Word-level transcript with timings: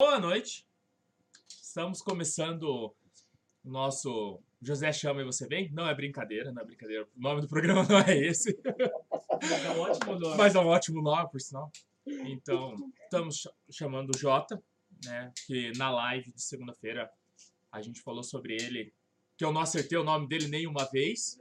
Boa 0.00 0.20
noite. 0.20 0.64
Estamos 1.48 2.00
começando 2.00 2.62
o 2.62 2.94
nosso 3.64 4.40
José 4.62 4.92
Chama 4.92 5.22
e 5.22 5.24
Você 5.24 5.48
Vem. 5.48 5.72
Não 5.72 5.88
é 5.88 5.94
brincadeira, 5.94 6.52
não 6.52 6.62
é 6.62 6.64
brincadeira. 6.64 7.04
O 7.16 7.20
nome 7.20 7.40
do 7.40 7.48
programa 7.48 7.82
não 7.90 7.98
é 7.98 8.16
esse. 8.16 8.56
Mas 9.42 9.64
é 9.64 9.70
um 9.70 9.80
ótimo 9.80 10.18
nome. 10.20 10.36
Mas 10.36 10.54
é 10.54 10.60
um 10.60 10.66
ótimo 10.68 11.02
nome, 11.02 11.28
por 11.30 11.40
sinal. 11.40 11.72
Então, 12.06 12.76
estamos 13.02 13.38
ch- 13.38 13.48
chamando 13.70 14.14
o 14.14 14.18
Jota, 14.18 14.62
né? 15.04 15.32
Que 15.46 15.72
na 15.76 15.90
live 15.90 16.30
de 16.32 16.40
segunda-feira 16.42 17.10
a 17.72 17.82
gente 17.82 18.00
falou 18.00 18.22
sobre 18.22 18.54
ele. 18.54 18.92
Que 19.36 19.44
eu 19.44 19.52
não 19.52 19.60
acertei 19.60 19.98
o 19.98 20.04
nome 20.04 20.28
dele 20.28 20.46
nenhuma 20.46 20.84
vez. 20.84 21.40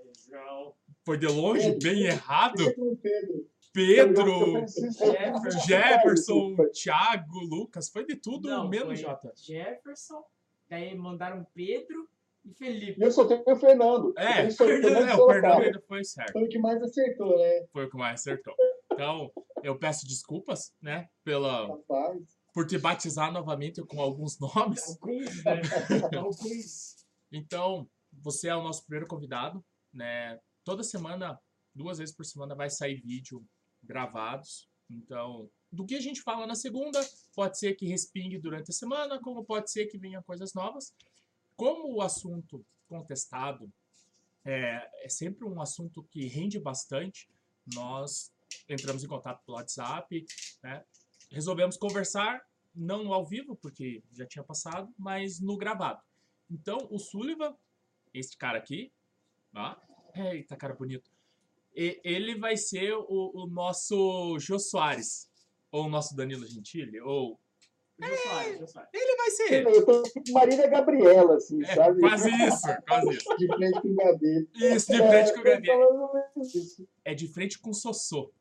Foi 1.06 1.18
de 1.20 1.28
longe, 1.28 1.78
bem 1.78 2.06
errado. 2.06 2.64
Pedro, 3.04 3.48
Pedro. 3.86 4.26
Pedro, 4.54 4.68
Jefferson. 5.08 5.60
Jefferson, 5.68 6.56
Thiago, 6.74 7.40
Lucas. 7.40 7.90
Foi 7.90 8.06
de 8.06 8.16
tudo 8.16 8.50
Não, 8.50 8.68
menos 8.68 8.88
foi 8.88 8.96
Jota. 8.98 9.32
Jefferson, 9.36 10.24
daí 10.70 10.96
mandaram 10.96 11.46
Pedro 11.54 12.10
e 12.44 12.54
Felipe. 12.54 13.00
E 13.00 13.04
eu 13.04 13.12
só 13.12 13.26
tenho 13.26 13.44
o 13.46 13.56
Fernando. 13.56 14.14
É, 14.18 14.50
sou- 14.50 14.66
Fernando, 14.68 15.08
é, 15.08 15.16
o. 15.16 15.28
Fernando 15.28 15.62
ainda 15.62 15.82
foi 15.88 16.04
certo. 16.04 16.34
Foi 16.34 16.44
o 16.44 16.50
que 16.50 16.58
mais 16.60 16.82
acertou, 16.82 17.38
né? 17.38 17.66
Foi 17.72 17.86
o 17.86 17.90
que 17.90 17.98
mais 17.98 18.20
acertou. 18.22 18.56
Então, 18.92 19.32
eu 19.64 19.78
peço 19.78 20.08
desculpas, 20.08 20.74
né? 20.82 21.08
Pela, 21.24 21.68
Rapaz. 21.68 22.20
por 22.54 22.66
te 22.66 22.78
batizar 22.80 23.32
novamente 23.32 23.82
com 23.84 24.02
alguns 24.02 24.40
nomes. 24.40 24.98
Alguns, 25.02 25.44
né? 25.44 25.62
Alguns. 26.18 27.06
Então, 27.32 27.88
você 28.12 28.48
é 28.48 28.56
o 28.56 28.64
nosso 28.64 28.84
primeiro 28.86 29.06
convidado, 29.08 29.64
né? 29.94 30.40
Toda 30.64 30.82
semana, 30.84 31.40
duas 31.76 32.00
vezes 32.00 32.16
por 32.16 32.26
semana, 32.26 32.56
vai 32.56 32.70
sair 32.70 32.96
vídeo 32.96 33.46
gravados. 33.88 34.70
Então, 34.90 35.50
do 35.72 35.86
que 35.86 35.96
a 35.96 36.02
gente 36.02 36.22
fala 36.22 36.46
na 36.46 36.56
segunda, 36.56 37.00
pode 37.36 37.58
ser 37.58 37.76
que 37.76 37.88
respingue 37.88 38.38
durante 38.38 38.72
a 38.72 38.74
semana, 38.74 39.20
como 39.20 39.44
pode 39.44 39.72
ser 39.72 39.88
que 39.88 39.98
venha 39.98 40.22
coisas 40.22 40.54
novas. 40.54 40.94
Como 41.56 41.96
o 41.96 42.02
assunto 42.02 42.66
contestado 42.88 43.72
é, 44.46 44.90
é 45.04 45.10
sempre 45.10 45.46
um 45.46 45.62
assunto 45.62 46.04
que 46.04 46.26
rende 46.28 46.60
bastante, 46.60 47.30
nós 47.74 48.32
entramos 48.70 49.04
em 49.04 49.08
contato 49.08 49.44
pelo 49.46 49.58
WhatsApp, 49.58 50.26
né? 50.64 50.86
resolvemos 51.30 51.76
conversar, 51.76 52.42
não 52.74 53.12
ao 53.12 53.26
vivo, 53.26 53.56
porque 53.56 54.04
já 54.14 54.26
tinha 54.26 54.44
passado, 54.44 54.94
mas 54.98 55.40
no 55.40 55.58
gravado. 55.58 56.02
Então, 56.50 56.88
o 56.90 56.98
Sullivan, 56.98 57.56
este 58.14 58.38
cara 58.38 58.58
aqui, 58.58 58.94
ó, 59.54 59.76
eita, 60.16 60.56
cara 60.56 60.74
bonito, 60.74 61.12
e- 61.78 62.02
ele 62.04 62.36
vai 62.38 62.58
ser 62.58 62.94
o, 62.94 63.32
o 63.36 63.48
nosso 63.48 64.38
Jô 64.40 64.58
Soares, 64.60 65.30
ou 65.72 65.86
o 65.86 65.90
nosso 65.90 66.16
Danilo 66.16 66.46
Gentili, 66.46 67.00
ou... 67.02 67.40
Jô 68.00 68.16
Soares, 68.18 68.60
Jô 68.60 68.68
Soares. 68.68 68.90
Ele 68.94 69.16
vai 69.16 69.32
ser 69.32 69.54
ele. 69.54 69.70
Eu 69.78 69.86
tô 69.86 70.04
tipo 70.04 70.32
Marília 70.34 70.68
Gabriela, 70.68 71.36
assim, 71.38 71.64
É, 71.64 71.76
sabe? 71.76 72.00
quase 72.00 72.30
isso, 72.30 72.68
quase 72.88 73.10
isso. 73.16 73.38
De 73.38 73.48
frente 73.48 73.82
com 73.82 73.88
o 73.88 73.96
Gabi. 73.96 74.50
Isso, 74.56 74.92
de 74.92 74.98
frente 74.98 75.34
com 75.34 75.40
o 75.40 75.48
É, 75.48 75.62
Gabi. 75.62 75.70
isso. 76.42 76.88
É 77.06 77.14
de 77.16 77.28
frente 77.28 77.60
com 77.60 77.70
o 77.70 77.74
Sossô. 77.74 78.32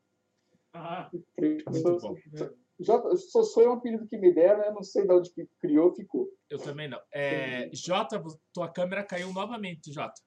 Ah, 0.73 1.09
De 1.13 1.23
frente 1.35 1.63
com 1.63 1.69
o 1.71 1.73
Muito 1.73 1.99
Sossô. 2.01 2.17
bom. 2.31 3.15
Sossô 3.17 3.61
é 3.61 3.69
um 3.69 3.73
apelido 3.73 4.07
que 4.07 4.17
me 4.19 4.31
deram, 4.31 4.63
eu 4.63 4.73
não 4.73 4.83
sei 4.83 5.07
de 5.07 5.11
onde 5.11 5.31
que 5.31 5.47
criou, 5.59 5.91
ficou. 5.95 6.29
Eu 6.47 6.59
também 6.59 6.87
não. 6.87 7.01
É, 7.11 7.67
Jota, 7.73 8.23
tua 8.53 8.71
câmera 8.71 9.03
caiu 9.03 9.33
novamente, 9.33 9.91
Jota. 9.91 10.21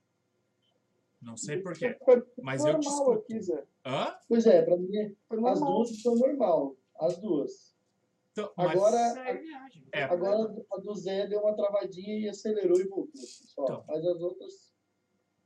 Não 1.20 1.36
sei 1.36 1.58
porquê, 1.62 1.98
mas 2.42 2.64
eu 2.64 2.78
te 2.80 2.86
normal 2.86 2.92
escuto. 3.14 3.18
aqui, 3.18 3.42
Zé. 3.42 3.66
Hã? 3.84 4.16
Pois 4.28 4.46
é, 4.46 4.62
pra 4.62 4.76
mim 4.76 5.14
Foi 5.28 5.36
as 5.38 5.42
normal. 5.60 5.74
duas 5.74 6.02
são 6.02 6.14
normal. 6.16 6.76
As 6.98 7.18
duas. 7.18 7.76
Então, 8.32 8.52
mas- 8.56 8.70
Agora- 8.70 9.38
viagem. 9.40 9.86
É. 9.92 10.02
Agora 10.04 10.64
a 10.72 10.76
do 10.78 10.94
Zé 10.94 11.26
deu 11.26 11.40
uma 11.40 11.54
travadinha 11.54 12.18
e 12.20 12.28
acelerou 12.28 12.80
e 12.80 12.84
voltou. 12.88 13.20
Só. 13.22 13.62
Então. 13.64 13.84
Mas 13.86 14.04
as 14.06 14.20
outras. 14.20 14.74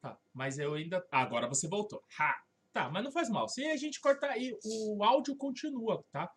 Tá, 0.01 0.19
mas 0.33 0.59
eu 0.59 0.75
ainda. 0.75 1.05
Ah, 1.11 1.23
agora 1.23 1.49
você 1.49 1.67
voltou. 1.67 2.03
Ha! 2.21 2.45
Tá, 2.73 2.91
mas 2.91 3.03
não 3.05 3.11
faz 3.13 3.29
mal. 3.31 3.49
Se 3.49 3.65
a 3.65 3.77
gente 3.77 4.01
cortar 4.01 4.31
aí, 4.31 4.57
o 4.65 5.03
áudio 5.03 5.37
continua, 5.37 6.05
tá? 6.13 6.31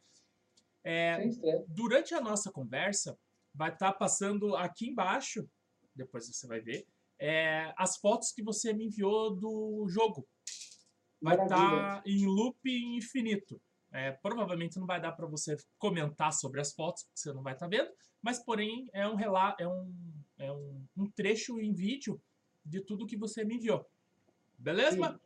É, 0.84 1.18
Sem 1.18 1.30
estresse. 1.30 1.66
durante 1.68 2.14
a 2.16 2.22
nossa 2.22 2.52
conversa, 2.52 3.20
vai 3.54 3.72
estar 3.74 3.92
passando 3.94 4.56
aqui 4.56 4.88
embaixo, 4.90 5.48
depois 5.96 6.28
você 6.28 6.48
vai 6.48 6.62
ver, 6.62 6.88
é, 7.20 7.74
as 7.78 7.98
fotos 7.98 8.32
que 8.32 8.44
você 8.44 8.74
me 8.74 8.86
enviou 8.86 9.36
do 9.36 9.88
jogo. 9.90 10.28
Vai 11.22 11.36
estar 11.36 11.58
Maravilha. 11.58 12.04
em 12.06 12.26
loop 12.26 12.60
infinito. 12.96 13.60
É, 13.92 14.12
provavelmente 14.12 14.78
não 14.78 14.86
vai 14.86 15.02
dar 15.02 15.14
para 15.14 15.26
você 15.26 15.56
comentar 15.78 16.34
sobre 16.34 16.60
as 16.60 16.74
fotos, 16.74 17.04
porque 17.04 17.20
você 17.20 17.34
não 17.34 17.42
vai 17.42 17.54
estar 17.54 17.68
vendo, 17.68 17.90
mas 18.22 18.38
porém 18.44 18.90
é 18.94 19.08
um 19.08 19.16
relato, 19.16 19.64
é 19.64 19.68
um, 19.68 19.94
é 20.38 20.52
um, 20.52 20.86
um 20.98 21.10
trecho 21.10 21.60
em 21.60 21.74
vídeo 21.74 22.22
de 22.66 22.82
tudo 22.82 23.08
que 23.08 23.18
você 23.18 23.44
me 23.44 23.56
enviou. 23.56 23.90
Beleza? 24.58 25.12
Sim. 25.12 25.20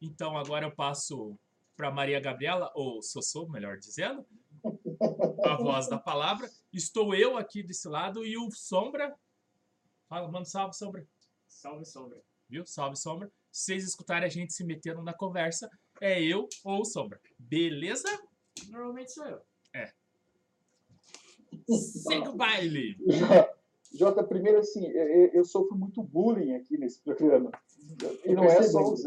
Então 0.00 0.36
agora 0.36 0.64
eu 0.64 0.74
passo 0.74 1.38
para 1.76 1.90
Maria 1.90 2.20
Gabriela, 2.20 2.70
ou 2.74 3.02
Sossô, 3.02 3.48
melhor 3.48 3.78
dizendo, 3.78 4.26
a 5.44 5.56
voz 5.56 5.88
da 5.88 5.98
palavra. 5.98 6.50
Estou 6.72 7.14
eu 7.14 7.36
aqui 7.36 7.62
desse 7.62 7.88
lado 7.88 8.24
e 8.24 8.36
o 8.36 8.50
Sombra. 8.50 9.14
Fala, 10.08 10.26
manda 10.26 10.40
um 10.40 10.44
salve, 10.44 10.76
Sombra. 10.76 11.06
Salve, 11.50 11.84
sombra. 11.84 12.18
Viu? 12.48 12.64
Salve, 12.66 12.96
Sombra. 12.96 13.30
Se 13.52 13.64
vocês 13.66 13.84
escutarem 13.84 14.26
a 14.26 14.30
gente 14.30 14.52
se 14.52 14.64
metendo 14.64 15.02
na 15.02 15.12
conversa, 15.12 15.68
é 16.00 16.22
eu 16.22 16.48
ou 16.64 16.80
o 16.80 16.84
Sombra. 16.84 17.20
Beleza? 17.38 18.08
Normalmente 18.70 19.12
sou 19.12 19.26
eu. 19.26 19.40
Segue 21.76 22.28
o 22.28 22.34
baile. 22.34 22.96
Jota, 23.92 24.22
primeiro 24.24 24.58
assim, 24.58 24.86
eu, 24.88 25.28
eu 25.32 25.44
sofro 25.44 25.76
muito 25.76 26.02
bullying 26.02 26.54
aqui 26.54 26.78
nesse 26.78 27.00
programa. 27.00 27.50
E 28.24 28.32
não 28.32 28.44
é 28.44 28.62
só 28.62 28.82
os. 28.82 29.02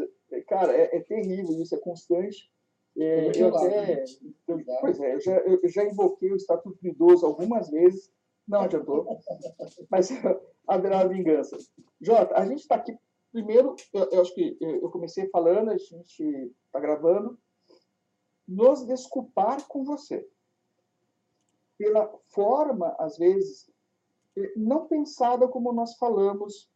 Cara, 0.46 0.72
é, 0.76 0.96
é 0.96 1.00
terrível 1.00 1.60
isso, 1.60 1.74
é 1.74 1.78
constante. 1.78 2.50
É, 2.96 3.32
eu 3.34 3.56
até. 3.56 4.04
eu- 4.46 4.64
pois 4.80 5.00
é, 5.00 5.14
eu 5.14 5.20
já, 5.20 5.36
eu 5.38 5.68
já 5.68 5.84
invoquei 5.84 6.30
o 6.32 6.36
Estatuto 6.36 6.78
do 6.80 6.88
Idoso 6.88 7.26
algumas 7.26 7.70
vezes, 7.70 8.12
não 8.46 8.62
adiantou. 8.62 9.06
Mas 9.90 10.10
haverá 10.68 11.04
vingança. 11.04 11.56
Jota, 12.00 12.36
a 12.36 12.46
gente 12.46 12.60
está 12.60 12.76
aqui. 12.76 12.96
Primeiro, 13.32 13.74
eu, 13.92 14.10
eu 14.10 14.20
acho 14.20 14.34
que 14.34 14.56
eu 14.60 14.88
comecei 14.90 15.28
falando, 15.28 15.70
a 15.70 15.76
gente 15.76 16.54
está 16.66 16.78
gravando, 16.78 17.38
nos 18.46 18.86
desculpar 18.86 19.66
com 19.66 19.84
você. 19.84 20.28
Pela 21.76 22.06
forma, 22.28 22.94
às 22.98 23.18
vezes, 23.18 23.68
eh, 24.36 24.52
não 24.54 24.86
pensada 24.86 25.48
como 25.48 25.72
nós 25.72 25.96
falamos 25.96 26.70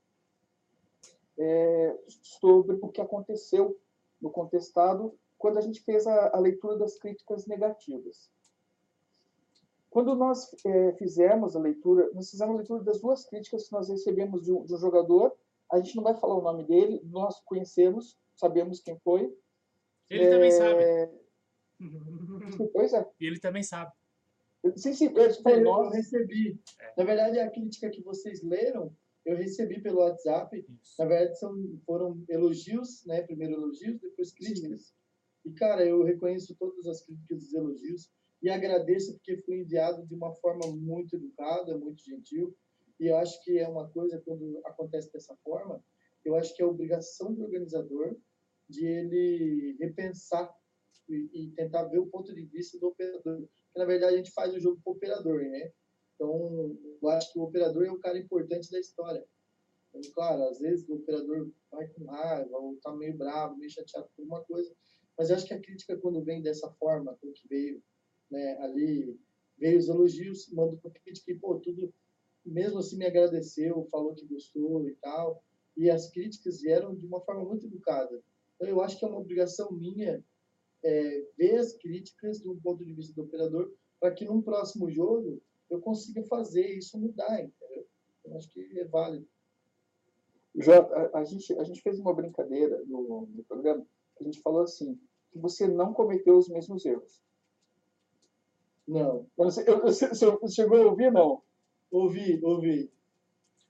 eh, 1.38 1.96
sobre 2.22 2.76
o 2.82 2.88
que 2.88 3.00
aconteceu 3.00 3.80
no 4.20 4.30
contestado 4.30 5.16
quando 5.36 5.58
a 5.58 5.60
gente 5.60 5.80
fez 5.84 6.06
a, 6.06 6.36
a 6.36 6.40
leitura 6.40 6.76
das 6.76 6.98
críticas 6.98 7.46
negativas. 7.46 8.28
Quando 9.98 10.14
nós 10.14 10.54
eh, 10.64 10.92
fizemos 10.92 11.56
a 11.56 11.58
leitura, 11.58 12.08
nós 12.14 12.30
fizemos 12.30 12.54
a 12.54 12.58
leitura 12.58 12.84
das 12.84 13.00
duas 13.00 13.24
críticas 13.24 13.66
que 13.66 13.72
nós 13.72 13.88
recebemos 13.88 14.44
de 14.44 14.52
um, 14.52 14.64
de 14.64 14.72
um 14.72 14.78
jogador, 14.78 15.36
a 15.72 15.78
gente 15.78 15.96
não 15.96 16.04
vai 16.04 16.14
falar 16.14 16.36
o 16.36 16.40
nome 16.40 16.62
dele, 16.62 17.02
nós 17.06 17.40
conhecemos, 17.40 18.16
sabemos 18.36 18.80
quem 18.80 18.96
foi. 19.00 19.36
Ele 20.08 20.30
também 20.30 20.52
sabe. 20.52 20.82
Eh, 20.84 21.10
Pois 22.72 22.92
é. 22.92 23.10
E 23.18 23.26
ele 23.26 23.40
também 23.40 23.64
sabe. 23.64 23.90
Sim, 24.76 24.92
sim, 24.92 25.06
eu, 25.06 25.16
Eu, 25.16 25.32
eu 25.44 25.64
nós, 25.64 25.92
recebi. 25.92 26.60
É. 26.80 26.92
Na 26.96 27.02
verdade, 27.02 27.40
a 27.40 27.50
crítica 27.50 27.90
que 27.90 28.00
vocês 28.00 28.40
leram, 28.40 28.96
eu 29.26 29.36
recebi 29.36 29.82
pelo 29.82 29.98
WhatsApp. 29.98 30.64
Isso. 30.80 30.94
Na 30.96 31.06
verdade, 31.06 31.40
são, 31.40 31.52
foram 31.84 32.22
elogios, 32.28 33.04
né? 33.04 33.22
Primeiro 33.22 33.54
elogios, 33.54 33.98
depois 34.00 34.32
críticas. 34.32 34.94
E, 35.44 35.50
cara, 35.50 35.84
eu 35.84 36.04
reconheço 36.04 36.54
todas 36.54 36.86
as 36.86 37.02
críticas 37.02 37.42
e 37.42 37.46
os 37.46 37.54
elogios 37.54 38.17
e 38.42 38.48
agradeço 38.48 39.14
porque 39.14 39.36
foi 39.38 39.58
enviado 39.58 40.06
de 40.06 40.14
uma 40.14 40.32
forma 40.36 40.66
muito 40.72 41.16
educada, 41.16 41.76
muito 41.76 42.02
gentil. 42.04 42.56
E 43.00 43.06
eu 43.06 43.16
acho 43.16 43.42
que 43.42 43.58
é 43.58 43.68
uma 43.68 43.88
coisa, 43.88 44.20
quando 44.24 44.60
acontece 44.64 45.12
dessa 45.12 45.36
forma, 45.44 45.82
eu 46.24 46.34
acho 46.36 46.54
que 46.54 46.62
é 46.62 46.66
obrigação 46.66 47.34
do 47.34 47.42
organizador 47.42 48.16
de 48.68 48.86
ele 48.86 49.76
repensar 49.80 50.52
e, 51.08 51.30
e 51.32 51.50
tentar 51.52 51.84
ver 51.84 51.98
o 51.98 52.06
ponto 52.06 52.34
de 52.34 52.42
vista 52.42 52.78
do 52.78 52.88
operador. 52.88 53.22
Porque, 53.22 53.78
na 53.78 53.84
verdade, 53.84 54.14
a 54.14 54.16
gente 54.18 54.32
faz 54.32 54.54
o 54.54 54.60
jogo 54.60 54.80
para 54.82 54.92
o 54.92 54.96
operador, 54.96 55.40
né? 55.42 55.72
Então, 56.14 56.76
eu 57.00 57.08
acho 57.10 57.32
que 57.32 57.38
o 57.38 57.42
operador 57.42 57.84
é 57.86 57.90
o 57.90 58.00
cara 58.00 58.18
importante 58.18 58.70
da 58.70 58.78
história. 58.78 59.24
Então, 59.88 60.12
claro, 60.12 60.42
às 60.44 60.58
vezes 60.58 60.88
o 60.88 60.96
operador 60.96 61.50
vai 61.70 61.88
com 61.88 62.04
raiva 62.04 62.56
ou 62.58 62.76
tá 62.76 62.92
meio 62.92 63.16
bravo, 63.16 63.56
meio 63.56 63.70
chateado 63.70 64.08
por 64.14 64.22
alguma 64.22 64.44
coisa, 64.44 64.74
mas 65.16 65.30
eu 65.30 65.36
acho 65.36 65.46
que 65.46 65.54
a 65.54 65.60
crítica, 65.60 65.96
quando 65.96 66.22
vem 66.22 66.42
dessa 66.42 66.70
forma, 66.72 67.16
como 67.20 67.32
que 67.32 67.48
veio 67.48 67.82
né, 68.30 68.58
ali, 68.60 69.18
veio 69.58 69.78
os 69.78 69.88
elogios, 69.88 70.48
manda 70.52 70.76
para 70.76 70.90
crítica 70.90 71.32
e, 71.32 71.38
pô, 71.38 71.56
tudo, 71.56 71.92
mesmo 72.44 72.78
assim 72.78 72.96
me 72.96 73.06
agradeceu, 73.06 73.86
falou 73.90 74.14
que 74.14 74.26
gostou 74.26 74.86
e 74.88 74.94
tal, 74.96 75.42
e 75.76 75.90
as 75.90 76.10
críticas 76.10 76.60
vieram 76.60 76.94
de 76.94 77.06
uma 77.06 77.20
forma 77.20 77.44
muito 77.44 77.66
educada. 77.66 78.22
Então, 78.56 78.68
eu 78.68 78.80
acho 78.80 78.98
que 78.98 79.04
é 79.04 79.08
uma 79.08 79.20
obrigação 79.20 79.70
minha 79.72 80.24
é, 80.82 81.26
ver 81.36 81.56
as 81.56 81.72
críticas 81.74 82.44
um 82.44 82.58
ponto 82.60 82.84
de 82.84 82.92
vista 82.92 83.14
do 83.14 83.22
operador, 83.22 83.72
para 84.00 84.12
que 84.12 84.24
num 84.24 84.42
próximo 84.42 84.90
jogo 84.90 85.40
eu 85.70 85.80
consiga 85.80 86.22
fazer 86.24 86.66
isso 86.76 86.98
mudar, 86.98 87.42
entendeu? 87.42 87.86
Eu 88.24 88.36
acho 88.36 88.48
que 88.50 88.78
é 88.78 88.84
válido. 88.84 89.26
Jota, 90.54 90.94
a, 90.94 91.20
a 91.20 91.24
gente, 91.24 91.52
a 91.58 91.64
gente 91.64 91.82
fez 91.82 91.98
uma 91.98 92.14
brincadeira 92.14 92.82
no, 92.86 93.26
no 93.26 93.44
programa, 93.44 93.86
a 94.20 94.24
gente 94.24 94.40
falou 94.40 94.62
assim, 94.62 94.98
que 95.30 95.38
você 95.38 95.68
não 95.68 95.92
cometeu 95.92 96.36
os 96.36 96.48
mesmos 96.48 96.84
erros. 96.84 97.22
Não. 98.88 99.26
Sei, 99.50 99.64
eu, 99.68 99.82
você 99.82 100.08
você 100.08 100.48
chegou 100.48 100.78
a 100.82 100.86
ouvir, 100.86 101.12
não? 101.12 101.42
Ouvi, 101.90 102.40
ouvi. 102.42 102.90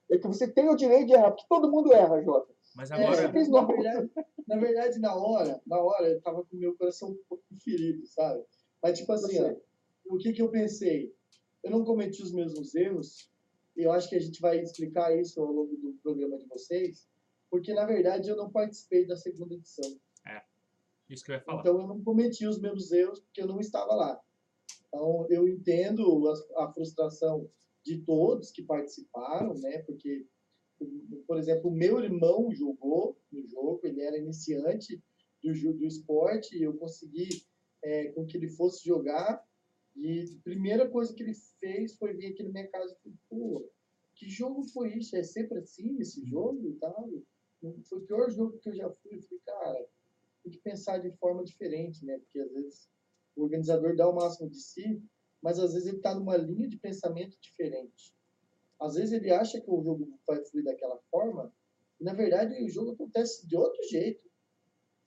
É 0.09 0.17
que 0.17 0.27
você 0.27 0.47
tem 0.47 0.69
o 0.69 0.75
direito 0.75 1.07
de 1.07 1.13
errar, 1.13 1.31
porque 1.31 1.45
todo 1.47 1.69
mundo 1.69 1.93
erra, 1.93 2.21
Jota. 2.23 2.51
Mas 2.75 2.89
É, 2.89 2.95
agora, 2.95 3.31
fez 3.31 3.49
na, 3.49 3.65
verdade, 3.65 4.11
na 4.47 4.57
verdade, 4.57 4.99
na 4.99 5.15
hora, 5.15 5.61
na 5.67 5.79
hora, 5.79 6.07
eu 6.07 6.21
tava 6.21 6.43
com 6.45 6.55
o 6.55 6.59
meu 6.59 6.75
coração 6.77 7.09
um 7.09 7.19
pouco 7.27 7.43
ferido, 7.61 8.05
sabe? 8.07 8.43
Mas, 8.81 8.97
tipo 8.97 9.11
assim, 9.11 9.41
ó, 9.41 9.55
o 10.05 10.17
que 10.17 10.31
que 10.31 10.41
eu 10.41 10.49
pensei? 10.49 11.13
Eu 11.63 11.71
não 11.71 11.83
cometi 11.83 12.23
os 12.23 12.31
mesmos 12.31 12.73
erros, 12.73 13.29
e 13.75 13.83
eu 13.83 13.91
acho 13.91 14.07
que 14.09 14.15
a 14.15 14.19
gente 14.19 14.39
vai 14.39 14.59
explicar 14.59 15.15
isso 15.15 15.41
ao 15.41 15.51
longo 15.51 15.75
do 15.75 15.93
programa 16.01 16.37
de 16.37 16.45
vocês, 16.45 17.07
porque, 17.49 17.73
na 17.73 17.85
verdade, 17.85 18.29
eu 18.29 18.37
não 18.37 18.49
participei 18.49 19.05
da 19.05 19.17
segunda 19.17 19.53
edição. 19.55 19.99
isso 21.09 21.25
que 21.25 21.31
eu 21.31 21.35
ia 21.35 21.41
falar. 21.41 21.59
Então, 21.59 21.81
eu 21.81 21.87
não 21.87 22.01
cometi 22.01 22.47
os 22.47 22.59
mesmos 22.59 22.91
erros 22.91 23.19
porque 23.19 23.41
eu 23.41 23.47
não 23.47 23.59
estava 23.59 23.93
lá. 23.93 24.21
Então, 24.89 25.25
eu 25.29 25.47
entendo 25.47 26.27
a, 26.27 26.65
a 26.65 26.73
frustração 26.73 27.49
de 27.85 27.99
todos 28.01 28.51
que 28.51 28.63
participaram, 28.63 29.53
né? 29.59 29.79
Porque, 29.83 30.27
por 31.27 31.37
exemplo, 31.37 31.69
o 31.69 31.75
meu 31.75 32.03
irmão 32.03 32.51
jogou 32.51 33.17
no 33.31 33.45
jogo, 33.47 33.79
ele 33.83 34.01
era 34.01 34.17
iniciante 34.17 35.01
do, 35.41 35.53
do 35.73 35.85
esporte, 35.85 36.57
e 36.57 36.63
eu 36.63 36.75
consegui 36.77 37.29
é, 37.83 38.11
com 38.11 38.25
que 38.25 38.35
ele 38.35 38.49
fosse 38.49 38.83
jogar. 38.83 39.43
E 39.95 40.21
a 40.21 40.43
primeira 40.43 40.89
coisa 40.89 41.13
que 41.13 41.23
ele 41.23 41.33
fez 41.59 41.95
foi 41.97 42.13
vir 42.13 42.27
aqui 42.27 42.43
na 42.43 42.49
minha 42.49 42.67
casa 42.67 42.97
e 43.05 43.11
pô, 43.29 43.69
que 44.15 44.29
jogo 44.29 44.63
foi 44.63 44.93
isso? 44.97 45.15
É 45.15 45.23
sempre 45.23 45.59
assim 45.59 45.97
esse 45.99 46.25
jogo 46.25 46.67
e 46.67 46.73
tal? 46.75 47.09
Foi 47.87 47.99
o 47.99 48.05
pior 48.05 48.29
jogo 48.29 48.57
que 48.59 48.69
eu 48.69 48.75
já 48.75 48.89
fui. 48.89 49.15
Eu 49.15 49.21
falei, 49.21 49.41
cara, 49.45 49.87
tem 50.43 50.51
que 50.51 50.59
pensar 50.59 50.97
de 50.99 51.11
forma 51.17 51.43
diferente, 51.43 52.05
né? 52.05 52.17
Porque 52.19 52.39
às 52.39 52.51
vezes 52.51 52.89
o 53.39 53.43
organizador 53.43 53.95
dá 53.95 54.07
o 54.07 54.15
máximo 54.15 54.49
de 54.49 54.59
si, 54.59 55.01
mas 55.41 55.59
às 55.59 55.73
vezes 55.73 55.87
ele 55.87 55.97
está 55.97 56.13
numa 56.13 56.37
linha 56.37 56.67
de 56.67 56.77
pensamento 56.77 57.37
diferente. 57.41 58.13
Às 58.79 58.95
vezes 58.95 59.13
ele 59.13 59.31
acha 59.31 59.59
que 59.59 59.69
o 59.69 59.81
jogo 59.81 60.19
vai 60.27 60.43
fluir 60.45 60.65
daquela 60.65 60.97
forma, 61.09 61.53
e 61.99 62.03
na 62.03 62.13
verdade 62.13 62.63
o 62.63 62.69
jogo 62.69 62.91
acontece 62.91 63.45
de 63.47 63.55
outro 63.55 63.81
jeito. 63.89 64.29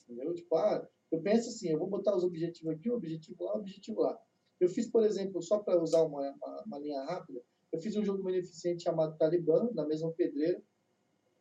Entendeu? 0.02 0.34
Tipo, 0.34 0.56
ah, 0.56 0.88
eu 1.10 1.20
penso 1.22 1.48
assim, 1.48 1.68
eu 1.68 1.78
vou 1.78 1.88
botar 1.88 2.16
os 2.16 2.24
objetivos 2.24 2.74
aqui, 2.74 2.90
o 2.90 2.96
objetivo 2.96 3.44
lá, 3.44 3.54
o 3.54 3.60
objetivo 3.60 4.00
lá. 4.00 4.18
Eu 4.60 4.68
fiz, 4.68 4.90
por 4.90 5.04
exemplo, 5.04 5.42
só 5.42 5.58
para 5.58 5.82
usar 5.82 6.02
uma, 6.02 6.20
uma, 6.30 6.62
uma 6.64 6.78
linha 6.78 7.02
rápida, 7.04 7.42
eu 7.72 7.80
fiz 7.80 7.96
um 7.96 8.04
jogo 8.04 8.22
beneficente 8.22 8.82
chamado 8.82 9.16
Talibã, 9.16 9.70
na 9.74 9.86
mesma 9.86 10.12
pedreira. 10.12 10.62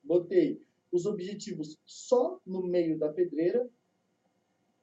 Botei 0.04 0.66
os 0.92 1.06
objetivos 1.06 1.78
só 1.86 2.40
no 2.46 2.64
meio 2.64 2.98
da 2.98 3.12
pedreira 3.12 3.70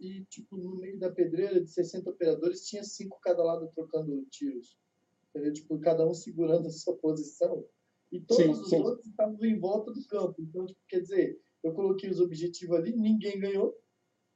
e, 0.01 0.25
tipo, 0.27 0.57
no 0.57 0.77
meio 0.77 0.99
da 0.99 1.11
pedreira 1.11 1.61
de 1.61 1.71
60 1.71 2.11
operadores, 2.11 2.67
tinha 2.67 2.85
cinco 2.85 3.19
cada 3.21 3.43
lado 3.43 3.71
trocando 3.75 4.25
tiros. 4.31 4.79
Entendeu? 5.31 5.53
Tipo, 5.53 5.79
cada 5.81 6.07
um 6.09 6.15
segurando 6.15 6.69
a 6.69 6.71
sua 6.71 6.97
posição. 6.97 7.65
E 8.11 8.21
todos 8.21 8.43
Sim, 8.45 8.51
os 8.63 8.69
sim. 8.71 8.81
outros 8.81 9.07
estavam 9.07 9.45
em 9.45 9.59
volta 9.59 9.93
do 9.93 10.07
campo. 10.07 10.37
Então, 10.41 10.65
tipo, 10.67 10.81
quer 10.89 11.01
dizer, 11.01 11.41
eu 11.63 11.75
coloquei 11.75 12.09
os 12.09 12.21
objetivos 12.21 12.77
ali, 12.77 12.97
ninguém 12.97 13.39
ganhou, 13.39 13.77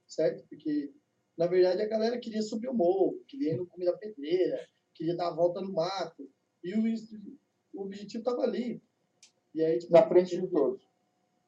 certo? 0.07 0.45
Porque, 0.47 0.93
na 1.37 1.47
verdade, 1.47 1.81
a 1.81 1.87
galera 1.87 2.19
queria 2.19 2.41
subir 2.41 2.67
o 2.67 2.73
morro, 2.73 3.23
queria 3.27 3.53
ir 3.53 3.57
no 3.57 3.65
cume 3.65 3.85
da 3.85 3.97
pedreira, 3.97 4.67
queria 4.93 5.15
dar 5.15 5.29
a 5.29 5.35
volta 5.35 5.61
no 5.61 5.71
mato. 5.73 6.29
E 6.63 6.73
o, 6.75 6.83
o 7.73 7.83
objetivo 7.83 8.19
estava 8.19 8.43
ali. 8.43 8.81
E 9.55 9.63
aí, 9.63 9.79
tipo, 9.79 9.91
Na 9.93 10.07
frente 10.07 10.39
de 10.39 10.47
todos. 10.47 10.83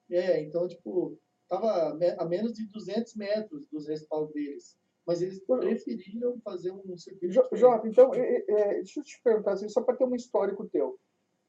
é, 0.10 0.42
então, 0.42 0.68
tipo, 0.68 1.20
tava 1.60 1.94
me- 1.96 2.16
a 2.18 2.26
menos 2.26 2.54
de 2.54 2.66
200 2.68 3.16
metros 3.16 3.66
dos 3.72 3.88
respaldos 3.88 4.34
deles. 4.34 4.78
Mas 5.06 5.22
eles 5.22 5.40
preferiram 5.40 6.40
fazer 6.42 6.72
um 6.72 6.98
circuito. 6.98 7.32
Jo-. 7.34 7.48
Jota, 7.54 7.88
então, 7.88 8.14
é, 8.14 8.44
é, 8.48 8.74
deixa 8.76 9.00
eu 9.00 9.04
te 9.04 9.22
perguntar, 9.22 9.54
assim, 9.54 9.70
só 9.70 9.82
para 9.82 9.96
ter 9.96 10.04
um 10.04 10.16
histórico 10.16 10.68
teu. 10.68 11.00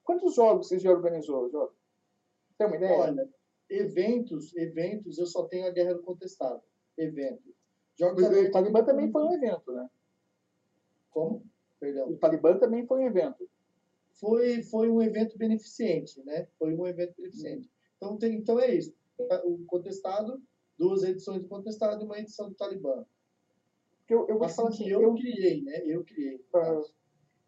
Quantos 0.05 0.35
jogos 0.35 0.69
você 0.69 0.79
já 0.79 0.91
organizou, 0.91 1.51
Jota? 1.51 1.75
Tem 2.59 2.67
uma 2.67 2.77
ideia? 2.77 2.99
Olha, 2.99 3.29
eventos, 3.69 4.55
eventos, 4.57 5.19
eu 5.19 5.27
só 5.27 5.45
tenho 5.45 5.67
a 5.67 5.71
Guerra 5.71 5.95
do 5.95 6.03
Contestado. 6.03 6.63
Evento. 6.97 7.43
Jogos 7.99 8.23
o 8.23 8.27
abertos. 8.27 8.53
Talibã 8.53 8.85
também 8.85 9.11
foi 9.11 9.23
um 9.25 9.33
evento, 9.33 9.73
né? 9.73 9.89
Como? 11.11 11.43
Perdão. 11.81 12.11
O 12.11 12.17
Talibã 12.19 12.59
também 12.59 12.87
foi 12.87 13.01
um 13.01 13.07
evento. 13.07 13.49
Foi, 14.13 14.63
foi 14.63 14.89
um 14.89 15.03
evento 15.03 15.37
beneficente, 15.39 16.23
né? 16.25 16.47
Foi 16.59 16.75
um 16.75 16.87
evento 16.87 17.15
beneficente. 17.17 17.71
Então, 17.97 18.17
tem, 18.19 18.35
então 18.35 18.61
é 18.61 18.75
isso. 18.75 18.95
O 19.19 19.65
Contestado, 19.67 20.43
duas 20.79 21.03
edições 21.03 21.43
do 21.43 21.49
Contestado 21.49 22.03
e 22.03 22.05
uma 22.07 22.19
edição 22.19 22.49
do 22.49 22.55
Talibã. 22.55 23.05
Eu, 24.09 24.27
eu 24.29 24.43
Assim 24.45 24.57
falar 24.57 24.71
que 24.71 24.75
assim, 24.75 24.89
eu, 24.89 25.03
eu, 25.03 25.15
criei, 25.15 25.63
né? 25.63 25.83
Eu 25.85 26.05
criei. 26.05 26.45
Ah, 26.55 26.83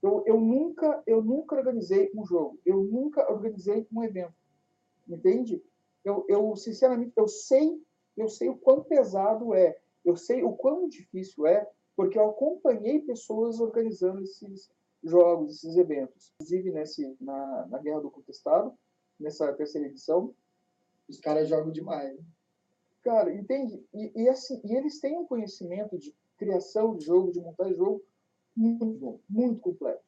eu, 0.02 0.24
eu, 0.26 0.40
nunca, 0.40 1.02
eu 1.06 1.22
nunca 1.22 1.56
organizei 1.56 2.10
um 2.14 2.24
jogo. 2.24 2.58
Eu 2.64 2.82
nunca 2.82 3.30
organizei 3.30 3.86
um 3.92 4.02
evento. 4.02 4.34
Entende? 5.08 5.62
Eu, 6.04 6.24
eu, 6.28 6.56
sinceramente, 6.56 7.12
eu 7.16 7.28
sei, 7.28 7.80
eu 8.16 8.28
sei 8.28 8.48
o 8.48 8.56
quão 8.56 8.82
pesado 8.82 9.54
é. 9.54 9.78
Eu 10.04 10.16
sei 10.16 10.42
o 10.42 10.52
quão 10.52 10.88
difícil 10.88 11.46
é, 11.46 11.68
porque 11.96 12.18
eu 12.18 12.30
acompanhei 12.30 13.00
pessoas 13.00 13.60
organizando 13.60 14.22
esses 14.22 14.70
jogos, 15.02 15.56
esses 15.56 15.76
eventos. 15.76 16.32
Inclusive 16.34 16.70
nesse, 16.70 17.16
na, 17.20 17.66
na 17.66 17.78
Guerra 17.78 18.00
do 18.00 18.10
Contestado, 18.10 18.72
nessa 19.18 19.52
terceira 19.52 19.88
edição. 19.88 20.34
Os 21.08 21.18
caras 21.18 21.48
jogam 21.48 21.72
demais. 21.72 22.14
Né? 22.14 22.22
Cara, 23.02 23.32
entende? 23.32 23.82
E, 23.94 24.22
e, 24.22 24.28
assim, 24.28 24.60
e 24.64 24.74
eles 24.74 25.00
têm 25.00 25.16
um 25.16 25.26
conhecimento 25.26 25.98
de 25.98 26.14
criação 26.36 26.96
de 26.96 27.04
jogo, 27.04 27.32
de 27.32 27.40
montar 27.40 27.72
jogo, 27.72 28.02
muito 28.56 28.84
bom, 28.84 29.20
muito 29.28 29.60
completo. 29.60 30.02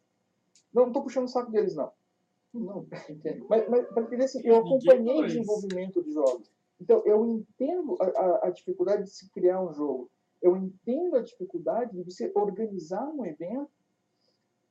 Não 0.72 0.88
estou 0.88 1.02
puxando 1.02 1.24
o 1.24 1.28
saco 1.28 1.50
deles, 1.50 1.74
não. 1.74 1.92
Não, 2.52 2.86
entendo. 3.08 3.46
Mas, 3.48 3.68
mas, 3.68 3.86
mas 3.92 4.20
assim, 4.24 4.40
eu 4.44 4.56
acompanhei 4.56 5.22
o 5.22 5.26
desenvolvimento 5.26 6.02
de 6.02 6.12
jogos. 6.12 6.50
Então, 6.80 7.02
eu 7.04 7.26
entendo 7.26 7.96
a, 8.00 8.06
a, 8.06 8.46
a 8.48 8.50
dificuldade 8.50 9.04
de 9.04 9.10
se 9.10 9.28
criar 9.30 9.62
um 9.62 9.72
jogo. 9.72 10.10
Eu 10.40 10.56
entendo 10.56 11.16
a 11.16 11.22
dificuldade 11.22 11.92
de 11.92 12.02
você 12.02 12.32
organizar 12.34 13.06
um 13.08 13.24
evento, 13.24 13.70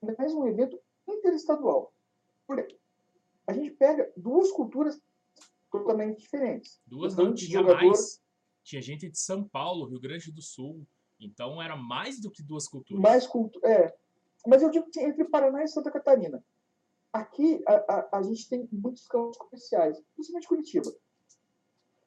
mas 0.01 0.33
um 0.33 0.48
evento 0.48 0.79
interestadual. 1.07 1.93
Porque 2.48 2.75
a 3.45 3.53
gente 3.53 3.71
pega 3.71 4.12
duas 4.17 4.51
culturas 4.51 5.00
totalmente 5.71 6.19
diferentes. 6.19 6.79
Duas 6.85 7.15
Tanto 7.15 7.27
não 7.29 7.33
tinha 7.35 7.59
jogador- 7.61 7.85
mais. 7.85 8.21
Tinha 8.63 8.81
gente 8.81 9.09
de 9.09 9.17
São 9.19 9.43
Paulo, 9.43 9.85
Rio 9.88 9.99
Grande 9.99 10.31
do 10.31 10.41
Sul. 10.41 10.85
Então 11.19 11.61
era 11.61 11.75
mais 11.75 12.19
do 12.19 12.29
que 12.31 12.41
duas 12.43 12.67
culturas. 12.67 13.01
mais 13.01 13.27
culto 13.27 13.59
é 13.65 13.93
mas 14.47 14.61
eu 14.63 14.69
digo 14.69 14.89
que 14.89 15.01
entre 15.01 15.25
Paraná 15.25 15.61
e 15.63 15.67
Santa 15.67 15.91
Catarina 15.91 16.41
aqui 17.11 17.61
a, 17.67 17.73
a, 17.93 18.17
a 18.19 18.21
gente 18.21 18.47
tem 18.47 18.65
muitos 18.71 19.05
campos 19.05 19.38
comerciais 19.38 20.01
principalmente 20.15 20.47
Curitiba 20.47 20.89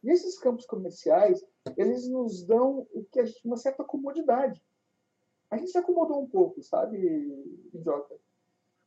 e 0.03 0.11
esses 0.11 0.39
campos 0.39 0.65
comerciais 0.65 1.45
eles 1.77 2.09
nos 2.09 2.43
dão 2.47 2.87
o 2.95 3.05
que 3.05 3.21
a 3.21 3.27
gente 3.27 3.45
uma 3.47 3.59
certa 3.59 3.85
comodidade 3.85 4.63
a 5.51 5.59
gente 5.59 5.71
se 5.71 5.77
acomodou 5.77 6.23
um 6.23 6.27
pouco 6.27 6.63
sabe 6.63 6.97
idiota 7.75 8.17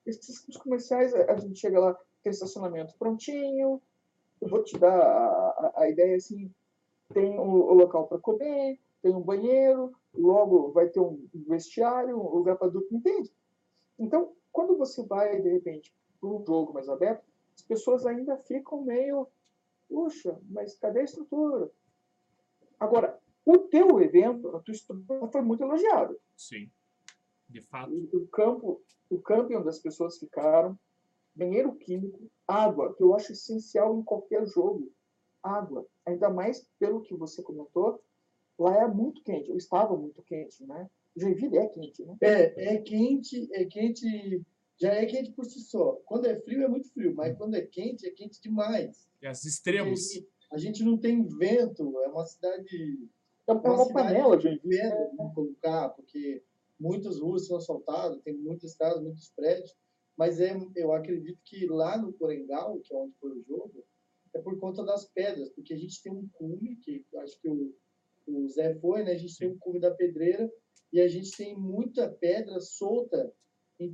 esses 0.08 0.39
campos 0.39 0.58
comerciais 0.58 1.13
a 1.13 1.36
gente 1.38 1.60
chega 1.60 1.79
lá 1.79 1.94
tem 2.24 2.32
estacionamento 2.32 2.96
prontinho 2.98 3.79
eu 4.46 4.50
vou 4.50 4.64
te 4.64 4.78
dar 4.78 4.98
a, 4.98 5.72
a, 5.75 5.82
a 5.84 5.90
ideia 5.90 6.16
assim 6.16 6.52
tem 7.14 7.38
o, 7.38 7.44
o 7.44 7.74
local 7.74 8.08
para 8.08 8.20
comer 8.20 8.80
tem 9.02 9.14
um 9.14 9.22
banheiro 9.22 9.94
logo 10.18 10.72
vai 10.72 10.90
ter 10.90 11.00
um 11.00 11.28
vestiário, 11.48 12.18
um 12.18 12.30
lugar 12.30 12.58
para 12.58 12.70
dormir, 12.70 12.98
entende? 12.98 13.32
Então, 14.00 14.34
quando 14.52 14.78
você 14.78 15.06
vai, 15.06 15.42
de 15.42 15.50
repente, 15.50 15.94
para 16.20 16.30
um 16.30 16.44
jogo 16.46 16.74
mais 16.74 16.90
aberto, 16.90 17.24
as 17.54 17.62
pessoas 17.62 18.06
ainda 18.06 18.38
ficam 18.38 18.84
meio, 18.84 19.28
puxa, 19.88 20.40
mas 20.50 20.75
cadê 20.78 21.02
a 21.02 21.04
estrutura? 21.04 21.72
Agora, 22.80 23.20
o 23.46 23.58
teu 23.60 24.02
evento, 24.02 24.56
a 24.56 24.60
tua 24.60 24.74
estrutura 24.74 25.28
foi 25.28 25.42
muito 25.42 25.64
elogiada. 25.64 26.18
Sim. 26.36 26.70
De 27.48 27.62
fato. 27.62 27.94
O, 27.94 28.18
o 28.18 28.28
campo, 28.28 28.82
o 29.10 29.22
campo 29.22 29.56
onde 29.56 29.70
as 29.70 29.80
pessoas 29.80 30.18
ficaram, 30.18 30.78
banheiro 31.36 31.75
químico, 31.75 32.30
água, 32.48 32.94
que 32.96 33.04
eu 33.04 33.13
acho 33.13 33.34
essencial 33.34 34.00
em 34.00 34.04
qualquer 34.04 34.46
jogo. 34.48 34.92
Água. 35.44 35.86
Ainda 36.06 36.30
mais 36.30 36.65
pelo 36.80 37.01
que 37.01 37.13
você 37.15 37.44
comentou, 37.44 38.01
lá 38.58 38.84
é 38.84 38.88
muito 38.88 39.22
quente, 39.24 39.51
ou 39.51 39.58
estava 39.58 39.96
muito 39.96 40.22
quente, 40.24 40.65
né? 40.65 40.89
Joinville 41.15 41.58
é 41.58 41.68
quente, 41.68 42.04
né? 42.04 42.18
É, 42.22 42.75
é 42.75 42.77
quente, 42.82 43.48
é 43.54 43.65
quente, 43.65 44.42
já 44.80 44.94
é 44.94 45.06
quente 45.06 45.32
por 45.32 45.46
si 45.46 45.60
só. 45.62 45.94
Quando 46.06 46.25
é 46.25 46.39
frio, 46.42 46.63
é 46.63 46.68
muito 46.68 46.92
frio, 46.92 47.13
mas 47.15 47.38
quando 47.38 47.56
é 47.56 47.62
quente, 47.62 48.08
é 48.08 48.12
quente 48.12 48.42
demais. 48.42 49.08
E 49.22 49.27
as 49.27 49.46
extremos. 49.46 50.13
Porque 50.13 50.27
A 50.51 50.58
gente 50.58 50.84
não 50.84 50.98
tem 50.98 51.24
vento, 51.24 52.00
é 52.01 52.08
uma 52.08 52.25
cidade. 52.25 53.10
É 53.48 53.54
uma, 53.54 53.77
cidade 53.77 53.94
panela, 53.94 54.38
de 54.38 54.60
vento, 54.63 55.15
vamos 55.15 55.36
colocar, 55.36 55.89
porque 55.89 56.44
muitas 56.80 57.20
ruas 57.20 57.48
são 57.48 57.58
assaltadas, 57.58 58.22
tem 58.24 58.36
muitas 58.36 58.75
casas, 58.75 59.01
muitos 59.01 59.30
prédios. 59.30 59.75
Mas 60.17 60.39
é, 60.39 60.55
eu 60.75 60.93
acredito 60.93 61.39
que 61.43 61.65
lá 61.65 61.98
no 61.98 62.13
Corengal, 62.13 62.79
que 62.79 62.93
é 62.93 62.98
onde 62.98 63.15
foi 63.19 63.31
o 63.31 63.43
jogo, 63.43 63.86
é 64.34 64.39
por 64.39 64.60
conta 64.60 64.84
das 64.84 65.05
pedras, 65.05 65.50
porque 65.50 65.74
a 65.74 65.77
gente 65.77 66.01
tem 66.01 66.12
um 66.12 66.27
cume, 66.34 66.75
que 66.77 67.05
acho 67.17 67.39
que 67.39 67.50
o, 67.50 67.74
o 68.27 68.48
Zé 68.50 68.75
foi, 68.75 69.03
né? 69.03 69.12
A 69.12 69.17
gente 69.17 69.38
tem 69.38 69.48
um 69.48 69.57
cume 69.57 69.79
da 69.79 69.91
pedreira 69.91 70.51
e 70.91 71.00
a 71.01 71.07
gente 71.07 71.36
tem 71.36 71.57
muita 71.57 72.10
pedra 72.10 72.60
solta, 72.60 73.34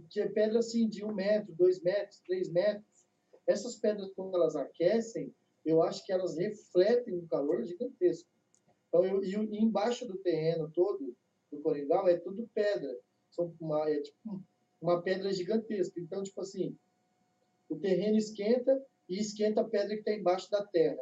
que 0.10 0.20
é 0.20 0.28
pedra 0.28 0.60
assim 0.60 0.88
de 0.88 1.04
um 1.04 1.14
metro, 1.14 1.54
dois 1.56 1.82
metros, 1.82 2.20
três 2.22 2.52
metros. 2.52 2.86
Essas 3.48 3.76
pedras, 3.76 4.12
quando 4.14 4.36
elas 4.36 4.56
aquecem, 4.56 5.34
eu 5.66 5.82
acho 5.82 6.06
que 6.06 6.12
elas 6.12 6.38
refletem 6.38 7.16
um 7.16 7.28
calor 7.28 7.64
gigantesco. 7.64 8.30
Então, 8.88 9.06
eu, 9.06 9.24
e, 9.24 9.36
embaixo 9.58 10.06
do 10.08 10.18
terreno 10.18 10.70
todo, 10.72 11.16
do 11.52 11.60
Coringal, 11.62 12.08
é 12.08 12.18
tudo 12.18 12.50
pedra. 12.54 13.00
São 13.30 13.56
uma, 13.60 13.90
é 13.90 14.02
tipo 14.02 14.18
um- 14.28 14.44
uma 14.82 15.02
pedra 15.02 15.32
gigantesca. 15.32 16.00
Então, 16.00 16.24
tipo 16.24 16.42
assim, 16.42 16.76
o 17.70 17.76
terreno 17.78 18.18
esquenta 18.18 18.84
e 19.08 19.20
esquenta 19.20 19.62
a 19.62 19.66
pedra 19.70 19.94
que 19.94 20.00
está 20.02 20.14
embaixo 20.14 20.50
da 20.50 20.66
terra. 20.66 21.02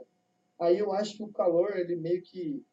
Aí 0.59 0.77
eu 0.77 0.91
acho 0.91 1.15
que 1.15 1.24
o 1.24 1.31
calor, 1.31 1.77
ele 1.77 1.95
meio 1.95 2.21
que 2.21 2.63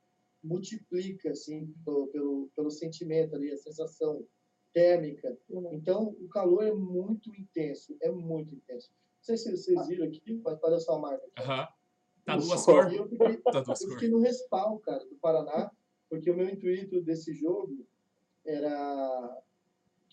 multiplica, 0.43 1.31
assim, 1.31 1.73
pelo, 1.85 2.09
pelo, 2.09 2.51
pelo 2.55 2.71
sentimento 2.71 3.35
ali, 3.37 3.53
a 3.53 3.57
sensação 3.57 4.25
térmica. 4.73 5.37
Então, 5.73 6.09
o 6.21 6.29
calor 6.29 6.65
é 6.65 6.73
muito 6.75 7.31
intenso, 7.35 7.97
é 8.03 8.11
muito 8.11 8.55
intenso. 8.55 8.91
Não 8.91 9.23
sei 9.23 9.37
se 9.37 9.51
vocês 9.57 9.87
viram 9.89 10.07
aqui, 10.07 10.41
mas 10.45 10.63
olha 10.63 10.79
só 10.79 10.97
a 10.97 11.01
marca. 11.01 11.27
Aham. 11.39 11.69
Tá 12.25 12.37
duas 12.37 12.65
cores. 12.65 12.93
Eu 12.93 13.09
fiquei, 13.09 13.37
Tá 13.45 13.61
duas 13.61 13.81
eu 13.81 13.87
cores. 13.87 13.95
fiquei 13.95 14.09
no 14.09 14.19
respaldo, 14.21 14.81
cara, 14.81 15.05
do 15.05 15.15
Paraná, 15.17 15.71
porque 16.11 16.31
o 16.31 16.37
meu 16.37 16.49
intuito 16.49 17.01
desse 17.01 17.33
jogo 17.35 17.87
era 18.45 19.43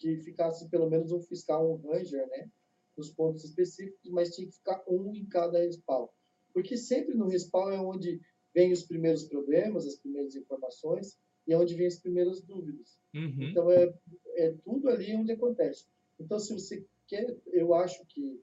que 0.04 0.18
ficasse 0.18 0.68
pelo 0.70 0.90
menos 0.90 1.14
um 1.14 1.22
fiscal, 1.22 1.72
um 1.72 1.78
ranger, 1.78 2.28
né? 2.28 2.50
Nos 2.98 3.10
pontos 3.10 3.46
específicos, 3.46 4.12
mas 4.12 4.36
tinha 4.36 4.48
que 4.48 4.54
ficar 4.54 4.84
um 4.86 5.16
em 5.16 5.26
cada 5.26 5.60
respawn. 5.60 6.08
Porque 6.54 6.76
sempre 6.76 7.16
no 7.16 7.30
respawn 7.30 7.72
é 7.72 7.80
onde 7.80 8.20
vem 8.54 8.74
os 8.74 8.84
primeiros 8.84 9.24
problemas, 9.24 9.88
as 9.88 9.96
primeiras 9.98 10.36
informações, 10.36 11.18
e 11.48 11.54
é 11.54 11.58
onde 11.58 11.74
vem 11.74 11.88
as 11.88 12.00
primeiras 12.00 12.42
dúvidas. 12.42 13.00
Uhum. 13.16 13.50
Então 13.50 13.72
é, 13.72 13.94
é 14.36 14.52
tudo 14.64 14.90
ali 14.90 15.16
onde 15.16 15.32
acontece. 15.32 15.86
Então 16.20 16.38
se 16.38 16.54
você 16.54 16.86
quer, 17.08 17.36
eu 17.48 17.74
acho 17.74 18.06
que 18.08 18.42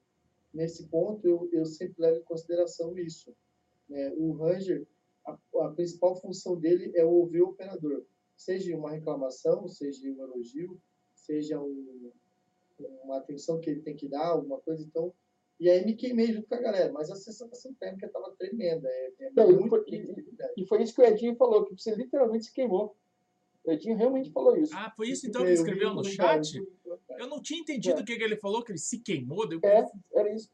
nesse 0.51 0.87
ponto 0.87 1.25
eu, 1.27 1.47
eu 1.53 1.65
sempre 1.65 2.01
levo 2.01 2.19
em 2.19 2.23
consideração 2.23 2.97
isso. 2.97 3.33
né? 3.87 4.11
O 4.17 4.33
Ranger, 4.33 4.85
a, 5.25 5.37
a 5.61 5.69
principal 5.69 6.15
função 6.19 6.59
dele 6.59 6.91
é 6.95 7.05
ouvir 7.05 7.43
o 7.43 7.49
operador, 7.49 8.03
seja 8.35 8.75
uma 8.75 8.91
reclamação, 8.91 9.67
seja 9.67 10.09
um 10.09 10.21
elogio, 10.21 10.81
seja 11.31 11.61
um, 11.61 12.11
uma 13.05 13.17
atenção 13.17 13.61
que 13.61 13.69
ele 13.69 13.81
tem 13.81 13.95
que 13.95 14.09
dar, 14.09 14.27
alguma 14.27 14.59
coisa. 14.59 14.83
Então, 14.83 15.13
e 15.57 15.69
aí 15.69 15.85
me 15.85 15.95
queimei 15.95 16.33
junto 16.33 16.47
com 16.47 16.55
a 16.55 16.59
galera, 16.59 16.91
mas 16.91 17.09
a 17.09 17.15
sensação 17.15 17.73
térmica 17.75 18.07
estava 18.07 18.31
tremenda. 18.37 18.89
É, 18.89 19.11
é 19.21 19.31
Não, 19.33 19.65
e 19.65 19.69
foi- 19.69 19.85
de 19.85 19.97
verdade. 20.01 20.53
E 20.57 20.67
foi 20.67 20.83
isso 20.83 20.93
que 20.93 21.01
o 21.01 21.05
Edinho 21.05 21.35
falou, 21.37 21.63
que 21.63 21.73
você 21.77 21.95
literalmente 21.95 22.45
se 22.45 22.53
queimou. 22.53 22.95
O 23.63 23.71
Edinho 23.71 23.95
realmente 23.95 24.31
falou 24.31 24.57
isso. 24.57 24.73
Ah, 24.75 24.91
foi 24.97 25.09
isso 25.09 25.27
então 25.27 25.41
que 25.43 25.47
ele 25.49 25.53
escreveu 25.53 25.93
no 25.93 26.03
chat? 26.03 26.57
eu 26.57 26.67
comentário. 26.83 27.23
Eu 27.23 27.27
não 27.27 27.41
tinha 27.41 27.61
entendido 27.61 28.01
o 28.01 28.03
que 28.05 28.17
que 28.17 28.23
ele 28.23 28.35
falou, 28.37 28.63
que 28.63 28.71
ele 28.71 28.79
se 28.79 28.99
queimou. 28.99 29.47
Deu... 29.47 29.59
É, 29.63 29.85
era 30.13 30.33
isso. 30.35 30.49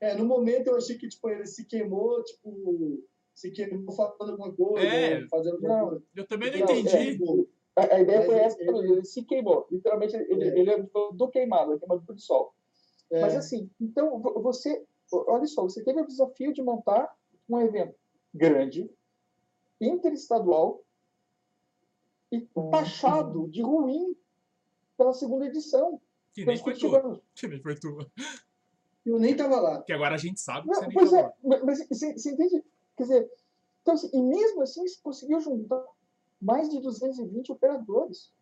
É, 0.00 0.14
no 0.16 0.26
momento 0.26 0.66
eu 0.66 0.76
achei 0.76 0.98
que 0.98 1.08
tipo, 1.08 1.30
ele 1.30 1.46
se 1.46 1.64
queimou, 1.64 2.22
tipo, 2.24 3.02
se 3.32 3.50
queimou 3.52 3.92
falando 3.94 4.42
alguma 4.42 4.52
coisa, 4.52 4.86
É. 4.86 5.26
fazendo 5.28 5.54
alguma 5.54 5.88
coisa. 5.90 6.04
Eu 6.16 6.26
também 6.26 6.50
não 6.50 6.58
Não, 6.58 6.64
entendi. 6.76 7.12
Tipo, 7.12 7.48
A, 7.76 7.94
a 7.96 8.00
ideia 8.00 8.18
Mas 8.18 8.26
foi 8.26 8.34
ele- 8.36 8.44
essa, 8.44 8.62
ele, 8.62 8.92
ele 8.92 9.04
se 9.04 9.22
queimou. 9.24 9.66
Literalmente, 9.70 10.14
ele, 10.16 10.44
É. 10.44 10.58
ele 10.58 10.86
falou 10.88 11.12
do 11.14 11.28
queimado, 11.28 11.78
queimado 11.78 12.02
por 12.02 12.18
sol. 12.18 12.54
é, 13.10 13.20
Mas 13.20 13.34
assim, 13.34 13.70
então 13.80 14.20
vo- 14.20 14.40
você, 14.42 14.84
olha 15.12 15.46
só, 15.46 15.62
você 15.62 15.82
teve 15.82 16.00
o 16.00 16.06
desafio 16.06 16.52
de 16.52 16.62
montar 16.62 17.14
um 17.48 17.58
evento 17.60 17.94
grande, 18.34 18.90
interestadual 19.80 20.82
e 22.30 22.46
taxado 22.70 23.48
de 23.48 23.62
ruim 23.62 24.16
pela 24.96 25.12
segunda 25.12 25.46
edição. 25.46 26.00
Que 26.32 26.44
nem 26.46 26.56
foi 26.56 26.74
tua. 26.74 27.20
Que 27.34 27.46
nem 27.48 27.60
foi 27.60 27.74
tua. 27.74 28.10
eu 29.04 29.18
nem 29.18 29.36
tava 29.36 29.60
lá. 29.60 29.82
Que 29.82 29.92
agora 29.92 30.14
a 30.14 30.18
gente 30.18 30.40
sabe 30.40 30.62
que 30.62 30.68
Não, 30.68 30.74
você 30.80 30.86
nem 30.86 30.94
pois 30.94 31.10
tava 31.10 31.22
é, 31.22 31.24
lá. 31.24 31.32
mas 31.42 31.62
mas 31.64 31.88
você, 31.88 32.12
você 32.16 32.30
entende? 32.32 32.64
Quer 32.96 33.02
dizer, 33.02 33.30
então, 33.82 33.94
assim, 33.94 34.10
e 34.12 34.22
mesmo 34.22 34.62
assim 34.62 34.86
você 34.86 34.98
conseguiu 35.02 35.40
juntar 35.40 35.84
mais 36.42 36.68
de 36.68 36.80
220 36.80 37.52
operadores, 37.52 38.32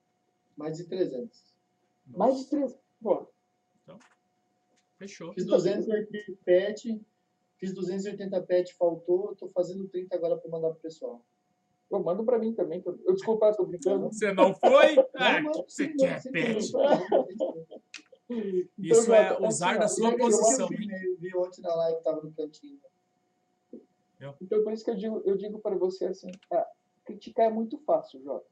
Mais 0.57 0.79
de 0.79 0.85
300. 0.85 1.55
mais 2.07 2.39
de 2.39 2.47
3. 2.49 2.77
Pô, 3.03 3.29
Fechou. 4.99 5.33
Fiz 5.33 5.47
280 5.47 6.39
pet, 6.45 7.01
fiz 7.59 7.73
280 7.73 8.43
pet, 8.43 8.75
faltou, 8.75 9.35
tô 9.37 9.49
fazendo 9.49 9.89
30 9.89 10.15
agora 10.15 10.37
para 10.37 10.51
mandar 10.51 10.71
pro 10.71 10.81
pessoal. 10.81 11.25
pô, 11.89 11.99
manda 12.01 12.23
pra 12.23 12.39
mim 12.39 12.53
também. 12.55 12.83
Eu, 12.85 12.99
eu 13.07 13.15
desculpa, 13.15 13.51
tô 13.55 13.65
brincando. 13.65 14.09
Você 14.13 14.33
não 14.33 14.55
foi? 14.55 14.97
Ah, 15.17 15.41
Não, 15.41 15.53
você 15.67 15.89
quer 15.89 16.23
pet. 16.31 16.59
Isso 16.59 16.77
Então, 18.79 19.15
é 19.15 19.29
Jota, 19.31 19.47
usar 19.49 19.71
assim, 19.71 19.79
da 19.81 19.89
sua 19.89 20.17
posição, 20.19 20.69
eu 20.71 20.73
hein? 20.79 20.87
vi, 20.87 21.07
eu 21.07 21.17
vi 21.19 21.37
ontem 21.37 21.63
na 21.63 21.75
live, 21.75 22.03
tava 22.03 22.21
no 22.23 22.33
cantinho. 22.33 22.79
Então, 24.41 24.63
por 24.63 24.73
isso 24.73 24.85
que 24.85 24.91
eu 24.91 24.97
digo, 24.97 25.23
eu 25.25 25.37
digo 25.37 25.59
para 25.61 25.77
você 25.77 26.05
assim, 26.07 26.31
ah, 26.53 26.67
criticar 27.11 27.47
é 27.47 27.51
muito 27.51 27.79
fácil, 27.79 28.23
Jota. 28.23 28.47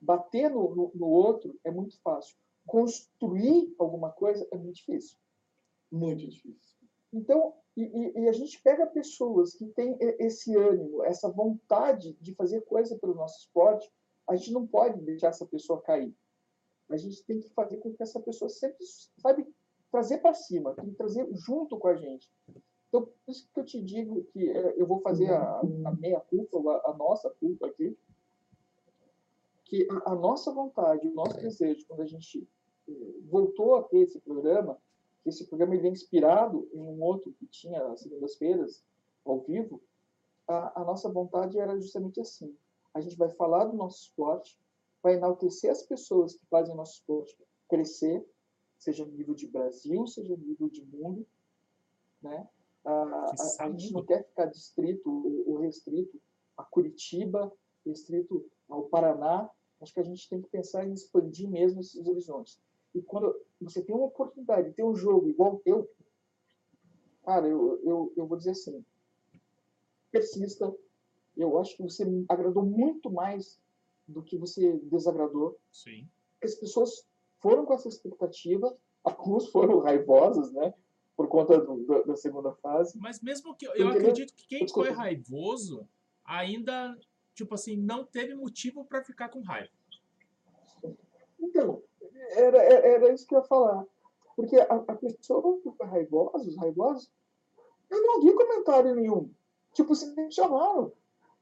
Bater 0.00 0.50
no, 0.50 0.74
no, 0.74 0.92
no 0.94 1.06
outro 1.06 1.58
é 1.64 1.70
muito 1.70 2.00
fácil. 2.00 2.36
Construir 2.66 3.74
alguma 3.78 4.10
coisa 4.10 4.46
é 4.50 4.56
muito 4.56 4.76
difícil. 4.76 5.18
Muito 5.90 6.26
difícil. 6.26 6.78
Então, 7.12 7.54
e, 7.76 7.82
e- 7.82 8.28
a 8.28 8.32
gente 8.32 8.60
pega 8.62 8.86
pessoas 8.86 9.54
que 9.54 9.66
têm 9.68 9.96
esse 10.00 10.54
ânimo, 10.56 11.02
essa 11.04 11.28
vontade 11.30 12.14
de 12.20 12.34
fazer 12.34 12.62
coisa 12.62 12.98
pelo 12.98 13.14
nosso 13.14 13.40
esporte, 13.40 13.90
a 14.28 14.36
gente 14.36 14.52
não 14.52 14.66
pode 14.66 15.00
deixar 15.02 15.28
essa 15.28 15.46
pessoa 15.46 15.80
cair. 15.80 16.14
A 16.90 16.96
gente 16.96 17.24
tem 17.24 17.40
que 17.40 17.48
fazer 17.50 17.78
com 17.78 17.92
que 17.92 18.02
essa 18.02 18.20
pessoa 18.20 18.48
sempre, 18.48 18.84
sabe, 19.18 19.46
trazer 19.90 20.18
para 20.18 20.34
cima, 20.34 20.74
tem 20.74 20.90
que 20.90 20.96
trazer 20.96 21.26
junto 21.32 21.78
com 21.78 21.88
a 21.88 21.96
gente. 21.96 22.30
Então, 22.88 23.02
por 23.02 23.14
isso 23.30 23.48
que 23.52 23.60
eu 23.60 23.64
te 23.64 23.82
digo 23.82 24.24
que 24.24 24.48
eh, 24.48 24.74
eu 24.76 24.86
vou 24.86 25.00
fazer 25.00 25.30
a, 25.30 25.60
a 25.84 25.92
meia 25.96 26.20
culpa, 26.20 26.58
a, 26.86 26.94
nossa 26.94 27.28
culpa 27.30 27.66
aqui, 27.66 27.96
que 29.64 29.86
a, 29.90 30.12
a 30.12 30.14
nossa 30.14 30.50
vontade, 30.52 31.06
o 31.06 31.14
nosso 31.14 31.36
desejo, 31.38 31.86
quando 31.86 32.00
a 32.00 32.06
gente 32.06 32.48
eh, 32.88 32.92
voltou 33.28 33.76
a 33.76 33.82
ter 33.82 33.98
esse 33.98 34.18
programa, 34.20 34.78
que 35.22 35.28
esse 35.28 35.46
programa 35.46 35.74
ele 35.74 35.88
é 35.88 35.90
inspirado 35.90 36.68
em 36.72 36.80
um 36.80 37.02
outro 37.02 37.32
que 37.32 37.46
tinha 37.46 37.82
às 37.88 38.00
segundas-feiras, 38.00 38.82
ao 39.24 39.40
vivo, 39.40 39.82
a, 40.46 40.80
a 40.80 40.84
nossa 40.84 41.10
vontade 41.10 41.58
era 41.58 41.78
justamente 41.78 42.18
assim. 42.20 42.56
A 42.94 43.00
gente 43.02 43.16
vai 43.16 43.28
falar 43.28 43.66
do 43.66 43.76
nosso 43.76 44.04
esporte, 44.04 44.58
vai 45.02 45.14
enaltecer 45.14 45.70
as 45.70 45.82
pessoas 45.82 46.34
que 46.34 46.46
fazem 46.46 46.72
o 46.72 46.76
nosso 46.76 46.94
esporte 46.94 47.36
crescer, 47.68 48.26
seja 48.78 49.04
no 49.04 49.12
nível 49.12 49.34
de 49.34 49.46
Brasil, 49.46 50.06
seja 50.06 50.34
no 50.34 50.42
nível 50.42 50.70
de 50.70 50.82
mundo, 50.86 51.26
né? 52.22 52.48
A, 52.88 52.92
a, 53.60 53.64
a 53.66 53.70
gente 53.70 53.92
não 53.92 54.04
quer 54.04 54.24
ficar 54.24 54.46
distrito 54.46 55.10
ou 55.10 55.38
ou 55.48 55.60
restrito 55.60 56.20
a 56.56 56.64
Curitiba, 56.64 57.52
restrito 57.84 58.44
ao 58.68 58.84
Paraná. 58.84 59.48
Acho 59.80 59.94
que 59.94 60.00
a 60.00 60.04
gente 60.04 60.28
tem 60.28 60.42
que 60.42 60.48
pensar 60.48 60.86
em 60.86 60.92
expandir 60.92 61.48
mesmo 61.48 61.80
esses 61.80 62.06
horizontes. 62.06 62.60
E 62.94 63.02
quando 63.02 63.34
você 63.60 63.82
tem 63.82 63.94
uma 63.94 64.06
oportunidade 64.06 64.68
de 64.68 64.74
ter 64.74 64.84
um 64.84 64.94
jogo 64.94 65.28
igual 65.28 65.54
o 65.54 65.58
teu, 65.60 65.88
cara, 67.24 67.46
eu, 67.46 67.80
eu, 67.84 68.12
eu 68.16 68.26
vou 68.26 68.36
dizer 68.36 68.50
assim, 68.52 68.84
persista. 70.10 70.74
Eu 71.36 71.56
acho 71.58 71.76
que 71.76 71.82
você 71.82 72.04
agradou 72.28 72.64
muito 72.64 73.10
mais 73.10 73.60
do 74.06 74.22
que 74.22 74.36
você 74.36 74.78
desagradou. 74.78 75.56
Sim. 75.72 76.08
As 76.42 76.54
pessoas 76.56 77.06
foram 77.38 77.64
com 77.64 77.74
essa 77.74 77.88
expectativa, 77.88 78.76
alguns 79.04 79.46
foram 79.48 79.78
raivosas, 79.78 80.50
né? 80.52 80.74
Por 81.18 81.26
conta 81.26 81.58
do, 81.58 81.78
do, 81.78 82.04
da 82.04 82.16
segunda 82.16 82.52
fase. 82.52 82.96
Mas 82.96 83.20
mesmo 83.20 83.52
que 83.56 83.66
eu 83.66 83.88
acredito 83.88 84.32
que 84.32 84.46
quem 84.46 84.64
Desculpa. 84.64 84.86
foi 84.86 84.96
raivoso 84.96 85.88
ainda, 86.24 86.96
tipo 87.34 87.56
assim, 87.56 87.76
não 87.76 88.04
teve 88.04 88.36
motivo 88.36 88.84
pra 88.84 89.02
ficar 89.02 89.28
com 89.28 89.42
raiva. 89.42 89.72
Então, 91.40 91.82
era, 92.36 92.58
era 92.62 93.12
isso 93.12 93.26
que 93.26 93.34
eu 93.34 93.40
ia 93.40 93.44
falar. 93.44 93.84
Porque 94.36 94.60
a, 94.60 94.62
a 94.62 94.94
pessoa 94.94 95.60
raivosa, 95.82 96.48
os 96.48 96.56
raivosos, 96.56 97.10
eu 97.90 98.00
não 98.00 98.20
vi 98.20 98.32
comentário 98.32 98.94
nenhum. 98.94 99.28
Tipo, 99.74 99.96
se 99.96 100.14
me 100.14 100.30
chamaram. 100.30 100.92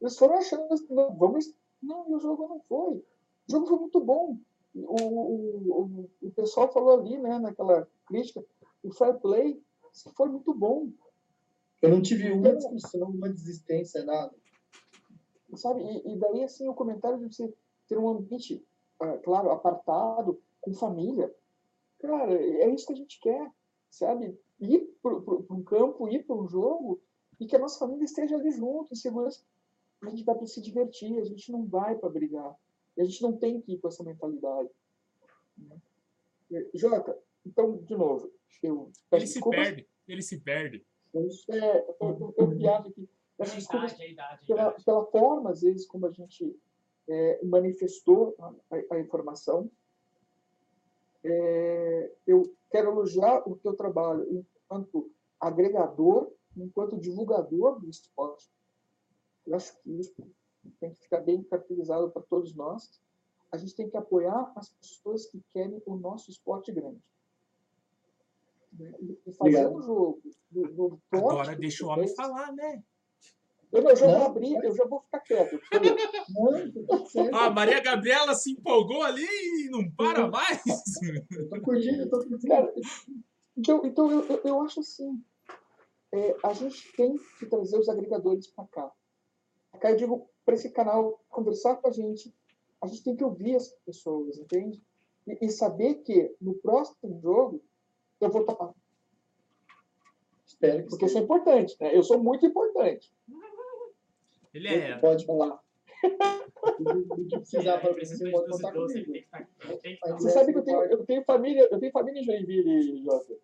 Eles 0.01 0.17
foram 0.17 0.37
achando, 0.37 0.73
assim, 0.73 0.87
não, 0.89 1.15
vamos. 1.15 1.55
Não, 1.83 2.09
e 2.09 2.15
o 2.15 2.19
jogo 2.19 2.49
não 2.49 2.61
foi. 2.61 2.97
O 2.97 3.05
jogo 3.47 3.67
foi 3.67 3.79
muito 3.79 4.01
bom. 4.01 4.39
O, 4.75 5.03
o, 5.03 5.83
o, 5.83 6.11
o 6.23 6.31
pessoal 6.31 6.73
falou 6.73 6.99
ali, 6.99 7.19
né, 7.19 7.39
naquela 7.39 7.87
crítica, 8.07 8.43
o 8.83 8.93
fair 8.93 9.19
play 9.19 9.63
foi 10.15 10.29
muito 10.29 10.53
bom. 10.55 10.91
Eu 11.83 11.91
não 11.91 12.03
tive 12.03 12.31
uma 12.33 12.55
discussão, 12.55 13.11
uma 13.11 13.29
desistência, 13.29 14.05
nada. 14.05 14.35
sabe? 15.55 15.83
E, 15.83 16.13
e 16.13 16.17
daí, 16.19 16.45
assim, 16.45 16.69
o 16.69 16.75
comentário 16.75 17.19
de 17.19 17.35
você 17.35 17.53
ter 17.89 17.99
um 17.99 18.09
ambiente, 18.09 18.65
ah, 19.01 19.19
claro, 19.19 19.51
apartado, 19.51 20.41
com 20.61 20.75
família. 20.75 21.33
cara, 21.99 22.33
é 22.35 22.69
isso 22.71 22.87
que 22.87 22.93
a 22.93 22.97
gente 22.97 23.21
quer, 23.21 23.51
sabe? 23.91 24.39
Ir 24.61 24.99
para 25.03 25.15
um 25.15 25.63
campo, 25.63 26.09
ir 26.09 26.25
para 26.25 26.37
um 26.37 26.49
jogo 26.49 27.01
e 27.39 27.47
que 27.47 27.55
a 27.55 27.59
nossa 27.59 27.79
família 27.79 28.05
esteja 28.05 28.37
ali 28.37 28.51
junto, 28.51 28.93
em 28.93 28.97
segurança. 28.97 29.43
A 30.03 30.11
gente 30.11 30.25
vai 30.25 30.35
para 30.35 30.47
se 30.47 30.61
divertir, 30.61 31.19
a 31.19 31.25
gente 31.25 31.53
não 31.53 31.67
vai 31.67 31.97
para 31.97 32.09
brigar. 32.09 32.55
A 32.99 33.05
gente 33.05 33.23
não 33.23 33.37
tem 33.37 33.61
que 33.61 33.75
ir 33.75 33.79
com 33.79 33.89
essa 33.89 34.03
mentalidade. 34.03 34.71
né? 35.59 35.77
Jota, 36.75 37.19
então, 37.47 37.77
de 37.79 37.95
novo, 37.97 38.31
eu 38.63 38.91
peço 39.11 39.23
Ele 39.23 39.27
se 39.27 39.35
desculpas. 39.35 39.61
perde. 39.69 39.89
Ele 40.09 40.23
se 40.23 40.41
perde. 40.41 40.87
É, 41.15 41.79
eu, 42.01 42.19
eu, 42.21 42.35
eu 42.37 42.47
viajo 42.49 42.89
aqui. 42.89 43.09
Peço 43.39 43.55
desculpas 43.57 43.93
idade, 43.93 44.47
pela, 44.47 44.61
idade. 44.69 44.85
pela 44.85 45.05
forma, 45.07 45.51
às 45.51 45.61
vezes, 45.63 45.87
como 45.87 46.07
a 46.07 46.11
gente 46.11 46.55
é, 47.09 47.45
manifestou 47.45 48.35
a, 48.39 48.49
a- 48.77 48.95
a 48.97 49.01
informação. 49.01 49.71
É, 51.25 52.13
eu 52.27 52.55
quero 52.71 52.91
elogiar 52.91 53.49
o 53.49 53.57
teu 53.57 53.75
trabalho 53.75 54.27
enquanto 54.31 55.11
agregador, 55.41 56.31
enquanto 56.57 56.99
divulgador 56.99 57.81
do 57.81 57.89
esporte. 57.89 58.49
Eu 59.47 59.55
acho 59.57 59.77
que 59.83 59.91
isso 59.99 60.15
tem 60.81 60.91
que 60.93 61.01
ficar 61.01 61.21
bem 61.21 61.43
caracterizado 61.43 62.11
para 62.11 62.23
todos 62.23 62.55
nós. 62.55 63.01
A 63.53 63.57
gente 63.57 63.75
tem 63.75 63.89
que 63.89 63.97
apoiar 63.97 64.53
as 64.57 64.71
pessoas 64.71 65.27
que 65.27 65.41
querem 65.53 65.81
o 65.87 65.97
nosso 65.97 66.31
esporte 66.31 66.73
grande. 66.73 67.03
Né? 68.79 68.93
E 69.01 69.13
e 69.27 69.33
fazer 69.33 69.57
Obrigado. 69.57 69.77
um 69.77 69.83
jogo 69.83 70.23
do, 70.51 70.69
do 70.69 71.01
Agora 71.11 71.57
deixa 71.57 71.85
o 71.85 71.89
homem 71.89 72.09
falar, 72.15 72.53
né? 72.53 72.83
eu, 73.73 73.83
não, 73.83 73.91
eu 73.91 73.97
já 73.97 74.07
vou 74.07 74.19
Não, 74.19 74.27
abrir, 74.27 74.65
eu 74.65 74.75
já 74.75 74.85
vou 74.87 75.01
ficar 75.01 75.21
quieto. 75.21 75.59
tá. 75.59 75.79
Ah, 77.33 77.47
a 77.47 77.51
Maria 77.51 77.81
Gabriela 77.81 78.35
se 78.35 78.53
empolgou 78.53 79.03
ali 79.03 79.27
e 79.27 79.69
não 79.71 79.91
para 79.93 80.29
mais. 80.29 80.63
Eu 81.31 81.49
tô 81.49 81.61
curtindo, 81.61 82.03
eu 82.03 82.11
tô 82.11 82.19
curtindo. 82.19 82.49
Cara, 82.49 82.73
então, 83.57 83.83
então 83.85 84.11
eu, 84.11 84.27
eu, 84.29 84.41
eu 84.45 84.61
acho 84.63 84.81
assim, 84.81 85.23
é, 86.13 86.37
a 86.45 86.53
gente 86.53 86.93
tem 86.93 87.17
que 87.39 87.47
trazer 87.47 87.79
os 87.79 87.89
agregadores 87.89 88.47
para 88.49 88.67
cá. 88.67 88.93
Cá 89.81 89.91
eu 89.91 89.97
digo 89.97 90.31
para 90.45 90.55
esse 90.55 90.71
canal 90.71 91.21
conversar 91.29 91.77
com 91.77 91.89
a 91.89 91.93
gente, 91.93 92.35
a 92.81 92.87
gente 92.87 93.03
tem 93.03 93.17
que 93.17 93.25
ouvir 93.25 93.57
as 93.57 93.69
pessoas, 93.85 94.39
entende? 94.39 94.83
E, 95.27 95.47
e 95.47 95.51
saber 95.51 95.97
que 95.97 96.35
no 96.41 96.55
próximo 96.55 97.19
jogo 97.21 97.63
eu 98.21 98.31
vou 98.31 98.41
estar 98.43 98.73
Espero 100.47 100.83
que 100.85 100.89
porque 100.91 101.05
eu 101.05 101.09
sou 101.09 101.23
importante, 101.23 101.77
né? 101.81 101.97
Eu 101.97 102.03
sou 102.03 102.23
muito 102.23 102.47
importante. 102.47 103.13
Ele 104.55 104.69
é. 104.69 104.97
Pode 104.99 105.27
falar. 105.27 105.61
O 106.79 107.27
que 107.27 107.39
precisar 107.39 107.79
para 107.79 107.93
você, 107.93 108.17
dois 108.19 108.33
pode 108.33 108.51
contar 108.53 108.73
comigo. 108.73 109.13
tem 109.13 109.23
que 109.23 109.89
estar- 109.91 110.13
Você 110.15 110.31
sabe 110.31 110.53
que 110.53 110.59
eu 110.59 110.65
tenho, 110.65 110.83
eu 110.85 111.05
tenho 111.05 111.25
família, 111.25 111.69
eu 111.71 111.79
tenho 111.79 111.93
família 111.93 112.21
em 112.21 112.25
Joinville, 112.25 113.03
Jota. 113.05 113.35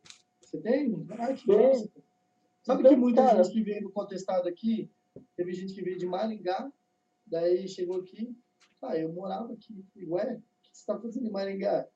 Você 0.40 0.58
tem? 0.60 1.06
Ai, 1.18 1.34
que 1.34 1.46
Tem. 1.46 1.90
Sabe 2.62 2.80
Então, 2.80 2.92
que 2.94 2.96
muita 2.96 3.22
cara- 3.24 3.42
gente 3.42 3.52
que 3.52 3.62
veio 3.62 3.82
do 3.82 3.90
contestado 3.90 4.48
aqui, 4.48 4.88
teve 5.36 5.52
gente 5.52 5.74
que 5.74 5.82
veio 5.82 5.98
de 5.98 6.06
Maringá, 6.06 6.70
daí 7.26 7.66
chegou 7.68 7.96
aqui, 7.96 8.34
ah, 8.80 8.96
eu 8.96 9.12
morava 9.12 9.52
aqui. 9.52 9.84
Ué, 10.06 10.34
o 10.34 10.36
que 10.62 10.68
você 10.72 10.80
está 10.80 10.98
fazendo 10.98 11.26
em 11.26 11.30
Maringá? 11.32 11.88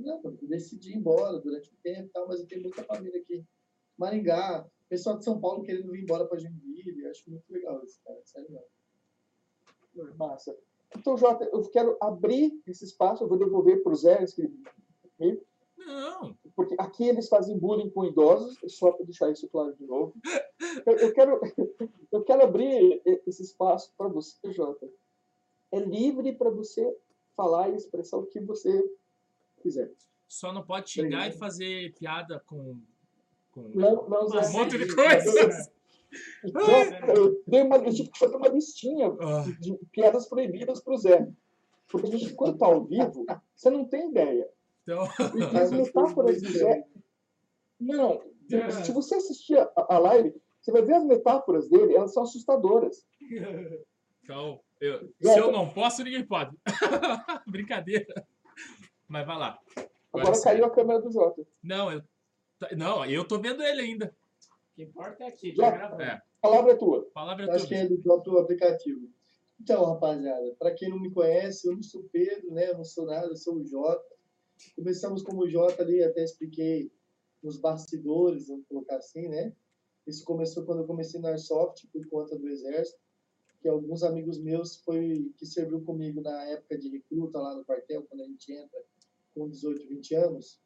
Não, 0.00 0.20
eu 0.24 0.48
decidi 0.48 0.92
ir 0.92 0.96
embora 0.96 1.38
durante 1.38 1.70
um 1.70 1.76
tempo 1.82 2.06
e 2.06 2.10
tal, 2.10 2.26
mas 2.28 2.40
eu 2.40 2.46
tenho 2.46 2.62
muita 2.62 2.82
família 2.84 3.20
aqui. 3.20 3.44
Maringá, 3.98 4.66
pessoal 4.88 5.18
de 5.18 5.24
São 5.24 5.40
Paulo 5.40 5.62
querendo 5.62 5.90
vir 5.90 6.02
embora 6.02 6.24
para 6.26 6.38
Joinville, 6.38 7.06
acho 7.06 7.28
muito 7.30 7.44
legal 7.52 7.82
isso, 7.84 8.00
cara, 8.04 8.20
sério 8.24 8.50
mesmo. 8.50 10.16
Massa. 10.16 10.56
Então, 10.96 11.16
Jota, 11.16 11.44
eu 11.52 11.62
quero 11.70 11.96
abrir 12.00 12.60
esse 12.66 12.84
espaço, 12.84 13.22
eu 13.22 13.28
vou 13.28 13.38
devolver 13.38 13.82
para 13.82 13.92
o 13.92 13.96
Zé, 13.96 14.22
esse- 14.22 14.52
Não. 15.78 16.36
porque 16.56 16.74
aqui 16.78 17.04
eles 17.08 17.28
fazem 17.28 17.58
bullying 17.58 17.90
com 17.90 18.04
idosos, 18.04 18.58
só 18.68 18.92
para 18.92 19.04
deixar 19.04 19.30
isso 19.30 19.48
claro 19.48 19.74
de 19.74 19.84
novo. 19.86 20.14
Eu, 20.86 20.96
eu 20.96 21.12
quero, 21.12 21.40
eu 22.12 22.24
quero 22.24 22.42
abrir 22.42 23.02
esse 23.26 23.42
espaço 23.42 23.92
para 23.96 24.08
você, 24.08 24.50
Jota. 24.52 24.88
É 25.72 25.78
livre 25.78 26.32
para 26.34 26.50
você 26.50 26.96
falar 27.36 27.68
e 27.70 27.76
expressar 27.76 28.16
o 28.18 28.26
que 28.26 28.40
você 28.40 28.82
quiser. 29.60 29.90
Só 30.28 30.52
não 30.52 30.62
pode 30.64 30.90
xingar 30.90 31.28
e 31.28 31.32
fazer 31.32 31.92
piada 31.94 32.40
com. 32.46 32.78
com 33.52 33.62
Não, 33.74 34.08
não, 34.08 34.26
um 34.26 34.52
monte 34.52 34.78
de 34.78 34.94
coisas. 34.94 35.70
Zé, 36.44 37.00
eu, 37.16 37.40
dei 37.46 37.62
uma, 37.62 37.76
eu 37.76 37.92
tive 37.94 38.10
que 38.10 38.18
fazer 38.18 38.36
uma 38.36 38.48
listinha 38.48 39.06
Ah, 39.20 39.44
de 39.60 39.76
piadas 39.92 40.28
proibidas 40.28 40.80
para 40.82 40.94
o 40.94 40.96
Zé. 40.96 41.28
Porque 41.88 42.06
a 42.06 42.10
gente, 42.18 42.34
quando 42.34 42.54
está 42.54 42.66
ao 42.66 42.84
vivo, 42.84 43.24
você 43.54 43.70
não 43.70 43.84
tem 43.84 44.10
ideia. 44.10 44.48
então, 44.82 45.04
E 45.52 45.56
as 45.58 45.70
metáforas 45.72 46.40
do 46.42 46.50
Zé. 46.52 46.84
Não, 47.78 48.20
se 48.84 48.92
você 48.92 49.14
assistir 49.16 49.58
a, 49.58 49.70
a 49.76 49.98
live, 49.98 50.34
você 50.60 50.70
vai 50.72 50.82
ver 50.82 50.94
as 50.94 51.04
metáforas 51.04 51.68
dele, 51.68 51.96
elas 51.96 52.12
são 52.12 52.22
assustadoras. 52.22 53.04
então 54.22 54.60
eu- 54.80 55.12
se 55.20 55.38
eu 55.38 55.50
não 55.52 55.68
posso, 55.70 56.02
ninguém 56.04 56.24
pode. 56.26 56.56
Brincadeira. 57.46 58.26
Mas 59.10 59.26
vai 59.26 59.36
lá. 59.36 59.58
Agora 60.12 60.34
sim. 60.34 60.44
caiu 60.44 60.64
a 60.64 60.70
câmera 60.70 61.00
do 61.02 61.10
Jota. 61.10 61.44
Não, 61.60 61.90
eu. 61.92 62.00
tá- 62.60 62.68
Não, 62.76 63.04
eu 63.04 63.26
tô 63.26 63.40
vendo 63.40 63.60
ele 63.60 63.80
ainda. 63.82 64.06
O 64.06 64.74
que 64.76 64.82
importa 64.84 65.24
é 65.24 65.26
aqui, 65.26 65.52
Já. 65.52 65.64
tá 65.72 65.76
gravando. 65.76 66.02
É. 66.02 66.12
A 66.12 66.22
palavra 66.40 66.72
é 66.72 66.76
tua. 66.76 67.10
Palavra 67.12 67.44
é 67.44 67.48
Eu 67.48 67.52
acho 67.52 67.66
que 67.66 67.74
tua. 67.74 67.82
é 67.82 67.88
do 67.88 67.98
próprio 68.00 68.38
aplicativo. 68.38 69.10
Então, 69.60 69.84
rapaziada, 69.84 70.54
para 70.58 70.72
quem 70.72 70.88
não 70.88 70.98
me 71.00 71.10
conhece, 71.10 71.66
eu 71.68 71.74
não 71.74 71.82
sou 71.82 72.04
Pedro, 72.12 72.52
né? 72.52 72.70
Eu 72.70 72.78
não 72.78 72.84
sou 72.84 73.04
nada, 73.04 73.26
eu 73.26 73.36
sou 73.36 73.56
o 73.56 73.64
Jota. 73.66 74.16
Começamos 74.76 75.22
como 75.24 75.48
Jota 75.50 75.82
ali, 75.82 76.02
até 76.04 76.22
expliquei 76.22 76.90
nos 77.42 77.58
bastidores, 77.58 78.46
vamos 78.46 78.64
colocar 78.68 78.96
assim, 78.96 79.28
né? 79.28 79.52
Isso 80.06 80.24
começou 80.24 80.64
quando 80.64 80.80
eu 80.82 80.86
comecei 80.86 81.20
no 81.20 81.26
Airsoft 81.26 81.86
por 81.92 82.06
conta 82.08 82.38
do 82.38 82.48
Exército, 82.48 82.98
que 83.60 83.68
alguns 83.68 84.02
amigos 84.02 84.38
meus 84.40 84.76
foi 84.82 85.30
que 85.36 85.44
serviu 85.46 85.82
comigo 85.82 86.20
na 86.22 86.44
época 86.44 86.78
de 86.78 86.88
recruta 86.88 87.38
lá 87.38 87.54
no 87.56 87.64
quartel, 87.64 88.02
quando 88.04 88.22
a 88.22 88.26
gente 88.26 88.52
entra 88.52 88.80
com 89.34 89.48
18, 89.48 89.88
20 89.88 90.14
anos. 90.14 90.60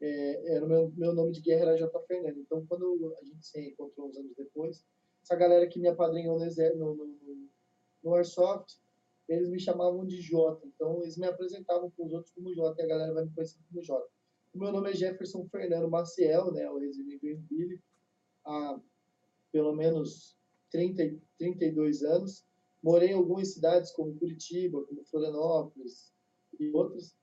É, 0.00 0.54
era 0.54 0.64
o 0.64 0.68
meu, 0.68 0.92
meu 0.96 1.12
nome 1.12 1.32
de 1.32 1.40
guerra 1.40 1.62
era 1.62 1.76
J. 1.76 2.00
Fernando. 2.06 2.38
Então, 2.38 2.64
quando 2.66 3.16
a 3.20 3.24
gente 3.24 3.44
se 3.44 3.60
encontrou 3.60 4.08
uns 4.08 4.16
anos 4.16 4.32
depois, 4.36 4.84
essa 5.22 5.36
galera 5.36 5.66
que 5.66 5.78
me 5.78 5.88
apadrinhou 5.88 6.38
no, 6.38 6.46
no, 6.76 6.94
no, 6.94 7.48
no, 8.04 8.14
Airsoft, 8.14 8.76
eles 9.28 9.48
me 9.48 9.58
chamavam 9.58 10.06
de 10.06 10.20
Jota. 10.20 10.66
Então, 10.66 11.02
eles 11.02 11.16
me 11.16 11.26
apresentavam 11.26 11.90
para 11.90 12.06
os 12.06 12.12
outros 12.12 12.32
como 12.32 12.54
Jota, 12.54 12.80
e 12.80 12.84
a 12.84 12.88
galera 12.88 13.12
vai 13.12 13.24
me 13.24 13.34
conhecer 13.34 13.58
como 13.68 13.82
Jota. 13.82 14.08
O 14.54 14.58
meu 14.58 14.72
nome 14.72 14.90
é 14.90 14.94
Jefferson 14.94 15.46
Fernando 15.50 15.90
Maciel, 15.90 16.52
né? 16.52 16.68
Resido 16.80 17.12
em 17.12 17.18
Joinville 17.18 17.82
há 18.44 18.80
pelo 19.52 19.74
menos 19.74 20.36
30, 20.70 21.02
e 21.02 21.20
32 21.38 22.02
anos. 22.02 22.46
Morei 22.82 23.10
em 23.10 23.14
algumas 23.14 23.52
cidades, 23.52 23.90
como 23.92 24.18
Curitiba, 24.18 24.84
como 24.84 25.04
Florianópolis 25.04 26.12
e 26.58 26.70
outras. 26.72 27.16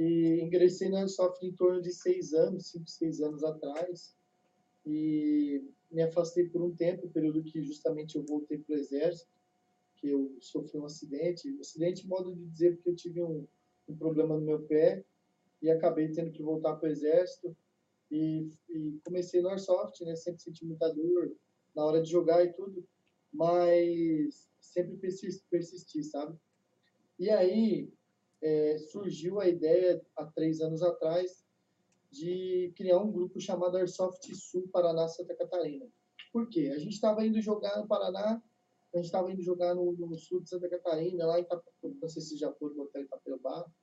E 0.00 0.40
ingressei 0.40 0.88
no 0.88 0.96
Airsoft 0.96 1.44
em 1.44 1.52
torno 1.52 1.82
de 1.82 1.92
seis 1.92 2.32
anos, 2.32 2.68
cinco, 2.70 2.88
seis 2.88 3.20
anos 3.20 3.44
atrás. 3.44 4.16
E 4.86 5.62
me 5.90 6.00
afastei 6.00 6.48
por 6.48 6.62
um 6.62 6.74
tempo, 6.74 7.10
período 7.10 7.44
que 7.44 7.62
justamente 7.62 8.16
eu 8.16 8.24
voltei 8.24 8.56
para 8.56 8.76
o 8.76 8.78
Exército, 8.78 9.30
que 9.96 10.08
eu 10.08 10.34
sofri 10.40 10.78
um 10.78 10.86
acidente. 10.86 11.54
Acidente, 11.60 12.06
modo 12.06 12.34
de 12.34 12.46
dizer, 12.46 12.76
porque 12.76 12.88
eu 12.88 12.96
tive 12.96 13.22
um, 13.22 13.46
um 13.86 13.94
problema 13.94 14.38
no 14.38 14.46
meu 14.46 14.62
pé 14.62 15.04
e 15.60 15.70
acabei 15.70 16.10
tendo 16.10 16.30
que 16.30 16.42
voltar 16.42 16.76
para 16.76 16.88
o 16.88 16.92
Exército. 16.92 17.54
E, 18.10 18.48
e 18.70 18.98
comecei 19.04 19.42
no 19.42 19.50
Airsoft, 19.50 20.00
né? 20.02 20.16
Sempre 20.16 20.40
senti 20.40 20.64
muita 20.64 20.88
dor 20.94 21.36
na 21.76 21.84
hora 21.84 22.00
de 22.00 22.10
jogar 22.10 22.42
e 22.42 22.54
tudo, 22.54 22.88
mas 23.30 24.48
sempre 24.58 24.96
persisti, 24.96 25.44
persisti 25.50 26.02
sabe? 26.02 26.38
E 27.18 27.28
aí 27.28 27.92
é, 28.42 28.78
surgiu 28.78 29.40
a 29.40 29.48
ideia, 29.48 30.00
há 30.16 30.26
três 30.26 30.60
anos 30.60 30.82
atrás, 30.82 31.44
de 32.10 32.72
criar 32.76 32.98
um 32.98 33.12
grupo 33.12 33.40
chamado 33.40 33.76
Airsoft 33.76 34.34
Sul 34.34 34.68
Paraná 34.72 35.06
Santa 35.08 35.34
Catarina. 35.34 35.86
Por 36.32 36.48
quê? 36.48 36.72
A 36.74 36.78
gente 36.78 36.94
estava 36.94 37.24
indo 37.24 37.40
jogar 37.40 37.78
no 37.78 37.86
Paraná, 37.86 38.42
a 38.92 38.96
gente 38.96 39.06
estava 39.06 39.30
indo 39.30 39.42
jogar 39.42 39.74
no, 39.74 39.92
no 39.92 40.18
sul 40.18 40.40
de 40.40 40.48
Santa 40.48 40.68
Catarina, 40.68 41.26
lá 41.26 41.38
em 41.38 41.42
Itapeba, 41.42 41.96
não 42.00 42.08
sei 42.08 42.22
se 42.22 42.36
já 42.36 42.52
foi 42.52 42.74
no 42.74 42.82
Hotel. 42.82 43.06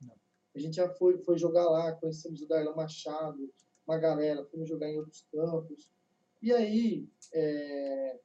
Não. 0.02 0.16
A 0.56 0.60
gente 0.60 0.76
já 0.76 0.90
foi, 0.90 1.18
foi 1.20 1.38
jogar 1.38 1.70
lá, 1.70 1.94
conhecemos 1.94 2.42
o 2.42 2.48
Darlan 2.48 2.76
Machado, 2.76 3.54
uma 3.88 3.98
galera, 3.98 4.44
fomos 4.46 4.68
jogar 4.68 4.90
em 4.90 4.98
outros 4.98 5.26
campos. 5.32 5.90
E 6.42 6.52
aí, 6.52 7.08
é, 7.34 8.20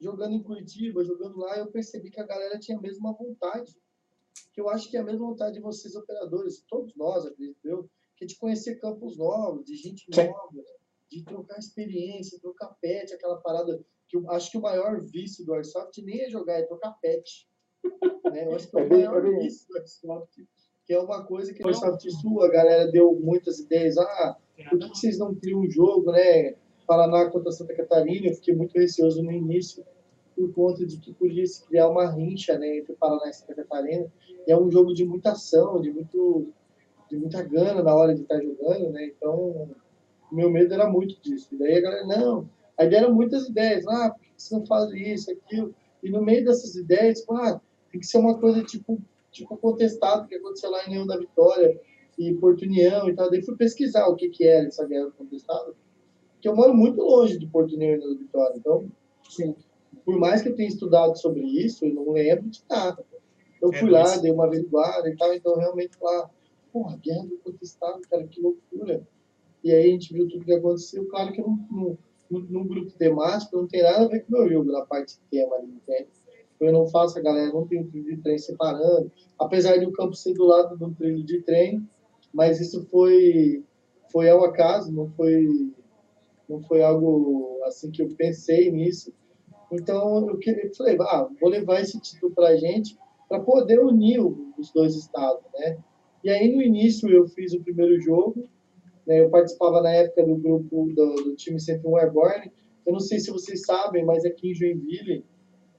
jogando 0.00 0.34
em 0.34 0.42
Curitiba, 0.42 1.04
jogando 1.04 1.38
lá, 1.38 1.58
eu 1.58 1.70
percebi 1.70 2.10
que 2.10 2.20
a 2.20 2.26
galera 2.26 2.58
tinha 2.58 2.78
a 2.78 2.80
mesma 2.80 3.12
vontade. 3.12 3.76
Que 4.52 4.60
eu 4.60 4.68
acho 4.68 4.90
que 4.90 4.96
é 4.96 5.00
a 5.00 5.04
mesma 5.04 5.26
vontade 5.26 5.54
de 5.54 5.60
vocês, 5.60 5.94
operadores, 5.94 6.62
todos 6.68 6.94
nós, 6.96 7.24
acredito 7.26 7.58
eu, 7.64 7.88
que 8.16 8.24
é 8.24 8.26
de 8.26 8.36
conhecer 8.36 8.76
campos 8.80 9.16
novos, 9.16 9.64
de 9.64 9.74
gente 9.76 10.04
Sim. 10.14 10.26
nova, 10.26 10.64
de 11.10 11.22
trocar 11.24 11.58
experiência, 11.58 12.38
trocar 12.40 12.68
pet, 12.80 13.12
aquela 13.14 13.36
parada 13.36 13.80
que 14.08 14.16
eu 14.16 14.30
acho 14.30 14.50
que 14.50 14.58
o 14.58 14.62
maior 14.62 15.00
vício 15.02 15.44
do 15.44 15.54
Airsoft 15.54 15.96
nem 16.02 16.22
é 16.22 16.28
jogar, 16.30 16.54
é 16.58 16.62
trocar 16.62 16.92
pet. 17.00 17.48
né? 18.32 18.46
Eu 18.46 18.54
acho 18.54 18.68
que 18.70 18.78
é 18.78 18.82
É 18.82 18.84
o 18.84 18.88
bem- 18.88 18.98
maior 19.06 19.18
é 19.26 19.30
bem 19.30 19.38
vício 19.40 19.66
do 19.68 19.78
Airsoft, 19.78 20.44
que 20.84 20.92
é 20.92 20.98
uma 20.98 21.24
coisa 21.24 21.54
que 21.54 21.62
no 21.62 21.72
Soft 21.72 22.08
Sul 22.20 22.42
a 22.42 22.48
galera 22.48 22.90
deu 22.90 23.14
muitas 23.14 23.58
ideias. 23.60 23.96
Ah, 23.96 24.36
por 24.68 24.78
que 24.78 24.88
vocês 24.88 25.18
não 25.18 25.34
criam 25.34 25.60
um 25.60 25.70
jogo, 25.70 26.10
né? 26.12 26.54
Paraná 26.86 27.30
contra 27.30 27.52
Santa 27.52 27.74
Catarina, 27.74 28.26
eu 28.26 28.34
fiquei 28.34 28.54
muito 28.54 28.72
receoso 28.74 29.22
no 29.22 29.30
início 29.30 29.84
por 30.42 30.52
conta 30.54 30.84
de 30.84 30.98
que 30.98 31.12
podia 31.12 31.46
se 31.46 31.64
criar 31.66 31.88
uma 31.88 32.10
rincha 32.10 32.58
né, 32.58 32.78
entre 32.78 32.94
Paraná 32.94 33.28
e 33.28 33.32
Santa 33.32 33.54
Catarina. 33.54 34.06
E 34.46 34.50
é 34.50 34.58
um 34.58 34.70
jogo 34.70 34.92
de 34.92 35.04
muita 35.04 35.32
ação, 35.32 35.80
de, 35.80 35.90
muito, 35.92 36.48
de 37.08 37.16
muita 37.16 37.42
gana 37.42 37.82
na 37.82 37.94
hora 37.94 38.14
de 38.14 38.22
estar 38.22 38.40
jogando, 38.40 38.90
né? 38.90 39.06
Então, 39.06 39.70
meu 40.32 40.50
medo 40.50 40.74
era 40.74 40.88
muito 40.90 41.20
disso. 41.22 41.54
E 41.54 41.58
daí 41.58 41.76
a 41.76 41.80
galera, 41.80 42.06
não, 42.06 42.48
aí 42.76 42.88
deram 42.88 43.14
muitas 43.14 43.48
ideias. 43.48 43.86
Ah, 43.86 44.10
por 44.10 44.20
que 44.20 44.32
você 44.36 44.54
não 44.56 44.66
faz 44.66 44.90
isso, 44.92 45.30
aquilo? 45.30 45.74
E 46.02 46.10
no 46.10 46.22
meio 46.22 46.44
dessas 46.44 46.74
ideias, 46.74 47.20
tipo, 47.20 47.34
ah, 47.34 47.60
tem 47.90 48.00
que 48.00 48.06
ser 48.06 48.18
uma 48.18 48.38
coisa 48.38 48.64
tipo, 48.64 49.00
tipo 49.30 49.56
contestado 49.56 50.26
que 50.26 50.34
aconteceu 50.34 50.70
lá 50.70 50.82
em 50.84 50.88
União 50.88 51.06
da 51.06 51.18
Vitória 51.18 51.80
e 52.18 52.34
Porto 52.34 52.62
União 52.62 53.08
e 53.08 53.14
tal. 53.14 53.30
Daí 53.30 53.42
fui 53.42 53.56
pesquisar 53.56 54.08
o 54.08 54.16
que, 54.16 54.28
que 54.28 54.44
era 54.44 54.66
essa 54.66 54.86
guerra 54.86 55.10
contestada, 55.16 55.72
porque 56.32 56.48
eu 56.48 56.56
moro 56.56 56.74
muito 56.74 57.00
longe 57.00 57.38
de 57.38 57.46
Porto 57.46 57.74
União 57.76 57.94
e 57.94 58.00
da 58.00 58.18
Vitória. 58.18 58.56
Então, 58.56 58.90
sim, 59.28 59.54
por 60.04 60.18
mais 60.18 60.42
que 60.42 60.48
eu 60.48 60.56
tenha 60.56 60.68
estudado 60.68 61.16
sobre 61.18 61.42
isso, 61.42 61.84
eu 61.84 61.94
não 61.94 62.12
lembro 62.12 62.48
de 62.48 62.62
nada. 62.68 63.04
Eu 63.60 63.72
é 63.72 63.78
fui 63.78 63.88
é 63.88 63.92
lá, 63.92 64.16
dei 64.16 64.32
uma 64.32 64.46
averiguada 64.46 65.08
e 65.08 65.16
tal, 65.16 65.32
então 65.32 65.56
realmente 65.56 65.96
lá, 66.00 66.30
porra, 66.72 66.98
guerra 67.02 67.26
do 67.26 67.38
contestado, 67.38 68.00
cara, 68.10 68.26
que 68.26 68.40
loucura. 68.40 69.06
E 69.62 69.72
aí 69.72 69.88
a 69.88 69.92
gente 69.92 70.12
viu 70.12 70.28
tudo 70.28 70.44
que 70.44 70.52
aconteceu. 70.52 71.06
Claro 71.06 71.32
que 71.32 71.40
não, 71.40 71.96
num 72.28 72.66
grupo 72.66 72.90
temático 72.92 73.56
não 73.56 73.66
tem 73.66 73.82
nada 73.82 74.04
a 74.04 74.08
ver 74.08 74.20
com 74.20 74.34
o 74.34 74.38
meu 74.38 74.48
jogo 74.50 74.72
na 74.72 74.84
parte 74.84 75.14
de 75.14 75.20
tema 75.30 75.56
ali, 75.56 75.72
entende? 75.72 76.08
Eu 76.58 76.72
não 76.72 76.86
faço 76.86 77.18
a 77.18 77.22
galera, 77.22 77.52
não 77.52 77.66
tem 77.66 77.80
um 77.80 77.90
trilho 77.90 78.16
de 78.16 78.22
trem 78.22 78.38
separando, 78.38 79.10
apesar 79.38 79.76
de 79.78 79.86
o 79.86 79.92
campo 79.92 80.14
ser 80.14 80.32
do 80.32 80.44
lado 80.44 80.76
do 80.76 80.94
trilho 80.94 81.24
de 81.24 81.42
trem, 81.42 81.86
mas 82.32 82.60
isso 82.60 82.86
foi 82.86 83.64
foi 84.10 84.28
ao 84.28 84.44
acaso, 84.44 84.92
não 84.92 85.08
foi 85.10 85.72
não 86.48 86.62
foi 86.62 86.82
algo 86.82 87.60
assim 87.64 87.90
que 87.90 88.02
eu 88.02 88.08
pensei 88.14 88.70
nisso. 88.70 89.12
Então 89.72 90.28
eu 90.28 90.38
queria, 90.38 90.70
falei, 90.74 90.96
ah, 91.00 91.28
vou 91.40 91.50
levar 91.50 91.80
esse 91.80 91.98
título 92.00 92.32
para 92.32 92.48
a 92.48 92.56
gente 92.56 92.98
para 93.28 93.40
poder 93.40 93.80
unir 93.80 94.20
os 94.20 94.70
dois 94.72 94.94
estados, 94.94 95.42
né? 95.54 95.78
E 96.22 96.30
aí 96.30 96.54
no 96.54 96.62
início 96.62 97.08
eu 97.08 97.26
fiz 97.26 97.54
o 97.54 97.62
primeiro 97.62 97.98
jogo, 98.00 98.48
né? 99.06 99.20
Eu 99.20 99.30
participava 99.30 99.80
na 99.80 99.90
época 99.90 100.24
do 100.26 100.36
grupo 100.36 100.92
do, 100.94 101.14
do 101.14 101.34
time 101.34 101.58
101 101.58 101.96
Airborne. 101.96 102.52
Eu 102.84 102.92
não 102.92 103.00
sei 103.00 103.18
se 103.18 103.30
vocês 103.30 103.62
sabem, 103.64 104.04
mas 104.04 104.24
aqui 104.24 104.50
em 104.50 104.54
Joinville 104.54 105.24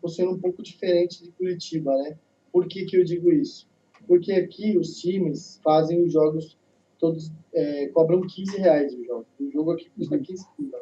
funciona 0.02 0.32
um 0.32 0.40
pouco 0.40 0.64
diferente 0.64 1.24
de 1.24 1.32
Curitiba, 1.32 1.96
né? 1.98 2.18
Por 2.52 2.68
que, 2.68 2.86
que 2.86 2.98
eu 2.98 3.04
digo 3.04 3.32
isso? 3.32 3.68
Porque 4.08 4.34
aqui 4.34 4.78
os 4.78 5.00
times 5.00 5.60
fazem 5.64 6.04
os 6.04 6.12
jogos 6.12 6.58
todos 7.00 7.32
é, 7.54 7.88
cobram 7.90 8.22
15 8.22 8.58
reais 8.58 8.94
o 8.94 9.04
jogo. 9.04 9.26
O 9.40 9.52
jogo 9.52 9.72
aqui 9.72 9.90
custa 9.90 10.18
15 10.18 10.46
pila. 10.56 10.82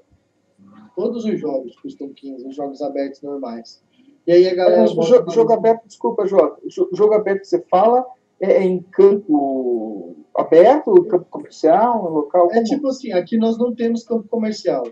Todos 0.95 1.25
os 1.25 1.39
jogos 1.39 1.75
custam 1.79 2.09
15, 2.13 2.47
os 2.47 2.55
jogos 2.55 2.81
abertos 2.81 3.21
normais. 3.21 3.81
E 4.27 4.31
aí 4.31 4.47
a 4.47 4.53
galera. 4.53 4.81
Mas, 4.81 5.07
jogo, 5.07 5.31
jogo 5.31 5.53
aberto, 5.53 5.87
desculpa, 5.87 6.27
Jota. 6.27 6.61
Jogo 6.67 7.13
aberto 7.13 7.41
que 7.41 7.47
você 7.47 7.61
fala 7.69 8.05
é, 8.39 8.53
é 8.53 8.63
em 8.63 8.81
campo 8.81 10.15
aberto, 10.35 11.05
campo 11.05 11.25
comercial, 11.29 12.09
local? 12.09 12.51
É 12.51 12.63
tipo 12.63 12.87
assim, 12.87 13.11
aqui 13.11 13.37
nós 13.37 13.57
não 13.57 13.73
temos 13.73 14.03
campo 14.03 14.27
comercial. 14.27 14.87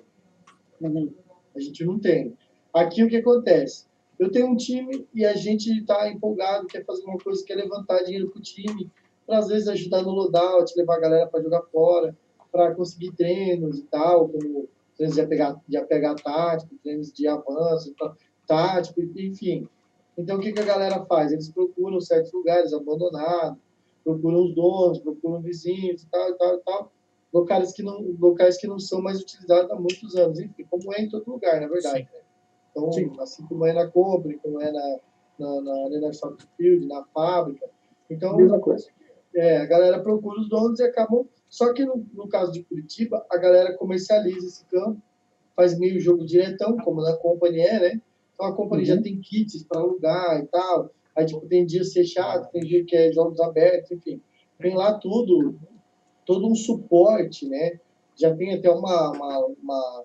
Uhum. 0.81 1.13
A 1.55 1.59
gente 1.59 1.85
não 1.85 1.99
tem. 1.99 2.35
Aqui 2.73 3.03
o 3.03 3.09
que 3.09 3.17
acontece? 3.17 3.85
Eu 4.17 4.31
tenho 4.31 4.47
um 4.47 4.55
time 4.55 5.07
e 5.13 5.25
a 5.25 5.33
gente 5.33 5.71
está 5.71 6.09
empolgado, 6.09 6.67
quer 6.67 6.83
fazer 6.85 7.03
uma 7.05 7.17
coisa, 7.17 7.43
quer 7.45 7.55
levantar 7.55 8.03
dinheiro 8.03 8.29
para 8.29 8.39
o 8.39 8.43
time, 8.43 8.91
para 9.25 9.37
às 9.37 9.47
vezes 9.47 9.67
ajudar 9.67 10.01
no 10.01 10.11
loadout, 10.11 10.73
levar 10.75 10.97
a 10.97 10.99
galera 10.99 11.27
para 11.27 11.41
jogar 11.41 11.61
fora, 11.71 12.15
para 12.51 12.75
conseguir 12.75 13.11
treinos 13.13 13.79
e 13.79 13.83
tal, 13.83 14.27
como 14.27 14.67
treinos 14.99 15.15
de 15.15 15.21
apegar, 15.21 15.61
de 15.65 15.77
apegar 15.77 16.15
tático, 16.15 16.75
treinos 16.83 17.13
de 17.13 17.25
avanço, 17.25 17.95
tático, 18.45 19.01
enfim. 19.01 19.67
Então, 20.17 20.37
o 20.37 20.41
que, 20.41 20.51
que 20.51 20.59
a 20.59 20.65
galera 20.65 21.05
faz? 21.05 21.31
Eles 21.31 21.49
procuram 21.49 22.01
certos 22.01 22.33
lugares 22.33 22.73
abandonados, 22.73 23.57
procuram 24.03 24.43
os 24.43 24.53
donos, 24.53 24.99
procuram 24.99 25.41
vizinhos 25.41 26.03
e 26.03 26.07
tal, 26.09 26.33
tal, 26.37 26.59
tal. 26.59 26.91
Locais 27.33 27.71
que, 27.71 27.81
não, 27.81 28.01
locais 28.19 28.57
que 28.57 28.67
não 28.67 28.77
são 28.77 29.01
mais 29.01 29.21
utilizados 29.21 29.71
há 29.71 29.75
muitos 29.75 30.15
anos, 30.15 30.39
enfim, 30.39 30.65
como 30.69 30.93
é 30.93 31.01
em 31.01 31.09
todo 31.09 31.31
lugar, 31.31 31.61
na 31.61 31.67
verdade. 31.67 32.09
Né? 32.11 32.21
Então, 32.71 32.91
Sim. 32.91 33.11
assim 33.19 33.45
como 33.47 33.65
é 33.65 33.71
na 33.71 33.87
Cobre, 33.87 34.37
como 34.43 34.61
é 34.61 34.71
na, 34.71 34.99
na, 35.39 35.61
na 35.61 35.85
Arena 35.85 36.11
Field, 36.57 36.85
na 36.87 37.05
fábrica. 37.13 37.69
Então, 38.09 38.35
Mesma 38.35 38.59
coisa. 38.59 38.87
É, 39.33 39.57
a 39.57 39.65
galera 39.65 40.01
procura 40.01 40.39
os 40.39 40.49
donos 40.49 40.79
e 40.79 40.83
acabam. 40.83 41.25
Só 41.49 41.73
que 41.73 41.83
no, 41.83 42.05
no 42.13 42.27
caso 42.27 42.51
de 42.51 42.63
Curitiba, 42.63 43.25
a 43.29 43.37
galera 43.37 43.75
comercializa 43.75 44.45
esse 44.45 44.65
campo, 44.65 45.01
faz 45.55 45.77
meio 45.77 45.99
jogo 45.99 46.25
diretão, 46.25 46.77
como 46.77 47.01
na 47.01 47.17
Company 47.17 47.59
é, 47.59 47.79
né? 47.79 48.01
Então 48.33 48.47
a 48.47 48.55
companhia 48.55 48.91
uhum. 48.91 48.97
já 48.97 49.01
tem 49.01 49.19
kits 49.19 49.63
para 49.63 49.81
alugar 49.81 50.39
e 50.39 50.47
tal. 50.47 50.91
Aí 51.15 51.25
tipo, 51.25 51.45
tem 51.47 51.65
dia 51.65 51.83
fechado, 51.83 52.49
tem 52.51 52.61
dia 52.61 52.85
que 52.85 52.95
é 52.95 53.11
jogos 53.11 53.39
abertos, 53.41 53.91
enfim. 53.91 54.21
Vem 54.57 54.75
lá 54.75 54.93
tudo, 54.93 55.59
todo 56.25 56.47
um 56.47 56.55
suporte, 56.55 57.47
né? 57.47 57.79
Já 58.15 58.33
tem 58.33 58.53
até 58.53 58.69
uma, 58.69 59.11
uma, 59.11 59.45
uma, 59.61 60.03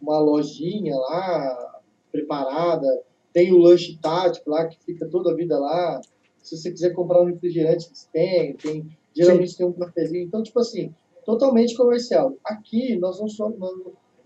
uma 0.00 0.18
lojinha 0.18 0.96
lá 0.96 1.82
preparada, 2.10 2.86
tem 3.32 3.52
o 3.52 3.58
lanche 3.58 3.98
tático 4.00 4.48
lá 4.48 4.66
que 4.66 4.78
fica 4.84 5.06
toda 5.06 5.32
a 5.32 5.34
vida 5.34 5.58
lá. 5.58 6.00
Se 6.38 6.56
você 6.56 6.70
quiser 6.70 6.94
comprar 6.94 7.20
um 7.20 7.26
refrigerante, 7.26 7.90
tem, 8.12 8.54
tem 8.54 8.96
geralmente 9.14 9.56
tem 9.56 9.66
um 9.66 9.72
cafezinho. 9.72 10.24
Então, 10.24 10.42
tipo 10.42 10.58
assim, 10.60 10.94
totalmente 11.24 11.76
comercial. 11.76 12.36
Aqui 12.44 12.96
nós 12.96 13.20
não 13.20 13.28
somos, 13.28 13.58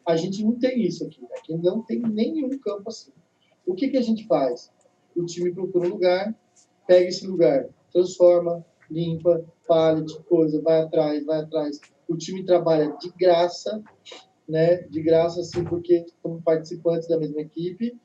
a 0.06 0.16
gente 0.16 0.42
não 0.44 0.58
tem 0.58 0.82
isso 0.82 1.04
aqui. 1.04 1.20
Aqui 1.36 1.56
não 1.56 1.82
tem 1.82 2.00
nenhum 2.00 2.58
campo 2.58 2.88
assim. 2.88 3.12
O 3.66 3.74
que, 3.74 3.88
que 3.88 3.96
a 3.96 4.02
gente 4.02 4.26
faz? 4.26 4.70
O 5.14 5.24
time 5.24 5.52
procura 5.52 5.86
um 5.86 5.90
lugar, 5.90 6.34
pega 6.86 7.08
esse 7.08 7.26
lugar, 7.26 7.68
transforma, 7.92 8.64
limpa, 8.90 9.44
pallet, 9.66 10.18
coisa, 10.24 10.60
vai 10.62 10.80
atrás, 10.80 11.24
vai 11.24 11.40
atrás. 11.40 11.80
O 12.08 12.16
time 12.16 12.44
trabalha 12.44 12.96
de 12.98 13.10
graça, 13.10 13.82
né? 14.48 14.76
De 14.82 15.02
graça, 15.02 15.40
assim, 15.40 15.62
porque 15.64 16.06
somos 16.22 16.42
participantes 16.42 17.06
da 17.06 17.18
mesma 17.18 17.42
equipe. 17.42 17.98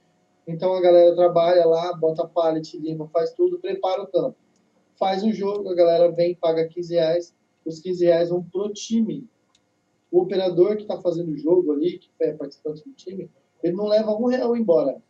Então 0.46 0.74
a 0.74 0.82
galera 0.82 1.16
trabalha 1.16 1.66
lá, 1.66 1.96
bota 1.96 2.28
pallet, 2.28 2.78
limpa, 2.78 3.08
faz 3.14 3.32
tudo, 3.32 3.60
prepara 3.60 4.02
o 4.02 4.08
campo. 4.08 4.36
Faz 4.98 5.24
um 5.24 5.32
jogo, 5.32 5.70
a 5.70 5.76
galera 5.76 6.12
vem, 6.12 6.36
paga 6.36 6.68
15 6.68 6.94
reais, 6.94 7.36
os 7.66 7.80
15 7.80 8.06
reais 8.06 8.30
vão 8.30 8.44
pro 8.44 8.72
time. 8.72 9.28
O 10.12 10.22
operador 10.22 10.76
que 10.76 10.84
está 10.84 11.02
fazendo 11.02 11.32
o 11.32 11.38
jogo 11.38 11.72
ali, 11.72 11.98
que 11.98 12.10
é 12.22 12.34
participante 12.34 12.84
do 12.84 12.94
time, 12.94 13.30
ele 13.64 13.76
não 13.76 13.88
leva 13.88 14.12
um 14.12 14.26
real 14.26 14.56
embora. 14.56 15.02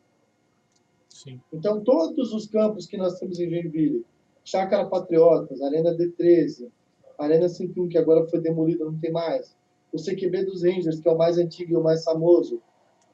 Sim. 1.09 1.41
Então, 1.51 1.83
todos 1.83 2.33
os 2.33 2.47
campos 2.47 2.85
que 2.85 2.97
nós 2.97 3.19
temos 3.19 3.39
em 3.39 3.49
Joinville, 3.49 4.05
Chácara 4.43 4.85
Patriotas, 4.85 5.61
Arena 5.61 5.95
D13, 5.95 6.69
Arena 7.17 7.47
51, 7.47 7.87
que 7.87 7.97
agora 7.97 8.25
foi 8.27 8.39
demolida, 8.39 8.85
não 8.85 8.97
tem 8.97 9.11
mais, 9.11 9.55
o 9.91 9.97
CQB 9.97 10.45
dos 10.45 10.63
Rangers, 10.63 10.99
que 10.99 11.07
é 11.07 11.11
o 11.11 11.17
mais 11.17 11.37
antigo 11.37 11.73
e 11.73 11.77
o 11.77 11.83
mais 11.83 12.03
famoso, 12.03 12.61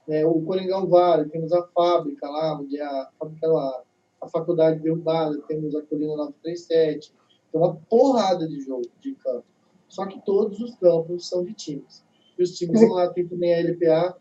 né? 0.08 0.26
o 0.26 0.42
Coringão 0.42 0.88
Vale, 0.88 1.30
temos 1.30 1.52
a 1.52 1.62
fábrica 1.68 2.28
lá, 2.30 2.60
onde 2.60 2.78
é 2.78 2.84
a, 2.84 3.10
fábrica 3.20 3.48
lá, 3.48 3.84
a 4.22 4.28
faculdade 4.28 4.80
derrubada, 4.80 5.38
temos 5.48 5.76
a 5.76 5.82
Colina 5.82 6.16
937, 6.16 7.14
tem 7.52 7.62
uma 7.62 7.76
porrada 7.90 8.48
de 8.48 8.62
jogo 8.62 8.84
de 9.00 9.14
campo. 9.16 9.46
Só 9.88 10.06
que 10.06 10.24
todos 10.24 10.60
os 10.60 10.76
campos 10.76 11.28
são 11.28 11.44
de 11.44 11.54
times. 11.54 12.04
E 12.38 12.44
os 12.44 12.52
times 12.58 12.82
vão 12.82 12.92
lá, 12.92 13.10
tem 13.10 13.28
também 13.28 13.54
a 13.54 13.60
LPA, 13.60 14.18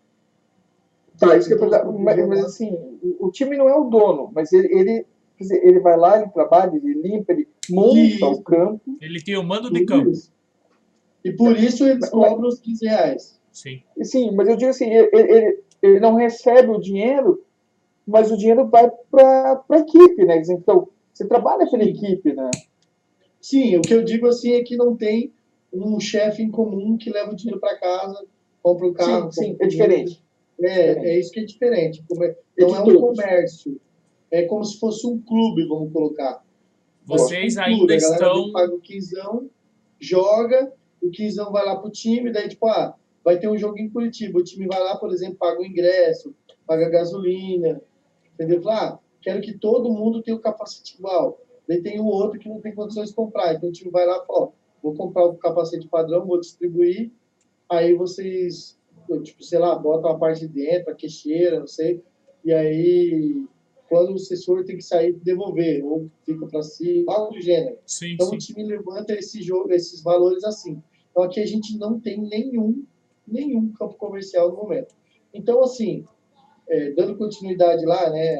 Tá, 1.19 1.37
isso 1.37 1.49
que 1.49 1.55
eu 1.55 1.67
então, 1.67 1.99
mas, 1.99 2.29
mas 2.29 2.45
assim, 2.45 2.77
o 3.19 3.29
time 3.31 3.57
não 3.57 3.69
é 3.69 3.75
o 3.75 3.85
dono, 3.85 4.31
mas 4.33 4.53
ele, 4.53 4.69
ele, 4.73 5.07
ele 5.41 5.81
vai 5.81 5.97
lá, 5.97 6.21
ele 6.21 6.31
trabalha, 6.31 6.77
ele 6.77 6.95
limpa, 6.95 7.33
ele 7.33 7.49
monta 7.69 7.99
isso. 7.99 8.25
o 8.25 8.43
campo. 8.43 8.97
Ele 9.01 9.21
tem 9.21 9.37
o 9.37 9.43
mando 9.43 9.69
de 9.69 9.85
campo. 9.85 10.11
Isso. 10.11 10.33
E 11.25 11.33
por 11.33 11.57
isso 11.57 11.85
eles 11.85 12.09
cobram 12.09 12.49
os 12.49 12.61
15 12.61 12.87
reais. 12.87 13.41
Sim. 13.51 13.83
Sim, 14.03 14.31
mas 14.37 14.49
eu 14.49 14.57
digo 14.57 14.71
assim, 14.71 14.89
ele, 14.89 15.09
ele, 15.13 15.61
ele 15.83 16.01
não 16.01 16.15
recebe 16.15 16.71
o 16.71 16.79
dinheiro, 16.79 17.45
mas 18.09 18.33
o 18.33 18.39
dinheiro 18.39 18.67
vai 18.67 18.91
para 19.11 19.63
a 19.69 19.79
equipe, 19.79 20.25
né? 20.25 20.43
Então, 20.49 20.89
você 21.13 21.29
trabalha 21.29 21.69
pela 21.71 21.85
equipe, 21.85 22.33
né? 22.33 22.51
Sim, 23.39 23.77
o 23.77 23.83
que 23.83 23.93
eu 23.93 24.03
digo 24.03 24.27
assim 24.27 24.53
é 24.55 24.63
que 24.63 24.77
não 24.77 24.97
tem 24.97 25.31
um 25.71 26.01
chefe 26.01 26.43
em 26.43 26.51
comum 26.51 26.97
que 26.97 27.11
leva 27.11 27.33
o 27.33 27.37
dinheiro 27.37 27.61
para 27.61 27.77
casa, 27.77 28.25
compra 28.63 28.87
o 28.87 28.91
um 28.91 28.95
carro. 28.95 29.31
Sim, 29.31 29.53
sim 29.53 29.57
é 29.61 29.67
diferente. 29.67 30.25
É, 30.61 31.11
é 31.11 31.21
isso 31.21 31.31
que 31.31 31.41
é 31.41 31.45
diferente. 31.45 32.03
Não 32.59 32.75
é 32.75 32.83
um 32.83 32.99
comércio. 32.99 33.79
É 34.31 34.43
como 34.43 34.65
se 34.65 34.79
fosse 34.79 35.07
um 35.07 35.21
clube, 35.21 35.69
vamos 35.69 35.93
colocar. 35.93 36.43
Vocês 37.05 37.57
um 37.57 37.61
ainda 37.61 37.95
estão. 37.95 38.53
Paga 38.53 38.75
o 38.75 38.81
quinzão, 38.81 39.51
joga, 40.01 40.73
o 41.03 41.11
quinzão 41.11 41.53
vai 41.53 41.65
lá 41.65 41.77
pro 41.77 41.91
time, 41.91 42.33
daí, 42.33 42.49
tipo, 42.49 42.67
ah, 42.67 42.95
vai 43.23 43.39
ter 43.39 43.49
um 43.49 43.57
jogo 43.57 43.79
em 43.79 43.91
Curitiba. 43.91 44.39
O 44.39 44.45
time 44.45 44.67
vai 44.67 44.81
lá, 44.81 44.97
por 44.97 45.13
exemplo, 45.13 45.37
paga 45.37 45.61
o 45.61 45.67
ingresso, 45.67 46.35
paga 46.67 46.87
a 46.87 46.91
gasolina, 46.91 47.81
entendeu? 48.39 48.69
Ah, 48.69 48.99
quero 49.21 49.41
que 49.41 49.59
todo 49.59 49.93
mundo 49.93 50.23
tenha 50.23 50.37
o 50.37 50.41
capacete 50.41 50.97
igual. 50.97 51.41
Daí 51.69 51.83
tem 51.83 52.01
o 52.01 52.07
outro 52.07 52.39
que 52.39 52.49
não 52.49 52.61
tem 52.61 52.75
condições 52.75 53.11
de 53.11 53.15
comprar. 53.15 53.55
Então 53.55 53.69
o 53.69 53.73
time 53.73 53.91
vai 53.91 54.07
lá 54.07 54.23
e 54.23 54.27
fala, 54.27 54.41
ó, 54.41 54.51
vou 54.83 54.95
comprar 54.95 55.25
o 55.25 55.35
capacete 55.35 55.89
padrão, 55.89 56.27
vou 56.27 56.41
distribuir, 56.41 57.11
aí 57.69 57.95
vocês, 57.95 58.79
tipo, 59.23 59.43
sei 59.43 59.59
lá, 59.59 59.75
botam 59.77 60.11
a 60.11 60.19
parte 60.19 60.47
de 60.47 60.49
dentro, 60.49 60.91
a 60.91 60.95
queixeira, 60.95 61.61
não 61.61 61.67
sei, 61.67 62.03
e 62.45 62.53
aí 62.53 63.45
quando 63.89 64.13
o 64.13 64.15
assessor 64.15 64.65
tem 64.65 64.77
que 64.77 64.85
sair 64.85 65.15
devolver, 65.15 65.85
ou 65.85 66.11
fica 66.25 66.47
para 66.47 66.63
si, 66.63 67.05
algo 67.09 67.33
do 67.33 67.41
gênero. 67.41 67.79
Sim, 67.87 68.13
Então 68.13 68.29
sim. 68.29 68.37
o 68.37 68.39
time 68.39 68.63
levanta 68.63 69.15
esse 69.15 69.43
jogo, 69.43 69.73
esses 69.73 70.03
valores 70.03 70.45
assim. 70.45 70.83
Então 71.11 71.23
aqui 71.23 71.41
a 71.41 71.47
gente 71.47 71.77
não 71.79 71.99
tem 71.99 72.21
nenhum, 72.21 72.85
nenhum 73.27 73.73
campo 73.73 73.95
comercial 73.95 74.51
no 74.51 74.57
momento. 74.57 74.95
Então 75.33 75.63
assim, 75.63 76.05
é, 76.69 76.91
dando 76.93 77.17
continuidade 77.17 77.85
lá, 77.85 78.11
né, 78.11 78.39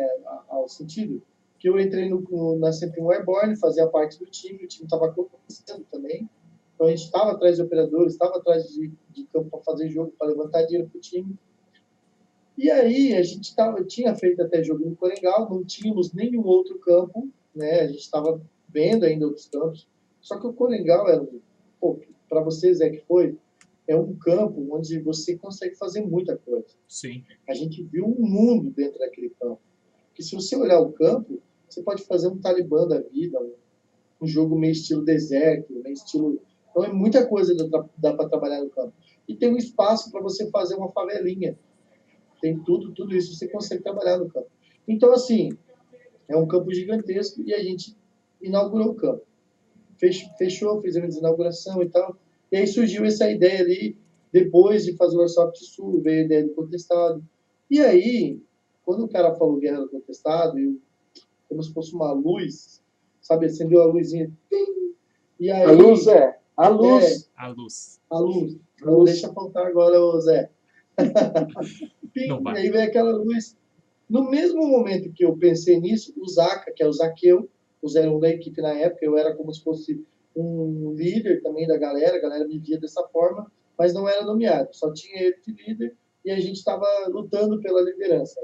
ao 0.49 0.69
sentido 0.69 1.23
que 1.59 1.69
eu 1.69 1.79
entrei 1.79 2.09
no, 2.09 2.21
no, 2.21 2.59
na 2.59 2.73
Sempre 2.73 3.03
Airborne, 3.03 3.57
fazia 3.57 3.87
parte 3.89 4.19
do 4.19 4.27
time, 4.27 4.65
o 4.65 4.69
time 4.69 4.85
estava 4.85 5.13
começando 5.13 5.85
também. 5.91 6.29
Então 6.75 6.87
a 6.87 6.91
gente 6.91 7.05
estava 7.05 7.33
atrás 7.33 7.57
de 7.57 7.63
operadores, 7.63 8.13
estava 8.13 8.37
atrás 8.37 8.69
de, 8.69 8.93
de 9.11 9.25
campo 9.25 9.51
para 9.51 9.61
fazer 9.63 9.89
jogo, 9.89 10.13
para 10.17 10.29
levantar 10.29 10.63
dinheiro 10.63 10.89
para 10.89 10.99
o 10.99 11.01
time. 11.01 11.37
E 12.57 12.71
aí 12.71 13.15
a 13.15 13.23
gente 13.23 13.55
tava, 13.55 13.83
tinha 13.85 14.15
feito 14.15 14.41
até 14.43 14.63
jogo 14.63 14.89
no 14.89 14.95
Corengal, 14.95 15.49
não 15.51 15.65
tínhamos 15.65 16.13
nenhum 16.13 16.47
outro 16.47 16.79
campo, 16.79 17.29
né? 17.55 17.81
A 17.81 17.87
gente 17.89 18.01
estava 18.01 18.41
vendo 18.69 19.05
ainda 19.05 19.27
outros 19.27 19.49
campos. 19.49 19.89
Só 20.21 20.39
que 20.39 20.47
o 20.47 20.53
Corengal 20.53 21.09
era, 21.09 21.23
um- 21.23 21.41
para 22.29 22.43
vocês 22.43 22.81
é 22.81 22.91
que 22.91 23.01
foi, 23.07 23.37
é 23.89 23.97
um 23.97 24.15
campo 24.15 24.69
onde 24.71 25.01
você 25.01 25.37
consegue 25.37 25.75
fazer 25.77 26.03
muita 26.03 26.37
coisa. 26.37 26.69
Sim. 26.87 27.25
A 27.49 27.55
gente 27.55 27.83
viu 27.83 28.05
um 28.07 28.21
mundo 28.27 28.71
dentro 28.71 28.99
daquele 28.99 29.31
campo. 29.31 29.61
Que 30.15 30.23
se 30.23 30.35
você 30.35 30.55
olhar 30.57 30.79
o 30.81 30.93
campo, 30.93 31.41
você 31.69 31.83
pode 31.83 32.05
fazer 32.05 32.29
um 32.29 32.39
Talibã 32.39 32.87
da 32.87 33.01
vida, 33.01 33.41
um, 33.41 33.55
um 34.23 34.27
jogo 34.27 34.59
meio 34.59 34.73
estilo 34.73 35.03
deserto, 35.05 35.73
meio 35.73 35.95
estilo. 35.95 36.41
Então 36.71 36.85
é 36.85 36.93
muita 36.93 37.27
coisa 37.27 37.55
que 37.57 37.65
dá, 37.69 37.85
dá 37.97 38.15
para 38.15 38.29
trabalhar 38.29 38.63
no 38.63 38.71
campo. 38.71 38.93
E 39.27 39.35
tem 39.35 39.53
um 39.53 39.57
espaço 39.57 40.11
para 40.13 40.21
você 40.21 40.51
fazer 40.51 40.75
uma 40.77 40.91
favelinha. 40.91 41.59
Tem 42.41 42.59
tudo, 42.63 42.93
tudo 42.93 43.17
isso 43.17 43.35
você 43.35 43.49
consegue 43.49 43.83
trabalhar 43.83 44.19
no 44.19 44.29
campo. 44.29 44.49
Então, 44.87 45.13
assim, 45.13 45.51
é 46.29 46.37
um 46.37 46.47
campo 46.47 46.73
gigantesco 46.73 47.43
e 47.43 47.53
a 47.55 47.63
gente 47.63 47.97
inaugurou 48.41 48.91
o 48.91 48.95
campo. 48.95 49.23
Fech- 49.99 50.29
Fechou, 50.39 50.81
fizemos 50.81 51.17
a 51.17 51.19
inauguração 51.19 51.83
e 51.83 51.89
tal. 51.89 52.17
E 52.51 52.57
aí 52.57 52.67
surgiu 52.67 53.05
essa 53.05 53.31
ideia 53.31 53.61
ali, 53.61 53.97
depois 54.33 54.85
de 54.85 54.97
fazer 54.97 55.17
o 55.17 55.21
Airsoft 55.21 55.57
Sul, 55.59 56.01
veio 56.01 56.23
a 56.23 56.25
ideia 56.25 56.45
do 56.47 56.55
contestado. 56.55 57.23
E 57.71 57.81
aí, 57.81 58.41
quando 58.85 59.05
o 59.05 59.09
cara 59.09 59.35
falou 59.35 59.59
guerra 59.59 59.81
do 59.81 59.89
contestado, 59.91 60.59
eu, 60.59 60.79
como 61.49 61.63
se 61.63 61.73
fosse 61.73 61.95
uma 61.95 62.13
luz, 62.13 62.83
sabe, 63.21 63.47
acendeu 63.47 63.83
a 63.83 63.87
luzinha. 63.87 64.31
tim, 64.49 64.95
e 65.41 65.51
aí, 65.51 65.63
A 65.65 65.73
luz 65.73 66.07
é. 66.07 66.39
A 66.57 66.69
luz. 66.69 67.31
A 67.37 67.49
luz. 67.49 68.01
a 68.11 68.19
luz. 68.19 68.57
Não 68.83 68.95
Luz. 68.99 69.11
deixa 69.13 69.33
faltar 69.33 69.67
agora, 69.67 70.01
ô 70.01 70.21
Zé. 70.21 70.51
Pim, 72.13 72.27
Não 72.29 72.43
vai. 72.43 72.55
e 72.55 72.59
aí 72.59 72.71
vem 72.71 72.83
aquela 72.83 73.13
luz. 73.13 73.57
No 74.09 74.29
mesmo 74.31 74.67
momento 74.67 75.13
que 75.13 75.25
eu 75.25 75.37
pensei 75.37 75.79
nisso, 75.79 76.13
o 76.17 76.27
Zaca, 76.29 76.73
que 76.75 76.83
é 76.83 76.87
o 76.89 76.93
Zaqueu, 76.93 77.49
o 77.83 77.87
01 77.89 78.19
da 78.21 78.31
equipe 78.31 78.61
na 78.61 78.73
época, 78.73 79.05
eu 79.05 79.17
era 79.17 79.35
como 79.37 79.53
se 79.53 79.63
fosse 79.63 80.05
um 80.41 80.95
líder 80.95 81.43
também 81.43 81.67
da 81.67 81.77
galera, 81.77 82.17
a 82.17 82.21
galera 82.21 82.47
me 82.47 82.59
via 82.59 82.79
dessa 82.79 83.03
forma, 83.09 83.51
mas 83.79 83.93
não 83.93 84.09
era 84.09 84.25
nomeado, 84.25 84.69
só 84.73 84.93
tinha 84.93 85.21
ele 85.21 85.41
de 85.41 85.53
líder 85.53 85.97
e 86.25 86.31
a 86.31 86.41
gente 86.41 86.57
estava 86.57 86.87
lutando 87.09 87.61
pela 87.61 87.81
liderança. 87.81 88.41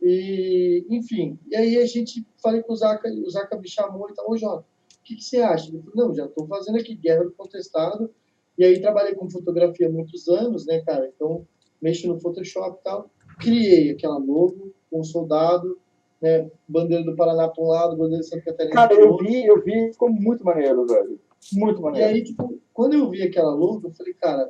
E, 0.00 0.84
enfim, 0.90 1.38
e 1.48 1.56
aí 1.56 1.76
a 1.78 1.86
gente, 1.86 2.26
falei 2.42 2.62
com 2.62 2.72
o 2.72 2.76
Zaca, 2.76 3.08
o 3.08 3.30
Zaca 3.30 3.58
me 3.58 3.68
chamou 3.68 4.10
e 4.10 4.14
tal, 4.14 4.30
ô 4.30 4.36
Jota, 4.36 4.66
o 4.98 5.02
que, 5.04 5.16
que 5.16 5.24
você 5.24 5.38
acha? 5.38 5.68
Ele 5.68 5.82
falou, 5.82 6.08
não, 6.08 6.14
já 6.14 6.26
estou 6.26 6.46
fazendo 6.46 6.78
aqui 6.78 6.94
Guerra 6.94 7.24
do 7.24 7.32
Contestado, 7.32 8.12
e 8.58 8.64
aí 8.64 8.80
trabalhei 8.80 9.14
com 9.14 9.30
fotografia 9.30 9.86
há 9.86 9.90
muitos 9.90 10.28
anos, 10.28 10.66
né, 10.66 10.80
cara? 10.82 11.10
Então, 11.14 11.46
mexo 11.80 12.06
no 12.06 12.20
Photoshop 12.20 12.78
e 12.78 12.84
tal. 12.84 13.10
Criei 13.40 13.90
aquela 13.90 14.18
logo 14.18 14.72
com 14.90 15.00
um 15.00 15.04
soldado, 15.04 15.78
né? 16.22 16.48
Bandeira 16.68 17.04
do 17.04 17.16
Paraná 17.16 17.48
para 17.48 17.62
um 17.62 17.66
lado, 17.66 17.96
bandeira 17.96 18.22
de 18.22 18.28
Santa 18.28 18.44
Catarina 18.44 18.74
Cara, 18.74 18.94
para 18.94 19.00
eu 19.02 19.10
outro. 19.10 19.26
vi, 19.26 19.44
eu 19.44 19.60
vi, 19.62 19.92
ficou 19.92 20.08
muito 20.10 20.44
maneiro, 20.44 20.86
velho. 20.86 21.20
Muito 21.52 21.80
E 21.80 21.82
maneiro. 21.82 22.08
aí, 22.08 22.22
tipo, 22.22 22.58
quando 22.72 22.94
eu 22.94 23.10
vi 23.10 23.22
aquela 23.22 23.52
logo, 23.52 23.88
eu 23.88 23.92
falei, 23.92 24.14
cara, 24.14 24.48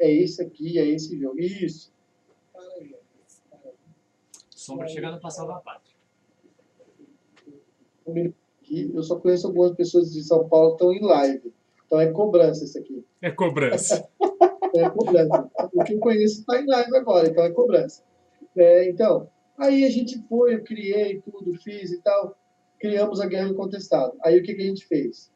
é 0.00 0.10
esse 0.10 0.42
aqui, 0.42 0.78
é 0.78 0.84
esse 0.84 1.16
jogo. 1.18 1.38
Isso. 1.40 1.92
Caralho. 2.52 2.96
Sombra 4.50 4.88
chegando 4.88 5.20
para 5.20 5.30
salvar 5.30 5.58
a 5.58 5.60
pátria. 5.60 5.92
Aqui, 8.60 8.90
eu 8.94 9.02
só 9.02 9.16
conheço 9.18 9.46
algumas 9.46 9.72
pessoas 9.72 10.12
de 10.12 10.22
São 10.22 10.48
Paulo 10.48 10.70
que 10.76 10.84
estão 10.84 10.92
em 10.92 11.00
live. 11.04 11.52
Então 11.86 12.00
é 12.00 12.10
cobrança 12.10 12.64
isso 12.64 12.78
aqui. 12.78 13.04
É 13.20 13.30
cobrança. 13.30 14.08
É 14.74 14.88
cobrança. 14.88 15.50
O 15.74 15.84
que 15.84 15.92
eu 15.92 15.98
conheço 15.98 16.40
está 16.40 16.58
em 16.58 16.66
live 16.66 16.96
agora, 16.96 17.28
então 17.28 17.44
é 17.44 17.50
cobrança. 17.50 18.02
É, 18.56 18.88
então, 18.88 19.28
aí 19.62 19.84
a 19.84 19.90
gente 19.90 20.20
foi, 20.28 20.54
eu 20.54 20.64
criei 20.64 21.20
tudo, 21.20 21.56
fiz 21.60 21.92
e 21.92 22.00
tal. 22.02 22.36
Criamos 22.78 23.20
a 23.20 23.26
Guerra 23.26 23.48
do 23.48 23.54
Contestado. 23.54 24.16
Aí 24.22 24.38
o 24.38 24.42
que, 24.42 24.54
que 24.54 24.62
a 24.62 24.66
gente 24.66 24.86
fez? 24.86 25.30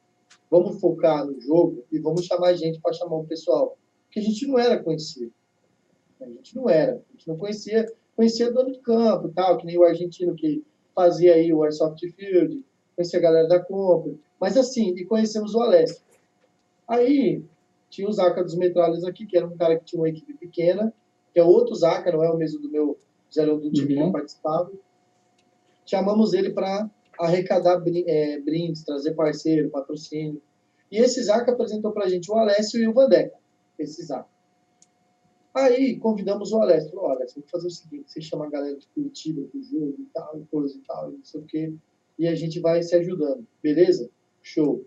Vamos 0.51 0.81
focar 0.81 1.25
no 1.25 1.41
jogo 1.41 1.85
e 1.93 1.99
vamos 1.99 2.25
chamar 2.25 2.55
gente 2.55 2.81
para 2.81 2.93
chamar 2.93 3.17
o 3.17 3.27
pessoal. 3.27 3.79
Porque 4.05 4.21
a 4.21 4.23
gente 4.23 4.47
não 4.47 4.59
era 4.59 4.83
conhecido. 4.83 5.33
A 6.21 6.27
gente 6.27 6.57
não 6.57 6.69
era. 6.69 6.95
A 6.95 7.13
gente 7.13 7.29
não 7.29 7.37
conhecia, 7.37 7.87
conhecia 8.17 8.53
dono 8.53 8.73
de 8.73 8.81
campo 8.81 9.31
tal, 9.35 9.59
que 9.59 9.67
nem 9.67 9.79
o 9.79 9.85
argentino 9.85 10.35
que 10.35 10.65
fazia 10.95 11.35
aí 11.35 11.53
o 11.53 11.63
Airsoft 11.63 12.01
Field, 12.13 12.65
conhecia 12.97 13.19
a 13.19 13.23
galera 13.23 13.49
da 13.49 13.61
compra. 13.61 14.15
Mas 14.41 14.57
assim, 14.57 14.95
e 14.97 15.05
conhecemos 15.05 15.55
o 15.55 15.61
Alessio. 15.61 16.03
Aí 16.89 17.45
tinha 17.91 18.09
o 18.09 18.13
Zaca 18.13 18.43
dos 18.43 18.57
Metralhas 18.57 19.05
aqui, 19.05 19.27
que 19.27 19.37
era 19.37 19.47
um 19.47 19.57
cara 19.57 19.79
que 19.79 19.85
tinha 19.85 20.01
uma 20.01 20.09
equipe 20.09 20.35
pequena, 20.35 20.93
que 21.33 21.39
é 21.39 21.45
outro 21.45 21.75
Zaca, 21.75 22.11
não 22.11 22.25
é 22.25 22.31
o 22.31 22.37
mesmo 22.37 22.61
do 22.61 22.71
meu 22.71 22.97
zero 23.33 23.59
do 23.59 23.71
time 23.71 23.95
que 23.95 24.01
Uhum. 24.01 24.13
participava. 24.13 24.71
Chamamos 25.85 26.33
ele 26.33 26.51
para 26.51 26.91
arrecadar 27.19 27.83
eh, 27.87 28.41
brindes, 28.41 28.83
trazer 28.85 29.15
parceiro, 29.15 29.71
patrocínio. 29.71 30.43
E 30.91 30.99
esse 30.99 31.23
Zaca 31.23 31.53
apresentou 31.53 31.93
para 31.93 32.05
a 32.05 32.09
gente 32.09 32.31
o 32.31 32.35
Alessio 32.35 32.81
e 32.81 32.89
o 32.89 32.93
Vandeco, 32.93 33.39
esse 33.79 34.05
Zaca. 34.05 34.29
Aí 35.55 35.97
convidamos 35.99 36.53
o 36.53 36.61
Alessio, 36.61 36.91
falou, 36.91 37.07
olha, 37.07 37.27
vamos 37.35 37.51
fazer 37.51 37.67
o 37.67 37.71
seguinte, 37.71 38.11
você 38.13 38.21
chama 38.21 38.47
a 38.47 38.51
galera 38.51 38.77
de 38.77 38.87
Curitiba 38.89 39.43
pro 39.51 39.63
jogo 39.63 39.97
e 39.99 40.07
tal, 40.13 40.39
e 40.39 40.45
coisa 40.51 40.77
e 40.77 40.81
tal, 40.87 41.11
e 41.11 41.17
não 41.17 41.25
sei 41.25 41.41
o 41.41 41.45
quê, 41.45 41.73
e 42.19 42.29
a 42.29 42.35
gente 42.35 42.61
vai 42.61 42.83
se 42.83 42.95
ajudando, 42.95 43.47
beleza? 43.63 44.11
Show. 44.43 44.85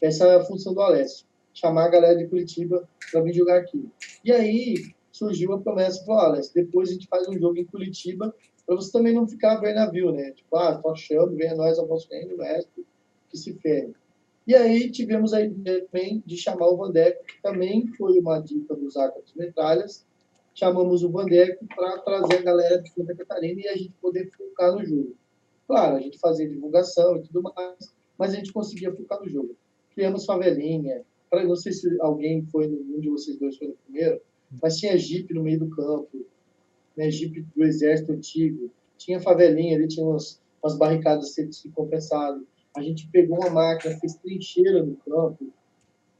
Essa 0.00 0.26
é 0.26 0.36
a 0.36 0.44
função 0.44 0.74
do 0.74 0.80
Alessio, 0.80 1.26
chamar 1.52 1.86
a 1.86 1.88
galera 1.88 2.16
de 2.16 2.28
Curitiba 2.28 2.88
para 3.10 3.20
vir 3.20 3.32
jogar 3.34 3.58
aqui. 3.58 3.88
E 4.24 4.30
aí 4.30 4.94
surgiu 5.12 5.52
a 5.52 5.60
promessa, 5.60 6.04
falou, 6.04 6.22
Alessio, 6.22 6.54
depois 6.54 6.88
a 6.88 6.92
gente 6.94 7.06
faz 7.06 7.28
um 7.28 7.38
jogo 7.38 7.58
em 7.58 7.66
Curitiba, 7.66 8.34
para 8.66 8.76
você 8.76 8.90
também 8.90 9.14
não 9.14 9.28
ficar 9.28 9.60
ver 9.60 9.74
navio, 9.74 10.12
né? 10.12 10.32
Tipo, 10.32 10.56
ah, 10.56 10.80
só 10.80 10.94
chama, 10.94 11.32
venha 11.32 11.54
nós 11.54 11.78
ao 11.78 11.86
nosso 11.86 12.08
reino, 12.08 12.34
o 12.34 12.42
resto 12.42 12.84
que 13.28 13.36
se 13.36 13.52
ferre. 13.54 13.92
E 14.46 14.54
aí 14.54 14.90
tivemos 14.90 15.32
a 15.32 15.40
ideia 15.40 15.84
também 15.84 16.22
de 16.26 16.36
chamar 16.36 16.68
o 16.68 16.76
Vandeco, 16.76 17.24
que 17.24 17.40
também 17.42 17.86
foi 17.96 18.18
uma 18.18 18.40
dica 18.40 18.74
do 18.74 18.82
dos 18.82 19.34
Metralhas. 19.36 20.04
Chamamos 20.54 21.02
o 21.02 21.10
Vandeco 21.10 21.64
para 21.74 21.98
trazer 21.98 22.38
a 22.38 22.42
galera 22.42 22.82
de 22.82 22.90
Santa 22.90 23.14
Catarina 23.14 23.60
e 23.60 23.68
a 23.68 23.76
gente 23.76 23.92
poder 24.00 24.28
focar 24.30 24.74
no 24.74 24.84
jogo. 24.84 25.14
Claro, 25.66 25.96
a 25.96 26.00
gente 26.00 26.18
fazia 26.18 26.48
divulgação 26.48 27.16
e 27.16 27.22
tudo 27.22 27.42
mais, 27.42 27.94
mas 28.18 28.32
a 28.32 28.36
gente 28.36 28.52
conseguia 28.52 28.92
focar 28.92 29.20
no 29.20 29.28
jogo. 29.28 29.56
Criamos 29.94 30.24
favelinha, 30.24 31.02
não 31.32 31.56
sei 31.56 31.72
se 31.72 31.88
alguém 32.00 32.44
foi, 32.46 32.66
um 32.66 33.00
de 33.00 33.08
vocês 33.08 33.38
dois 33.38 33.56
foi 33.56 33.68
no 33.68 33.74
primeiro, 33.74 34.20
mas 34.60 34.78
tinha 34.78 34.98
Jeep 34.98 35.32
no 35.32 35.42
meio 35.42 35.60
do 35.60 35.70
campo, 35.70 36.26
né, 36.96 37.08
do 37.56 37.64
exército 37.64 38.12
antigo, 38.12 38.70
tinha 38.98 39.20
favelinha 39.20 39.76
ali, 39.76 39.88
tinha 39.88 40.06
umas, 40.06 40.40
umas 40.62 40.76
barricadas 40.76 41.34
de 41.34 41.68
compensado. 41.70 42.46
A 42.76 42.82
gente 42.82 43.08
pegou 43.08 43.38
uma 43.38 43.50
máquina, 43.50 43.98
fez 43.98 44.14
trincheira 44.14 44.82
no 44.82 44.96
campo. 44.96 45.52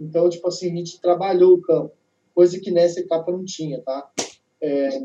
Então, 0.01 0.29
tipo 0.29 0.47
assim, 0.49 0.73
a 0.73 0.77
gente 0.77 1.01
trabalhou 1.01 1.55
o 1.55 1.63
campo, 1.63 1.93
coisa 2.35 2.59
que 2.59 2.71
nessa 2.71 3.01
etapa 3.01 3.31
não 3.31 3.45
tinha, 3.45 3.81
tá? 3.81 4.11
É, 4.61 5.01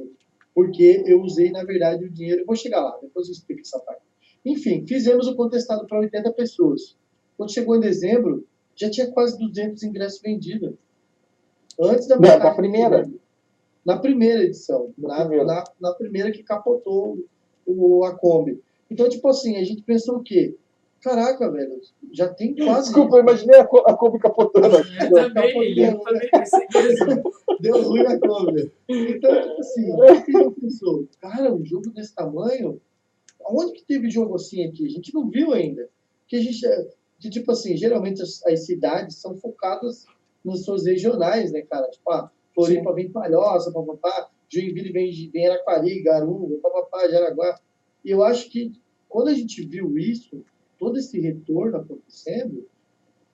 porque 0.53 1.03
eu 1.05 1.21
usei, 1.21 1.51
na 1.51 1.63
verdade, 1.63 2.05
o 2.05 2.09
dinheiro. 2.09 2.45
Vou 2.45 2.55
chegar 2.55 2.81
lá, 2.81 2.97
depois 3.01 3.27
eu 3.27 3.33
explico 3.33 3.61
essa 3.61 3.79
parte. 3.79 4.01
Enfim, 4.43 4.85
fizemos 4.87 5.27
o 5.27 5.35
contestado 5.35 5.85
para 5.85 5.99
80 5.99 6.31
pessoas. 6.33 6.97
Quando 7.37 7.53
chegou 7.53 7.75
em 7.75 7.79
dezembro, 7.79 8.47
já 8.75 8.89
tinha 8.89 9.11
quase 9.11 9.37
200 9.37 9.83
ingressos 9.83 10.21
vendidos. 10.21 10.73
Antes 11.79 12.07
da 12.07 12.15
Não, 12.15 12.39
da 12.39 12.53
primeira. 12.53 13.09
Na 13.85 13.97
primeira 13.97 14.43
edição. 14.43 14.93
Na 14.97 15.07
Na, 15.09 15.25
primeira. 15.25 15.45
na, 15.45 15.63
na 15.79 15.93
primeira 15.93 16.31
que 16.31 16.43
capotou 16.43 17.17
o, 17.65 18.03
a 18.05 18.15
Kombi. 18.17 18.61
Então, 18.89 19.07
tipo 19.09 19.27
assim, 19.27 19.57
a 19.57 19.63
gente 19.63 19.81
pensou 19.83 20.17
o 20.17 20.23
quê? 20.23 20.55
Caraca, 21.01 21.49
velho, 21.51 21.79
já 22.11 22.27
tem 22.27 22.55
quase. 22.55 22.87
Desculpa, 22.87 23.17
eu 23.17 23.21
imaginei 23.21 23.59
a, 23.59 23.63
a 23.63 23.95
Kombi 23.95 24.19
capotando 24.19 24.77
aqui. 24.77 24.97
Eu 24.99 25.11
também, 25.33 25.79
eu 25.79 25.99
também 25.99 26.29
pensei. 26.31 27.23
Deu 27.59 27.81
ruim 27.83 28.01
a 28.01 28.19
Kombi. 28.19 28.71
Então, 28.89 29.41
tipo 29.41 29.59
assim, 29.59 29.91
o 29.93 29.97
que 29.97 30.35
a 30.35 30.43
gente 30.43 30.59
pensou? 30.59 31.07
Cara, 31.21 31.53
um 31.53 31.63
jogo 31.63 31.89
desse 31.91 32.15
tamanho, 32.15 32.81
aonde 33.45 33.73
que 33.73 33.85
teve 33.85 34.09
jogo 34.09 34.35
assim 34.35 34.65
aqui? 34.65 34.85
A 34.85 34.89
gente 34.89 35.13
não 35.13 35.29
viu 35.29 35.53
ainda. 35.53 35.87
que 36.27 36.35
a 36.35 36.41
gente, 36.41 36.65
é, 36.65 36.87
que 37.19 37.29
tipo 37.29 37.51
assim, 37.51 37.77
geralmente 37.77 38.21
as, 38.21 38.43
as 38.45 38.65
cidades 38.65 39.17
são 39.17 39.35
focadas 39.37 40.05
nos 40.47 40.63
seus 40.63 40.86
regionais, 40.86 41.51
né, 41.51 41.62
cara? 41.63 41.89
Tipo, 41.89 42.10
ah, 42.12 42.31
Floripa 42.55 42.93
vem 42.93 43.12
Palhoça, 43.12 43.71
papapá, 43.71 44.29
Joinville 44.49 44.93
vem, 44.93 45.29
vem 45.31 45.47
Araquari, 45.47 46.01
Garuva, 46.01 46.55
papapá, 46.62 47.07
Jaraguá. 47.10 47.60
E 48.03 48.12
eu 48.12 48.23
acho 48.23 48.49
que 48.49 48.71
quando 49.10 49.27
a 49.27 49.33
gente 49.33 49.65
viu 49.65 49.97
isso, 49.97 50.43
todo 50.79 50.97
esse 50.97 51.19
retorno 51.19 51.77
acontecendo, 51.77 52.65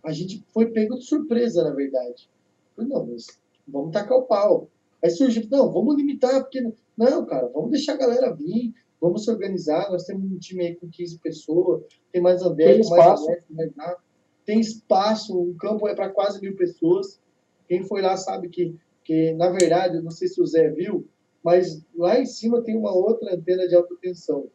a 0.03 0.11
gente 0.11 0.43
foi 0.51 0.71
pego 0.71 0.97
de 0.97 1.05
surpresa, 1.05 1.63
na 1.63 1.71
verdade. 1.71 2.29
Falei, 2.75 2.89
não, 2.89 3.05
mas 3.05 3.27
vamos 3.67 3.91
tacar 3.91 4.17
o 4.17 4.23
pau. 4.23 4.67
Aí 5.03 5.11
surgiu, 5.11 5.43
não, 5.51 5.71
vamos 5.71 5.95
limitar, 5.95 6.41
porque. 6.41 6.61
Não, 6.97 7.25
cara, 7.25 7.47
vamos 7.47 7.71
deixar 7.71 7.93
a 7.93 7.97
galera 7.97 8.33
vir, 8.33 8.73
vamos 8.99 9.23
se 9.23 9.31
organizar. 9.31 9.91
Nós 9.91 10.03
temos 10.03 10.29
um 10.31 10.37
time 10.37 10.65
aí 10.65 10.75
com 10.75 10.89
15 10.89 11.19
pessoas, 11.19 11.83
tem 12.11 12.21
mais 12.21 12.41
André, 12.41 12.79
Tem 12.79 12.89
mais. 12.89 13.21
Alex, 13.21 13.45
mais 13.49 13.75
nada. 13.75 13.97
Tem 14.45 14.59
espaço, 14.59 15.37
o 15.37 15.55
campo 15.55 15.87
é 15.87 15.95
para 15.95 16.09
quase 16.09 16.41
mil 16.41 16.55
pessoas. 16.55 17.19
Quem 17.67 17.83
foi 17.83 18.01
lá 18.01 18.17
sabe 18.17 18.49
que, 18.49 18.75
que, 19.03 19.33
na 19.33 19.49
verdade, 19.49 20.01
não 20.01 20.11
sei 20.11 20.27
se 20.27 20.41
o 20.41 20.45
Zé 20.45 20.69
viu, 20.69 21.07
mas 21.43 21.83
lá 21.95 22.19
em 22.19 22.25
cima 22.25 22.61
tem 22.61 22.75
uma 22.77 22.93
outra 22.93 23.35
antena 23.35 23.67
de 23.67 23.75
alta 23.75 23.95
tensão. 24.01 24.49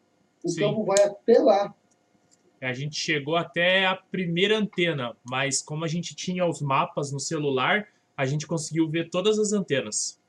O 0.44 0.48
Sim. 0.48 0.60
campo 0.60 0.84
vai 0.84 1.02
até 1.02 1.38
lá. 1.38 1.74
A 2.60 2.72
gente 2.72 2.96
chegou 2.96 3.36
até 3.36 3.86
a 3.86 3.94
primeira 3.94 4.58
antena, 4.58 5.16
mas 5.28 5.62
como 5.62 5.84
a 5.84 5.88
gente 5.88 6.14
tinha 6.14 6.44
os 6.44 6.60
mapas 6.60 7.12
no 7.12 7.20
celular, 7.20 7.86
a 8.16 8.26
gente 8.26 8.46
conseguiu 8.46 8.88
ver 8.88 9.10
todas 9.10 9.38
as 9.38 9.52
antenas. 9.52 10.20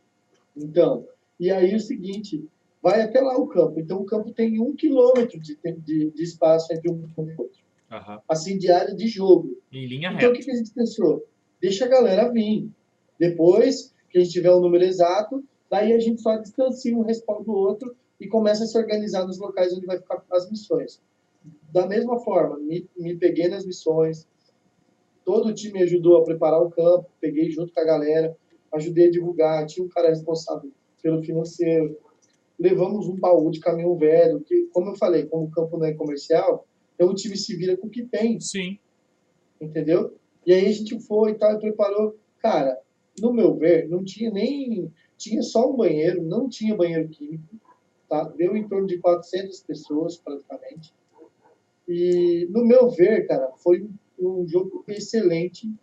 Então, 0.55 1.07
e 1.39 1.49
aí 1.49 1.73
o 1.73 1.79
seguinte, 1.79 2.45
vai 2.81 3.01
até 3.01 3.19
lá 3.19 3.35
o 3.37 3.47
campo. 3.47 3.79
Então 3.79 3.99
o 3.99 4.05
campo 4.05 4.31
tem 4.31 4.59
um 4.59 4.75
quilômetro 4.75 5.39
de, 5.39 5.57
de, 5.79 6.11
de 6.11 6.23
espaço 6.23 6.71
entre 6.71 6.91
um 6.91 7.07
e 7.17 7.35
outro. 7.37 7.59
Aham. 7.91 8.21
Assim, 8.27 8.57
de 8.57 8.71
área 8.71 8.93
de 8.95 9.07
jogo. 9.07 9.57
Em 9.71 9.85
linha 9.87 10.09
Então 10.09 10.29
o 10.29 10.33
reta. 10.33 10.33
que, 10.39 10.45
que 10.45 10.51
a 10.51 10.55
gente 10.55 10.71
pensou? 10.71 11.25
Deixa 11.61 11.85
a 11.85 11.87
galera 11.87 12.31
vir. 12.31 12.69
Depois 13.19 13.93
que 14.09 14.17
a 14.17 14.21
gente 14.21 14.31
tiver 14.33 14.51
o 14.51 14.59
número 14.59 14.83
exato, 14.83 15.43
daí 15.69 15.93
a 15.93 15.99
gente 15.99 16.21
só 16.21 16.35
distancia 16.37 16.95
um 16.95 17.01
respawn 17.03 17.43
do 17.43 17.51
outro 17.51 17.95
e 18.19 18.27
começa 18.27 18.63
a 18.63 18.67
se 18.67 18.77
organizar 18.77 19.25
nos 19.25 19.39
locais 19.39 19.73
onde 19.73 19.85
vai 19.85 19.97
ficar 19.97 20.23
as 20.31 20.49
missões. 20.49 21.01
Da 21.71 21.87
mesma 21.87 22.19
forma, 22.19 22.57
me, 22.59 22.87
me 22.97 23.15
peguei 23.15 23.47
nas 23.47 23.65
missões, 23.65 24.27
todo 25.23 25.49
o 25.49 25.53
time 25.53 25.81
ajudou 25.83 26.17
a 26.17 26.23
preparar 26.23 26.61
o 26.61 26.69
campo, 26.69 27.09
peguei 27.21 27.49
junto 27.49 27.73
com 27.73 27.79
a 27.79 27.85
galera, 27.85 28.35
ajudei 28.73 29.07
a 29.07 29.11
divulgar, 29.11 29.65
tinha 29.65 29.85
um 29.85 29.89
cara 29.89 30.09
responsável 30.09 30.71
pelo 31.01 31.21
financeiro, 31.23 31.97
levamos 32.59 33.07
um 33.07 33.15
baú 33.15 33.49
de 33.51 33.59
caminhão 33.59 33.95
velho, 33.95 34.41
que, 34.41 34.67
como 34.73 34.89
eu 34.91 34.95
falei, 34.97 35.25
como 35.27 35.45
o 35.45 35.51
campo 35.51 35.77
não 35.77 35.85
é 35.85 35.93
comercial, 35.93 36.65
então 36.99 37.11
o 37.11 37.15
time 37.15 37.37
se 37.37 37.55
vira 37.55 37.77
com 37.77 37.87
o 37.87 37.89
que 37.89 38.03
tem, 38.03 38.37
Sim. 38.41 38.77
entendeu? 39.61 40.17
E 40.45 40.51
aí 40.53 40.65
a 40.65 40.71
gente 40.73 40.99
foi 40.99 41.31
e 41.31 41.35
tal, 41.35 41.53
e 41.53 41.59
preparou. 41.61 42.19
Cara, 42.39 42.77
no 43.21 43.31
meu 43.31 43.55
ver, 43.55 43.87
não 43.87 44.03
tinha 44.03 44.29
nem. 44.29 44.91
Tinha 45.17 45.41
só 45.41 45.71
um 45.71 45.77
banheiro, 45.77 46.21
não 46.21 46.49
tinha 46.49 46.75
banheiro 46.75 47.07
químico, 47.07 47.55
tá? 48.09 48.23
Deu 48.35 48.55
em 48.55 48.67
torno 48.67 48.85
de 48.85 48.97
400 48.97 49.61
pessoas, 49.61 50.17
praticamente. 50.17 50.93
E, 51.87 52.45
no 52.49 52.65
meu 52.65 52.89
ver, 52.89 53.25
cara, 53.27 53.49
foi 53.63 53.89
um 54.19 54.45
jogo 54.45 54.83
excelente, 54.85 55.73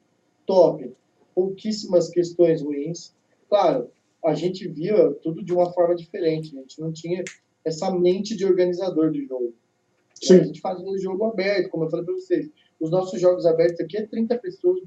top. 0.45 0.93
Pouquíssimas 1.35 2.11
questões 2.11 2.61
ruins. 2.61 3.15
Claro, 3.49 3.91
a 4.23 4.35
gente 4.35 4.69
via 4.69 5.13
tudo 5.23 5.43
de 5.43 5.53
uma 5.55 5.73
forma 5.73 5.95
diferente, 5.95 6.55
a 6.57 6.61
gente 6.61 6.79
não 6.79 6.93
tinha 6.93 7.25
essa 7.65 7.91
mente 7.91 8.37
de 8.37 8.45
organizador 8.45 9.11
do 9.11 9.23
jogo. 9.23 9.55
Sim. 10.23 10.41
A 10.41 10.45
gente 10.45 10.61
fazia 10.61 10.87
um 10.87 10.99
jogo 10.99 11.25
aberto, 11.25 11.69
como 11.71 11.85
eu 11.85 11.91
falei 11.91 12.05
para 12.05 12.15
vocês. 12.15 12.49
Os 12.81 12.91
nossos 12.91 13.21
jogos 13.21 13.47
abertos 13.47 13.81
aqui 13.81 13.97
é 13.99 14.07
30 14.07 14.37
pessoas, 14.39 14.81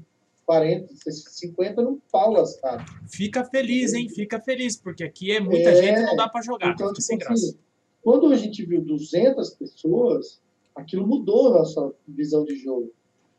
40, 0.46 0.92
50 1.10 1.82
no 1.82 2.00
pau 2.10 2.32
lascado. 2.32 2.84
Fica 3.08 3.44
feliz, 3.44 3.92
hein? 3.92 4.08
Fica 4.08 4.40
feliz, 4.40 4.76
porque 4.76 5.04
aqui 5.04 5.32
é 5.32 5.40
muita 5.40 5.70
É. 5.70 5.82
gente 5.82 5.98
e 6.00 6.06
não 6.06 6.16
dá 6.16 6.28
pra 6.28 6.42
jogar. 6.42 6.72
Então, 6.72 6.88
fica 6.88 7.00
sem 7.00 7.18
tipo 7.18 7.28
graça. 7.28 7.46
assim, 7.46 7.58
quando 8.02 8.26
a 8.32 8.36
gente 8.36 8.64
viu 8.64 8.80
200 8.82 9.50
pessoas, 9.50 10.40
aquilo 10.74 11.06
mudou 11.06 11.48
a 11.48 11.58
nossa 11.60 11.92
visão 12.06 12.44
de 12.44 12.56
jogo. 12.56 12.90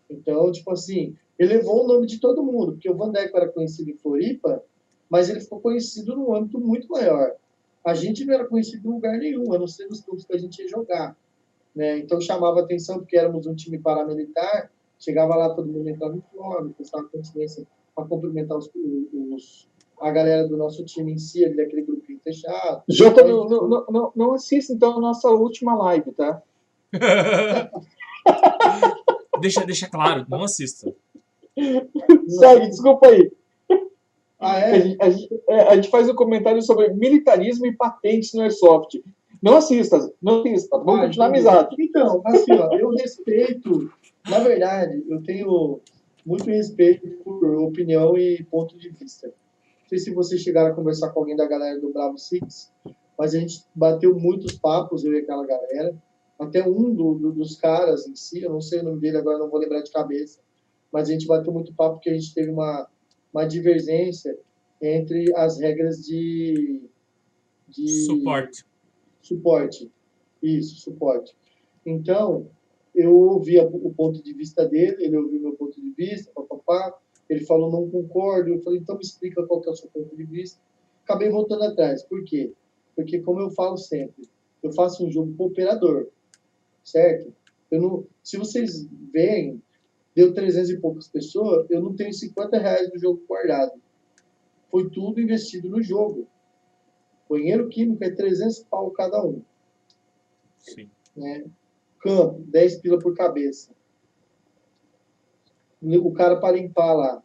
Então, 0.10 0.52
tipo 0.52 0.72
assim, 0.72 1.16
elevou 1.40 1.84
o 1.84 1.88
nome 1.88 2.08
de 2.08 2.20
todo 2.20 2.44
mundo, 2.44 2.74
porque 2.74 2.90
o 2.90 2.96
Vandeco 2.96 3.36
era 3.38 3.48
conhecido 3.50 3.90
em 3.90 3.98
Floripa, 3.98 4.64
mas 5.10 5.30
ele 5.30 5.40
ficou 5.42 5.60
conhecido 5.60 6.16
num 6.16 6.34
âmbito 6.34 6.60
muito 6.60 6.88
maior. 6.90 7.34
A 7.86 7.94
gente 7.94 8.24
não 8.26 8.34
era 8.34 8.46
conhecido 8.46 8.88
em 8.88 8.92
lugar 8.92 9.18
nenhum, 9.18 9.52
a 9.54 9.60
não 9.60 9.68
ser 9.68 9.88
nos 9.88 10.02
clubes 10.02 10.24
que 10.26 10.34
a 10.34 10.38
gente 10.38 10.62
ia 10.62 10.68
jogar. 10.68 11.18
Né? 11.76 12.00
Então 12.00 12.20
chamava 12.20 12.60
atenção 12.62 13.00
porque 13.00 13.18
éramos 13.18 13.48
um 13.48 13.56
time 13.56 13.80
paramilitar, 13.80 14.70
chegava 15.00 15.36
lá, 15.36 15.54
todo 15.56 15.72
mundo 15.72 15.88
entrava 15.90 16.16
em 16.16 16.24
forma, 16.36 16.70
prestava 16.72 17.06
continência 17.06 17.66
para 17.96 18.06
cumprimentar 18.06 18.58
os, 18.58 18.70
os- 19.34 19.70
a 20.00 20.12
galera 20.12 20.48
do 20.48 20.58
nosso 20.58 20.84
time 20.84 21.14
em 21.14 21.18
si, 21.18 21.46
ali, 21.46 21.56
daquele 21.56 21.84
grupinho 21.84 22.20
fechado. 22.24 22.84
Jota, 22.90 23.24
não, 23.24 23.48
não, 23.48 23.68
não, 23.70 23.86
não, 23.90 24.12
não 24.16 24.34
assista 24.34 24.74
então 24.74 24.98
a 24.98 25.02
nossa 25.02 25.30
última 25.30 25.76
live, 25.76 26.12
tá? 26.12 26.42
deixa, 29.40 29.66
deixa 29.66 29.90
claro, 29.90 30.26
não 30.30 30.44
assista. 30.44 30.94
Segue, 32.28 32.70
desculpa 32.70 33.08
aí. 33.08 33.32
Ah, 34.40 34.54
A 34.56 34.60
é? 34.60 34.82
gente, 34.82 34.98
a 35.02 35.10
gente- 35.10 35.42
é, 35.48 35.62
a 35.68 35.76
gente 35.76 35.90
faz 35.90 36.10
um 36.10 36.16
comentário 36.16 36.62
sobre 36.64 36.90
militarismo 36.94 37.66
e 37.68 37.76
patentes 37.76 38.34
no 38.34 38.42
Airsoft. 38.42 39.00
Não 39.42 39.58
assista, 39.58 39.98
não 40.22 40.42
assista. 40.42 40.78
Vamos 40.78 41.02
Ah, 41.02 41.06
continuar 41.08 41.30
entendi. 41.30 41.48
amizade. 41.48 41.76
Então, 41.80 42.22
assim, 42.26 42.54
ó, 42.54 42.78
eu 42.78 42.90
respeito, 42.92 43.92
na 44.30 44.40
verdade, 44.40 45.04
eu 45.10 45.22
tenho 45.24 45.80
muito 46.26 46.46
respeito 46.46 47.08
por 47.24 47.44
opinião 47.56 48.18
e 48.18 48.44
ponto 48.44 48.78
de 48.78 48.90
vista. 48.90 49.28
Não 49.28 49.88
sei 49.90 49.98
se 49.98 50.14
vocês 50.14 50.42
chegaram 50.42 50.72
a 50.72 50.76
conversar 50.76 51.10
com 51.10 51.20
alguém 51.22 51.36
da 51.36 51.48
galera 51.48 51.80
do 51.80 51.92
Bravo 51.92 52.18
Six, 52.18 52.72
mas 53.18 53.34
a 53.36 53.40
gente 53.40 53.64
bateu 53.74 54.16
muitos 54.18 54.54
papos, 54.54 55.04
eu 55.04 55.14
e 55.14 55.18
aquela 55.20 55.46
galera. 55.46 55.96
Até 56.40 56.68
um 56.68 56.94
do- 56.94 57.16
do- 57.16 57.32
dos 57.34 57.56
caras 57.56 58.08
em 58.08 58.16
si, 58.16 58.42
eu 58.42 58.50
não 58.52 58.62
sei 58.62 58.80
o 58.80 58.84
nome 58.84 59.00
dele 59.00 59.18
agora, 59.18 59.38
não 59.40 59.50
vou 59.50 59.60
lembrar 59.60 59.82
de 59.82 59.92
cabeça, 59.92 60.40
mas 60.92 61.10
a 61.10 61.12
gente 61.14 61.28
bateu 61.28 61.52
muito 61.52 61.74
papo 61.74 61.96
porque 61.96 62.10
a 62.10 62.14
gente 62.14 62.34
teve 62.34 62.50
uma, 62.52 62.88
uma 63.34 63.46
divergência 63.46 64.38
entre 64.82 65.32
as 65.36 65.60
regras 65.60 65.98
de, 66.06 66.82
de 67.68 68.06
Suporte. 68.06 68.66
Suporte. 69.22 69.92
Isso, 70.42 70.76
suporte. 70.78 71.36
Então, 71.86 72.50
eu 72.94 73.16
ouvi 73.16 73.58
o 73.60 73.94
ponto 73.94 74.22
de 74.22 74.34
vista 74.34 74.68
dele, 74.68 75.06
ele 75.06 75.18
ouviu 75.18 75.40
meu 75.40 75.54
ponto 75.54 75.80
de 75.80 75.92
vista, 75.92 76.32
papapá. 76.34 76.98
Ele 77.30 77.46
falou, 77.46 77.72
não 77.72 77.90
concordo. 77.90 78.50
Eu 78.50 78.62
falei, 78.62 78.80
então 78.80 78.96
me 78.96 79.02
explica 79.02 79.46
qual 79.46 79.62
que 79.62 79.70
é 79.70 79.72
o 79.72 79.76
seu 79.76 79.90
ponto 79.90 80.16
de 80.16 80.24
vista. 80.24 80.60
Acabei 81.04 81.30
voltando 81.30 81.64
atrás. 81.64 82.04
Por 82.04 82.24
quê? 82.24 82.52
Porque, 82.96 83.20
como 83.20 83.40
eu 83.40 83.50
falo 83.52 83.78
sempre, 83.78 84.28
eu 84.62 84.72
faço 84.74 85.06
um 85.06 85.12
jogo 85.12 85.34
para 85.34 85.46
operador, 85.46 86.08
certo? 86.84 87.34
Eu 87.70 87.82
não, 87.82 88.08
se 88.22 88.38
vocês 88.38 88.86
veem, 89.14 89.62
deu 90.14 90.34
300 90.34 90.72
e 90.72 90.80
poucas 90.80 91.08
pessoas, 91.08 91.70
eu 91.70 91.82
não 91.82 91.96
tenho 91.96 92.14
50 92.14 92.58
reais 92.58 92.92
do 92.92 93.00
jogo 93.00 93.24
guardado. 93.28 93.72
Foi 94.70 94.90
tudo 94.90 95.22
investido 95.22 95.70
no 95.70 95.82
jogo. 95.82 96.28
Banheiro 97.32 97.70
químico 97.70 98.04
é 98.04 98.10
300 98.10 98.60
pau 98.60 98.92
cada 98.92 99.24
um. 99.26 99.42
Sim. 100.60 100.90
Né? 101.16 101.46
Campo, 102.02 102.42
10 102.48 102.82
pila 102.82 103.00
por 103.00 103.16
cabeça. 103.16 103.72
O 105.82 106.12
cara 106.12 106.36
para 106.40 106.58
limpar 106.58 106.94
lá. 106.94 107.24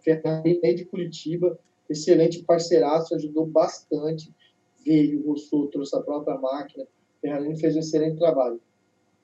Ferrari 0.00 0.58
é 0.62 0.74
de 0.74 0.84
Curitiba, 0.84 1.56
excelente 1.88 2.42
parceiraço, 2.42 3.14
ajudou 3.14 3.46
bastante. 3.46 4.34
Veio, 4.84 5.22
gostou, 5.22 5.68
trouxe 5.68 5.96
a 5.96 6.00
própria 6.00 6.36
máquina. 6.36 6.84
Ferrari 7.20 7.56
fez 7.58 7.76
um 7.76 7.78
excelente 7.78 8.18
trabalho. 8.18 8.60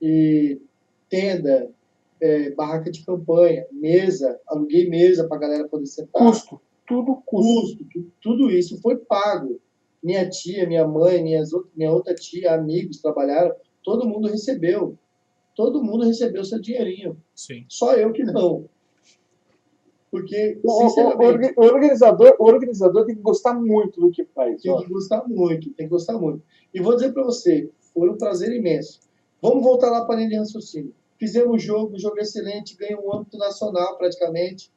E 0.01 0.61
tenda, 1.09 1.71
é, 2.21 2.51
barraca 2.53 2.89
de 2.91 3.05
campanha, 3.05 3.67
mesa, 3.73 4.41
aluguei 4.47 4.89
mesa 4.89 5.27
para 5.27 5.37
a 5.39 5.41
galera 5.41 5.69
poder 5.69 5.87
sentar 5.87 6.23
Custo. 6.25 6.61
Tudo 6.87 7.17
custo. 7.27 7.79
custo, 7.79 7.85
tu- 7.93 8.13
tudo 8.23 8.51
isso 8.51 8.81
foi 8.81 8.97
pago. 8.97 9.61
Minha 10.03 10.29
tia, 10.29 10.67
minha 10.67 10.87
mãe, 10.87 11.23
minhas, 11.23 11.51
minha 11.77 11.93
outra 11.93 12.15
tia, 12.15 12.55
amigos 12.55 12.99
trabalharam, 13.01 13.55
todo 13.83 14.09
mundo 14.09 14.29
recebeu. 14.29 14.97
Todo 15.55 15.83
mundo 15.85 16.05
recebeu 16.05 16.43
seu 16.45 16.61
dinheirinho. 16.61 17.17
Sim. 17.35 17.65
Só 17.69 17.95
eu 17.95 18.13
que 18.13 18.23
não. 18.25 18.67
Porque, 20.11 20.59
O, 20.65 20.69
o- 20.71 20.75
o 20.75 20.89
sinceramente, 20.89 21.23
orga- 21.25 21.55
o 21.57 21.65
organizador, 21.65 22.37
o 22.39 22.45
organizador 22.45 23.05
tem 23.07 23.15
que 23.15 23.21
gostar 23.23 23.55
muito 23.55 24.01
do 24.01 24.11
que 24.11 24.25
faz. 24.25 24.61
tem 24.61 24.73
ó. 24.73 24.81
que 24.83 24.89
gostar 24.89 25.25
muito, 25.29 25.71
tem 25.75 25.87
que 25.87 25.91
gostar 25.91 26.19
muito. 26.19 26.43
E 26.75 26.81
vou 26.81 26.95
dizer 26.97 27.13
para 27.13 27.23
você, 27.23 27.71
foi 27.95 28.09
um 28.11 28.17
prazer 28.19 28.53
imenso. 28.53 29.01
Vamos 29.41 29.63
voltar 29.63 29.91
lá 29.91 30.05
para 30.05 30.17
a 30.17 30.19
linha 30.19 30.31
de 30.31 30.37
raciocínio. 30.37 30.93
Fizemos 31.19 31.55
o 31.55 31.59
jogo, 31.59 31.95
o 31.95 31.99
jogo 31.99 32.19
excelente, 32.19 32.77
ganhou 32.77 33.07
um 33.07 33.15
âmbito 33.15 33.37
nacional 33.39 33.97
praticamente, 33.99 34.71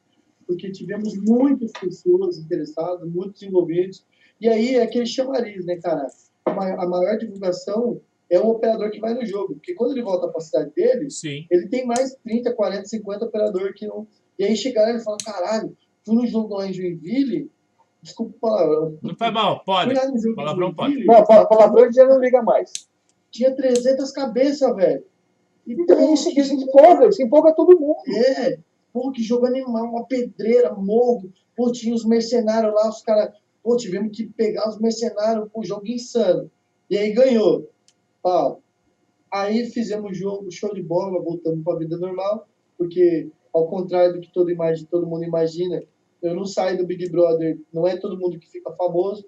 porque 0.46 0.70
tivemos 0.70 1.16
muitas 1.16 1.72
pessoas 1.72 2.38
interessadas, 2.38 3.08
muitos 3.08 3.42
envolvidos. 3.42 4.04
E 4.40 4.48
aí 4.48 4.74
é 4.76 4.82
aquele 4.82 5.06
chamariz, 5.06 5.64
né, 5.64 5.76
cara? 5.76 6.06
A 6.44 6.52
ma- 6.52 6.82
a 6.82 6.86
maior 6.86 7.16
divulgação 7.16 8.00
é 8.30 8.38
o 8.38 8.48
operador 8.48 8.90
que 8.90 9.00
vai 9.00 9.14
no 9.14 9.24
jogo. 9.24 9.54
Porque 9.54 9.74
quando 9.74 9.92
ele 9.92 10.02
volta 10.02 10.28
para 10.28 10.38
a 10.38 10.44
cidade 10.44 10.70
dele, 10.74 11.10
Sim. 11.10 11.46
ele 11.50 11.68
tem 11.68 11.86
mais 11.86 12.14
30, 12.24 12.52
40, 12.54 12.84
50 12.86 13.24
operador 13.26 13.72
que 13.74 13.86
não. 13.86 14.06
E 14.38 14.44
aí 14.44 14.56
chegaram 14.56 14.96
e 14.96 15.02
falam: 15.02 15.18
caralho, 15.24 15.76
fui 16.04 16.16
no 16.16 16.26
jogo 16.26 16.54
lá 16.56 16.66
em 16.66 16.72
Joinville. 16.72 17.50
Desculpa 18.02 18.34
o 18.36 18.40
palavrão. 18.40 18.98
Não 19.02 19.16
faz 19.16 19.32
mal, 19.32 19.64
pode. 19.64 19.94
Fui 19.94 19.94
lá 20.04 20.10
no 20.10 20.18
jogo 20.18 20.36
Palavrão 20.36 20.74
Joinville, 20.78 21.06
Não, 21.06 21.24
pa- 21.24 21.46
palavrão 21.46 21.90
já 21.90 22.04
não 22.06 22.20
liga 22.20 22.42
mais. 22.42 22.70
tinha 23.30 23.54
300 23.56 24.10
cabeças, 24.12 24.76
velho. 24.76 25.04
Então, 25.66 26.12
isso, 26.12 26.28
isso 26.38 26.52
empolga, 26.52 27.08
isso 27.08 27.22
empolga 27.22 27.54
todo 27.54 27.80
mundo. 27.80 27.96
É, 28.14 28.58
pô, 28.92 29.10
que 29.10 29.22
jogo 29.22 29.46
animal, 29.46 29.84
uma 29.86 30.04
pedreira, 30.06 30.74
morro. 30.74 31.32
Pô, 31.56 31.72
tinha 31.72 31.94
os 31.94 32.04
mercenários 32.04 32.74
lá, 32.74 32.88
os 32.90 33.00
caras. 33.00 33.32
Pô, 33.64 33.78
tivemos 33.78 34.14
que 34.14 34.26
pegar 34.26 34.68
os 34.68 34.78
mercenários, 34.78 35.48
pô, 35.50 35.64
jogo 35.64 35.88
insano. 35.88 36.50
E 36.90 36.98
aí 36.98 37.12
ganhou. 37.14 37.70
Pau. 38.22 38.60
Aí 39.32 39.64
fizemos 39.70 40.10
o 40.10 40.14
jogo, 40.14 40.50
show 40.52 40.74
de 40.74 40.82
bola, 40.82 41.20
voltamos 41.20 41.64
para 41.64 41.74
a 41.74 41.78
vida 41.78 41.96
normal, 41.96 42.46
porque, 42.76 43.30
ao 43.52 43.66
contrário 43.66 44.12
do 44.12 44.20
que 44.20 44.30
todo, 44.30 44.50
imagi- 44.50 44.84
todo 44.84 45.06
mundo 45.06 45.24
imagina, 45.24 45.82
eu 46.22 46.34
não 46.34 46.44
saio 46.44 46.76
do 46.76 46.86
Big 46.86 47.10
Brother, 47.10 47.58
não 47.72 47.88
é 47.88 47.96
todo 47.96 48.18
mundo 48.18 48.38
que 48.38 48.48
fica 48.48 48.70
famoso, 48.72 49.24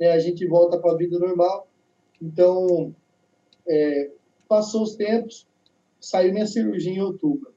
né? 0.00 0.10
a 0.12 0.18
gente 0.18 0.46
volta 0.46 0.78
para 0.78 0.92
a 0.92 0.96
vida 0.96 1.18
normal. 1.18 1.68
Então, 2.20 2.94
é, 3.68 4.10
passou 4.48 4.82
os 4.82 4.96
tempos, 4.96 5.46
saiu 6.00 6.32
minha 6.32 6.46
cirurgia 6.46 6.92
em 6.92 7.02
outubro. 7.02 7.52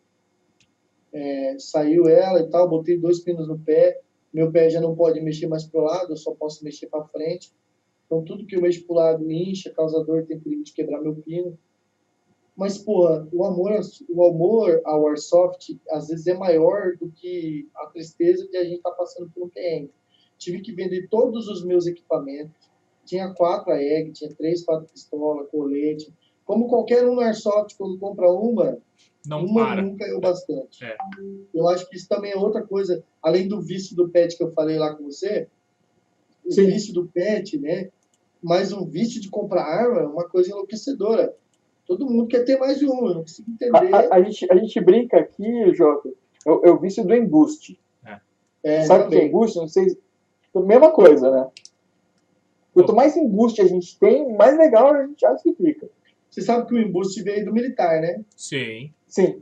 É, 1.14 1.56
saiu 1.58 2.08
ela 2.08 2.42
e 2.42 2.50
tal, 2.50 2.70
botei 2.70 2.98
dois 2.98 3.22
pinos 3.22 3.48
no 3.48 3.58
pé, 3.58 4.02
meu 4.34 4.52
pé 4.52 4.70
já 4.70 4.82
não 4.82 4.96
pode 4.96 5.20
mexer 5.22 5.48
mais 5.48 5.66
pro 5.66 5.82
lado, 5.82 6.14
eu 6.14 6.18
só 6.18 6.34
posso 6.34 6.64
mexer 6.64 6.88
para 6.88 7.06
frente. 7.06 7.52
Então 8.06 8.24
tudo 8.24 8.46
que 8.46 8.56
eu 8.56 8.62
mexo 8.62 8.86
pro 8.86 8.96
lado 8.96 9.30
incha, 9.32 9.70
causa 9.72 10.04
dor, 10.04 10.26
tem 10.26 10.40
perigo 10.40 10.64
de 10.64 10.74
quebrar 10.74 11.02
meu 11.02 11.16
pino. 11.16 11.58
Mas, 12.56 12.76
porra, 12.76 13.28
o 13.32 13.46
amor, 13.46 13.80
o 14.10 14.26
amor 14.26 14.82
ao 14.84 15.08
Airsoft 15.08 15.78
às 15.92 16.08
vezes 16.08 16.26
é 16.26 16.34
maior 16.34 16.98
do 16.98 17.12
que 17.12 17.70
a 17.76 17.86
tristeza 17.86 18.48
de 18.48 18.58
a 18.58 18.64
gente 18.64 18.78
estar 18.78 18.92
passando 18.92 19.30
por 19.30 19.44
um 19.44 19.50
perrengue. 19.50 19.92
Tive 20.40 20.62
que 20.62 20.72
vender 20.72 21.08
todos 21.08 21.48
os 21.48 21.64
meus 21.64 21.86
equipamentos. 21.86 22.72
Tinha 23.06 23.32
quatro 23.34 23.72
AEG, 23.72 24.12
tinha 24.12 24.34
três, 24.34 24.66
quatro 24.66 24.92
pistolas, 24.92 25.48
colete. 25.52 26.12
Como 26.46 26.68
qualquer 26.68 27.08
um 27.08 27.14
no 27.14 27.22
Airsoft, 27.22 27.78
quando 27.78 28.00
compra 28.00 28.32
uma, 28.32 28.80
Não 29.28 29.46
uma 29.46 29.66
para. 29.66 29.82
nunca 29.82 30.06
caiu 30.06 30.20
bastante. 30.20 30.84
É. 30.84 30.98
Eu 31.54 31.68
acho 31.68 31.88
que 31.90 31.96
isso 31.98 32.08
também 32.08 32.32
é 32.32 32.38
outra 32.38 32.62
coisa, 32.64 33.04
além 33.22 33.48
do 33.48 33.62
vício 33.62 33.96
do 33.96 34.10
pet 34.10 34.36
que 34.38 34.44
eu 34.44 34.52
falei 34.52 34.78
lá 34.78 34.94
com 34.96 35.04
você, 35.06 35.48
o 36.46 36.52
Sim. 36.52 36.66
vício 36.68 36.94
do 36.94 37.06
pet, 37.08 37.58
né? 37.60 37.90
Mas 38.42 38.72
o 38.72 38.86
vício 38.86 39.20
de 39.20 39.30
comprar 39.30 39.64
arma 39.64 40.02
é 40.02 40.06
uma 40.08 40.28
coisa 40.28 40.50
enlouquecedora. 40.52 41.34
Todo 41.86 42.06
mundo 42.06 42.28
quer 42.28 42.44
ter 42.44 42.58
mais 42.60 42.78
de 42.80 42.86
um, 42.86 43.08
eu 43.08 43.14
não 43.16 43.22
consigo 43.22 43.50
A, 43.50 43.54
entender. 43.54 43.96
a- 43.96 44.16
a 44.16 44.22
gente, 44.22 44.52
a 44.52 44.56
gente 44.56 44.80
brinca 44.82 45.18
aqui, 45.18 45.74
Jota, 45.74 46.10
é 46.46 46.52
o 46.52 46.62
é 46.66 46.72
o 46.72 46.80
vício 46.80 47.04
do 47.06 47.14
embuste. 47.16 47.80
É, 48.64 48.84
Sabe 48.84 49.06
o 49.06 49.10
que 49.10 49.16
é 49.16 49.26
embuste? 49.26 49.58
Não 49.60 49.68
sei. 49.68 49.98
Mesma 50.56 50.92
coisa, 50.92 51.30
né? 51.32 51.48
Quanto 52.74 52.94
mais 52.94 53.16
embuste 53.16 53.62
a 53.62 53.66
gente 53.66 53.98
tem, 53.98 54.36
mais 54.36 54.58
legal 54.58 54.94
a 54.94 55.06
gente 55.08 55.26
acha 55.26 55.42
que 55.44 55.54
fica. 55.54 55.88
Você 56.30 56.42
sabe 56.42 56.68
que 56.68 56.74
o 56.76 56.80
embuste 56.80 57.24
veio 57.24 57.46
do 57.46 57.54
militar, 57.54 58.02
né? 58.02 58.22
Sim. 58.36 58.92
Sim. 59.08 59.42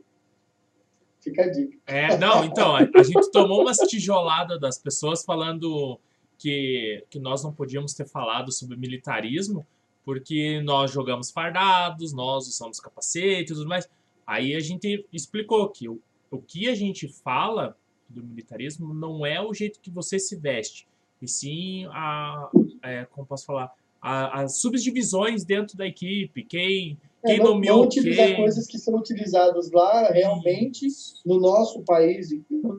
Fica 1.21 1.43
a 1.43 1.51
dica. 1.51 1.77
É, 1.87 2.17
não, 2.17 2.43
então, 2.45 2.75
a, 2.75 3.03
gente 3.03 3.31
tomou 3.31 3.61
umas 3.61 3.77
tijoladas 3.77 4.59
das 4.59 4.77
pessoas 4.77 5.25
falando 5.25 5.99
que, 6.37 7.03
que 7.09 7.19
nós 7.19 7.43
não 7.43 7.51
podíamos 7.51 7.93
ter 7.93 8.05
falado 8.05 8.51
sobre 8.51 8.77
militarismo 8.77 9.65
porque 10.05 10.61
nós 10.61 10.91
jogamos 10.91 11.31
fardados, 11.31 12.13
nós 12.13 12.47
usamos 12.47 12.79
capacete 12.79 13.51
e 13.51 13.55
tudo 13.55 13.67
mais. 13.67 13.89
Aí 14.25 14.55
a 14.55 14.59
gente 14.59 15.05
explicou 15.11 15.67
que 15.69 15.89
o, 15.89 15.99
o 16.29 16.39
que 16.39 16.69
a 16.69 16.75
gente 16.75 17.07
fala 17.07 17.75
do 18.07 18.23
militarismo 18.23 18.93
não 18.93 19.25
é 19.25 19.41
o 19.41 19.51
jeito 19.51 19.79
que 19.79 19.89
você 19.89 20.19
se 20.19 20.35
veste, 20.35 20.87
e 21.19 21.27
sim 21.27 21.85
a, 21.87 22.49
é, 22.83 23.05
como 23.05 23.25
posso 23.25 23.47
falar, 23.47 23.73
a- 24.07 24.41
as 24.43 24.59
subdivisões 24.59 25.43
dentro 25.43 25.75
da 25.77 25.85
equipe, 25.87 26.43
quem, 26.43 26.97
É, 27.23 27.27
quem 27.27 27.37
não, 27.39 27.53
nomeou 27.53 27.77
não 27.79 27.85
utilizar 27.85 28.27
quem. 28.27 28.35
coisas 28.35 28.67
que 28.67 28.77
são 28.77 28.95
utilizadas 28.95 29.71
lá 29.71 30.11
realmente 30.11 30.87
no 31.25 31.39
nosso 31.39 31.81
país, 31.83 32.29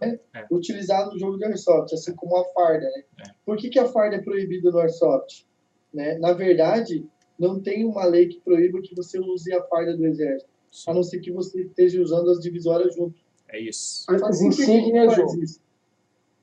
né? 0.01 0.19
É. 0.35 0.47
utilizado 0.51 1.13
no 1.13 1.19
jogo 1.19 1.37
de 1.37 1.45
Airsoft, 1.45 1.93
assim 1.93 2.15
como 2.15 2.37
a 2.37 2.45
farda. 2.53 2.87
Né? 2.87 3.03
É. 3.27 3.31
Por 3.45 3.57
que, 3.57 3.69
que 3.71 3.79
a 3.79 3.87
farda 3.87 4.17
é 4.17 4.23
proibida 4.23 4.71
no 4.71 4.79
Airsoft? 4.79 5.45
Né? 5.93 6.17
Na 6.19 6.33
verdade, 6.33 7.05
não 7.39 7.61
tem 7.61 7.85
uma 7.85 8.05
lei 8.05 8.29
que 8.29 8.41
proíba 8.41 8.81
que 8.83 8.95
você 8.95 9.19
use 9.19 9.53
a 9.53 9.63
farda 9.65 9.97
do 9.97 10.07
exército, 10.07 10.51
a 10.87 10.95
não 10.95 11.03
ser 11.03 11.19
que 11.21 11.33
você 11.33 11.63
esteja 11.63 12.01
usando 12.01 12.31
as 12.31 12.39
divisórias 12.41 12.95
junto. 12.95 13.19
É 13.49 13.59
isso. 13.61 14.05
As 14.09 14.41
insígnias 14.41 15.15
junto. 15.15 15.43
isso? 15.43 15.61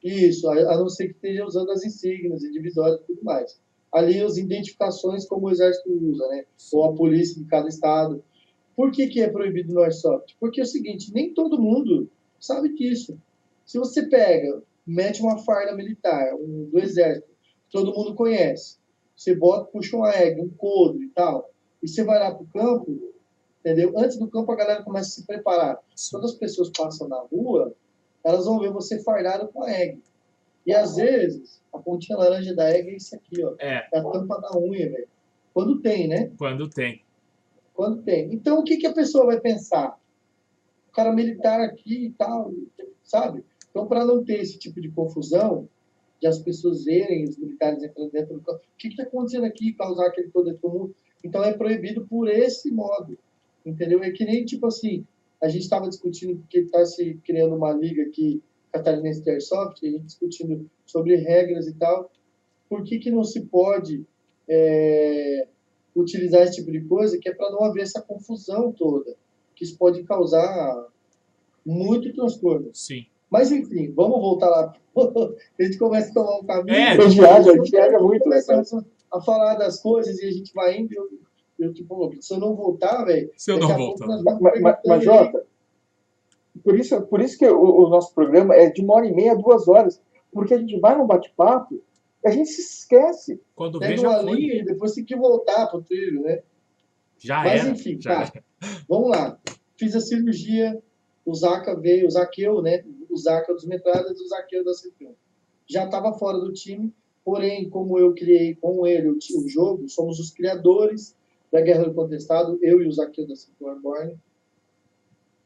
Isso, 0.03 0.49
a, 0.49 0.53
a 0.73 0.77
não 0.77 0.89
ser 0.89 1.07
que 1.07 1.13
esteja 1.13 1.45
usando 1.45 1.71
as 1.71 1.85
insígnias 1.85 2.43
e 2.43 2.51
divisórias 2.51 2.99
e 3.01 3.03
tudo 3.05 3.23
mais. 3.23 3.57
Ali 3.93 4.21
as 4.21 4.37
identificações 4.37 5.25
como 5.27 5.47
o 5.47 5.51
exército 5.51 5.91
usa, 5.91 6.27
né? 6.29 6.45
Ou 6.73 6.85
a 6.85 6.93
polícia 6.93 7.41
de 7.41 7.47
cada 7.47 7.67
estado. 7.67 8.23
Por 8.75 8.91
que, 8.91 9.07
que 9.07 9.21
é 9.21 9.29
proibido 9.29 9.73
no 9.73 9.81
Airsoft? 9.81 10.35
Porque 10.39 10.59
é 10.59 10.63
o 10.63 10.67
seguinte, 10.67 11.13
nem 11.13 11.33
todo 11.33 11.61
mundo 11.61 12.09
sabe 12.39 12.73
disso. 12.73 13.17
Se 13.65 13.77
você 13.77 14.07
pega, 14.07 14.61
mete 14.85 15.21
uma 15.21 15.37
farda 15.37 15.75
militar, 15.75 16.33
um, 16.35 16.69
do 16.71 16.79
exército, 16.79 17.27
todo 17.71 17.93
mundo 17.93 18.15
conhece, 18.15 18.77
você 19.15 19.35
bota, 19.35 19.71
puxa 19.71 19.95
uma 19.95 20.13
egg, 20.13 20.41
um 20.41 20.49
couro 20.49 21.01
e 21.01 21.09
tal, 21.09 21.49
e 21.81 21.87
você 21.87 22.03
vai 22.03 22.19
lá 22.19 22.33
pro 22.33 22.45
campo, 22.47 23.13
entendeu? 23.59 23.93
Antes 23.97 24.17
do 24.17 24.27
campo 24.27 24.51
a 24.51 24.55
galera 24.55 24.83
começa 24.83 25.09
a 25.09 25.11
se 25.11 25.25
preparar. 25.25 25.79
Quando 26.11 26.25
as 26.25 26.33
pessoas 26.33 26.69
passam 26.69 27.07
na 27.07 27.19
rua, 27.21 27.73
elas 28.23 28.45
vão 28.45 28.59
ver 28.59 28.71
você 28.71 29.01
fardado 29.03 29.47
com 29.49 29.63
a 29.63 29.71
egg. 29.71 30.01
E 30.65 30.73
às 30.73 30.95
vezes, 30.95 31.61
a 31.73 31.77
pontinha 31.77 32.17
laranja 32.17 32.55
da 32.55 32.69
egg 32.69 32.89
é 32.89 32.95
isso 32.95 33.15
aqui, 33.15 33.43
ó. 33.43 33.55
É, 33.59 33.87
É 33.91 33.99
a 33.99 34.03
tampa 34.03 34.39
da 34.39 34.57
unha, 34.57 34.89
velho. 34.89 35.07
Quando 35.53 35.79
tem, 35.81 36.07
né? 36.07 36.31
quando 36.37 36.69
tem. 36.69 37.01
Quando 37.73 38.01
tem. 38.01 38.33
Então, 38.33 38.59
o 38.59 38.63
que, 38.63 38.77
que 38.77 38.87
a 38.87 38.93
pessoa 38.93 39.25
vai 39.25 39.39
pensar? 39.39 39.99
O 40.89 40.91
cara 40.91 41.11
militar 41.11 41.59
aqui 41.59 42.05
e 42.05 42.11
tal, 42.11 42.51
sabe? 43.03 43.43
Então, 43.69 43.87
para 43.87 44.05
não 44.05 44.23
ter 44.23 44.39
esse 44.39 44.57
tipo 44.57 44.79
de 44.79 44.89
confusão, 44.89 45.67
de 46.21 46.27
as 46.27 46.39
pessoas 46.39 46.85
verem 46.85 47.25
os 47.25 47.37
militares 47.37 47.83
entrando 47.83 48.11
dentro 48.11 48.35
do 48.35 48.41
campo, 48.41 48.59
o 48.59 48.77
que 48.77 48.87
está 48.87 49.03
acontecendo 49.03 49.45
aqui, 49.45 49.73
causar 49.73 50.07
aquele 50.07 50.29
todo 50.29 50.55
tumulto? 50.57 50.95
Então, 51.23 51.43
é 51.43 51.53
proibido 51.53 52.05
por 52.07 52.29
esse 52.29 52.71
modo, 52.71 53.17
entendeu? 53.65 54.03
É 54.03 54.11
que 54.11 54.23
nem, 54.23 54.45
tipo 54.45 54.67
assim, 54.67 55.05
a 55.41 55.47
gente 55.47 55.63
estava 55.63 55.89
discutindo, 55.89 56.37
porque 56.37 56.59
está 56.59 56.85
se 56.85 57.15
criando 57.25 57.55
uma 57.55 57.73
liga 57.73 58.03
aqui, 58.03 58.41
catarinense 58.73 59.21
de 59.21 59.29
Airsoft, 59.29 59.85
a 59.85 59.89
gente 59.89 60.05
discutindo 60.05 60.69
sobre 60.85 61.15
regras 61.15 61.67
e 61.67 61.73
tal. 61.75 62.11
Por 62.67 62.83
que, 62.83 62.97
que 62.97 63.11
não 63.11 63.23
se 63.23 63.41
pode 63.41 64.03
é, 64.49 65.47
utilizar 65.95 66.41
esse 66.41 66.55
tipo 66.55 66.71
de 66.71 66.81
coisa, 66.81 67.17
que 67.19 67.29
é 67.29 67.33
para 67.33 67.51
não 67.51 67.63
haver 67.63 67.83
essa 67.83 68.01
confusão 68.01 68.71
toda, 68.71 69.15
que 69.55 69.63
isso 69.63 69.77
pode 69.77 70.03
causar 70.03 70.87
muito 71.65 72.11
transtorno. 72.13 72.71
Sim. 72.73 73.05
Mas 73.29 73.51
enfim, 73.51 73.91
vamos 73.91 74.19
voltar 74.19 74.49
lá. 74.49 74.73
a 75.59 75.63
gente 75.63 75.77
começa 75.77 76.11
a 76.11 76.13
tomar 76.13 76.39
um 76.39 76.43
caminho. 76.43 76.75
É, 76.75 76.89
A 76.89 77.01
gente 77.01 77.19
viaja, 77.19 77.51
a 77.51 77.55
gente 77.55 77.71
viaja 77.71 77.99
muito, 77.99 78.29
né? 78.29 78.41
Começa 78.41 78.85
a 79.11 79.21
falar 79.21 79.55
das 79.55 79.81
coisas 79.81 80.19
e 80.19 80.25
a 80.25 80.31
gente 80.31 80.53
vai 80.53 80.77
indo. 80.77 80.93
Eu, 80.93 81.09
eu 81.59 81.73
tipo, 81.73 82.11
se 82.19 82.33
eu 82.33 82.39
não 82.39 82.55
voltar, 82.55 83.05
velho. 83.05 83.31
Se 83.37 83.51
eu 83.51 83.59
não 83.59 83.75
voltar. 83.75 84.07
Mas, 84.39 84.79
mas. 84.85 85.03
Jota, 85.03 85.45
por 86.61 86.79
isso, 86.79 87.01
por 87.07 87.21
isso 87.21 87.37
que 87.37 87.47
o, 87.47 87.85
o 87.85 87.89
nosso 87.89 88.13
programa 88.13 88.55
é 88.55 88.69
de 88.69 88.81
uma 88.81 88.95
hora 88.95 89.07
e 89.07 89.13
meia, 89.13 89.35
duas 89.35 89.67
horas. 89.67 90.01
Porque 90.31 90.53
a 90.53 90.57
gente 90.57 90.79
vai 90.79 90.97
num 90.97 91.05
bate-papo 91.05 91.81
e 92.23 92.27
a 92.27 92.31
gente 92.31 92.49
se 92.49 92.61
esquece. 92.61 93.39
Quando 93.55 93.79
Pega 93.79 93.91
veja, 93.91 94.09
uma 94.09 94.21
linha 94.21 94.55
e 94.55 94.65
depois 94.65 94.93
tem 94.93 95.05
que 95.05 95.15
voltar 95.15 95.67
pro 95.67 95.81
trilho, 95.81 96.21
né? 96.21 96.41
Já 97.17 97.43
Mas 97.43 97.61
era. 97.61 97.69
enfim, 97.69 97.97
já 97.99 98.29
tá. 98.29 98.43
Vamos 98.87 99.09
lá. 99.09 99.39
Fiz 99.77 99.95
a 99.95 99.99
cirurgia, 99.99 100.81
o 101.25 101.33
Zaca 101.33 101.79
veio, 101.79 102.07
o 102.07 102.09
Zaqueu, 102.09 102.61
né? 102.61 102.83
O 103.09 103.17
Zaca 103.17 103.53
dos 103.53 103.65
metradas 103.65 104.19
e 104.19 104.23
o 104.23 104.27
Zaqueu 104.27 104.63
da 104.63 104.73
Citrão. 104.73 105.15
Já 105.67 105.85
estava 105.85 106.13
fora 106.13 106.37
do 106.39 106.51
time, 106.51 106.93
porém, 107.23 107.69
como 107.69 107.97
eu 107.97 108.13
criei 108.13 108.55
com 108.55 108.85
ele 108.85 109.09
o, 109.09 109.17
o 109.17 109.47
jogo, 109.47 109.87
somos 109.87 110.19
os 110.19 110.31
criadores 110.31 111.15
da 111.51 111.61
Guerra 111.61 111.85
do 111.85 111.93
Contestado, 111.93 112.57
eu 112.61 112.81
e 112.81 112.87
o 112.87 112.91
Zaqueu 112.91 113.27
da 113.27 113.33
Airborne. 113.69 114.17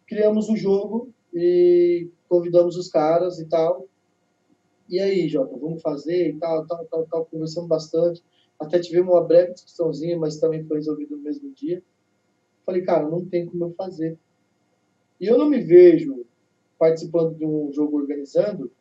Criamos 0.08 0.49
o 0.49 0.55
jogo 0.55 1.10
e 1.34 2.10
convidamos 2.28 2.76
os 2.76 2.89
caras 2.89 3.39
e 3.39 3.45
tal. 3.45 3.86
E 4.89 4.99
aí, 4.99 5.28
Jota, 5.28 5.58
vamos 5.58 5.82
fazer 5.82 6.30
e 6.30 6.34
tal, 6.39 6.66
tal, 6.66 6.86
tal, 6.86 7.05
tal. 7.05 7.26
Conversamos 7.26 7.68
bastante. 7.68 8.24
Até 8.60 8.80
tivemos 8.80 9.14
uma 9.14 9.24
breve 9.24 9.53
discussãozinha, 9.53 10.18
mas 10.18 10.39
também 10.39 10.64
foi 10.64 10.78
resolvido 10.78 11.16
no 11.16 11.22
mesmo 11.22 11.51
dia. 11.51 11.84
Falei, 12.66 12.82
cara, 12.82 13.08
não 13.08 13.24
tem 13.24 13.45
como 13.45 13.66
eu 13.66 13.74
fazer. 13.74 14.18
E 15.20 15.26
eu 15.28 15.38
não 15.38 15.49
me 15.49 15.60
vejo 15.60 16.26
participando 16.80 17.36
de 17.36 17.45
um 17.45 17.72
jogo 17.72 17.97
organizando 17.97 18.72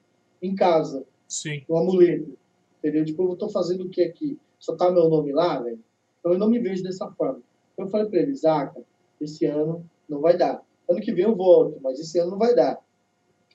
em 0.40 0.54
casa, 0.54 1.04
Sim. 1.26 1.62
no 1.68 1.76
amuleto. 1.76 2.36
Entendeu? 2.78 3.04
Tipo, 3.04 3.32
eu 3.32 3.36
tô 3.36 3.48
fazendo 3.48 3.84
o 3.84 3.88
que 3.88 4.02
aqui? 4.02 4.38
Só 4.58 4.76
tá 4.76 4.90
meu 4.90 5.08
nome 5.08 5.32
lá, 5.32 5.60
velho? 5.60 5.80
Então 6.20 6.32
eu 6.32 6.38
não 6.38 6.48
me 6.48 6.58
vejo 6.58 6.82
dessa 6.82 7.10
forma. 7.12 7.40
Eu 7.76 7.88
falei 7.88 8.08
para 8.08 8.20
ele, 8.20 8.34
Zaca, 8.34 8.82
esse 9.20 9.44
ano 9.44 9.84
não 10.08 10.20
vai 10.20 10.36
dar. 10.36 10.62
Ano 10.88 11.00
que 11.00 11.12
vem 11.12 11.24
eu 11.24 11.34
volto, 11.34 11.78
mas 11.82 11.98
esse 11.98 12.18
ano 12.18 12.32
não 12.32 12.38
vai 12.38 12.54
dar. 12.54 12.78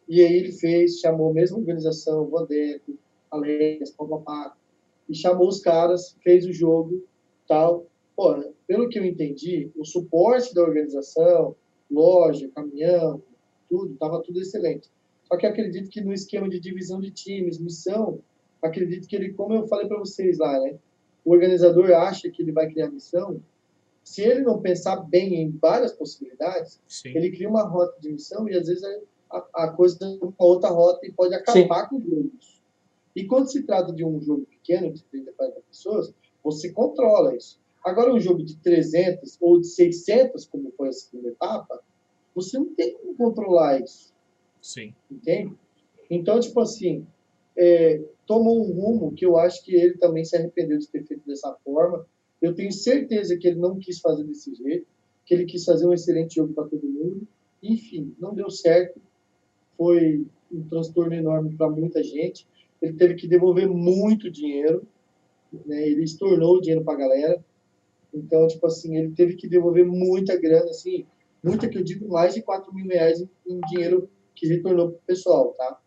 E 0.08 0.22
aí 0.22 0.34
ele 0.34 0.52
fez, 0.52 1.00
chamou 1.00 1.30
a 1.30 1.34
mesma 1.34 1.58
organização, 1.58 2.24
o 2.24 2.30
Vandeco, 2.30 2.98
Alex, 3.30 3.92
papapá, 3.92 4.56
e 5.08 5.16
chamou 5.16 5.48
os 5.48 5.60
caras, 5.60 6.18
fez 6.24 6.46
o 6.46 6.52
jogo, 6.52 7.04
tal. 7.48 7.86
Pô, 8.16 8.36
pelo 8.68 8.90
que 8.90 9.00
eu 9.00 9.06
entendi, 9.06 9.72
o 9.76 9.86
suporte 9.86 10.54
da 10.54 10.62
organização, 10.62 11.56
loja, 11.90 12.50
caminhão, 12.54 13.22
tudo, 13.70 13.94
estava 13.94 14.22
tudo 14.22 14.42
excelente. 14.42 14.90
Só 15.24 15.38
que 15.38 15.46
acredito 15.46 15.90
que 15.90 16.02
no 16.02 16.14
esquema 16.14 16.50
de 16.50 16.60
divisão 16.60 17.00
de 17.00 17.10
times, 17.10 17.58
missão, 17.58 18.20
acredito 18.62 19.08
que 19.08 19.16
ele, 19.16 19.34
como 19.34 19.54
eu 19.54 19.68
falei 19.68 19.88
para 19.88 20.00
vocês 20.00 20.38
lá, 20.38 20.60
né? 20.60 20.78
O 21.24 21.32
organizador 21.32 21.92
acha 21.92 22.30
que 22.30 22.42
ele 22.42 22.52
vai 22.52 22.70
criar 22.70 22.90
missão. 22.90 23.42
Se 24.04 24.22
ele 24.22 24.42
não 24.42 24.62
pensar 24.62 24.98
bem 24.98 25.36
em 25.36 25.52
várias 25.52 25.92
possibilidades, 25.94 26.82
Sim. 26.88 27.10
ele 27.16 27.32
cria 27.32 27.50
uma 27.50 27.64
rota 27.64 28.00
de 28.00 28.12
missão 28.12 28.48
e 28.50 28.56
às 28.56 28.68
vezes 28.68 28.84
a, 29.30 29.48
a 29.54 29.68
coisa 29.70 30.00
tem 30.00 30.20
uma 30.22 30.34
outra 30.38 30.70
rota 30.70 31.06
e 31.06 31.12
pode 31.12 31.34
acabar 31.34 31.88
com 31.88 31.98
os 31.98 32.04
jogos. 32.04 32.62
E 33.16 33.26
quando 33.26 33.52
se 33.52 33.64
trata 33.64 33.94
de 33.94 34.06
um 34.06 34.22
jogo 34.22 34.46
pequeno, 34.46 34.92
de 34.92 35.04
30, 35.04 35.34
40 35.34 35.62
pessoas, 35.62 36.14
você 36.44 36.72
controla 36.72 37.36
isso. 37.36 37.60
Agora, 37.84 38.14
um 38.14 38.20
jogo 38.20 38.44
de 38.44 38.58
300 38.58 39.38
ou 39.42 39.60
de 39.60 39.68
600, 39.68 40.46
como 40.46 40.72
foi 40.72 40.90
a 40.90 40.94
segunda 40.94 41.30
etapa, 41.30 41.82
você 42.34 42.58
não 42.58 42.74
tem 42.74 42.94
como 42.94 43.16
controlar 43.16 43.82
isso 43.82 44.14
Sim. 44.62 44.94
entende? 45.10 45.56
Então, 46.10 46.40
tipo 46.40 46.60
assim, 46.60 47.06
é, 47.58 48.02
tomou 48.26 48.62
um 48.62 48.72
rumo 48.72 49.14
que 49.14 49.26
eu 49.26 49.38
acho 49.38 49.64
que 49.64 49.76
ele 49.76 49.98
também 49.98 50.24
se 50.24 50.36
arrependeu 50.36 50.78
de 50.78 50.88
ter 50.88 51.04
feito 51.04 51.26
dessa 51.26 51.54
forma. 51.64 52.06
Eu 52.42 52.54
tenho 52.56 52.72
certeza 52.72 53.38
que 53.38 53.48
ele 53.48 53.60
não 53.60 53.78
quis 53.78 54.00
fazer 54.00 54.24
desse 54.24 54.54
jeito, 54.56 54.88
que 55.26 55.34
ele 55.34 55.46
quis 55.46 55.64
fazer 55.64 55.88
um 55.88 55.94
excelente 55.94 56.36
jogo 56.36 56.54
para 56.54 56.68
todo 56.68 56.84
mundo. 56.84 57.28
Enfim, 57.62 58.16
não 58.20 58.34
deu 58.34 58.50
certo. 58.50 59.00
Foi 59.78 60.26
um 60.52 60.64
transtorno 60.68 61.14
enorme 61.14 61.56
para 61.56 61.70
muita 61.70 62.04
gente. 62.04 62.48
Ele 62.82 62.94
teve 62.94 63.16
que 63.16 63.28
devolver 63.28 63.70
muito 63.70 64.32
dinheiro, 64.32 64.88
né? 65.66 65.88
Ele 65.88 66.04
estornou 66.04 66.58
o 66.58 66.62
dinheiro 66.62 66.84
para 66.84 66.96
a 66.96 66.98
galera. 66.98 67.46
Então, 68.14 68.48
tipo 68.48 68.66
assim, 68.66 68.98
ele 68.98 69.12
teve 69.12 69.36
que 69.36 69.48
devolver 69.48 69.86
muita 69.86 70.36
grana, 70.36 70.70
assim, 70.70 71.06
muita 71.44 71.68
que 71.70 71.78
eu 71.78 71.84
digo, 71.84 72.10
mais 72.10 72.34
de 72.34 72.42
4 72.42 72.74
mil 72.74 72.88
reais 72.88 73.24
em, 73.48 73.60
dinheiro 73.70 74.10
que 74.36 74.48
retornou 74.48 74.90
para 74.90 74.98
o 74.98 75.02
pessoal, 75.06 75.54
tá? 75.54 75.80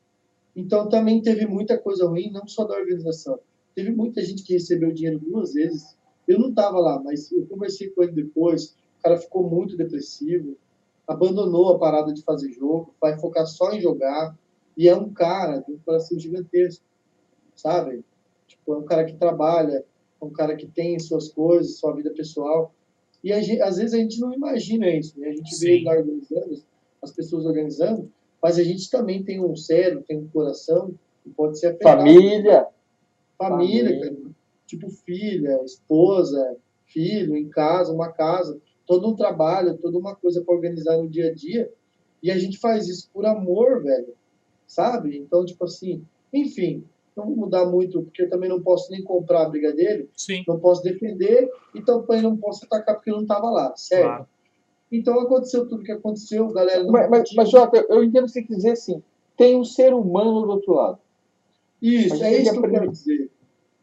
Então 0.56 0.88
também 0.88 1.20
teve 1.20 1.46
muita 1.46 1.76
coisa 1.76 2.06
ruim, 2.06 2.30
não 2.30 2.46
só 2.46 2.64
da 2.64 2.76
organização. 2.76 3.38
Teve 3.74 3.90
muita 3.90 4.22
gente 4.22 4.44
que 4.44 4.52
recebeu 4.52 4.92
dinheiro 4.92 5.18
duas 5.18 5.52
vezes. 5.52 5.96
Eu 6.26 6.38
não 6.38 6.48
estava 6.48 6.78
lá, 6.78 7.00
mas 7.02 7.30
eu 7.32 7.46
conversei 7.46 7.90
com 7.90 8.02
ele 8.02 8.12
depois. 8.12 8.76
O 8.98 9.02
cara 9.02 9.18
ficou 9.18 9.48
muito 9.48 9.76
depressivo, 9.76 10.56
abandonou 11.06 11.74
a 11.74 11.78
parada 11.78 12.12
de 12.12 12.22
fazer 12.22 12.50
jogo, 12.52 12.94
vai 13.00 13.18
focar 13.18 13.46
só 13.46 13.72
em 13.72 13.80
jogar. 13.80 14.36
E 14.76 14.88
é 14.88 14.96
um 14.96 15.12
cara 15.12 15.58
de 15.58 15.72
um 15.72 15.78
coração 15.78 16.18
gigantesco, 16.18 16.84
sabe? 17.54 18.04
Tipo, 18.46 18.74
é 18.74 18.78
um 18.78 18.84
cara 18.84 19.04
que 19.04 19.14
trabalha, 19.14 19.84
é 20.20 20.24
um 20.24 20.30
cara 20.30 20.56
que 20.56 20.66
tem 20.66 20.98
suas 20.98 21.28
coisas, 21.28 21.78
sua 21.78 21.94
vida 21.94 22.10
pessoal. 22.10 22.72
E 23.22 23.32
gente, 23.42 23.62
às 23.62 23.76
vezes 23.76 23.94
a 23.94 23.98
gente 23.98 24.20
não 24.20 24.32
imagina 24.32 24.88
isso, 24.90 25.18
né? 25.18 25.28
A 25.28 25.32
gente 25.32 25.50
vê 25.50 25.66
Sim. 25.66 25.72
ele 25.72 25.84
lá 25.84 25.96
organizando, 25.96 26.62
as 27.02 27.10
pessoas 27.12 27.46
organizando, 27.46 28.10
mas 28.42 28.58
a 28.58 28.62
gente 28.62 28.90
também 28.90 29.22
tem 29.22 29.40
um 29.40 29.56
cérebro, 29.56 30.04
tem 30.06 30.18
um 30.18 30.28
coração 30.28 30.92
que 31.22 31.30
pode 31.30 31.58
ser 31.58 31.68
afetado. 31.68 32.02
Família. 32.02 32.66
Família, 33.38 33.98
Família. 33.98 34.23
Tipo 34.66 34.88
filha, 34.88 35.60
esposa, 35.64 36.56
filho, 36.86 37.36
em 37.36 37.48
casa, 37.48 37.92
uma 37.92 38.12
casa, 38.12 38.60
todo 38.86 39.08
um 39.08 39.16
trabalho, 39.16 39.78
toda 39.78 39.98
uma 39.98 40.14
coisa 40.14 40.42
para 40.42 40.54
organizar 40.54 40.96
no 40.96 41.08
dia 41.08 41.30
a 41.30 41.34
dia. 41.34 41.70
E 42.22 42.30
a 42.30 42.38
gente 42.38 42.58
faz 42.58 42.88
isso 42.88 43.10
por 43.12 43.26
amor, 43.26 43.82
velho. 43.82 44.14
Sabe? 44.66 45.18
Então, 45.18 45.44
tipo 45.44 45.64
assim, 45.64 46.04
enfim, 46.32 46.84
não 47.16 47.26
vou 47.26 47.36
mudar 47.36 47.66
muito, 47.66 48.02
porque 48.02 48.22
eu 48.22 48.30
também 48.30 48.48
não 48.48 48.60
posso 48.60 48.90
nem 48.90 49.02
comprar 49.02 49.42
a 49.42 49.48
briga 49.48 49.72
dele, 49.72 50.08
Sim. 50.16 50.42
não 50.48 50.58
posso 50.58 50.82
defender, 50.82 51.48
e 51.74 51.82
também 51.82 52.22
não 52.22 52.36
posso 52.36 52.64
atacar 52.64 52.96
porque 52.96 53.10
eu 53.10 53.16
não 53.16 53.22
estava 53.22 53.50
lá, 53.50 53.74
certo? 53.76 54.04
Claro. 54.04 54.26
Então 54.90 55.20
aconteceu 55.20 55.66
tudo 55.68 55.82
que 55.82 55.92
aconteceu, 55.92 56.48
galera. 56.52 56.82
Não 56.82 56.92
Mas, 56.92 57.10
mas, 57.10 57.32
mas, 57.34 57.50
Jota, 57.50 57.84
eu 57.88 58.02
entendo 58.02 58.24
o 58.24 58.26
que 58.26 58.32
você 58.32 58.42
quer 58.42 58.54
dizer 58.54 58.70
assim. 58.70 59.02
Tem 59.36 59.56
um 59.56 59.64
ser 59.64 59.92
humano 59.92 60.42
do 60.42 60.50
outro 60.50 60.74
lado. 60.74 60.98
Isso, 61.82 62.22
é 62.22 62.40
isso 62.40 62.52
que 62.52 62.58
eu 62.58 62.70
quero 62.70 62.90
dizer. 62.90 63.30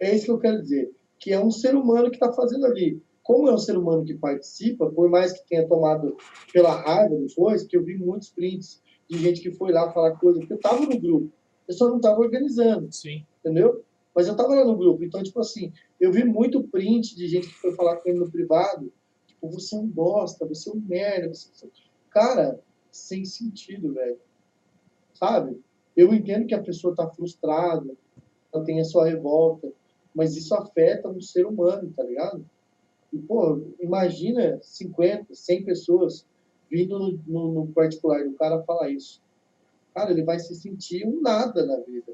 É 0.01 0.13
isso 0.13 0.25
que 0.25 0.31
eu 0.31 0.39
quero 0.39 0.61
dizer. 0.61 0.91
Que 1.19 1.31
é 1.31 1.39
um 1.39 1.51
ser 1.51 1.75
humano 1.75 2.09
que 2.09 2.17
está 2.17 2.33
fazendo 2.33 2.65
ali. 2.65 3.01
Como 3.23 3.47
é 3.47 3.53
um 3.53 3.57
ser 3.57 3.77
humano 3.77 4.03
que 4.03 4.15
participa, 4.15 4.89
por 4.89 5.09
mais 5.09 5.31
que 5.31 5.47
tenha 5.47 5.67
tomado 5.67 6.17
pela 6.51 6.81
raiva 6.81 7.15
depois, 7.15 7.63
que 7.63 7.77
eu 7.77 7.83
vi 7.83 7.95
muitos 7.95 8.31
prints 8.31 8.81
de 9.11 9.17
gente 9.17 9.41
que 9.41 9.51
foi 9.51 9.71
lá 9.71 9.91
falar 9.91 10.17
coisa, 10.17 10.39
porque 10.39 10.53
eu 10.53 10.57
estava 10.57 10.79
no 10.79 10.99
grupo, 10.99 11.31
eu 11.67 11.73
só 11.73 11.89
não 11.89 11.97
estava 11.97 12.19
organizando, 12.19 12.91
Sim. 12.91 13.25
entendeu? 13.39 13.83
Mas 14.15 14.27
eu 14.27 14.31
estava 14.31 14.55
lá 14.55 14.65
no 14.65 14.77
grupo, 14.77 15.03
então, 15.03 15.21
tipo 15.21 15.39
assim, 15.39 15.71
eu 15.99 16.11
vi 16.11 16.23
muito 16.23 16.63
print 16.63 17.15
de 17.15 17.27
gente 17.27 17.47
que 17.47 17.53
foi 17.55 17.73
falar 17.75 17.97
com 17.97 18.09
ele 18.09 18.19
no 18.19 18.31
privado, 18.31 18.91
tipo, 19.27 19.49
você 19.49 19.75
é 19.75 19.79
um 19.79 19.87
bosta, 19.87 20.45
você 20.45 20.69
é 20.69 20.73
um 20.73 20.79
merda, 20.79 21.33
você... 21.33 21.49
Cara, 22.09 22.59
sem 22.89 23.23
sentido, 23.23 23.93
velho. 23.93 24.19
Sabe? 25.13 25.61
Eu 25.95 26.13
entendo 26.13 26.47
que 26.47 26.55
a 26.55 26.61
pessoa 26.61 26.91
está 26.91 27.07
frustrada, 27.09 27.93
ela 28.53 28.63
tem 28.63 28.79
a 28.79 28.85
sua 28.85 29.07
revolta, 29.07 29.71
mas 30.13 30.35
isso 30.35 30.53
afeta 30.53 31.09
um 31.09 31.21
ser 31.21 31.45
humano, 31.45 31.91
tá 31.95 32.03
ligado? 32.03 32.45
E, 33.13 33.17
pô, 33.17 33.61
imagina 33.79 34.59
50, 34.61 35.33
100 35.33 35.65
pessoas 35.65 36.25
vindo 36.69 36.97
no, 36.97 37.19
no, 37.27 37.53
no 37.53 37.67
particular 37.67 38.23
do 38.23 38.33
cara 38.33 38.63
falar 38.63 38.89
isso. 38.89 39.21
Cara, 39.93 40.11
ele 40.11 40.23
vai 40.23 40.39
se 40.39 40.55
sentir 40.55 41.05
um 41.05 41.21
nada 41.21 41.65
na 41.65 41.77
vida. 41.81 42.13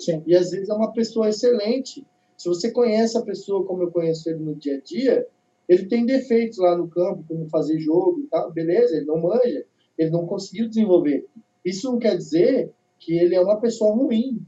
Sim. 0.00 0.22
E 0.26 0.34
às 0.34 0.50
vezes 0.50 0.68
é 0.68 0.74
uma 0.74 0.92
pessoa 0.92 1.28
excelente. 1.28 2.04
Se 2.36 2.48
você 2.48 2.72
conhece 2.72 3.16
a 3.16 3.22
pessoa 3.22 3.64
como 3.64 3.84
eu 3.84 3.92
conheço 3.92 4.28
ele 4.28 4.40
no 4.40 4.56
dia 4.56 4.76
a 4.76 4.80
dia, 4.80 5.26
ele 5.68 5.86
tem 5.86 6.04
defeitos 6.04 6.58
lá 6.58 6.76
no 6.76 6.88
campo, 6.88 7.24
como 7.26 7.48
fazer 7.48 7.78
jogo 7.78 8.20
e 8.20 8.26
tal, 8.26 8.52
beleza, 8.52 8.96
ele 8.96 9.06
não 9.06 9.20
manja, 9.20 9.64
ele 9.96 10.10
não 10.10 10.26
conseguiu 10.26 10.68
desenvolver. 10.68 11.26
Isso 11.64 11.90
não 11.90 11.98
quer 11.98 12.16
dizer 12.16 12.72
que 12.98 13.14
ele 13.14 13.34
é 13.34 13.40
uma 13.40 13.60
pessoa 13.60 13.94
ruim, 13.94 14.44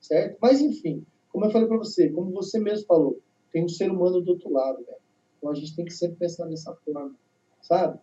certo? 0.00 0.38
Mas 0.40 0.60
enfim, 0.60 1.04
como 1.32 1.46
eu 1.46 1.50
falei 1.50 1.66
para 1.66 1.78
você, 1.78 2.10
como 2.10 2.30
você 2.30 2.58
mesmo 2.58 2.86
falou, 2.86 3.18
tem 3.52 3.64
um 3.64 3.68
ser 3.68 3.90
humano 3.90 4.20
do 4.20 4.32
outro 4.32 4.52
lado, 4.52 4.84
velho. 4.84 4.98
Então 5.38 5.50
a 5.50 5.54
gente 5.54 5.74
tem 5.74 5.84
que 5.84 5.92
sempre 5.92 6.16
pensar 6.16 6.46
dessa 6.46 6.74
forma, 6.84 7.14
sabe? 7.60 7.98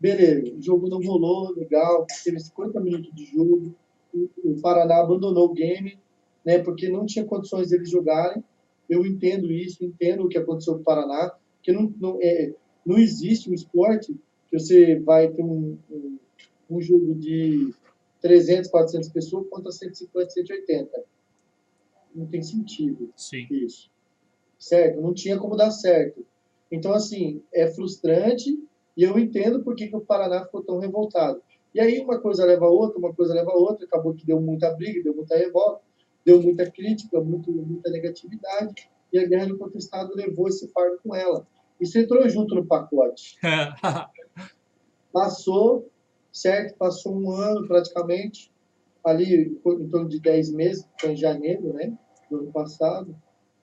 Beleza, 0.00 0.54
o 0.54 0.62
jogo 0.62 0.88
não 0.88 1.00
rolou, 1.02 1.54
legal, 1.54 2.06
teve 2.24 2.40
50 2.40 2.80
minutos 2.80 3.14
de 3.14 3.24
jogo, 3.26 3.74
o, 4.14 4.60
Paraná 4.60 5.00
abandonou 5.00 5.46
o 5.46 5.52
game, 5.52 5.98
né, 6.44 6.58
porque 6.58 6.88
não 6.88 7.06
tinha 7.06 7.24
condições 7.24 7.70
deles 7.70 7.90
jogarem. 7.90 8.42
Eu 8.88 9.06
entendo 9.06 9.50
isso, 9.50 9.84
entendo 9.84 10.24
o 10.24 10.28
que 10.28 10.36
aconteceu 10.36 10.74
com 10.74 10.80
o 10.80 10.84
Paraná, 10.84 11.32
que 11.62 11.72
não, 11.72 11.92
não, 11.98 12.18
é, 12.20 12.52
não 12.84 12.98
existe 12.98 13.50
um 13.50 13.54
esporte 13.54 14.12
que 14.50 14.58
você 14.58 14.98
vai 14.98 15.28
ter 15.28 15.42
um, 15.42 15.78
um, 15.90 16.18
um 16.68 16.80
jogo 16.80 17.14
de 17.14 17.72
300, 18.20 18.70
400 18.70 19.08
pessoas 19.08 19.46
contra 19.48 19.72
150, 19.72 20.30
180. 20.30 21.04
Não 22.14 22.26
tem 22.26 22.42
sentido 22.42 23.12
Sim. 23.16 23.46
isso. 23.50 23.90
Certo? 24.58 25.00
Não 25.00 25.12
tinha 25.12 25.38
como 25.38 25.56
dar 25.56 25.70
certo. 25.70 26.24
Então, 26.70 26.92
assim, 26.92 27.42
é 27.52 27.66
frustrante 27.68 28.58
e 28.96 29.02
eu 29.02 29.18
entendo 29.18 29.62
por 29.62 29.74
que, 29.74 29.88
que 29.88 29.96
o 29.96 30.00
Paraná 30.00 30.44
ficou 30.44 30.62
tão 30.62 30.78
revoltado. 30.78 31.42
E 31.74 31.80
aí 31.80 32.00
uma 32.00 32.20
coisa 32.20 32.44
leva 32.44 32.66
a 32.66 32.70
outra, 32.70 32.98
uma 32.98 33.14
coisa 33.14 33.32
leva 33.34 33.50
a 33.50 33.56
outra, 33.56 33.86
acabou 33.86 34.14
que 34.14 34.26
deu 34.26 34.40
muita 34.40 34.70
briga, 34.74 35.02
deu 35.02 35.14
muita 35.14 35.36
revolta, 35.36 35.82
deu 36.24 36.40
muita 36.40 36.70
crítica, 36.70 37.20
muito, 37.20 37.50
muita 37.50 37.90
negatividade, 37.90 38.90
e 39.12 39.18
a 39.18 39.26
Guerra 39.26 39.46
do 39.46 39.58
Contestado 39.58 40.14
levou 40.14 40.48
esse 40.48 40.68
fardo 40.68 40.98
com 41.02 41.14
ela. 41.14 41.46
Isso 41.80 41.98
entrou 41.98 42.28
junto 42.28 42.54
no 42.54 42.66
pacote. 42.66 43.38
Passou, 45.12 45.90
certo? 46.30 46.76
Passou 46.76 47.14
um 47.14 47.30
ano 47.30 47.66
praticamente, 47.66 48.51
ali 49.04 49.58
em 49.66 49.88
torno 49.88 50.08
de 50.08 50.20
10 50.20 50.52
meses, 50.52 50.88
foi 51.00 51.12
em 51.12 51.16
janeiro, 51.16 51.72
né? 51.72 51.96
Do 52.30 52.38
ano 52.38 52.52
passado. 52.52 53.14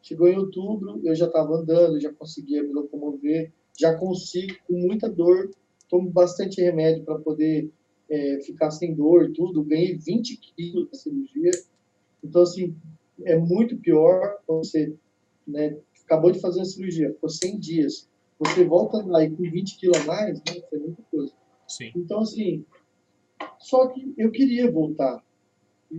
Chegou 0.01 0.27
em 0.27 0.37
outubro, 0.37 1.01
eu 1.03 1.15
já 1.15 1.25
estava 1.27 1.55
andando, 1.55 1.99
já 1.99 2.11
conseguia 2.13 2.63
me 2.63 2.71
locomover, 2.73 3.51
já 3.77 3.95
consigo, 3.97 4.55
com 4.67 4.73
muita 4.73 5.09
dor, 5.09 5.51
tomo 5.89 6.09
bastante 6.09 6.61
remédio 6.61 7.03
para 7.03 7.19
poder 7.19 7.69
é, 8.09 8.39
ficar 8.41 8.71
sem 8.71 8.93
dor 8.93 9.29
e 9.29 9.33
tudo. 9.33 9.63
Ganhei 9.63 9.97
20 9.97 10.37
quilos 10.37 10.89
da 10.89 10.97
cirurgia. 10.97 11.51
Então, 12.23 12.43
assim, 12.43 12.75
é 13.23 13.37
muito 13.37 13.77
pior 13.77 14.37
você 14.47 14.93
né, 15.47 15.77
acabou 16.05 16.31
de 16.31 16.39
fazer 16.39 16.61
a 16.61 16.65
cirurgia, 16.65 17.13
ficou 17.13 17.29
100 17.29 17.59
dias. 17.59 18.09
Você 18.39 18.63
volta 18.63 19.03
lá 19.05 19.23
e 19.23 19.29
com 19.29 19.43
20 19.43 19.77
quilos 19.77 19.97
a 19.97 20.05
mais, 20.05 20.37
né, 20.39 20.61
é 20.71 20.77
muita 20.77 21.03
coisa. 21.11 21.33
Sim. 21.67 21.91
Então, 21.95 22.21
assim, 22.21 22.65
só 23.59 23.87
que 23.87 24.13
eu 24.17 24.31
queria 24.31 24.71
voltar. 24.71 25.23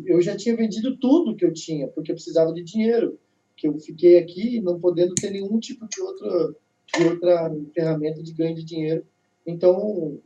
Eu 0.07 0.21
já 0.21 0.37
tinha 0.37 0.57
vendido 0.57 0.97
tudo 0.97 1.35
que 1.35 1.45
eu 1.45 1.53
tinha, 1.53 1.89
porque 1.89 2.13
eu 2.13 2.15
precisava 2.15 2.53
de 2.53 2.63
dinheiro. 2.63 3.19
Que 3.57 3.69
eu 3.69 3.79
fiquei 3.79 4.19
aqui 4.19 4.61
não 4.61 4.81
podendo 4.81 5.15
ter 5.15 5.31
nenhum 5.31 5.59
tipo 5.59 5.87
de 5.89 6.01
outra, 6.01 6.55
de 6.97 7.05
outra 7.05 7.57
ferramenta 7.75 8.23
de 8.23 8.33
ganho 8.33 8.55
de 8.55 8.65
dinheiro. 8.65 9.05
Então, 9.47 10.19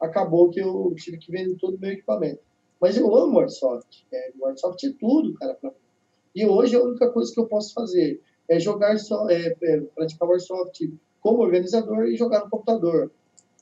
acabou 0.00 0.50
que 0.50 0.60
eu 0.60 0.92
tive 0.96 1.18
que 1.18 1.30
vender 1.30 1.56
todo 1.56 1.76
o 1.76 1.80
meu 1.80 1.92
equipamento. 1.92 2.40
Mas 2.80 2.96
eu 2.96 3.14
amo 3.14 3.36
o 3.36 3.40
Airsoft. 3.40 4.04
É, 4.12 4.32
o 4.38 4.46
Airsoft 4.46 4.84
é 4.84 4.92
tudo, 4.98 5.34
cara, 5.34 5.56
mim. 5.62 5.70
E 6.34 6.46
hoje 6.46 6.74
a 6.74 6.82
única 6.82 7.10
coisa 7.10 7.32
que 7.32 7.38
eu 7.38 7.46
posso 7.46 7.72
fazer 7.74 8.20
é 8.48 8.58
jogar 8.58 8.98
só, 8.98 9.28
é, 9.30 9.54
é 9.62 9.80
praticar 9.94 10.28
o 10.28 10.32
Airsoft 10.32 10.90
como 11.20 11.42
organizador 11.42 12.06
e 12.06 12.16
jogar 12.16 12.40
no 12.40 12.50
computador. 12.50 13.10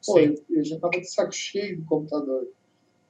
Pô, 0.06 0.18
eu, 0.18 0.34
eu, 0.48 0.64
já 0.64 0.78
tava 0.78 0.98
de 0.98 1.10
saco 1.10 1.32
cheio 1.32 1.78
do 1.78 1.84
computador. 1.84 2.48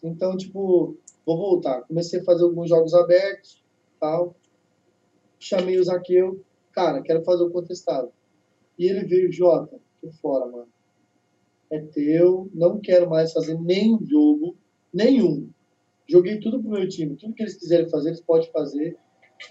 Então, 0.03 0.37
tipo, 0.37 0.97
vou 1.37 1.51
voltar. 1.51 1.83
Comecei 1.83 2.21
a 2.21 2.25
fazer 2.25 2.45
alguns 2.45 2.69
jogos 2.69 2.95
abertos, 2.95 3.63
tal. 4.01 4.35
Chamei 5.39 5.79
o 5.79 5.85
Zaqueu. 5.85 6.45
Cara, 6.73 7.03
quero 7.03 7.23
fazer 7.25 7.45
o 7.45 7.51
contestado. 7.51 8.13
E 8.79 8.87
ele 8.87 9.05
veio, 9.05 9.33
Jota, 9.33 9.79
tô 10.01 10.11
fora, 10.13 10.47
mano. 10.47 10.69
É 11.71 11.79
teu, 11.79 12.51
não 12.53 12.81
quero 12.81 13.09
mais 13.09 13.33
fazer 13.33 13.59
nenhum 13.61 14.05
jogo, 14.05 14.57
nenhum. 14.93 15.49
Joguei 16.09 16.41
tudo 16.41 16.61
pro 16.61 16.71
meu 16.71 16.89
time. 16.89 17.17
Tudo 17.17 17.35
que 17.35 17.43
eles 17.43 17.57
quiserem 17.57 17.89
fazer, 17.89 18.09
eles 18.09 18.21
podem 18.21 18.51
fazer. 18.51 18.99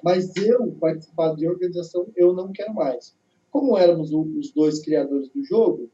Mas 0.03 0.35
eu, 0.35 0.71
participar 0.79 1.33
de 1.35 1.47
organização, 1.47 2.07
eu 2.15 2.33
não 2.33 2.51
quero 2.51 2.73
mais. 2.73 3.15
Como 3.49 3.77
éramos 3.77 4.11
os 4.11 4.51
dois 4.51 4.79
criadores 4.81 5.29
do 5.29 5.43
jogo, 5.43 5.89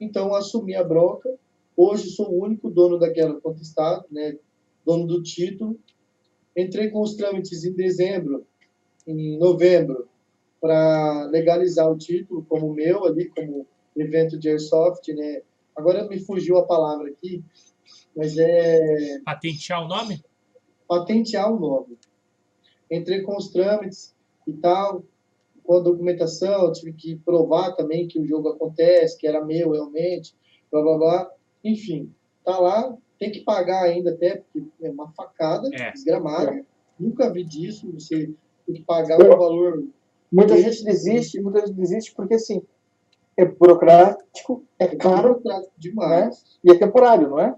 então 0.00 0.34
assumi 0.34 0.74
a 0.74 0.84
bronca. 0.84 1.28
Hoje 1.76 2.10
sou 2.10 2.30
o 2.30 2.44
único 2.44 2.70
dono 2.70 2.98
daquela 2.98 3.40
contestada, 3.40 4.04
né? 4.10 4.38
Dono 4.88 5.06
do 5.06 5.22
título. 5.22 5.78
Entrei 6.56 6.88
com 6.88 7.02
os 7.02 7.14
trâmites 7.14 7.62
em 7.62 7.74
dezembro, 7.74 8.46
em 9.06 9.38
novembro, 9.38 10.08
para 10.58 11.26
legalizar 11.30 11.92
o 11.92 11.98
título 11.98 12.42
como 12.48 12.72
meu 12.72 13.04
ali, 13.04 13.28
como 13.28 13.66
evento 13.94 14.38
de 14.38 14.48
airsoft, 14.48 15.12
né? 15.12 15.42
Agora 15.76 16.08
me 16.08 16.18
fugiu 16.18 16.56
a 16.56 16.66
palavra 16.66 17.10
aqui, 17.10 17.44
mas 18.16 18.38
é 18.38 19.20
patentear 19.24 19.84
o 19.84 19.88
nome? 19.88 20.24
Patentear 20.88 21.52
o 21.52 21.60
nome. 21.60 21.98
Entrei 22.90 23.20
com 23.20 23.36
os 23.36 23.50
trâmites 23.50 24.16
e 24.46 24.54
tal, 24.54 25.04
com 25.62 25.76
a 25.76 25.80
documentação, 25.80 26.72
tive 26.72 26.94
que 26.94 27.16
provar 27.16 27.72
também 27.72 28.08
que 28.08 28.18
o 28.18 28.26
jogo 28.26 28.48
acontece, 28.48 29.18
que 29.18 29.26
era 29.26 29.44
meu 29.44 29.72
realmente, 29.72 30.34
blá 30.72 30.80
blá 30.80 30.96
blá. 30.96 31.30
Enfim, 31.62 32.10
tá 32.42 32.58
lá, 32.58 32.96
tem 33.18 33.30
que 33.30 33.40
pagar 33.40 33.84
ainda 33.84 34.12
até, 34.12 34.36
porque 34.36 34.68
é 34.82 34.90
uma 34.90 35.10
facada 35.12 35.68
é. 35.74 35.90
desgramada. 35.92 36.52
É. 36.52 36.62
Nunca 36.98 37.30
vi 37.30 37.44
disso, 37.44 37.90
você 37.92 38.30
tem 38.66 38.76
que 38.76 38.82
pagar 38.82 39.20
um 39.20 39.28
valor. 39.28 39.84
Muita 40.30 40.56
gente 40.60 40.84
desiste, 40.84 41.40
muita 41.40 41.60
gente 41.60 41.76
desiste 41.76 42.14
porque 42.14 42.34
assim, 42.34 42.62
é 43.36 43.44
burocrático, 43.44 44.64
é, 44.78 44.84
é 44.84 44.96
caro. 44.96 45.34
burocrático 45.34 45.72
demais. 45.78 46.42
Né? 46.64 46.72
E 46.72 46.76
é 46.76 46.78
temporário, 46.78 47.30
não 47.30 47.40
é? 47.40 47.54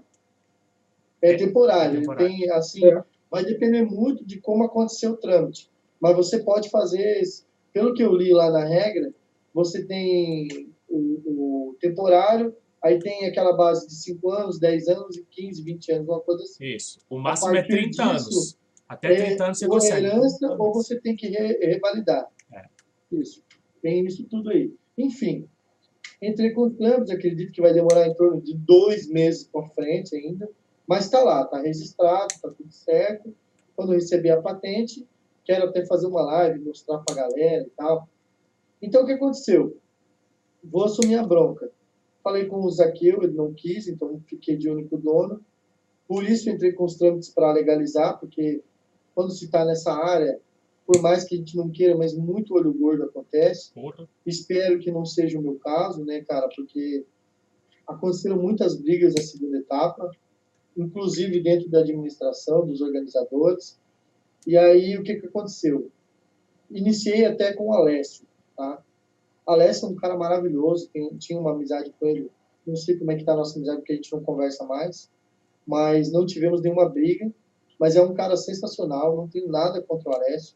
É 1.21 1.35
temporário. 1.35 1.97
É 1.97 1.99
temporário. 2.01 2.27
Tem, 2.27 2.49
assim, 2.51 2.85
é. 2.85 3.03
vai 3.29 3.43
depender 3.43 3.83
muito 3.83 4.25
de 4.25 4.39
como 4.39 4.63
aconteceu 4.63 5.11
o 5.11 5.17
trâmite. 5.17 5.69
Mas 5.99 6.15
você 6.15 6.39
pode 6.39 6.69
fazer 6.69 7.21
pelo 7.73 7.93
que 7.93 8.03
eu 8.03 8.13
li 8.13 8.33
lá 8.33 8.49
na 8.49 8.65
regra, 8.65 9.13
você 9.53 9.85
tem 9.85 10.71
o, 10.89 11.69
o 11.69 11.75
temporário, 11.79 12.55
aí 12.83 12.99
tem 12.99 13.25
aquela 13.25 13.55
base 13.55 13.87
de 13.87 13.95
5 13.95 14.31
anos, 14.31 14.59
10 14.59 14.87
anos, 14.87 15.21
15, 15.29 15.63
20 15.63 15.91
anos, 15.91 16.07
uma 16.07 16.19
coisa 16.21 16.43
assim. 16.43 16.65
Isso. 16.65 16.99
O 17.09 17.19
máximo 17.19 17.55
é 17.55 17.63
30 17.63 17.89
disso, 17.89 18.01
anos. 18.01 18.57
Até 18.87 19.15
30 19.15 19.21
é, 19.21 19.45
anos 19.45 19.59
você 19.59 19.65
ou 19.65 19.71
consegue. 19.71 20.05
herança 20.05 20.55
ou 20.57 20.73
você 20.73 20.99
tem 20.99 21.15
que 21.15 21.27
re, 21.27 21.57
revalidar. 21.59 22.27
É. 22.53 22.65
Isso. 23.11 23.43
Tem 23.81 24.05
isso 24.05 24.25
tudo 24.25 24.49
aí. 24.49 24.73
Enfim, 24.97 25.47
entrei 26.21 26.51
com 26.51 26.67
os 26.67 27.11
acredito 27.11 27.51
que 27.51 27.61
vai 27.61 27.73
demorar 27.73 28.07
em 28.07 28.13
torno 28.13 28.41
de 28.41 28.55
dois 28.55 29.07
meses 29.07 29.45
para 29.45 29.67
frente 29.69 30.15
ainda, 30.15 30.49
mas 30.87 31.05
está 31.05 31.23
lá, 31.23 31.43
está 31.43 31.61
registrado, 31.61 32.27
está 32.33 32.49
tudo 32.49 32.71
certo. 32.71 33.33
Quando 33.75 33.93
eu 33.93 33.95
receber 33.95 34.31
a 34.31 34.41
patente, 34.41 35.07
quero 35.45 35.65
até 35.65 35.85
fazer 35.85 36.07
uma 36.07 36.21
live, 36.23 36.59
mostrar 36.59 36.99
para 36.99 37.23
a 37.23 37.27
galera 37.27 37.63
e 37.63 37.69
tal. 37.71 38.07
Então, 38.81 39.03
o 39.03 39.05
que 39.05 39.13
aconteceu? 39.13 39.77
Vou 40.63 40.85
assumir 40.85 41.15
a 41.15 41.23
bronca. 41.23 41.71
Falei 42.23 42.45
com 42.45 42.61
o 42.61 42.71
Zaqueu, 42.71 43.23
ele 43.23 43.33
não 43.33 43.53
quis, 43.53 43.87
então 43.87 44.21
fiquei 44.27 44.55
de 44.55 44.69
único 44.69 44.97
dono. 44.97 45.41
Por 46.07 46.23
isso, 46.23 46.49
entrei 46.49 46.73
com 46.73 46.83
os 46.83 46.95
trâmites 46.95 47.29
para 47.29 47.53
legalizar, 47.53 48.19
porque 48.19 48.61
quando 49.15 49.31
se 49.31 49.45
está 49.45 49.65
nessa 49.65 49.91
área, 49.91 50.39
por 50.85 51.01
mais 51.01 51.23
que 51.23 51.35
a 51.35 51.37
gente 51.37 51.55
não 51.55 51.69
queira, 51.69 51.95
mas 51.95 52.13
muito 52.13 52.53
olho 52.53 52.73
gordo 52.73 53.03
acontece. 53.03 53.71
Porra. 53.73 54.07
Espero 54.25 54.79
que 54.79 54.91
não 54.91 55.05
seja 55.05 55.39
o 55.39 55.41
meu 55.41 55.55
caso, 55.55 56.03
né, 56.03 56.21
cara, 56.21 56.49
porque 56.55 57.05
aconteceram 57.87 58.37
muitas 58.41 58.75
brigas 58.75 59.13
na 59.15 59.21
segunda 59.21 59.57
etapa, 59.57 60.11
inclusive 60.77 61.41
dentro 61.41 61.69
da 61.69 61.79
administração, 61.79 62.65
dos 62.65 62.81
organizadores. 62.81 63.79
E 64.45 64.57
aí, 64.57 64.97
o 64.97 65.03
que, 65.03 65.15
que 65.15 65.27
aconteceu? 65.27 65.89
Iniciei 66.69 67.25
até 67.25 67.53
com 67.53 67.69
o 67.69 67.73
Alessio, 67.73 68.25
tá? 68.55 68.83
Alessio 69.45 69.87
é 69.87 69.91
um 69.91 69.95
cara 69.95 70.17
maravilhoso, 70.17 70.89
tem, 70.91 71.07
tinha 71.17 71.39
uma 71.39 71.51
amizade 71.51 71.93
com 71.99 72.07
ele. 72.07 72.31
Não 72.65 72.75
sei 72.75 72.97
como 72.97 73.11
é 73.11 73.15
que 73.15 73.23
tá 73.23 73.33
a 73.33 73.37
nossa 73.37 73.57
amizade, 73.57 73.79
porque 73.79 73.93
a 73.93 73.95
gente 73.95 74.11
não 74.11 74.23
conversa 74.23 74.65
mais. 74.65 75.09
Mas 75.65 76.11
não 76.11 76.25
tivemos 76.25 76.61
nenhuma 76.61 76.87
briga. 76.87 77.31
Mas 77.79 77.95
é 77.95 78.01
um 78.01 78.13
cara 78.13 78.37
sensacional, 78.37 79.15
não 79.15 79.27
tenho 79.27 79.47
nada 79.47 79.81
contra 79.81 80.11
o 80.11 80.15
Alessio. 80.15 80.55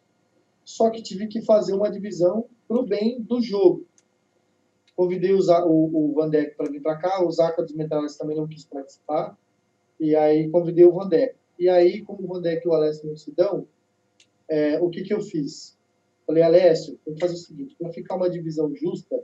Só 0.63 0.89
que 0.89 1.01
tive 1.01 1.27
que 1.27 1.41
fazer 1.41 1.73
uma 1.73 1.89
divisão 1.89 2.45
pro 2.67 2.85
bem 2.85 3.21
do 3.21 3.41
jogo. 3.41 3.85
Convidei 4.95 5.33
o, 5.33 5.39
o, 5.39 6.11
o 6.11 6.13
Vandeck 6.13 6.55
para 6.55 6.69
vir 6.69 6.81
para 6.81 6.97
cá, 6.97 7.23
o 7.23 7.31
Zaca 7.31 7.63
dos 7.63 7.73
Metais 7.73 8.15
também 8.15 8.37
não 8.37 8.47
quis 8.47 8.65
participar. 8.65 9.37
E 9.99 10.15
aí 10.15 10.49
convidei 10.49 10.85
o 10.85 10.93
Vandeck. 10.93 11.35
E 11.57 11.69
aí, 11.69 12.01
como 12.03 12.23
o 12.23 12.27
Vandeck 12.27 12.65
e 12.65 12.69
o 12.69 12.73
Alessio 12.73 13.07
não 13.07 13.15
se 13.15 13.31
dão, 13.31 13.67
é, 14.47 14.79
o 14.79 14.89
que, 14.89 15.03
que 15.03 15.13
eu 15.13 15.21
fiz? 15.21 15.74
Falei, 16.25 16.43
Alessio, 16.43 16.99
vamos 17.05 17.19
fazer 17.19 17.33
o 17.35 17.37
seguinte, 17.37 17.75
para 17.77 17.91
ficar 17.91 18.15
uma 18.15 18.29
divisão 18.29 18.73
justa, 18.75 19.23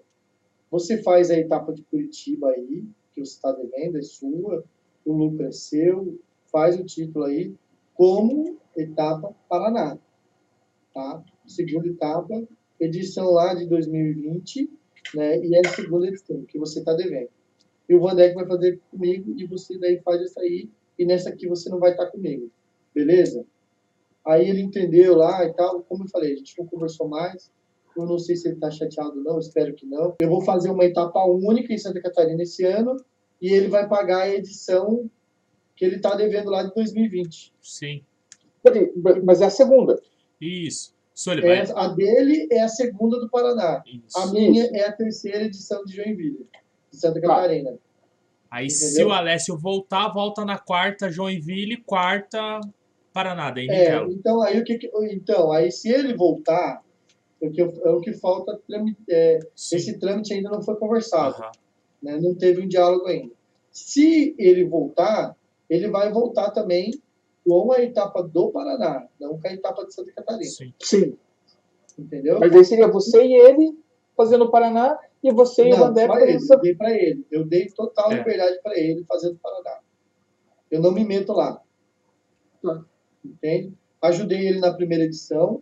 você 0.69 1.01
faz 1.01 1.31
a 1.31 1.37
etapa 1.37 1.73
de 1.73 1.83
Curitiba 1.83 2.49
aí, 2.49 2.85
que 3.13 3.19
você 3.19 3.33
está 3.33 3.51
devendo, 3.51 3.97
é 3.97 4.01
sua, 4.01 4.63
o 5.03 5.13
lucro 5.13 5.45
é 5.45 5.51
seu, 5.51 6.19
faz 6.51 6.79
o 6.79 6.85
título 6.85 7.25
aí, 7.25 7.53
como 7.93 8.57
etapa 8.77 9.35
Paraná. 9.49 9.97
Tá? 10.93 11.23
Segunda 11.47 11.87
etapa, 11.87 12.47
edição 12.79 13.31
lá 13.31 13.53
de 13.53 13.65
2020, 13.65 14.69
né? 15.15 15.43
E 15.43 15.55
é 15.55 15.59
a 15.59 15.69
segunda 15.69 16.07
edição 16.07 16.43
que 16.45 16.57
você 16.57 16.79
está 16.79 16.93
devendo. 16.93 17.29
E 17.89 17.95
o 17.95 17.99
Vandeck 17.99 18.35
vai 18.35 18.47
fazer 18.47 18.79
comigo 18.89 19.33
e 19.37 19.45
você 19.45 19.77
daí 19.77 19.99
faz 20.01 20.21
isso 20.21 20.39
aí, 20.39 20.69
e 20.97 21.05
nessa 21.05 21.29
aqui 21.29 21.47
você 21.47 21.69
não 21.69 21.79
vai 21.79 21.91
estar 21.91 22.05
tá 22.05 22.11
comigo. 22.11 22.49
Beleza? 22.93 23.45
Aí 24.25 24.49
ele 24.49 24.61
entendeu 24.61 25.15
lá 25.15 25.45
e 25.45 25.53
tal. 25.53 25.81
Como 25.83 26.03
eu 26.03 26.09
falei, 26.09 26.33
a 26.33 26.37
gente 26.37 26.57
não 26.57 26.65
conversou 26.65 27.07
mais. 27.07 27.51
Eu 27.95 28.05
não 28.05 28.17
sei 28.17 28.35
se 28.35 28.47
ele 28.47 28.55
está 28.55 28.71
chateado 28.71 29.17
ou 29.17 29.23
não, 29.23 29.39
espero 29.39 29.73
que 29.73 29.85
não. 29.85 30.15
Eu 30.21 30.29
vou 30.29 30.41
fazer 30.41 30.69
uma 30.69 30.85
etapa 30.85 31.23
única 31.25 31.73
em 31.73 31.77
Santa 31.77 32.01
Catarina 32.01 32.41
esse 32.41 32.63
ano 32.63 32.95
e 33.41 33.49
ele 33.49 33.67
vai 33.67 33.87
pagar 33.87 34.23
a 34.23 34.29
edição 34.29 35.09
que 35.75 35.83
ele 35.83 35.97
está 35.97 36.15
devendo 36.15 36.49
lá 36.49 36.63
de 36.63 36.73
2020. 36.73 37.53
Sim. 37.61 38.03
Mas 39.23 39.41
é 39.41 39.45
a 39.45 39.49
segunda. 39.49 39.99
Isso. 40.39 40.93
É, 41.43 41.71
a 41.75 41.87
dele 41.89 42.47
é 42.51 42.61
a 42.61 42.67
segunda 42.67 43.19
do 43.19 43.29
Paraná. 43.29 43.83
Isso. 43.85 44.17
A 44.17 44.27
minha 44.27 44.69
é 44.73 44.87
a 44.87 44.91
terceira 44.91 45.43
edição 45.43 45.83
de 45.83 45.95
Joinville, 45.95 46.47
de 46.89 46.97
Santa 46.97 47.19
tá. 47.19 47.27
Catarina. 47.27 47.77
Aí 48.49 48.65
Entendeu? 48.65 48.89
se 48.89 49.03
o 49.03 49.11
Alessio 49.11 49.57
voltar, 49.57 50.07
volta 50.09 50.43
na 50.43 50.57
quarta 50.57 51.11
Joinville, 51.11 51.77
quarta 51.77 52.59
Paraná, 53.13 53.51
daí 53.51 53.67
é, 53.69 54.01
então 54.05 54.41
aí 54.41 54.59
o 54.59 54.63
que, 54.63 54.79
então 55.11 55.51
aí 55.51 55.71
se 55.71 55.89
ele 55.89 56.15
voltar, 56.15 56.81
o 57.41 57.51
que, 57.51 57.61
é 57.61 57.89
o 57.89 57.99
que 57.99 58.13
falta 58.13 58.59
é, 59.09 59.39
esse 59.55 59.99
trâmite 59.99 60.33
ainda 60.33 60.49
não 60.49 60.61
foi 60.61 60.75
conversado, 60.77 61.35
uhum. 61.41 61.51
né? 62.01 62.19
Não 62.21 62.35
teve 62.35 62.61
um 62.61 62.67
diálogo 62.67 63.07
ainda. 63.07 63.33
Se 63.71 64.35
ele 64.37 64.65
voltar, 64.65 65.35
ele 65.69 65.89
vai 65.89 66.11
voltar 66.11 66.51
também 66.51 66.91
com 67.45 67.71
a 67.73 67.81
etapa 67.81 68.23
do 68.23 68.49
Paraná, 68.51 69.07
não 69.19 69.37
com 69.39 69.47
a 69.47 69.53
etapa 69.53 69.85
de 69.85 69.93
Santa 69.93 70.11
Catarina. 70.13 70.49
Sim. 70.49 70.73
Sim. 70.79 71.17
Entendeu? 71.97 72.39
Mas 72.39 72.55
aí 72.55 72.63
seria 72.63 72.87
você 72.87 73.25
e 73.25 73.33
ele 73.33 73.77
fazendo 74.15 74.45
o 74.45 74.51
Paraná 74.51 74.97
e 75.21 75.33
você 75.33 75.67
e 75.67 75.73
o 75.73 75.83
André 75.83 76.07
fazendo 76.07 76.29
ele, 76.29 76.45
Eu 76.49 76.59
dei 76.59 76.75
para 76.75 76.91
ele. 76.91 77.27
Eu 77.29 77.45
dei 77.45 77.67
total 77.67 78.11
é. 78.11 78.15
liberdade 78.15 78.59
para 78.63 78.79
ele 78.79 79.03
fazendo 79.05 79.33
o 79.33 79.39
Paraná. 79.39 79.79
Eu 80.69 80.81
não 80.81 80.91
me 80.91 81.03
meto 81.03 81.33
lá. 81.33 81.61
Tá 82.61 82.85
entende? 83.23 83.73
Ajudei 84.01 84.47
ele 84.47 84.59
na 84.59 84.73
primeira 84.73 85.03
edição, 85.03 85.61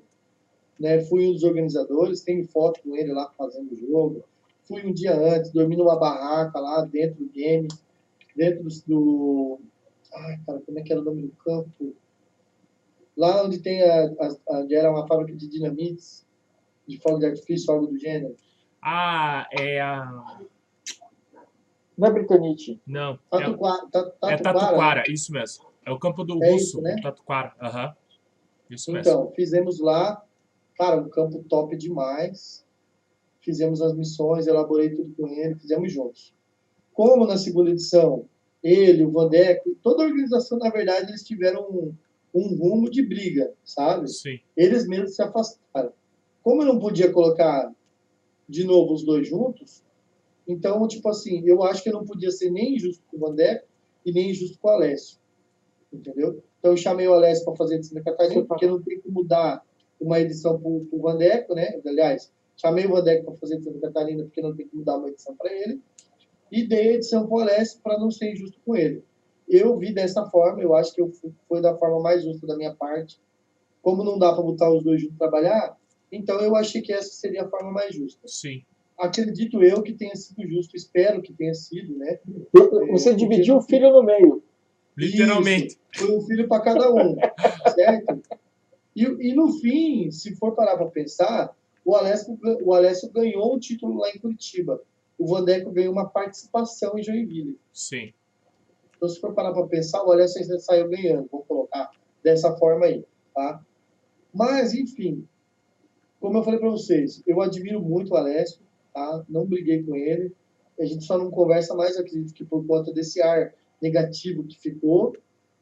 né? 0.79 1.01
Fui 1.01 1.27
um 1.27 1.33
dos 1.33 1.43
organizadores, 1.43 2.21
tenho 2.21 2.45
foto 2.47 2.81
com 2.81 2.95
ele 2.95 3.11
lá 3.11 3.29
fazendo 3.37 3.71
o 3.73 3.75
jogo. 3.75 4.23
Fui 4.63 4.85
um 4.85 4.93
dia 4.93 5.15
antes, 5.17 5.51
dormi 5.51 5.75
numa 5.75 5.97
barraca 5.99 6.59
lá 6.59 6.85
dentro 6.85 7.23
do 7.25 7.29
game, 7.31 7.67
dentro 8.35 8.63
do, 8.63 8.69
do 8.87 9.59
ai, 10.13 10.39
cara, 10.45 10.59
como 10.61 10.79
é 10.79 10.81
que 10.81 10.91
era 10.91 11.01
o 11.01 11.03
nome 11.03 11.23
do 11.23 11.31
campo? 11.43 11.95
Lá 13.17 13.43
onde 13.43 13.59
tem 13.59 13.81
a, 13.81 14.05
a, 14.05 14.27
a 14.55 14.59
onde 14.61 14.75
era 14.75 14.89
uma 14.89 15.05
fábrica 15.07 15.35
de 15.37 15.47
dinamites, 15.47 16.25
de 16.87 16.97
fogo 16.99 17.19
de 17.19 17.25
artifício, 17.25 17.73
algo 17.73 17.87
do 17.87 17.97
gênero. 17.99 18.35
Ah, 18.81 19.47
é 19.51 19.81
a. 19.81 20.39
Não 21.97 22.07
é 22.07 22.11
Britanite. 22.11 22.79
Não. 22.87 23.15
É, 23.33 23.39
Tatuquara, 23.39 23.87
ta- 23.91 23.99
é 23.99 24.37
Tatuquara, 24.37 24.43
Tatuquara, 24.43 25.03
isso 25.09 25.33
mesmo. 25.33 25.65
É 25.85 25.91
o 25.91 25.99
campo 25.99 26.23
do 26.23 26.43
É 26.43 26.51
Russo, 26.51 26.63
isso, 26.63 26.81
né? 26.81 26.95
Tatuquara. 27.01 27.53
Aham. 27.61 27.95
Isso 28.69 28.91
mesmo. 28.91 29.11
Então, 29.11 29.31
fizemos 29.35 29.79
lá, 29.79 30.23
cara, 30.77 31.01
um 31.01 31.09
campo 31.09 31.43
top 31.43 31.75
demais. 31.75 32.65
Fizemos 33.41 33.81
as 33.81 33.95
missões, 33.95 34.47
elaborei 34.47 34.93
tudo 34.93 35.13
com 35.15 35.27
ele, 35.27 35.55
fizemos 35.55 35.91
juntos. 35.91 36.33
Como 36.93 37.25
na 37.25 37.37
segunda 37.37 37.71
edição, 37.71 38.25
ele, 38.61 39.05
o 39.05 39.11
Vandeco, 39.11 39.75
toda 39.81 40.03
a 40.03 40.05
organização, 40.05 40.59
na 40.59 40.69
verdade, 40.69 41.09
eles 41.09 41.23
tiveram 41.23 41.69
um, 41.69 41.95
um 42.33 42.55
rumo 42.55 42.89
de 42.89 43.01
briga, 43.01 43.53
sabe? 43.63 44.09
Sim. 44.09 44.39
Eles 44.55 44.87
mesmos 44.87 45.15
se 45.15 45.21
afastaram. 45.21 45.93
Como 46.43 46.61
eu 46.61 46.67
não 46.67 46.79
podia 46.79 47.11
colocar 47.11 47.73
de 48.47 48.63
novo 48.65 48.93
os 48.93 49.03
dois 49.03 49.27
juntos, 49.27 49.83
então, 50.47 50.87
tipo 50.87 51.07
assim, 51.07 51.43
eu 51.45 51.63
acho 51.63 51.83
que 51.83 51.89
eu 51.89 51.93
não 51.93 52.03
podia 52.03 52.31
ser 52.31 52.49
nem 52.49 52.75
injusto 52.75 53.03
com 53.09 53.17
o 53.17 53.19
Vandeco 53.19 53.67
e 54.03 54.11
nem 54.11 54.31
injusto 54.31 54.57
com 54.59 54.67
o 54.67 54.71
Alessio. 54.71 55.18
Entendeu? 55.91 56.43
Então, 56.59 56.71
eu 56.71 56.77
chamei 56.77 57.07
o 57.07 57.13
Alessio 57.13 57.45
para 57.45 57.55
fazer 57.55 57.79
de 57.79 57.87
Santa 57.87 58.03
Catarina, 58.03 58.45
porque 58.45 58.67
não 58.67 58.81
tem 58.81 58.99
como 59.01 59.23
dar 59.23 59.63
uma 59.99 60.19
edição 60.19 60.59
para 60.59 60.69
o 60.69 61.01
Vandeco, 61.01 61.55
né? 61.55 61.79
Aliás, 61.85 62.31
chamei 62.55 62.85
o 62.85 62.91
Vandeco 62.91 63.25
para 63.25 63.35
fazer 63.35 63.57
de 63.57 63.63
Santa 63.63 63.79
Catarina, 63.79 64.23
porque 64.23 64.41
não 64.41 64.55
tem 64.55 64.67
como 64.67 64.83
dar 64.83 64.97
uma 64.97 65.09
edição 65.09 65.35
para 65.35 65.51
ele. 65.51 65.81
E 66.51 66.67
dei 66.67 66.89
a 66.89 66.93
edição 66.93 67.27
para 67.27 67.35
o 67.35 67.39
Alessio 67.39 67.79
para 67.83 67.99
não 67.99 68.09
ser 68.09 68.31
injusto 68.31 68.59
com 68.65 68.75
ele. 68.75 69.03
Eu 69.47 69.77
vi 69.77 69.93
dessa 69.93 70.25
forma, 70.25 70.61
eu 70.61 70.75
acho 70.75 70.93
que 70.93 71.01
eu 71.01 71.09
fui, 71.09 71.31
foi 71.47 71.61
da 71.61 71.75
forma 71.75 71.99
mais 72.01 72.23
justa 72.23 72.45
da 72.45 72.55
minha 72.55 72.73
parte. 72.73 73.19
Como 73.81 74.03
não 74.03 74.19
dá 74.19 74.33
para 74.33 74.43
botar 74.43 74.71
os 74.71 74.83
dois 74.83 75.01
juntos 75.01 75.17
trabalhar, 75.17 75.77
então 76.11 76.39
eu 76.41 76.55
achei 76.55 76.81
que 76.81 76.91
essa 76.91 77.09
seria 77.09 77.43
a 77.43 77.49
forma 77.49 77.71
mais 77.71 77.95
justa. 77.95 78.27
Sim. 78.27 78.61
Acredito 78.97 79.63
eu 79.63 79.81
que 79.81 79.93
tenha 79.93 80.15
sido 80.15 80.45
justo, 80.45 80.75
espero 80.75 81.21
que 81.21 81.33
tenha 81.33 81.53
sido, 81.53 81.97
né? 81.97 82.19
Você 82.91 83.15
dividiu 83.15 83.57
o 83.57 83.61
filho 83.61 83.91
no 83.91 84.03
meio. 84.03 84.43
Literalmente. 84.99 85.79
Isso, 85.93 86.05
foi 86.05 86.17
um 86.17 86.21
filho 86.21 86.47
para 86.47 86.61
cada 86.61 86.93
um, 86.93 87.15
certo? 87.73 88.21
E, 88.95 89.03
e 89.03 89.33
no 89.33 89.53
fim, 89.59 90.11
se 90.11 90.35
for 90.35 90.53
parar 90.53 90.77
para 90.77 90.87
pensar, 90.87 91.55
o 91.85 91.95
Alessio, 91.95 92.37
o 92.63 92.73
Alessio 92.73 93.09
ganhou 93.09 93.55
o 93.55 93.59
título 93.59 93.97
lá 93.97 94.09
em 94.09 94.19
Curitiba. 94.19 94.81
O 95.17 95.25
Vandeco 95.25 95.71
ganhou 95.71 95.93
uma 95.93 96.09
participação 96.09 96.97
em 96.97 97.03
Joinville. 97.03 97.57
Sim. 97.73 98.13
Então, 98.95 99.07
se 99.07 99.19
for 99.19 99.33
parar 99.33 99.53
para 99.53 99.65
pensar, 99.67 100.03
o 100.03 100.11
Alessio 100.11 100.41
ainda 100.41 100.59
saiu 100.59 100.89
ganhando. 100.89 101.29
Vou 101.31 101.43
colocar 101.43 101.91
dessa 102.21 102.55
forma 102.57 102.85
aí, 102.85 103.05
tá? 103.33 103.63
Mas, 104.33 104.73
enfim, 104.73 105.25
como 106.19 106.37
eu 106.37 106.43
falei 106.43 106.59
para 106.59 106.69
vocês, 106.69 107.23
eu 107.25 107.41
admiro 107.41 107.81
muito 107.81 108.13
o 108.13 108.17
Alessio, 108.17 108.61
tá? 108.93 109.23
Não 109.29 109.45
briguei 109.45 109.81
com 109.83 109.95
ele. 109.95 110.33
A 110.77 110.85
gente 110.85 111.05
só 111.05 111.17
não 111.17 111.31
conversa 111.31 111.73
mais, 111.73 111.97
acredito 111.97 112.33
que 112.33 112.43
por 112.43 112.65
conta 112.65 112.93
desse 112.93 113.21
ar 113.21 113.53
negativo 113.81 114.43
que 114.43 114.57
ficou, 114.59 115.15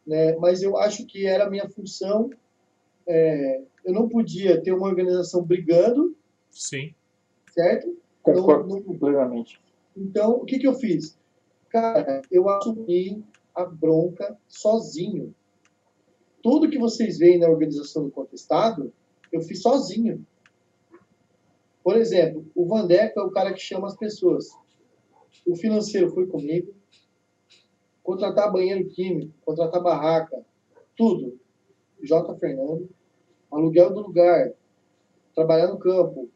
né? 0.06 0.36
Mas 0.38 0.62
eu 0.62 0.78
acho 0.78 1.06
que 1.06 1.26
era 1.26 1.46
a 1.46 1.50
minha 1.50 1.68
função. 1.70 2.30
é, 3.10 3.62
eu 3.86 3.94
não 3.94 4.10
podia 4.10 4.62
ter 4.62 4.74
uma 4.74 4.86
organização 4.88 5.42
brigando, 5.42 6.14
Sim. 6.52 6.94
certo? 7.52 7.98
Concordo 8.22 8.68
Não- 8.68 8.80
não- 8.82 8.98
plenamente. 8.98 9.62
então, 9.96 10.32
o 10.34 10.44
que, 10.46 10.60
que 10.60 10.68
eu 10.68 10.74
fiz? 10.74 11.18
Cara, 11.70 12.22
eu 12.30 12.50
assumi 12.50 13.24
a 13.56 13.64
bronca 13.64 14.38
sozinho. 14.48 15.34
Tudo 16.44 16.70
que 16.70 16.78
vocês 16.78 17.18
veem 17.18 17.40
na 17.40 17.48
organização 17.50 18.04
do 18.04 18.12
contestado, 18.12 18.92
eu 19.32 19.40
fiz 19.42 19.62
sozinho. 19.62 20.26
Por 21.84 21.96
exemplo, 21.96 22.46
o 22.54 22.66
Vandeco 22.68 23.20
é 23.22 23.24
o 23.24 23.32
cara 23.32 23.54
que 23.54 23.60
chama 23.62 23.88
as 23.88 23.96
pessoas. 23.96 24.50
O 25.46 25.56
financeiro 25.56 26.10
foi 26.10 26.28
comigo. 26.28 26.74
Contratar 28.08 28.50
banheiro 28.54 28.88
químico, 28.88 29.34
contratar 29.44 29.84
barraca, 29.84 30.42
tudo. 30.96 31.38
J. 32.02 32.36
Fernando. 32.36 32.88
Aluguel 33.52 33.94
do 33.94 34.00
lugar, 34.00 34.54
trabalhar 35.36 35.68
no 35.68 35.78
campo, 35.78 36.30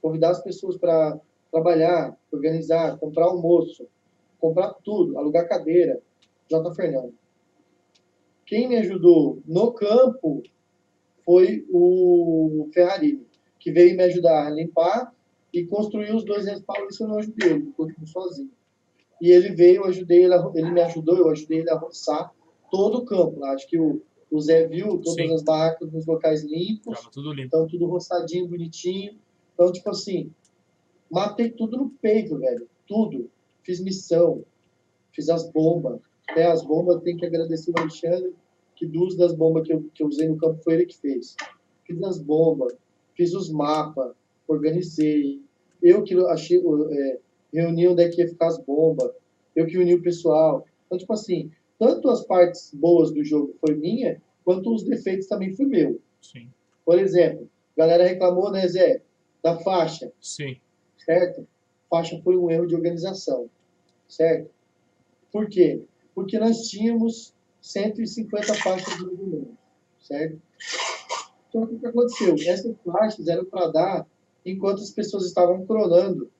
convidar 0.00 0.30
as 0.30 0.40
pessoas 0.40 0.76
para 0.76 1.18
trabalhar, 1.50 2.16
organizar, 2.30 2.96
comprar 2.98 3.24
almoço, 3.24 3.88
comprar 4.38 4.72
tudo, 4.84 5.18
alugar 5.18 5.48
cadeira, 5.48 6.00
J. 6.48 6.72
Fernando. 6.76 7.12
Quem 8.44 8.68
me 8.68 8.76
ajudou 8.76 9.42
no 9.44 9.72
campo 9.72 10.44
foi 11.24 11.66
o 11.72 12.68
Ferrarini, 12.72 13.26
que 13.58 13.72
veio 13.72 13.96
me 13.96 14.04
ajudar 14.04 14.46
a 14.46 14.50
limpar 14.50 15.12
e 15.52 15.66
construir 15.66 16.14
os 16.14 16.24
dois 16.24 16.46
respaldos, 16.46 16.94
isso 16.94 17.02
eu 17.02 17.08
não 17.08 17.18
ajudei, 17.18 17.50
ele 17.50 17.72
continuou 17.72 18.06
sozinho. 18.06 18.52
E 19.20 19.30
ele 19.30 19.50
veio, 19.54 19.76
eu 19.76 19.84
ajudei 19.86 20.24
ele, 20.24 20.34
a- 20.34 20.52
ele 20.54 20.70
me 20.70 20.80
ajudou, 20.82 21.16
eu 21.16 21.30
ajudei 21.30 21.60
ele 21.60 21.70
a 21.70 21.78
roçar 21.78 22.32
todo 22.70 22.98
o 22.98 23.04
campo. 23.04 23.40
lá. 23.40 23.52
Acho 23.52 23.66
que 23.68 23.78
o, 23.78 24.02
o 24.30 24.40
Zé 24.40 24.66
viu 24.66 24.98
todas 24.98 25.14
Sim. 25.14 25.34
as 25.34 25.42
barracas 25.42 25.90
nos 25.92 26.06
locais 26.06 26.42
limpos, 26.44 26.98
Tava 26.98 27.10
tudo 27.10 27.30
limpo. 27.32 27.46
então 27.46 27.66
tudo 27.66 27.86
roçadinho, 27.86 28.46
bonitinho. 28.48 29.16
Então, 29.54 29.72
tipo 29.72 29.88
assim, 29.90 30.30
matei 31.10 31.50
tudo 31.50 31.76
no 31.78 31.90
peito, 31.90 32.36
velho. 32.38 32.68
Tudo. 32.86 33.30
Fiz 33.62 33.80
missão. 33.80 34.44
Fiz 35.12 35.28
as 35.30 35.50
bombas. 35.50 35.98
Até 36.28 36.46
as 36.46 36.62
bombas, 36.62 37.02
tem 37.02 37.16
que 37.16 37.24
agradecer 37.24 37.70
o 37.70 37.80
Alexandre, 37.80 38.34
que 38.74 38.84
duas 38.84 39.16
das 39.16 39.32
bombas 39.32 39.66
que 39.66 39.72
eu, 39.72 39.82
que 39.94 40.02
eu 40.02 40.08
usei 40.08 40.28
no 40.28 40.36
campo 40.36 40.60
foi 40.62 40.74
ele 40.74 40.86
que 40.86 40.98
fez. 40.98 41.34
Fiz 41.86 42.02
as 42.02 42.18
bombas, 42.20 42.74
fiz 43.14 43.32
os 43.32 43.48
mapas, 43.48 44.12
organizei. 44.46 45.40
Eu 45.82 46.02
que 46.02 46.14
achei, 46.26 46.58
é, 46.58 47.18
reuni 47.56 47.88
onde 47.88 48.02
é 48.02 48.08
que 48.08 48.20
ia 48.20 48.28
ficar 48.28 48.48
as 48.48 48.58
bombas. 48.58 49.10
Eu 49.54 49.66
que 49.66 49.78
uni 49.78 49.94
o 49.94 50.02
pessoal. 50.02 50.66
Então, 50.84 50.98
tipo 50.98 51.12
assim, 51.12 51.50
tanto 51.78 52.10
as 52.10 52.24
partes 52.26 52.70
boas 52.74 53.10
do 53.10 53.24
jogo 53.24 53.54
foi 53.60 53.74
minha, 53.74 54.20
quanto 54.44 54.74
os 54.74 54.84
defeitos 54.84 55.26
também 55.26 55.54
foi 55.54 55.66
meu. 55.66 56.00
Sim. 56.20 56.50
Por 56.84 56.98
exemplo, 56.98 57.48
a 57.76 57.80
galera 57.80 58.06
reclamou, 58.06 58.50
né, 58.52 58.66
Zé, 58.68 59.02
da 59.42 59.58
faixa, 59.58 60.12
Sim. 60.20 60.56
certo? 60.98 61.46
Faixa 61.88 62.20
foi 62.22 62.36
um 62.36 62.50
erro 62.50 62.66
de 62.66 62.74
organização, 62.74 63.48
certo? 64.08 64.50
Por 65.32 65.48
quê? 65.48 65.82
Porque 66.14 66.38
nós 66.38 66.68
tínhamos 66.68 67.34
150 67.60 68.54
faixas 68.54 68.96
de 68.96 69.04
movimento, 69.04 69.56
certo? 70.00 70.40
Então, 71.48 71.62
o 71.62 71.66
que 71.66 71.78
que 71.78 71.86
aconteceu? 71.86 72.34
Essas 72.46 72.76
faixas 72.84 73.28
eram 73.28 73.44
para 73.44 73.68
dar 73.68 74.06
enquanto 74.44 74.82
as 74.82 74.90
pessoas 74.90 75.24
estavam 75.24 75.66
cronando. 75.66 76.30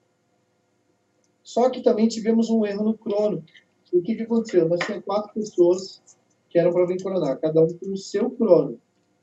Só 1.46 1.70
que 1.70 1.80
também 1.80 2.08
tivemos 2.08 2.50
um 2.50 2.66
erro 2.66 2.82
no 2.82 2.98
crono. 2.98 3.44
O 3.92 4.02
que, 4.02 4.16
que 4.16 4.22
aconteceu? 4.22 4.68
Nós 4.68 4.80
tínhamos 4.80 5.04
quatro 5.04 5.32
pessoas 5.32 6.02
que 6.50 6.58
eram 6.58 6.72
para 6.72 6.86
vir 6.86 7.00
cronar, 7.00 7.38
cada 7.38 7.62
um 7.62 7.68
com 7.68 7.92
o 7.92 7.96
seu 7.96 8.28
crono. 8.32 8.80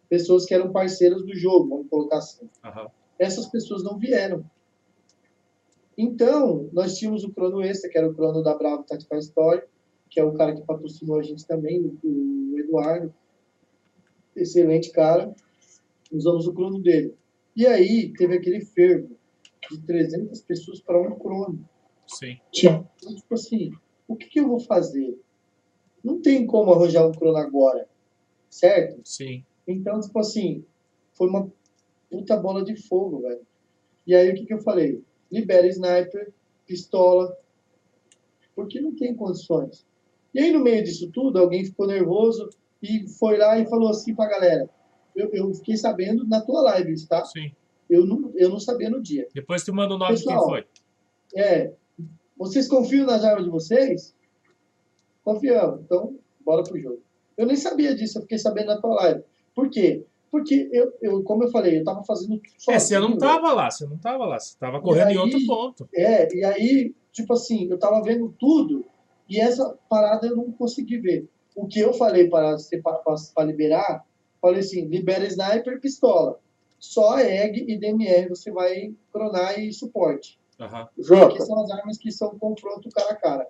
Pessoas 0.08 0.46
que 0.46 0.54
eram 0.54 0.72
parceiras 0.72 1.22
do 1.22 1.36
jogo, 1.36 1.68
vamos 1.68 1.90
colocar 1.90 2.20
assim 2.20 2.50
Aham. 2.64 2.88
essas 3.20 3.48
pessoas 3.48 3.84
não 3.84 3.98
vieram. 3.98 4.46
Então, 5.98 6.70
nós 6.72 6.98
tínhamos 6.98 7.26
o 7.26 7.34
crono 7.34 7.62
extra, 7.62 7.90
que 7.90 7.98
era 7.98 8.10
o 8.10 8.16
crono 8.16 8.42
da 8.42 8.58
Bravo 8.58 8.84
Tactical 8.84 9.20
Story, 9.20 9.64
que 10.10 10.18
é 10.18 10.24
o 10.24 10.34
cara 10.34 10.56
que 10.56 10.62
patrocinou 10.62 11.20
a 11.20 11.24
gente 11.24 11.46
também, 11.46 11.82
o 11.82 12.54
o 12.54 12.58
Eduardo. 12.58 13.14
Excelente 14.34 14.92
cara. 14.94 15.36
Usamos 16.10 16.48
o 16.48 16.54
crono 16.54 16.80
dele. 16.80 17.18
E 17.54 17.68
aí, 17.68 18.14
teve 18.14 18.36
aquele 18.38 18.64
fervo 18.64 19.14
de 19.70 19.82
300 19.82 20.42
pessoas 20.44 20.80
para 20.80 21.02
um 21.02 21.20
crono. 21.20 21.68
Sim. 22.14 22.38
Então, 22.54 23.16
tipo 23.16 23.34
assim, 23.34 23.72
o 24.08 24.16
que, 24.16 24.28
que 24.28 24.40
eu 24.40 24.48
vou 24.48 24.60
fazer? 24.60 25.20
Não 26.04 26.22
tem 26.22 26.46
como 26.46 26.74
arranjar 26.74 27.08
um 27.08 27.12
crono 27.12 27.38
agora, 27.38 27.88
certo? 28.50 29.02
Sim. 29.04 29.44
Então, 29.68 30.00
tipo 30.00 30.20
assim, 30.20 30.66
foi 31.14 31.28
uma 31.28 31.52
puta 32.10 32.38
bola 32.38 32.64
de 32.64 32.76
fogo, 32.76 33.22
velho. 33.22 33.42
E 34.06 34.14
aí, 34.14 34.30
o 34.30 34.36
que, 34.36 34.46
que 34.46 34.54
eu 34.54 34.60
falei? 34.60 35.02
Libera 35.32 35.68
sniper, 35.68 36.32
pistola, 36.66 37.36
porque 38.56 38.80
não 38.82 38.96
tem 38.96 39.16
condições. 39.16 39.86
E 40.34 40.40
aí, 40.40 40.52
no 40.52 40.60
meio 40.60 40.84
disso 40.84 41.10
tudo, 41.12 41.40
alguém 41.40 41.66
ficou 41.66 41.88
nervoso 41.88 42.50
e 42.82 43.08
foi 43.08 43.38
lá 43.38 43.58
e 43.58 43.66
falou 43.68 43.90
assim 43.90 44.14
pra 44.14 44.28
galera. 44.28 44.70
Eu, 45.16 45.30
eu 45.32 45.54
fiquei 45.54 45.78
sabendo 45.78 46.28
na 46.28 46.42
tua 46.42 46.62
live, 46.62 47.08
tá? 47.08 47.24
Sim. 47.26 47.52
Eu 47.90 48.06
não, 48.06 48.32
eu 48.36 48.50
não 48.50 48.60
sabia 48.60 48.90
no 48.90 49.02
dia. 49.02 49.28
Depois 49.34 49.64
tu 49.64 49.74
manda 49.74 49.94
o 49.94 49.98
nome 49.98 50.16
de 50.16 50.24
quem 50.24 50.34
Pessoal, 50.34 50.50
foi. 50.50 50.66
É, 51.36 51.74
vocês 52.46 52.68
confiam 52.68 53.06
nas 53.06 53.24
armas 53.24 53.44
de 53.46 53.50
vocês? 53.50 54.14
Confiamos. 55.24 55.82
Então, 55.82 56.16
bora 56.46 56.64
pro 56.64 56.80
jogo. 56.80 57.02
Eu 57.38 57.46
nem 57.46 57.56
sabia 57.56 57.96
disso, 57.96 58.18
eu 58.18 58.22
fiquei 58.24 58.38
sabendo 58.38 58.68
na 58.68 58.82
tua 58.82 58.96
live. 58.96 59.24
Por 59.56 59.70
quê? 59.70 60.04
Porque 60.32 60.68
eu, 60.72 60.92
eu 61.02 61.24
como 61.24 61.44
eu 61.44 61.52
falei, 61.52 61.80
eu 61.80 61.84
tava 61.84 62.04
fazendo 62.04 62.38
tudo 62.40 62.72
É, 62.72 62.80
você 62.80 62.96
não 62.96 63.02
sozinho, 63.10 63.20
tava 63.20 63.54
lá, 63.54 63.70
você 63.72 63.86
não 63.86 63.98
tava 63.98 64.26
lá. 64.26 64.40
Você 64.40 64.58
tava 64.60 64.82
correndo 64.82 65.10
em 65.10 65.12
aí- 65.12 65.18
outro 65.18 65.46
ponto. 65.46 65.90
É, 65.96 66.36
e 66.36 66.44
aí, 66.44 66.96
tipo 67.12 67.34
assim, 67.34 67.68
eu 67.70 67.78
tava 67.78 68.02
vendo 68.02 68.34
tudo 68.40 68.86
e 69.30 69.40
essa 69.40 69.78
parada 69.90 70.28
eu 70.28 70.36
não 70.36 70.52
consegui 70.52 70.98
ver. 70.98 71.28
O 71.56 71.68
que 71.68 71.80
eu 71.80 71.94
falei 71.94 72.30
para 72.30 72.56
para 73.36 73.46
liberar, 73.46 74.04
falei 74.42 74.60
assim, 74.60 74.86
libera 74.86 75.26
sniper, 75.28 75.80
pistola. 75.80 76.40
Só 76.80 77.18
EG 77.20 77.66
e 77.68 77.78
DMR 77.78 78.30
você 78.30 78.52
vai 78.52 78.94
cronar 79.12 79.58
e 79.60 79.72
suporte. 79.72 80.40
Que 80.58 81.04
Jota, 81.04 81.40
são 81.46 81.62
as 81.64 81.72
armas 81.72 81.98
que 81.98 82.12
são 82.12 82.38
confronto 82.38 82.90
cara 82.94 83.12
a 83.12 83.16
cara. 83.16 83.48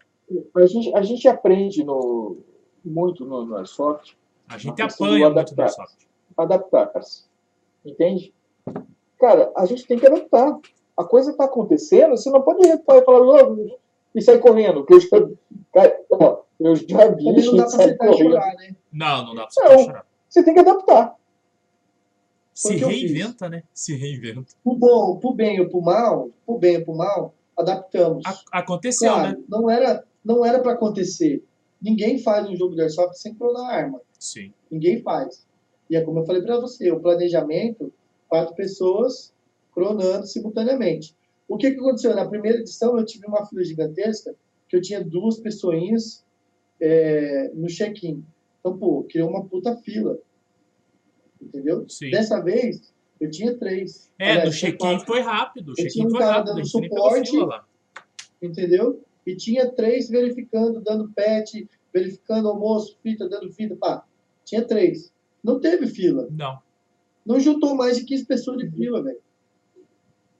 a 0.55 0.65
gente, 0.65 0.95
a 0.95 1.01
gente 1.01 1.27
aprende 1.27 1.83
no, 1.83 2.37
muito 2.83 3.25
no, 3.25 3.45
no 3.45 3.57
Airsoft 3.57 4.15
A 4.47 4.57
gente 4.57 4.81
apanha 4.81 4.95
do 4.95 5.09
muito 5.09 5.19
no 5.19 5.39
adaptar. 5.39 5.63
Airsoft. 5.63 6.07
adaptar-se. 6.37 7.25
Entende? 7.85 8.33
Cara, 9.19 9.51
a 9.55 9.65
gente 9.65 9.85
tem 9.85 9.99
que 9.99 10.07
adaptar. 10.07 10.57
A 10.97 11.03
coisa 11.03 11.31
está 11.31 11.45
acontecendo, 11.45 12.11
você 12.15 12.29
não 12.29 12.41
pode 12.41 12.65
reparar 12.67 13.01
e 13.01 13.05
falar 13.05 13.19
"Ô, 13.51 13.67
e 14.15 14.21
sair 14.21 14.39
correndo. 14.39 14.85
Que 14.85 14.93
eu 14.93 14.99
já, 14.99 15.07
cara, 15.73 15.99
ó, 16.11 16.41
eu 16.59 16.75
já 16.75 17.07
vi 17.09 17.23
não 17.45 17.55
dá 17.55 17.63
pra 17.63 17.69
sentar 17.71 17.93
e 17.93 17.97
correndo. 18.11 18.31
chorar, 18.31 18.53
né? 18.55 18.75
Não, 18.91 19.25
não 19.25 19.35
dá 19.35 19.47
pra 19.47 19.63
Não. 19.69 19.77
você 19.77 19.83
chorar. 19.85 20.05
Você 20.29 20.43
tem 20.43 20.53
que 20.53 20.59
adaptar. 20.59 21.15
Se 22.53 22.75
reinventa, 22.75 23.49
né? 23.49 23.63
Se 23.73 23.95
reinventa. 23.95 24.45
Pro 24.63 24.75
bom, 24.75 25.17
pro 25.17 25.33
bem 25.33 25.59
ou 25.59 25.69
pro 25.69 25.81
mal, 25.81 26.29
pro 26.45 26.57
bem 26.57 26.77
ou 26.77 26.83
pro 26.85 26.95
mal, 26.95 27.33
adaptamos. 27.57 28.23
A- 28.25 28.59
aconteceu, 28.59 29.11
Claro, 29.11 29.37
né? 29.39 29.43
não 29.49 29.69
era 29.69 30.03
não 30.23 30.45
era 30.45 30.59
para 30.59 30.73
acontecer. 30.73 31.43
Ninguém 31.81 32.17
faz 32.19 32.47
um 32.47 32.55
jogo 32.55 32.75
de 32.75 32.81
airsoft 32.81 33.15
sem 33.17 33.33
clonar 33.33 33.69
arma. 33.69 33.99
Sim. 34.17 34.53
Ninguém 34.71 35.01
faz. 35.01 35.45
E 35.89 35.97
é 35.97 36.01
como 36.01 36.19
eu 36.19 36.25
falei 36.25 36.41
para 36.41 36.59
você, 36.59 36.89
o 36.91 36.99
planejamento, 36.99 37.91
quatro 38.29 38.55
pessoas 38.55 39.33
cronando 39.73 40.25
simultaneamente. 40.25 41.13
O 41.47 41.57
que, 41.57 41.71
que 41.71 41.79
aconteceu? 41.79 42.15
Na 42.15 42.25
primeira 42.27 42.59
edição 42.59 42.97
eu 42.97 43.05
tive 43.05 43.27
uma 43.27 43.45
fila 43.45 43.63
gigantesca 43.65 44.33
que 44.69 44.77
eu 44.77 44.81
tinha 44.81 45.03
duas 45.03 45.39
pessoinhas 45.39 46.23
é, 46.79 47.51
no 47.53 47.67
check-in. 47.67 48.23
Então, 48.59 48.77
pô, 48.77 49.03
criou 49.09 49.29
uma 49.29 49.43
puta 49.43 49.75
fila. 49.77 50.17
Entendeu? 51.43 51.85
Sim. 51.87 52.09
Dessa 52.11 52.39
vez, 52.41 52.93
eu 53.19 53.29
tinha 53.29 53.57
três. 53.57 54.11
É, 54.19 54.31
Aliás, 54.31 54.49
no 54.49 54.55
check-in 54.55 54.99
foi 54.99 55.21
rápido. 55.21 55.71
Eu 55.71 55.75
check-in 55.75 55.89
tinha 55.89 56.07
um 56.07 56.11
foi 56.11 56.19
cara 56.19 56.37
rápido. 56.37 56.55
Dando 56.55 56.67
suporte. 56.67 57.31
entendeu? 58.41 59.03
E 59.25 59.35
tinha 59.35 59.71
três 59.71 60.09
verificando, 60.09 60.81
dando 60.81 61.09
pet, 61.09 61.67
verificando 61.93 62.49
almoço, 62.49 62.97
fita, 63.01 63.29
dando 63.29 63.51
fita, 63.51 63.75
pá. 63.75 64.03
Tinha 64.43 64.65
três. 64.65 65.13
Não 65.43 65.59
teve 65.59 65.87
fila. 65.87 66.27
Não. 66.31 66.59
Não 67.25 67.39
juntou 67.39 67.75
mais 67.75 67.97
de 67.97 68.03
15 68.03 68.25
pessoas 68.25 68.57
de 68.57 68.69
fila, 68.69 69.01
velho. 69.01 69.19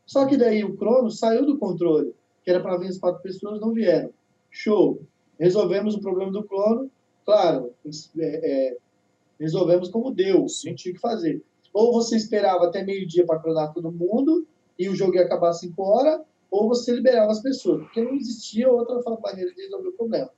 Só 0.06 0.26
que 0.26 0.36
daí 0.36 0.64
o 0.64 0.76
crono 0.76 1.10
saiu 1.10 1.46
do 1.46 1.58
controle, 1.58 2.14
que 2.44 2.52
era 2.52 2.62
para 2.62 2.78
vir 2.78 2.90
as 2.90 2.98
quatro 2.98 3.22
pessoas, 3.22 3.62
não 3.62 3.72
vieram. 3.72 4.12
Show. 4.52 5.02
Resolvemos 5.40 5.96
o 5.96 6.02
problema 6.02 6.32
do 6.32 6.44
crono. 6.44 6.92
Claro, 7.26 7.74
é, 8.20 8.72
é, 8.74 8.78
resolvemos 9.44 9.90
como 9.90 10.12
deu. 10.12 10.46
Não 10.66 10.76
tinha 10.76 10.92
o 10.92 10.96
que 10.96 11.00
fazer. 11.00 11.44
Ou 11.74 11.92
você 11.92 12.16
esperava 12.16 12.66
até 12.66 12.84
meio-dia 12.84 13.26
para 13.26 13.40
cronar 13.40 13.74
todo 13.74 13.92
mundo 13.92 14.48
e 14.78 14.90
o 14.90 14.96
jogo 14.96 15.16
ia 15.16 15.24
acabar 15.24 15.50
às 15.50 15.60
5 15.60 15.82
horas, 15.84 16.22
ou 16.50 16.68
você 16.68 16.94
liberava 16.94 17.32
as 17.32 17.42
pessoas, 17.42 17.84
porque 17.84 18.02
não 18.02 18.14
existia 18.14 18.70
outra 18.72 19.00
maneira 19.20 19.54
de 19.54 19.62
resolver 19.62 19.90
o 19.90 19.94
problema. 19.94 20.30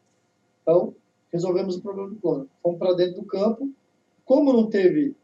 Então, 0.62 0.96
resolvemos 1.32 1.76
o 1.76 1.82
problema 1.82 2.10
do 2.10 2.16
crono. 2.16 2.50
Fomos 2.62 2.80
para 2.80 2.94
dentro 2.94 3.22
do 3.22 3.28
campo. 3.28 3.70
Como 4.26 4.52
não 4.52 4.70
teve, 4.70 5.16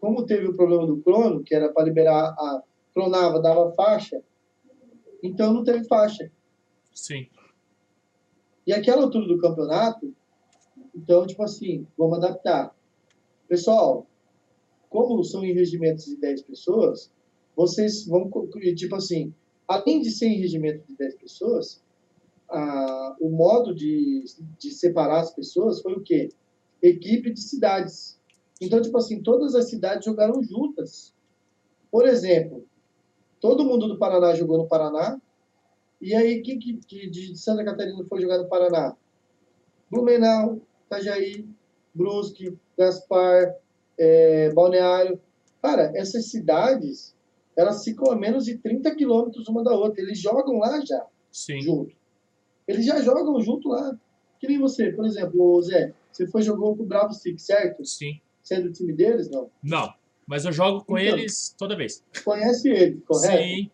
como 0.00 0.24
teve 0.24 0.46
o 0.46 0.56
problema 0.56 0.86
do 0.86 0.98
crono, 0.98 1.42
que 1.42 1.54
era 1.54 1.72
para 1.72 1.84
liberar 1.84 2.28
a 2.38 2.62
cronava, 2.94 3.42
dava 3.42 3.72
faixa, 3.72 4.22
então 5.22 5.52
não 5.52 5.64
teve 5.64 5.84
faixa. 5.84 6.30
Sim. 6.94 7.26
E 8.66 8.72
aquela 8.72 9.02
altura 9.02 9.26
do 9.26 9.38
campeonato, 9.38 10.14
então, 10.94 11.26
tipo 11.26 11.42
assim, 11.42 11.86
vamos 11.98 12.18
adaptar. 12.18 12.73
Pessoal, 13.54 14.04
como 14.90 15.22
são 15.22 15.44
em 15.44 15.54
regimentos 15.54 16.06
de 16.06 16.16
10 16.16 16.42
pessoas, 16.42 17.12
vocês 17.54 18.04
vão, 18.04 18.28
tipo 18.74 18.96
assim, 18.96 19.32
além 19.68 20.00
de 20.00 20.10
ser 20.10 20.26
em 20.26 20.40
regimento 20.40 20.84
de 20.88 20.96
10 20.96 21.14
pessoas, 21.14 21.80
a, 22.50 23.16
o 23.20 23.30
modo 23.30 23.72
de, 23.72 24.24
de 24.58 24.72
separar 24.72 25.20
as 25.20 25.32
pessoas 25.32 25.80
foi 25.80 25.92
o 25.92 26.00
quê? 26.00 26.30
Equipe 26.82 27.32
de 27.32 27.40
cidades. 27.40 28.18
Então, 28.60 28.82
tipo 28.82 28.98
assim, 28.98 29.22
todas 29.22 29.54
as 29.54 29.70
cidades 29.70 30.04
jogaram 30.04 30.42
juntas. 30.42 31.14
Por 31.92 32.08
exemplo, 32.08 32.66
todo 33.38 33.64
mundo 33.64 33.86
do 33.86 33.98
Paraná 33.98 34.34
jogou 34.34 34.58
no 34.58 34.66
Paraná, 34.66 35.16
e 36.00 36.12
aí, 36.12 36.42
quem 36.42 36.58
que, 36.58 36.78
que 36.78 37.08
de 37.08 37.36
Santa 37.36 37.64
Catarina 37.64 38.04
foi 38.08 38.20
jogar 38.20 38.38
no 38.38 38.48
Paraná? 38.48 38.96
Blumenau, 39.88 40.60
Itajaí, 40.86 41.46
Brusque, 41.94 42.56
Gaspar, 42.76 43.54
eh, 43.98 44.50
Balneário. 44.52 45.20
Cara, 45.62 45.92
essas 45.94 46.26
cidades, 46.30 47.14
elas 47.56 47.84
ficam 47.84 48.10
a 48.12 48.16
menos 48.16 48.44
de 48.44 48.58
30 48.58 48.94
quilômetros 48.94 49.48
uma 49.48 49.62
da 49.62 49.72
outra. 49.74 50.02
Eles 50.02 50.18
jogam 50.18 50.58
lá 50.58 50.80
já, 50.84 51.06
Sim. 51.30 51.60
junto. 51.60 51.94
Eles 52.66 52.84
já 52.84 53.00
jogam 53.00 53.40
junto 53.40 53.68
lá. 53.68 53.96
Que 54.40 54.48
nem 54.48 54.58
você, 54.58 54.92
por 54.92 55.06
exemplo, 55.06 55.62
Zé, 55.62 55.94
você 56.10 56.26
foi 56.26 56.42
jogou 56.42 56.76
com 56.76 56.82
o 56.82 56.86
Bravo 56.86 57.12
Six, 57.14 57.42
certo? 57.46 57.84
Sim. 57.84 58.20
Você 58.42 58.54
é 58.56 58.60
do 58.60 58.72
time 58.72 58.92
deles? 58.92 59.30
Não. 59.30 59.48
Não. 59.62 59.94
Mas 60.26 60.44
eu 60.44 60.52
jogo 60.52 60.84
com 60.84 60.98
Então. 60.98 61.18
eles 61.18 61.54
toda 61.56 61.76
vez. 61.76 62.02
Conhece 62.24 62.68
ele, 62.68 63.00
correto? 63.06 63.42
Sim. 63.42 63.70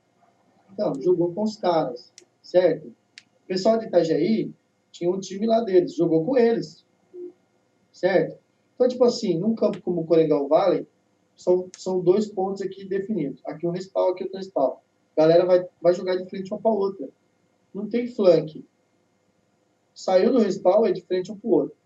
Então, 0.72 0.92
jogou 1.00 1.32
com 1.32 1.42
os 1.42 1.56
caras, 1.56 2.12
certo? 2.42 2.86
O 2.88 3.46
pessoal 3.48 3.78
de 3.78 3.86
Itajaí 3.86 4.52
tinha 4.92 5.10
um 5.10 5.18
time 5.18 5.46
lá 5.46 5.60
deles, 5.60 5.94
jogou 5.96 6.24
com 6.24 6.36
eles, 6.36 6.84
certo? 8.00 8.38
Então, 8.74 8.88
tipo 8.88 9.04
assim, 9.04 9.38
num 9.38 9.54
campo 9.54 9.80
como 9.82 10.00
o 10.00 10.06
Corengal 10.06 10.48
Valley, 10.48 10.86
são, 11.36 11.68
são 11.76 12.00
dois 12.00 12.26
pontos 12.26 12.62
aqui 12.62 12.84
definidos. 12.84 13.40
Aqui 13.44 13.66
um 13.66 13.70
respawn, 13.70 14.10
aqui 14.10 14.24
outro 14.24 14.38
respawn. 14.38 14.76
A 15.16 15.20
galera 15.20 15.44
vai, 15.44 15.66
vai 15.80 15.94
jogar 15.94 16.16
de 16.16 16.28
frente 16.28 16.52
uma 16.52 16.60
para 16.60 16.70
outra. 16.70 17.08
Não 17.74 17.88
tem 17.88 18.06
flank. 18.06 18.64
Saiu 19.94 20.32
do 20.32 20.38
respawn, 20.38 20.86
é 20.86 20.92
de 20.92 21.02
frente 21.02 21.30
um 21.30 21.36
para 21.36 21.50
outro. 21.50 21.76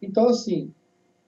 Então, 0.00 0.28
assim, 0.28 0.72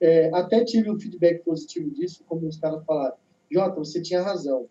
é, 0.01 0.31
até 0.35 0.65
tive 0.65 0.91
um 0.91 0.99
feedback 0.99 1.43
positivo 1.43 1.91
disso, 1.91 2.23
como 2.29 2.47
os 2.47 2.59
caras 2.59 2.85
falaram. 2.85 3.17
Jota, 3.51 3.77
você 3.77 4.03
tinha 4.03 4.23
razão 4.23 4.67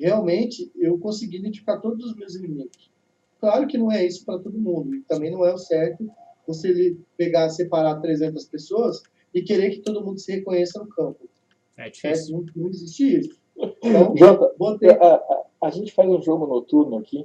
realmente 0.00 0.72
eu 0.76 0.98
consegui 0.98 1.36
identificar 1.36 1.78
todos 1.78 2.06
os 2.06 2.16
meus 2.16 2.34
inimigos. 2.34 2.90
Claro 3.38 3.66
que 3.66 3.76
não 3.76 3.92
é 3.92 4.04
isso 4.04 4.24
para 4.24 4.38
todo 4.38 4.58
mundo, 4.58 4.94
e 4.94 5.02
também 5.02 5.30
não 5.30 5.44
é 5.44 5.52
o 5.52 5.58
certo 5.58 6.10
você 6.46 6.96
pegar, 7.16 7.48
separar 7.50 8.00
300 8.00 8.44
pessoas 8.46 9.02
e 9.34 9.42
querer 9.42 9.70
que 9.70 9.78
todo 9.80 10.04
mundo 10.04 10.18
se 10.18 10.32
reconheça 10.32 10.78
no 10.78 10.88
campo. 10.88 11.28
É 11.76 11.84
Certo? 11.84 11.94
difícil. 11.94 12.36
Não, 12.36 12.62
não 12.64 12.68
existe 12.70 13.18
isso. 13.20 13.38
Então, 13.82 14.14
Jota, 14.16 14.54
botei. 14.58 14.90
a, 14.90 15.14
a, 15.14 15.44
a 15.64 15.70
gente 15.70 15.92
faz 15.92 16.08
um 16.08 16.20
jogo 16.22 16.46
noturno 16.46 16.98
aqui, 16.98 17.24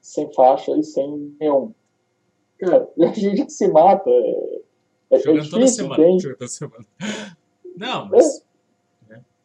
sem 0.00 0.32
faixa 0.32 0.72
e 0.76 0.82
sem 0.82 1.34
neon. 1.40 1.70
Cara, 2.58 2.88
a 3.00 3.12
gente 3.12 3.44
que 3.46 3.52
se 3.52 3.68
mata. 3.68 4.08
É, 4.10 4.60
é, 5.10 5.16
é 5.16 5.18
Jogando 5.18 5.50
toda 5.50 5.66
semana. 5.66 5.96
Jogando 6.18 6.38
toda 6.38 6.48
semana. 6.48 6.86
Não, 7.76 8.08
mas. 8.08 8.44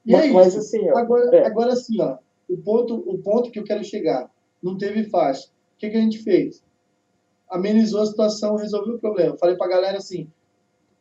E 0.06 0.14
é 0.14 0.18
Mas, 0.18 0.32
mas 0.32 0.48
isso. 0.50 0.60
assim, 0.60 0.90
ó, 0.92 0.98
Agora, 1.00 1.36
é. 1.36 1.46
agora 1.48 1.74
assim, 1.74 2.00
ó, 2.00 2.18
o 2.48 2.58
ponto, 2.58 2.94
o 3.10 3.18
ponto 3.18 3.50
que 3.50 3.58
eu 3.58 3.64
quero 3.64 3.84
chegar, 3.84 4.30
não 4.62 4.78
teve 4.78 5.04
faixa. 5.06 5.48
O 5.48 5.78
que, 5.80 5.90
que 5.90 5.98
a 5.98 6.02
gente 6.02 6.20
fez? 6.20 6.64
Amenizou 7.50 8.02
a 8.02 8.06
situação, 8.06 8.56
resolveu 8.56 8.96
o 8.96 9.00
problema. 9.00 9.38
Falei 9.38 9.56
pra 9.56 9.68
galera 9.68 9.98
assim, 9.98 10.28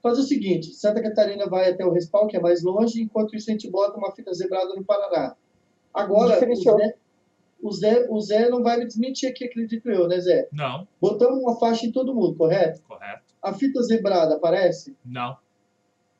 faz 0.03 0.18
o 0.18 0.22
seguinte, 0.22 0.74
Santa 0.74 1.03
Catarina 1.03 1.47
vai 1.47 1.70
até 1.70 1.84
o 1.84 1.90
Respawn, 1.90 2.26
que 2.26 2.36
é 2.36 2.40
mais 2.40 2.62
longe, 2.62 3.03
enquanto 3.03 3.34
isso 3.34 3.51
a 3.51 3.53
gente 3.53 3.70
bota 3.70 3.97
uma 3.97 4.12
fita 4.12 4.32
zebrada 4.34 4.74
no 4.74 4.84
Paraná. 4.84 5.34
Agora, 5.92 6.38
o. 6.38 6.57
Zé, 6.57 6.95
o, 7.62 7.72
Zé, 7.72 8.07
o 8.11 8.20
Zé 8.20 8.49
não 8.51 8.62
vai 8.62 8.76
me 8.78 8.86
desmentir 8.86 9.28
aqui, 9.30 9.45
acredito 9.45 9.88
eu, 9.90 10.07
né, 10.07 10.20
Zé? 10.20 10.49
Não, 10.53 10.86
Botamos 11.01 11.40
uma 11.40 11.59
faixa 11.59 11.86
em 11.86 11.92
todo 11.92 12.14
mundo, 12.14 12.34
correto? 12.34 12.82
correto. 12.86 13.22
A 13.42 13.53
fita 13.55 13.82
zebrada 13.82 14.34
aparece? 14.34 14.95
Não. 15.05 15.36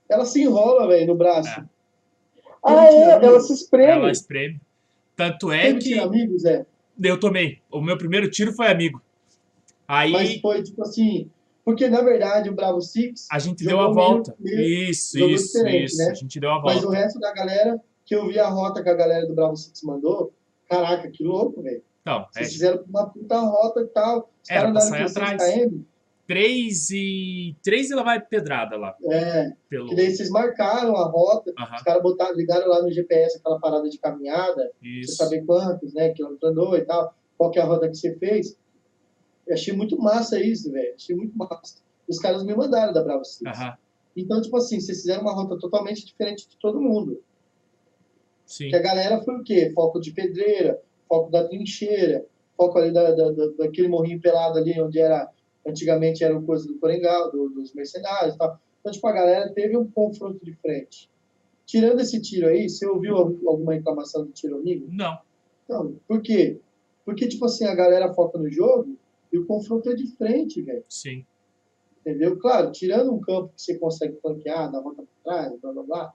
Ela 0.09 0.25
se 0.25 0.41
enrola, 0.43 0.87
velho, 0.87 1.07
no 1.09 1.15
braço. 1.15 1.49
É. 1.49 1.65
Ah, 2.65 2.87
é, 2.87 3.25
ela 3.25 3.41
se 3.41 3.53
espreme. 3.53 3.93
Ela 3.93 4.11
espreme. 4.11 4.61
Tanto 5.17 5.53
é 5.53 5.63
Teve 5.63 5.79
que 5.81 5.85
tiro 5.91 6.03
amigo, 6.05 6.39
Zé? 6.39 6.65
eu 7.03 7.21
tomei. 7.21 7.59
O 7.71 7.81
meu 7.81 7.99
primeiro 7.99 8.31
tiro 8.31 8.53
foi 8.53 8.69
amigo. 8.69 9.03
Aí 9.87 10.13
Mas 10.13 10.41
foi 10.41 10.63
tipo 10.63 10.83
assim. 10.83 11.31
Porque 11.65 11.89
na 11.89 12.03
verdade 12.03 12.51
o 12.51 12.55
Bravo 12.55 12.81
Six, 12.83 13.27
a 13.31 13.39
gente 13.39 13.65
deu 13.65 13.81
a 13.81 13.91
volta. 13.91 14.35
meio- 14.39 14.61
Isso, 14.91 15.19
isso, 15.19 15.67
isso. 15.67 15.97
né? 15.99 16.11
A 16.11 16.15
gente 16.15 16.39
deu 16.39 16.51
a 16.51 16.61
mas 16.61 16.75
volta. 16.83 16.89
o 16.89 16.91
resto 16.91 17.19
da 17.19 17.33
galera, 17.33 17.81
que 18.05 18.15
eu 18.15 18.27
vi 18.29 18.39
a 18.39 18.49
rota 18.49 18.83
que 18.83 18.89
a 18.91 18.95
galera 18.95 19.27
do 19.27 19.35
Bravo 19.35 19.57
Six 19.57 19.83
mandou, 19.83 20.33
caraca, 20.69 21.11
que 21.11 21.25
louco, 21.25 21.63
velho. 21.63 21.83
Então, 22.03 22.21
é 22.21 22.27
Vocês 22.33 22.53
fizeram 22.53 22.85
uma 22.87 23.09
puta 23.09 23.39
rota 23.39 23.81
e 23.81 23.87
tal. 23.87 24.31
Os 24.43 24.51
Era 24.51 24.71
pra 24.71 24.81
sair 24.83 25.05
atrás. 25.05 25.43
6 25.43 25.71
km. 25.71 25.81
3 26.27 26.91
e. 26.91 27.57
3 27.63 27.91
e 27.91 27.93
ela 27.93 28.03
vai 28.03 28.21
pedrada 28.21 28.77
lá. 28.77 28.95
É, 29.11 29.53
Pelo. 29.69 29.89
que 29.89 29.95
daí 29.95 30.15
vocês 30.15 30.29
marcaram 30.31 30.97
a 30.97 31.05
rota, 31.07 31.51
os 31.77 31.83
caras 31.83 32.03
botaram, 32.03 32.35
ligaram 32.35 32.67
lá 32.69 32.83
no 32.83 32.91
GPS 32.93 33.39
aquela 33.39 33.59
parada 33.59 33.89
de 33.89 33.99
caminhada, 33.99 34.55
pra 34.55 34.65
você 34.83 34.89
isso. 35.01 35.17
saber 35.17 35.45
quantos, 35.45 35.93
né, 35.95 36.11
quilômetros 36.11 36.51
andou 36.51 36.77
e 36.77 36.83
tal, 36.83 37.15
qual 37.39 37.51
que 37.51 37.59
é 37.59 37.63
a 37.63 37.67
rota 37.67 37.89
que 37.89 37.95
você 37.97 38.15
fez. 38.19 38.57
Eu 39.47 39.55
achei 39.55 39.75
muito 39.75 39.99
massa 39.99 40.41
isso, 40.41 40.71
velho. 40.73 40.95
Achei 40.95 41.15
muito 41.15 41.37
massa. 41.37 41.83
Os 42.09 42.19
caras 42.19 42.45
me 42.45 42.55
mandaram 42.55 42.93
da 42.93 43.03
Bravo 43.03 43.25
Six. 43.25 43.43
Então, 44.17 44.41
tipo 44.41 44.57
assim, 44.57 44.79
vocês 44.81 44.99
fizeram 45.01 45.23
uma 45.23 45.33
rota 45.35 45.59
totalmente 45.59 46.05
diferente 46.07 46.49
de 46.49 46.57
todo 46.59 46.81
mundo. 46.81 47.21
sim. 48.47 48.69
Que 48.69 48.77
a 48.77 48.81
galera 48.83 49.21
foi 49.23 49.35
o 49.37 49.43
quê? 49.43 49.71
Foco 49.75 49.99
de 50.01 50.13
pedreira, 50.13 50.81
foco 51.09 51.31
da 51.31 51.47
trincheira. 51.49 52.25
foco 52.57 52.79
ali 52.79 52.93
da, 52.93 53.11
da, 53.13 53.31
da- 53.33 53.49
daquele 53.59 53.89
morrinho 53.89 54.21
pelado 54.21 54.59
ali, 54.59 54.81
onde 54.81 55.01
era, 55.01 55.29
antigamente 55.67 56.23
era 56.23 56.41
coisa 56.41 56.69
do 56.69 56.79
Coringal, 56.79 57.33
do- 57.33 57.49
dos 57.49 57.75
mercenários 57.75 58.37
e 58.37 58.39
tal. 58.39 58.61
Então, 58.81 58.93
tipo, 58.93 59.07
a 59.09 59.13
galera 59.13 59.53
teve 59.53 59.77
um 59.77 59.91
confronto 59.91 60.39
de 60.45 60.53
frente. 60.55 61.11
Tirando 61.67 61.99
esse 62.01 62.21
tiro 62.23 62.47
aí, 62.47 62.69
você 62.69 62.87
ouviu 62.87 63.17
al- 63.17 63.35
alguma 63.49 63.75
reclamação 63.75 64.25
do 64.25 64.31
tiro 64.31 64.57
amigo? 64.59 64.87
Não. 64.89 65.19
Não. 65.69 65.97
Por 66.07 66.23
quê? 66.23 66.61
Porque, 67.05 67.27
tipo 67.27 67.45
assim, 67.47 67.65
a 67.65 67.75
galera 67.75 68.15
foca 68.15 68.39
no 68.39 68.49
jogo 68.49 68.97
e 69.35 69.39
o 69.39 69.45
confronto 69.47 69.91
é 69.91 69.95
de 69.95 70.07
frente, 70.17 70.63
velho. 70.63 70.85
Sim. 70.89 71.27
Entendeu? 72.01 72.39
Claro, 72.39 72.71
tirando 72.71 73.13
um 73.13 73.21
campo 73.21 73.49
que 73.57 73.61
você 73.61 73.77
consegue 73.77 74.17
flanquear, 74.21 74.71
dar 74.71 74.81
volta 74.81 75.03
para 75.25 75.35
trás, 75.35 75.61
blá 75.61 75.73
blá 75.73 75.83
blá. 75.83 76.13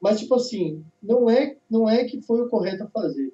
Mas, 0.00 0.20
tipo 0.20 0.34
assim, 0.36 0.82
não 1.02 1.28
é, 1.28 1.56
não 1.70 1.88
é 1.88 2.04
que 2.04 2.22
foi 2.22 2.40
o 2.40 2.48
correto 2.48 2.84
a 2.84 2.88
fazer. 2.88 3.30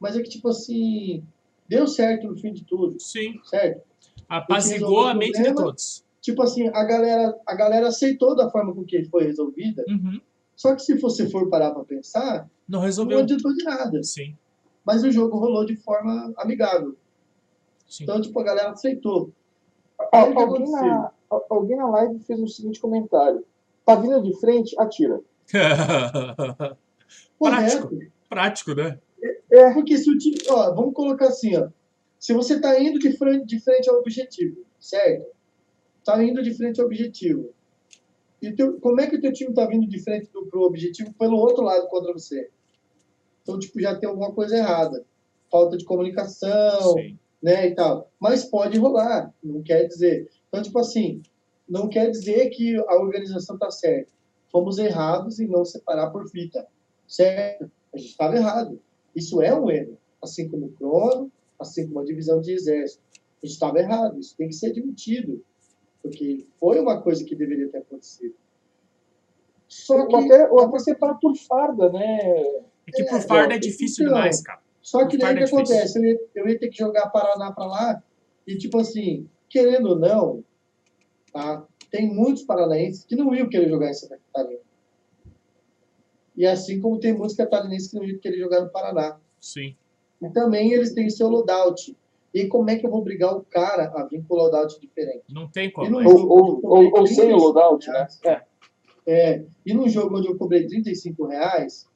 Mas 0.00 0.16
é 0.16 0.22
que, 0.22 0.28
tipo 0.28 0.48
assim, 0.48 1.22
deu 1.68 1.86
certo 1.86 2.26
no 2.26 2.36
fim 2.36 2.52
de 2.52 2.64
tudo, 2.64 2.98
Sim. 2.98 3.38
certo? 3.44 3.82
Apazigou 4.28 5.06
a 5.06 5.14
mente 5.14 5.40
de 5.40 5.54
todos. 5.54 6.04
Tipo 6.20 6.42
assim, 6.42 6.66
a 6.68 6.82
galera, 6.84 7.38
a 7.46 7.54
galera 7.54 7.86
aceitou 7.88 8.34
da 8.34 8.50
forma 8.50 8.74
com 8.74 8.84
que 8.84 9.04
foi 9.04 9.24
resolvida. 9.26 9.84
Uhum. 9.88 10.20
Só 10.56 10.74
que 10.74 10.82
se 10.82 10.98
você 10.98 11.28
for 11.30 11.48
parar 11.48 11.70
para 11.70 11.84
pensar, 11.84 12.50
Não 12.68 12.80
não 12.80 12.80
resolveu. 12.80 13.18
adiantou 13.20 13.54
de 13.54 13.62
nada. 13.62 14.02
Sim. 14.02 14.34
Mas 14.84 15.04
o 15.04 15.12
jogo 15.12 15.38
rolou 15.38 15.64
de 15.64 15.76
forma 15.76 16.32
amigável. 16.36 16.96
Sim. 17.88 18.04
Então, 18.04 18.20
tipo, 18.20 18.38
a 18.40 18.44
galera 18.44 18.70
aceitou. 18.70 19.30
Aí 20.12 20.34
alguém, 20.36 20.70
na, 20.70 21.12
al- 21.30 21.46
alguém 21.48 21.76
na 21.76 21.88
live 21.88 22.18
fez 22.20 22.40
o 22.40 22.48
seguinte 22.48 22.80
comentário. 22.80 23.44
Tá 23.84 23.94
vindo 23.94 24.22
de 24.22 24.38
frente, 24.40 24.78
atira. 24.78 25.20
Prático. 27.38 27.88
Correto. 27.88 27.98
Prático, 28.28 28.74
né? 28.74 28.98
É, 29.50 29.72
porque 29.72 29.96
se 29.96 30.10
o 30.10 30.18
time. 30.18 30.36
Ó, 30.50 30.74
vamos 30.74 30.94
colocar 30.94 31.28
assim, 31.28 31.56
ó. 31.56 31.68
Se 32.18 32.32
você 32.32 32.60
tá 32.60 32.80
indo 32.80 32.98
de 32.98 33.16
frente, 33.16 33.46
de 33.46 33.60
frente 33.60 33.88
ao 33.88 33.96
objetivo, 33.98 34.64
certo? 34.80 35.26
Tá 36.04 36.22
indo 36.22 36.42
de 36.42 36.52
frente 36.54 36.80
ao 36.80 36.86
objetivo. 36.86 37.50
E 38.42 38.52
teu, 38.52 38.78
como 38.80 39.00
é 39.00 39.06
que 39.06 39.16
o 39.16 39.20
teu 39.20 39.32
time 39.32 39.54
tá 39.54 39.66
vindo 39.66 39.86
de 39.86 40.02
frente 40.02 40.28
do, 40.32 40.46
pro 40.46 40.62
objetivo 40.62 41.12
pelo 41.14 41.36
outro 41.36 41.62
lado 41.62 41.86
contra 41.88 42.12
você? 42.12 42.50
Então, 43.42 43.58
tipo, 43.58 43.80
já 43.80 43.94
tem 43.94 44.08
alguma 44.08 44.32
coisa 44.32 44.56
errada. 44.56 45.04
Falta 45.50 45.76
de 45.76 45.84
comunicação, 45.84 46.94
Sim. 46.94 47.18
Né, 47.42 47.68
e 47.68 47.74
tal. 47.74 48.10
Mas 48.18 48.44
pode 48.44 48.78
rolar, 48.78 49.32
não 49.42 49.62
quer 49.62 49.84
dizer. 49.84 50.28
Então, 50.48 50.62
tipo 50.62 50.78
assim, 50.78 51.22
não 51.68 51.88
quer 51.88 52.10
dizer 52.10 52.50
que 52.50 52.76
a 52.76 52.96
organização 52.96 53.58
tá 53.58 53.70
certa. 53.70 54.10
Fomos 54.50 54.78
errados 54.78 55.40
em 55.40 55.46
não 55.46 55.64
separar 55.64 56.10
por 56.10 56.28
fita, 56.28 56.66
certo? 57.06 57.70
A 57.92 57.98
gente 57.98 58.10
estava 58.10 58.36
errado. 58.36 58.80
Isso 59.14 59.42
é 59.42 59.58
um 59.58 59.70
erro. 59.70 59.98
Assim 60.22 60.48
como 60.48 60.66
o 60.66 60.72
crono, 60.72 61.30
assim 61.58 61.86
como 61.86 62.00
a 62.00 62.04
divisão 62.04 62.40
de 62.40 62.52
exército. 62.52 63.02
A 63.42 63.46
gente 63.46 63.54
estava 63.54 63.78
errado. 63.78 64.18
Isso 64.18 64.36
tem 64.36 64.48
que 64.48 64.54
ser 64.54 64.68
admitido. 64.68 65.44
Porque 66.02 66.46
foi 66.58 66.78
uma 66.78 67.00
coisa 67.02 67.24
que 67.24 67.34
deveria 67.34 67.68
ter 67.68 67.78
acontecido. 67.78 68.34
Só 69.68 70.06
que, 70.06 70.14
Ou 70.14 70.24
até, 70.24 70.50
ou 70.50 70.60
até 70.60 70.78
separar 70.78 71.14
por 71.14 71.36
farda, 71.36 71.90
né? 71.90 72.18
É 72.86 72.92
que 72.92 73.04
por 73.04 73.18
É, 73.18 73.20
farda 73.20 73.54
é 73.54 73.56
então, 73.56 73.68
difícil 73.68 74.04
então, 74.04 74.16
demais, 74.16 74.40
cara. 74.42 74.60
Só 74.86 75.04
que 75.08 75.18
daí 75.18 75.34
o 75.34 75.38
que 75.38 75.44
acontece? 75.44 75.98
Eu 75.98 76.04
ia, 76.04 76.20
eu 76.36 76.48
ia 76.48 76.56
ter 76.60 76.68
que 76.68 76.78
jogar 76.78 77.10
Paraná 77.10 77.50
para 77.50 77.66
lá 77.66 78.02
e, 78.46 78.56
tipo 78.56 78.78
assim, 78.78 79.28
querendo 79.48 79.88
ou 79.88 79.98
não, 79.98 80.44
tá? 81.32 81.66
tem 81.90 82.06
muitos 82.06 82.44
paranaenses 82.44 83.04
que 83.04 83.16
não 83.16 83.34
iam 83.34 83.48
querer 83.48 83.68
jogar 83.68 83.90
em 83.90 83.94
Santa 83.94 84.16
Catarina. 84.32 84.60
E 86.36 86.46
assim 86.46 86.80
como 86.80 87.00
tem 87.00 87.12
muitos 87.12 87.34
catarinenses 87.34 87.90
que 87.90 87.96
não 87.96 88.04
iam 88.04 88.20
querer 88.20 88.38
jogar 88.38 88.60
no 88.60 88.70
Paraná. 88.70 89.18
Sim. 89.40 89.74
E 90.22 90.30
também 90.30 90.72
eles 90.72 90.94
têm 90.94 91.10
seu 91.10 91.28
loadout. 91.28 91.96
E 92.32 92.46
como 92.46 92.70
é 92.70 92.76
que 92.76 92.86
eu 92.86 92.90
vou 92.90 93.00
obrigar 93.00 93.34
o 93.34 93.42
cara 93.42 93.90
a 93.92 94.04
vir 94.04 94.22
com 94.22 94.34
o 94.34 94.36
loadout 94.36 94.80
diferente? 94.80 95.24
Não 95.28 95.48
tem 95.48 95.68
como. 95.68 96.00
é. 96.00 96.04
jogo 96.04 96.32
Ou, 96.32 96.60
ou, 96.62 96.84
ou, 96.84 97.00
ou 97.00 97.06
sem 97.08 97.34
o 97.34 97.38
35 97.38 97.38
loadout, 97.38 97.88
né? 97.88 97.92
reais, 97.92 98.20
É. 98.24 98.42
é, 99.08 99.44
e 99.64 99.74
num 99.74 99.88
jogo 99.88 100.16
onde 100.16 100.28
eu 100.28 100.36
cobrei 100.36 100.64
35 100.64 101.26
reais, 101.26 101.88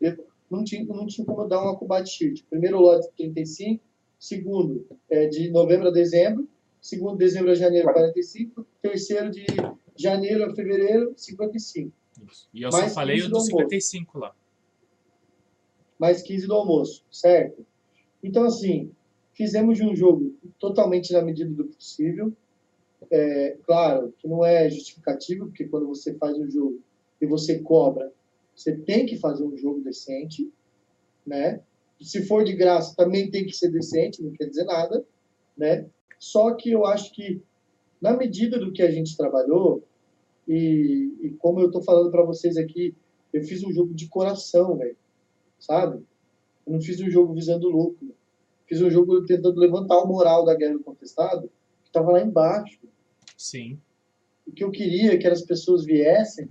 eu 0.00 0.29
não 0.50 0.64
tinha, 0.64 0.84
não 0.84 1.06
tinha 1.06 1.24
como 1.24 1.46
dar 1.46 1.62
uma 1.62 1.76
combat 1.76 2.08
shield. 2.08 2.44
Primeiro 2.50 2.80
lote 2.80 3.08
35, 3.16 3.82
segundo 4.18 4.86
é, 5.08 5.26
de 5.28 5.50
novembro 5.50 5.88
a 5.88 5.90
dezembro, 5.90 6.48
segundo 6.80 7.12
de 7.12 7.24
dezembro 7.24 7.52
a 7.52 7.54
janeiro 7.54 7.92
45, 7.92 8.66
terceiro 8.82 9.30
de 9.30 9.46
janeiro 9.96 10.44
a 10.44 10.54
fevereiro 10.54 11.12
55, 11.16 11.92
Isso. 12.28 12.48
E 12.52 12.62
eu 12.62 12.72
só 12.72 12.80
Mas 12.80 12.94
falei 12.94 13.20
o 13.20 13.24
do 13.24 13.30
do 13.30 13.36
almoço. 13.36 13.50
55 13.50 14.18
lá. 14.18 14.34
mais 15.98 16.22
15 16.22 16.46
do 16.46 16.54
almoço, 16.54 17.04
certo? 17.10 17.64
Então, 18.22 18.44
assim, 18.44 18.90
fizemos 19.34 19.78
de 19.78 19.84
um 19.84 19.94
jogo 19.94 20.34
totalmente 20.58 21.12
na 21.12 21.22
medida 21.22 21.50
do 21.50 21.64
possível. 21.64 22.32
É, 23.10 23.56
claro 23.64 24.12
que 24.18 24.28
não 24.28 24.44
é 24.44 24.68
justificativo, 24.68 25.46
porque 25.46 25.66
quando 25.66 25.86
você 25.86 26.14
faz 26.14 26.36
um 26.38 26.50
jogo 26.50 26.80
e 27.20 27.26
você 27.26 27.58
cobra, 27.58 28.12
você 28.60 28.76
tem 28.76 29.06
que 29.06 29.16
fazer 29.16 29.42
um 29.42 29.56
jogo 29.56 29.80
decente, 29.80 30.52
né? 31.26 31.62
Se 31.98 32.26
for 32.26 32.44
de 32.44 32.52
graça, 32.52 32.94
também 32.94 33.30
tem 33.30 33.46
que 33.46 33.56
ser 33.56 33.70
decente, 33.70 34.22
não 34.22 34.32
quer 34.32 34.46
dizer 34.50 34.64
nada, 34.64 35.02
né? 35.56 35.86
Só 36.18 36.54
que 36.54 36.70
eu 36.70 36.84
acho 36.84 37.10
que, 37.14 37.42
na 38.00 38.14
medida 38.14 38.58
do 38.58 38.70
que 38.70 38.82
a 38.82 38.90
gente 38.90 39.16
trabalhou, 39.16 39.82
e, 40.46 41.10
e 41.22 41.30
como 41.38 41.60
eu 41.60 41.68
estou 41.68 41.82
falando 41.82 42.10
para 42.10 42.22
vocês 42.22 42.58
aqui, 42.58 42.94
eu 43.32 43.42
fiz 43.44 43.64
um 43.64 43.72
jogo 43.72 43.94
de 43.94 44.08
coração, 44.08 44.76
velho, 44.76 44.96
sabe? 45.58 46.04
Eu 46.66 46.74
não 46.74 46.82
fiz 46.82 47.00
um 47.00 47.10
jogo 47.10 47.32
visando 47.32 47.68
lucro. 47.68 48.14
Fiz 48.66 48.82
um 48.82 48.90
jogo 48.90 49.24
tentando 49.24 49.58
levantar 49.58 49.98
o 50.02 50.06
moral 50.06 50.44
da 50.44 50.54
guerra 50.54 50.74
do 50.74 50.84
contestado, 50.84 51.50
que 51.82 51.88
estava 51.88 52.12
lá 52.12 52.20
embaixo. 52.20 52.78
Sim. 53.38 53.78
O 54.46 54.52
que 54.52 54.62
eu 54.62 54.70
queria 54.70 55.14
é 55.14 55.16
que 55.16 55.26
as 55.26 55.40
pessoas 55.40 55.84
viessem 55.84 56.48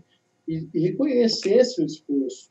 e, 0.50 0.68
e 0.74 0.80
reconhecessem 0.80 1.86
o 1.86 1.88
esforço. 1.88 2.50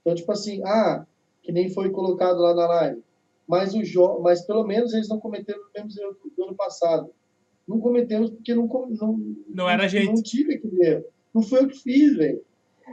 Então, 0.00 0.14
tipo 0.14 0.32
assim, 0.32 0.60
ah, 0.64 1.06
que 1.42 1.52
nem 1.52 1.70
foi 1.70 1.90
colocado 1.90 2.40
lá 2.40 2.52
na 2.54 2.66
live. 2.66 3.02
Mas, 3.46 3.74
o 3.74 3.84
jo 3.84 4.20
mas 4.20 4.44
pelo 4.44 4.64
menos 4.64 4.92
eles 4.92 5.08
não 5.08 5.20
cometeram 5.20 5.60
os 5.60 5.72
mesmos 5.72 5.96
erros 5.96 6.16
do 6.36 6.44
ano 6.44 6.54
passado. 6.54 7.10
Não 7.66 7.78
cometemos 7.78 8.30
porque 8.30 8.54
não, 8.54 8.66
não, 8.66 9.36
Não 9.48 9.70
era 9.70 9.84
a 9.84 9.88
gente. 9.88 10.06
Não 10.06 10.22
tive 10.22 10.54
aquele 10.54 10.84
erro. 10.84 11.04
Não 11.32 11.42
foi 11.42 11.60
eu 11.60 11.68
que 11.68 11.78
fiz, 11.78 12.16
velho. 12.16 12.42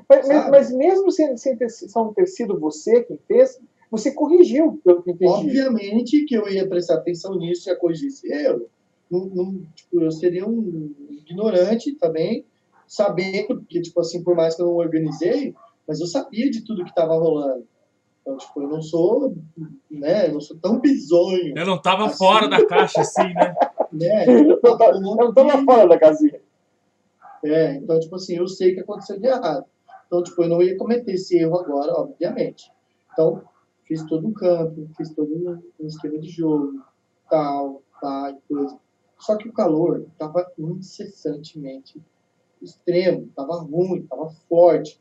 Mas, 0.07 0.27
mas- 0.27 0.71
mesmo 0.71 1.11
sem, 1.11 1.35
sem 1.37 1.57
ter, 1.57 1.69
só 1.69 2.13
ter 2.13 2.27
sido 2.27 2.59
você 2.59 3.03
quem 3.03 3.17
fez, 3.27 3.59
você 3.89 4.11
corrigiu, 4.11 4.79
pelo 4.83 5.01
que 5.01 5.11
entendi. 5.11 5.31
Obviamente 5.31 6.25
que 6.25 6.35
eu 6.35 6.47
ia 6.47 6.67
prestar 6.67 6.95
atenção 6.95 7.35
nisso 7.37 7.67
e 7.67 7.71
ia 7.71 7.77
corrigir 7.77 8.09
esse 8.09 8.31
erro. 8.31 8.67
Não, 9.09 9.25
não, 9.25 9.61
tipo, 9.73 10.01
eu 10.01 10.11
seria 10.11 10.45
um 10.47 10.93
ignorante 11.09 11.93
também, 11.95 12.45
sabendo 12.88 13.63
que, 13.67 13.81
tipo 13.81 13.99
assim, 13.99 14.23
por 14.23 14.35
mais 14.35 14.55
que 14.55 14.61
eu 14.61 14.67
não 14.67 14.75
organizei, 14.75 15.53
mas 15.88 15.99
eu 15.99 16.07
sabia 16.07 16.49
de 16.49 16.63
tudo 16.65 16.83
que 16.83 16.89
estava 16.89 17.13
rolando. 17.17 17.67
Então, 18.21 18.38
tipo, 18.38 18.61
eu 18.61 18.67
não 18.67 18.81
sou, 18.81 19.35
né, 19.89 20.27
eu 20.27 20.33
não 20.33 20.41
sou 20.41 20.57
tão 20.57 20.79
bizonho, 20.79 21.57
Eu 21.57 21.65
não 21.65 21.81
tava 21.81 22.07
Assim. 22.07 22.17
fora 22.17 22.47
da 22.47 22.65
caixa 22.65 23.01
assim, 23.01 23.33
né? 23.33 23.55
né? 23.91 24.25
Eu 24.51 24.59
tava- 24.61 24.85
eu 24.95 25.01
não 25.01 25.29
estava 25.29 25.63
fora 25.63 25.88
da 25.88 25.99
casinha. 25.99 26.41
É, 27.43 27.75
então, 27.75 27.99
tipo 27.99 28.15
assim, 28.15 28.35
eu 28.35 28.47
sei 28.47 28.73
que 28.73 28.81
aconteceu 28.81 29.19
de 29.19 29.27
errado. 29.27 29.65
Então, 30.07 30.23
tipo, 30.23 30.41
eu 30.43 30.49
não 30.49 30.61
ia 30.61 30.77
cometer 30.77 31.13
esse 31.13 31.38
erro 31.38 31.57
agora, 31.59 31.93
obviamente. 31.93 32.71
Então, 33.13 33.41
fiz 33.85 34.03
todo 34.05 34.27
um 34.27 34.33
campo, 34.33 34.88
fiz 34.97 35.13
todo 35.13 35.61
um, 35.79 35.85
esquema 35.88 36.17
de 36.19 36.29
jogo, 36.29 36.81
tal, 37.29 37.81
tal, 38.01 38.29
e 38.31 38.38
coisa. 38.47 38.77
Só 39.19 39.35
que 39.38 39.47
o 39.47 39.53
calor 39.53 40.05
estava 40.11 40.45
incessantemente 40.57 42.01
extremo, 42.61 43.25
estava 43.27 43.55
ruim, 43.61 43.99
estava 44.01 44.29
forte. 44.49 44.99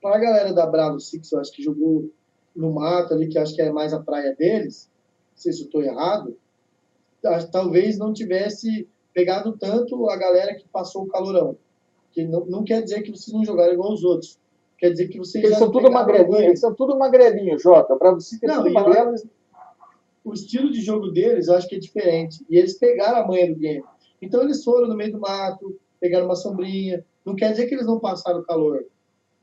Para 0.00 0.16
a 0.16 0.20
galera 0.20 0.52
da 0.52 0.66
Bravo 0.66 0.98
Six, 0.98 1.30
eu 1.32 1.40
acho 1.40 1.52
que 1.52 1.62
jogou 1.62 2.10
no 2.54 2.72
mato 2.72 3.14
ali, 3.14 3.28
que 3.28 3.38
acho 3.38 3.54
que 3.54 3.62
é 3.62 3.70
mais 3.72 3.92
a 3.92 4.00
praia 4.00 4.34
deles, 4.34 4.90
não 5.32 5.38
sei 5.38 5.52
se 5.52 5.60
eu 5.62 5.66
estou 5.66 5.82
errado, 5.82 6.36
ta- 7.22 7.46
talvez 7.46 7.96
não 7.98 8.12
tivesse 8.12 8.88
pegado 9.14 9.56
tanto 9.56 10.08
a 10.10 10.16
galera 10.16 10.54
que 10.54 10.66
passou 10.68 11.04
o 11.04 11.08
calorão. 11.08 11.56
Que 12.12 12.24
não, 12.24 12.44
não 12.46 12.64
quer 12.64 12.82
dizer 12.82 13.02
que 13.02 13.10
vocês 13.10 13.32
não 13.32 13.44
jogaram 13.44 13.72
igual 13.72 13.92
os 13.92 14.04
outros. 14.04 14.38
Quer 14.76 14.90
dizer 14.90 15.08
que 15.08 15.18
vocês 15.18 15.42
Eles 15.44 15.56
são 15.58 15.70
tudo 15.70 15.90
banho. 15.90 16.44
eles 16.48 16.60
são 16.60 16.74
tudo 16.74 16.98
magrelinho, 16.98 17.58
Jota. 17.58 17.96
Pra 17.96 18.10
você 18.12 18.38
ter 18.38 18.48
Não, 18.48 18.64
tudo 18.64 18.72
magrelo, 18.74 19.14
o 20.24 20.32
estilo 20.34 20.70
de 20.70 20.80
jogo 20.80 21.10
deles 21.10 21.46
eu 21.48 21.54
acho 21.54 21.68
que 21.68 21.76
é 21.76 21.78
diferente. 21.78 22.44
E 22.50 22.58
eles 22.58 22.76
pegaram 22.78 23.18
a 23.22 23.26
manha 23.26 23.48
do 23.52 23.58
game. 23.58 23.84
Então 24.20 24.42
eles 24.42 24.62
foram 24.64 24.88
no 24.88 24.96
meio 24.96 25.12
do 25.12 25.20
mato, 25.20 25.78
pegaram 26.02 26.26
uma 26.26 26.34
sombrinha. 26.34 27.06
Não 27.24 27.36
quer 27.36 27.52
dizer 27.52 27.68
que 27.68 27.74
eles 27.74 27.86
não 27.86 28.00
passaram 28.00 28.42
calor. 28.42 28.84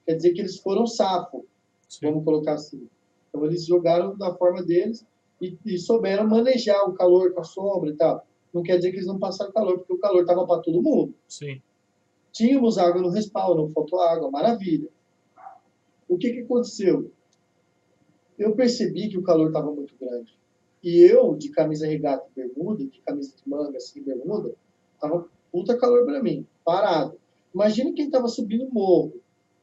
Quer 0.05 0.15
dizer 0.15 0.33
que 0.33 0.41
eles 0.41 0.59
foram 0.59 0.85
safo, 0.85 1.45
Sim. 1.87 2.07
vamos 2.07 2.25
colocar 2.25 2.55
assim. 2.55 2.85
Então 3.29 3.45
eles 3.45 3.65
jogaram 3.65 4.17
da 4.17 4.35
forma 4.35 4.61
deles 4.61 5.05
e, 5.41 5.57
e 5.65 5.77
souberam 5.77 6.27
manejar 6.27 6.83
o 6.83 6.93
calor 6.93 7.33
com 7.33 7.39
a 7.39 7.45
sombra 7.45 7.91
e 7.91 7.95
tal. 7.95 8.27
Não 8.53 8.61
quer 8.61 8.75
dizer 8.75 8.91
que 8.91 8.97
eles 8.97 9.07
não 9.07 9.17
passaram 9.17 9.53
calor, 9.53 9.77
porque 9.77 9.93
o 9.93 9.99
calor 9.99 10.21
estava 10.21 10.45
para 10.45 10.61
todo 10.61 10.83
mundo. 10.83 11.13
Sim. 11.29 11.61
Tínhamos 12.33 12.77
água 12.77 13.01
no 13.01 13.09
respawn, 13.09 13.55
não 13.55 13.69
faltou 13.69 14.01
água, 14.01 14.29
maravilha. 14.29 14.89
O 16.09 16.17
que, 16.17 16.33
que 16.33 16.39
aconteceu? 16.41 17.09
Eu 18.37 18.53
percebi 18.53 19.07
que 19.07 19.17
o 19.17 19.23
calor 19.23 19.47
estava 19.47 19.71
muito 19.71 19.93
grande. 19.97 20.37
E 20.83 20.99
eu, 20.99 21.35
de 21.35 21.49
camisa 21.51 21.87
regata 21.87 22.25
e 22.31 22.41
bermuda, 22.41 22.83
de 22.85 22.99
camisa 23.01 23.33
de 23.35 23.49
manga 23.49 23.77
assim, 23.77 24.01
bermuda, 24.01 24.55
tava 24.99 25.29
puta 25.51 25.77
calor 25.77 26.05
pra 26.05 26.21
mim, 26.21 26.45
parado. 26.63 27.17
Imagina 27.53 27.93
quem 27.93 28.09
tava 28.09 28.27
subindo 28.27 28.65
o 28.65 28.73
morro, 28.73 29.13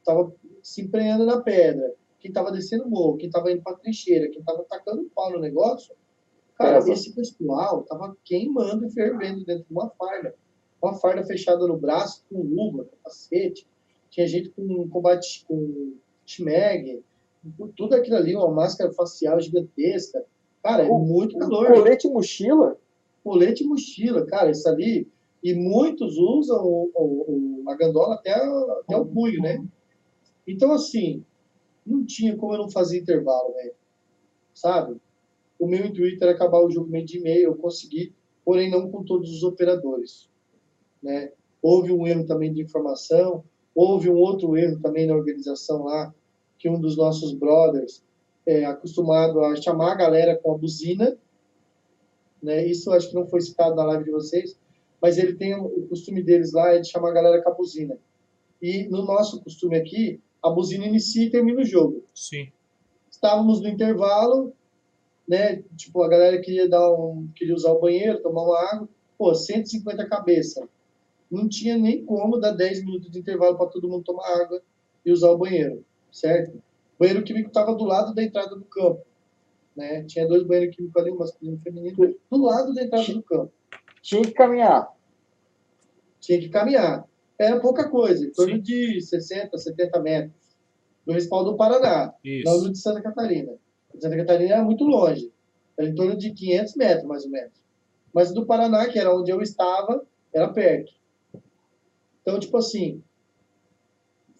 tava 0.04 0.32
se 0.62 0.82
emprenhando 0.82 1.24
na 1.24 1.40
pedra, 1.40 1.94
quem 2.18 2.32
tava 2.32 2.50
descendo 2.50 2.84
o 2.84 2.90
morro, 2.90 3.16
quem 3.16 3.30
tava 3.30 3.50
indo 3.50 3.62
pra 3.62 3.74
trincheira, 3.74 4.28
quem 4.28 4.42
tava 4.42 4.64
tacando 4.64 5.10
pau 5.14 5.32
no 5.32 5.38
negócio. 5.38 5.94
Cara, 6.58 6.76
Pesa. 6.76 6.92
esse 6.92 7.14
pessoal 7.14 7.82
tava 7.82 8.16
queimando 8.24 8.86
e 8.86 8.90
fervendo 8.90 9.44
dentro 9.44 9.64
de 9.64 9.72
uma 9.72 9.90
farda. 9.90 10.34
Uma 10.82 10.94
farda 10.94 11.24
fechada 11.24 11.66
no 11.66 11.76
braço, 11.76 12.24
com 12.30 12.40
luva, 12.40 12.84
capacete. 12.84 13.66
Tinha 14.10 14.26
gente 14.26 14.50
com 14.50 14.88
combate 14.88 15.44
com 15.46 15.94
shmeg, 16.24 17.02
tudo 17.76 17.94
aquilo 17.94 18.16
ali, 18.16 18.34
uma 18.34 18.50
máscara 18.50 18.92
facial 18.92 19.40
gigantesca. 19.40 20.24
Cara, 20.62 20.84
é 20.84 20.88
muito 20.88 21.38
calor. 21.38 21.72
Colete 21.72 22.08
e 22.08 22.10
mochila. 22.10 22.78
Colete 23.22 23.64
e 23.64 23.66
mochila, 23.66 24.24
cara, 24.26 24.50
isso 24.50 24.68
ali. 24.68 25.08
E 25.46 25.54
muitos 25.54 26.18
usam 26.18 26.60
o, 26.66 26.90
o- 26.96 27.70
a 27.70 27.76
gandola 27.76 28.16
até, 28.16 28.32
até 28.34 28.96
o 28.96 29.06
punho, 29.06 29.40
né? 29.40 29.64
Então, 30.44 30.72
assim, 30.72 31.24
não 31.86 32.04
tinha 32.04 32.36
como 32.36 32.52
eu 32.54 32.58
não 32.58 32.68
fazer 32.68 32.98
intervalo, 32.98 33.54
velho. 33.54 33.72
Sabe? 34.52 35.00
O 35.56 35.68
meu 35.68 35.86
intuito 35.86 36.20
era 36.24 36.32
acabar 36.32 36.58
o 36.64 36.68
jogo 36.68 36.90
meio 36.90 37.06
de 37.06 37.20
meio, 37.20 37.44
eu 37.50 37.54
consegui, 37.54 38.12
porém 38.44 38.68
não 38.68 38.90
com 38.90 39.04
todos 39.04 39.30
os 39.30 39.44
operadores. 39.44 40.28
Né? 41.00 41.30
Houve 41.62 41.92
um 41.92 42.04
erro 42.08 42.26
também 42.26 42.52
de 42.52 42.60
informação, 42.60 43.44
houve 43.72 44.10
um 44.10 44.16
outro 44.16 44.56
erro 44.56 44.80
também 44.80 45.06
na 45.06 45.14
organização 45.14 45.84
lá, 45.84 46.12
que 46.58 46.68
um 46.68 46.80
dos 46.80 46.96
nossos 46.96 47.32
brothers 47.32 48.02
é 48.44 48.64
acostumado 48.64 49.38
a 49.44 49.54
chamar 49.54 49.92
a 49.92 49.96
galera 49.96 50.36
com 50.36 50.50
a 50.52 50.58
buzina, 50.58 51.16
né? 52.42 52.66
Isso 52.66 52.90
acho 52.90 53.10
que 53.10 53.14
não 53.14 53.28
foi 53.28 53.40
citado 53.40 53.76
na 53.76 53.84
live 53.84 54.04
de 54.06 54.10
vocês, 54.10 54.58
mas 55.06 55.18
ele 55.18 55.34
tem 55.34 55.54
o 55.54 55.86
costume 55.88 56.20
deles 56.20 56.52
lá 56.52 56.72
é 56.72 56.80
de 56.80 56.90
chamar 56.90 57.10
a 57.10 57.12
galera 57.12 57.40
com 57.40 57.48
a 57.48 57.54
buzina. 57.54 57.96
E 58.60 58.88
no 58.88 59.04
nosso 59.04 59.40
costume 59.40 59.76
aqui, 59.76 60.20
a 60.42 60.50
buzina 60.50 60.84
inicia 60.84 61.24
e 61.24 61.30
termina 61.30 61.60
o 61.60 61.64
jogo. 61.64 62.02
Sim. 62.12 62.50
Estávamos 63.08 63.60
no 63.60 63.68
intervalo, 63.68 64.52
né? 65.28 65.62
Tipo, 65.76 66.02
a 66.02 66.08
galera 66.08 66.40
queria 66.40 66.68
dar 66.68 66.90
um, 66.92 67.28
queria 67.36 67.54
usar 67.54 67.70
o 67.70 67.78
banheiro, 67.78 68.20
tomar 68.20 68.42
uma 68.42 68.58
água. 68.72 68.88
Pô, 69.16 69.32
150 69.32 70.08
cabeça. 70.08 70.68
Não 71.30 71.48
tinha 71.48 71.78
nem 71.78 72.04
como 72.04 72.40
dar 72.40 72.50
10 72.50 72.84
minutos 72.84 73.08
de 73.08 73.20
intervalo 73.20 73.56
para 73.56 73.68
todo 73.68 73.88
mundo 73.88 74.02
tomar 74.02 74.26
água 74.42 74.60
e 75.04 75.12
usar 75.12 75.30
o 75.30 75.38
banheiro, 75.38 75.84
certo? 76.10 76.56
O 76.56 76.98
banheiro 76.98 77.22
químico 77.22 77.46
estava 77.46 77.72
do 77.76 77.84
lado 77.84 78.12
da 78.12 78.24
entrada 78.24 78.56
do 78.56 78.64
campo, 78.64 79.06
né? 79.76 80.02
Tinha 80.02 80.26
dois 80.26 80.42
banheiros 80.42 80.74
químicos 80.74 81.00
ali, 81.00 81.12
um 81.12 81.18
masculino 81.18 81.56
e 81.56 81.60
um 81.60 81.62
feminino, 81.62 82.16
do 82.28 82.42
lado 82.42 82.74
da 82.74 82.82
entrada 82.82 83.12
do 83.12 83.22
campo. 83.22 83.52
Tinha 84.02 84.22
que 84.22 84.32
caminhar. 84.32 84.95
Tinha 86.26 86.40
que 86.40 86.48
caminhar. 86.48 87.04
Era 87.38 87.60
pouca 87.60 87.88
coisa, 87.88 88.26
em 88.26 88.32
torno 88.32 88.56
Sim. 88.56 88.62
de 88.62 89.00
60, 89.00 89.56
70 89.56 90.00
metros. 90.00 90.56
No 91.06 91.12
respaldo 91.12 91.52
do 91.52 91.56
Paraná, 91.56 92.12
não 92.24 92.32
Isso. 92.32 92.64
no 92.64 92.72
de 92.72 92.78
Santa 92.78 93.00
Catarina. 93.00 93.52
Santa 93.98 94.16
Catarina 94.16 94.54
era 94.54 94.64
muito 94.64 94.84
longe, 94.84 95.30
era 95.78 95.88
em 95.88 95.94
torno 95.94 96.16
de 96.16 96.32
500 96.32 96.74
metros, 96.74 97.04
mais 97.04 97.24
ou 97.24 97.30
menos. 97.30 97.52
Mas 98.12 98.32
do 98.32 98.44
Paraná, 98.44 98.88
que 98.88 98.98
era 98.98 99.14
onde 99.14 99.30
eu 99.30 99.40
estava, 99.40 100.04
era 100.34 100.52
perto. 100.52 100.92
Então, 102.22 102.40
tipo 102.40 102.56
assim, 102.56 103.02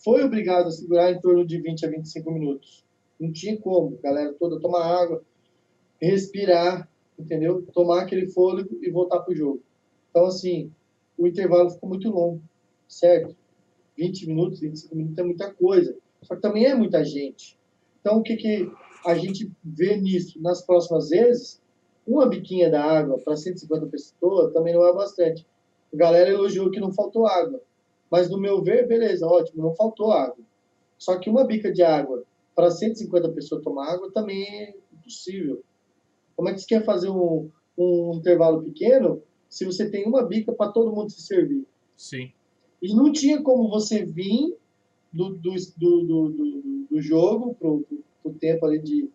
foi 0.02 0.24
obrigado 0.24 0.66
a 0.66 0.72
segurar 0.72 1.12
em 1.12 1.20
torno 1.20 1.46
de 1.46 1.60
20 1.60 1.86
a 1.86 1.90
25 1.90 2.30
minutos. 2.32 2.84
Não 3.18 3.32
tinha 3.32 3.56
como, 3.58 3.96
galera 4.02 4.34
toda 4.34 4.60
tomar 4.60 4.84
água, 4.84 5.22
respirar, 6.00 6.88
entendeu? 7.18 7.64
Tomar 7.72 8.02
aquele 8.02 8.26
fôlego 8.26 8.76
e 8.82 8.90
voltar 8.90 9.20
pro 9.20 9.34
jogo. 9.34 9.62
Então, 10.10 10.26
assim, 10.26 10.72
o 11.18 11.26
intervalo 11.26 11.70
ficou 11.70 11.88
muito 11.88 12.10
longo, 12.10 12.42
certo? 12.88 13.36
20 13.96 14.26
minutos, 14.26 14.60
25 14.60 14.94
minutos 14.94 15.18
é 15.18 15.22
muita 15.22 15.52
coisa. 15.54 15.96
Só 16.22 16.34
que 16.34 16.42
também 16.42 16.66
é 16.66 16.74
muita 16.74 17.04
gente. 17.04 17.58
Então, 18.00 18.18
o 18.18 18.22
que, 18.22 18.36
que 18.36 18.70
a 19.06 19.14
gente 19.14 19.50
vê 19.64 19.96
nisso? 19.96 20.40
Nas 20.40 20.62
próximas 20.64 21.08
vezes, 21.08 21.60
uma 22.06 22.28
biquinha 22.28 22.70
da 22.70 22.82
água 22.82 23.18
para 23.18 23.36
150 23.36 23.86
pessoas 23.86 24.52
também 24.52 24.74
não 24.74 24.86
é 24.86 24.92
bastante. 24.92 25.46
A 25.92 25.96
galera 25.96 26.30
elogiou 26.30 26.70
que 26.70 26.80
não 26.80 26.92
faltou 26.92 27.26
água. 27.26 27.60
Mas, 28.10 28.30
no 28.30 28.38
meu 28.38 28.62
ver, 28.62 28.86
beleza, 28.86 29.26
ótimo, 29.26 29.62
não 29.62 29.74
faltou 29.74 30.12
água. 30.12 30.44
Só 30.98 31.18
que 31.18 31.28
uma 31.28 31.44
bica 31.44 31.72
de 31.72 31.82
água 31.82 32.22
para 32.54 32.70
150 32.70 33.28
pessoas 33.30 33.62
tomar 33.62 33.92
água 33.92 34.10
também 34.12 34.44
é 34.44 34.74
impossível. 34.92 35.62
Como 36.34 36.48
é 36.48 36.54
que 36.54 36.60
você 36.60 36.66
quer 36.66 36.84
fazer 36.84 37.10
um, 37.10 37.50
um 37.76 38.14
intervalo 38.14 38.62
pequeno 38.62 39.22
se 39.56 39.64
você 39.64 39.88
tem 39.88 40.06
uma 40.06 40.22
bica 40.22 40.52
para 40.52 40.70
todo 40.70 40.94
mundo 40.94 41.10
se 41.10 41.22
servir? 41.22 41.66
Sim. 41.96 42.30
E 42.82 42.94
não 42.94 43.10
tinha 43.10 43.40
como 43.40 43.70
você 43.70 44.04
vir 44.04 44.54
do, 45.10 45.30
do, 45.30 45.54
do, 45.78 46.04
do, 46.04 46.86
do, 46.90 47.00
jogo 47.00 47.54
pro, 47.54 47.80
pro, 47.80 48.04
pro 48.22 48.32
tempo 48.34 48.66
ali 48.66 48.78
de, 48.78 49.08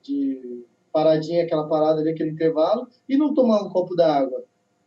de 0.00 0.64
paradinha, 0.90 1.44
aquela 1.44 1.68
parada 1.68 2.00
ali, 2.00 2.08
aquele 2.08 2.30
intervalo, 2.30 2.88
e 3.06 3.18
não 3.18 3.34
tomar 3.34 3.62
um 3.62 3.68
copo 3.68 3.94
d'água. 3.94 4.42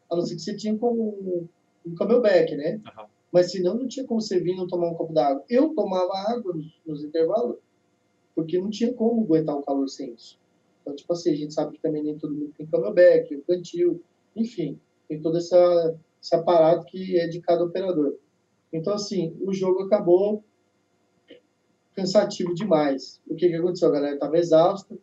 A 0.09 0.15
não 0.15 0.25
ser 0.25 0.37
que 0.37 0.41
você 0.41 0.57
tinha 0.57 0.75
como 0.75 1.03
um, 1.03 1.47
um 1.85 1.93
camelback, 1.93 2.55
né? 2.55 2.81
Aham. 2.87 3.05
Mas 3.31 3.51
senão 3.51 3.75
não 3.75 3.87
tinha 3.87 4.07
como 4.07 4.19
você 4.19 4.39
vir 4.39 4.53
e 4.53 4.57
não 4.57 4.65
tomar 4.65 4.89
um 4.89 4.95
copo 4.95 5.13
d'água. 5.13 5.43
Eu 5.47 5.69
tomava 5.75 6.17
água 6.31 6.51
nos, 6.51 6.81
nos 6.83 7.03
intervalos, 7.03 7.57
porque 8.33 8.57
não 8.57 8.71
tinha 8.71 8.91
como 8.91 9.21
aguentar 9.21 9.55
o 9.55 9.61
calor 9.61 9.87
sem 9.87 10.15
isso. 10.15 10.39
Então, 10.81 10.95
tipo 10.95 11.13
assim, 11.13 11.29
a 11.29 11.35
gente 11.35 11.53
sabe 11.53 11.73
que 11.73 11.81
também 11.81 12.01
nem 12.01 12.17
todo 12.17 12.33
mundo 12.33 12.53
tem 12.57 12.65
camelback, 12.65 13.35
o 13.35 13.43
cantil, 13.43 14.01
enfim, 14.35 14.79
tem 15.07 15.21
todo 15.21 15.37
essa, 15.37 15.95
esse 16.21 16.35
aparato 16.35 16.85
que 16.85 17.19
é 17.19 17.27
de 17.27 17.39
cada 17.41 17.63
operador. 17.63 18.17
Então, 18.71 18.93
assim, 18.93 19.37
o 19.41 19.53
jogo 19.53 19.83
acabou 19.83 20.43
cansativo 21.95 22.53
demais. 22.53 23.21
O 23.27 23.35
que, 23.35 23.47
que 23.47 23.55
aconteceu? 23.55 23.89
A 23.89 23.93
galera 23.93 24.15
estava 24.15 24.37
exausta. 24.37 24.97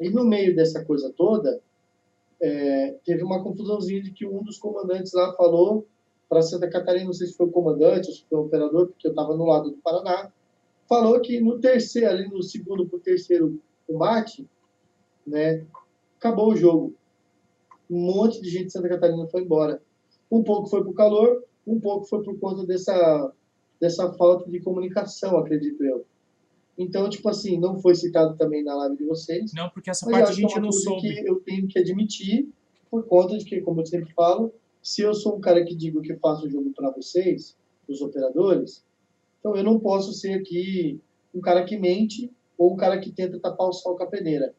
E 0.00 0.08
no 0.08 0.24
meio 0.24 0.56
dessa 0.56 0.84
coisa 0.84 1.12
toda, 1.14 1.60
é, 2.40 2.96
teve 3.04 3.22
uma 3.22 3.42
confusãozinha 3.42 4.02
de 4.02 4.10
que 4.10 4.26
um 4.26 4.42
dos 4.42 4.58
comandantes 4.58 5.12
lá 5.12 5.32
falou 5.34 5.86
para 6.28 6.42
Santa 6.42 6.68
Catarina, 6.68 7.06
não 7.06 7.12
sei 7.12 7.26
se 7.26 7.36
foi 7.36 7.46
o 7.46 7.52
comandante 7.52 8.08
ou 8.08 8.14
se 8.14 8.24
foi 8.28 8.38
o 8.38 8.42
operador, 8.42 8.88
porque 8.88 9.06
eu 9.06 9.10
estava 9.10 9.36
no 9.36 9.44
lado 9.44 9.70
do 9.70 9.76
Paraná, 9.76 10.32
falou 10.88 11.20
que 11.20 11.40
no 11.40 11.60
terceiro, 11.60 12.08
ali 12.08 12.28
no 12.28 12.42
segundo 12.42 12.86
para 12.86 12.96
o 12.96 13.00
terceiro 13.00 13.60
combate, 13.86 14.48
né, 15.26 15.64
acabou 16.18 16.52
o 16.52 16.56
jogo. 16.56 16.94
Um 17.90 18.00
monte 18.00 18.40
de 18.40 18.48
gente 18.48 18.66
de 18.66 18.72
Santa 18.72 18.88
Catarina 18.88 19.26
foi 19.26 19.42
embora. 19.42 19.82
Um 20.30 20.42
pouco 20.42 20.68
foi 20.68 20.82
por 20.82 20.94
calor, 20.94 21.44
um 21.66 21.78
pouco 21.78 22.06
foi 22.06 22.22
por 22.22 22.38
conta 22.38 22.66
dessa, 22.66 23.32
dessa 23.80 24.12
falta 24.14 24.50
de 24.50 24.60
comunicação, 24.60 25.38
acredito 25.38 25.82
eu. 25.84 26.04
Então, 26.76 27.08
tipo 27.08 27.28
assim, 27.28 27.58
não 27.58 27.78
foi 27.78 27.94
citado 27.94 28.36
também 28.36 28.64
na 28.64 28.74
live 28.74 28.96
de 28.96 29.04
vocês, 29.04 29.52
Não, 29.54 29.70
porque 29.70 29.90
essa 29.90 30.06
parte 30.10 30.28
a 30.28 30.32
é 30.32 30.34
gente 30.34 30.58
não 30.58 30.72
soube. 30.72 31.02
que 31.02 31.28
eu 31.28 31.36
tenho 31.40 31.68
que 31.68 31.78
admitir, 31.78 32.48
por 32.90 33.04
conta 33.06 33.38
de 33.38 33.44
que, 33.44 33.60
como 33.60 33.80
eu 33.80 33.86
sempre 33.86 34.12
falo, 34.12 34.52
se 34.82 35.02
eu 35.02 35.14
sou 35.14 35.36
um 35.36 35.40
cara 35.40 35.64
que 35.64 35.74
digo 35.74 36.02
que 36.02 36.14
faço 36.16 36.46
o 36.46 36.50
jogo 36.50 36.72
para 36.74 36.90
vocês, 36.90 37.56
os 37.88 38.00
operadores, 38.00 38.84
então 39.38 39.56
eu 39.56 39.62
não 39.62 39.78
posso 39.78 40.12
ser 40.12 40.34
aqui 40.34 41.00
um 41.34 41.40
cara 41.40 41.64
que 41.64 41.76
mente 41.76 42.30
ou 42.56 42.72
um 42.72 42.76
cara 42.76 42.98
que 42.98 43.10
tenta 43.10 43.38
tapar 43.38 43.68
o 43.68 43.72
sol 43.72 43.96
com 43.96 44.04
a 44.04 44.06
peneira, 44.06 44.54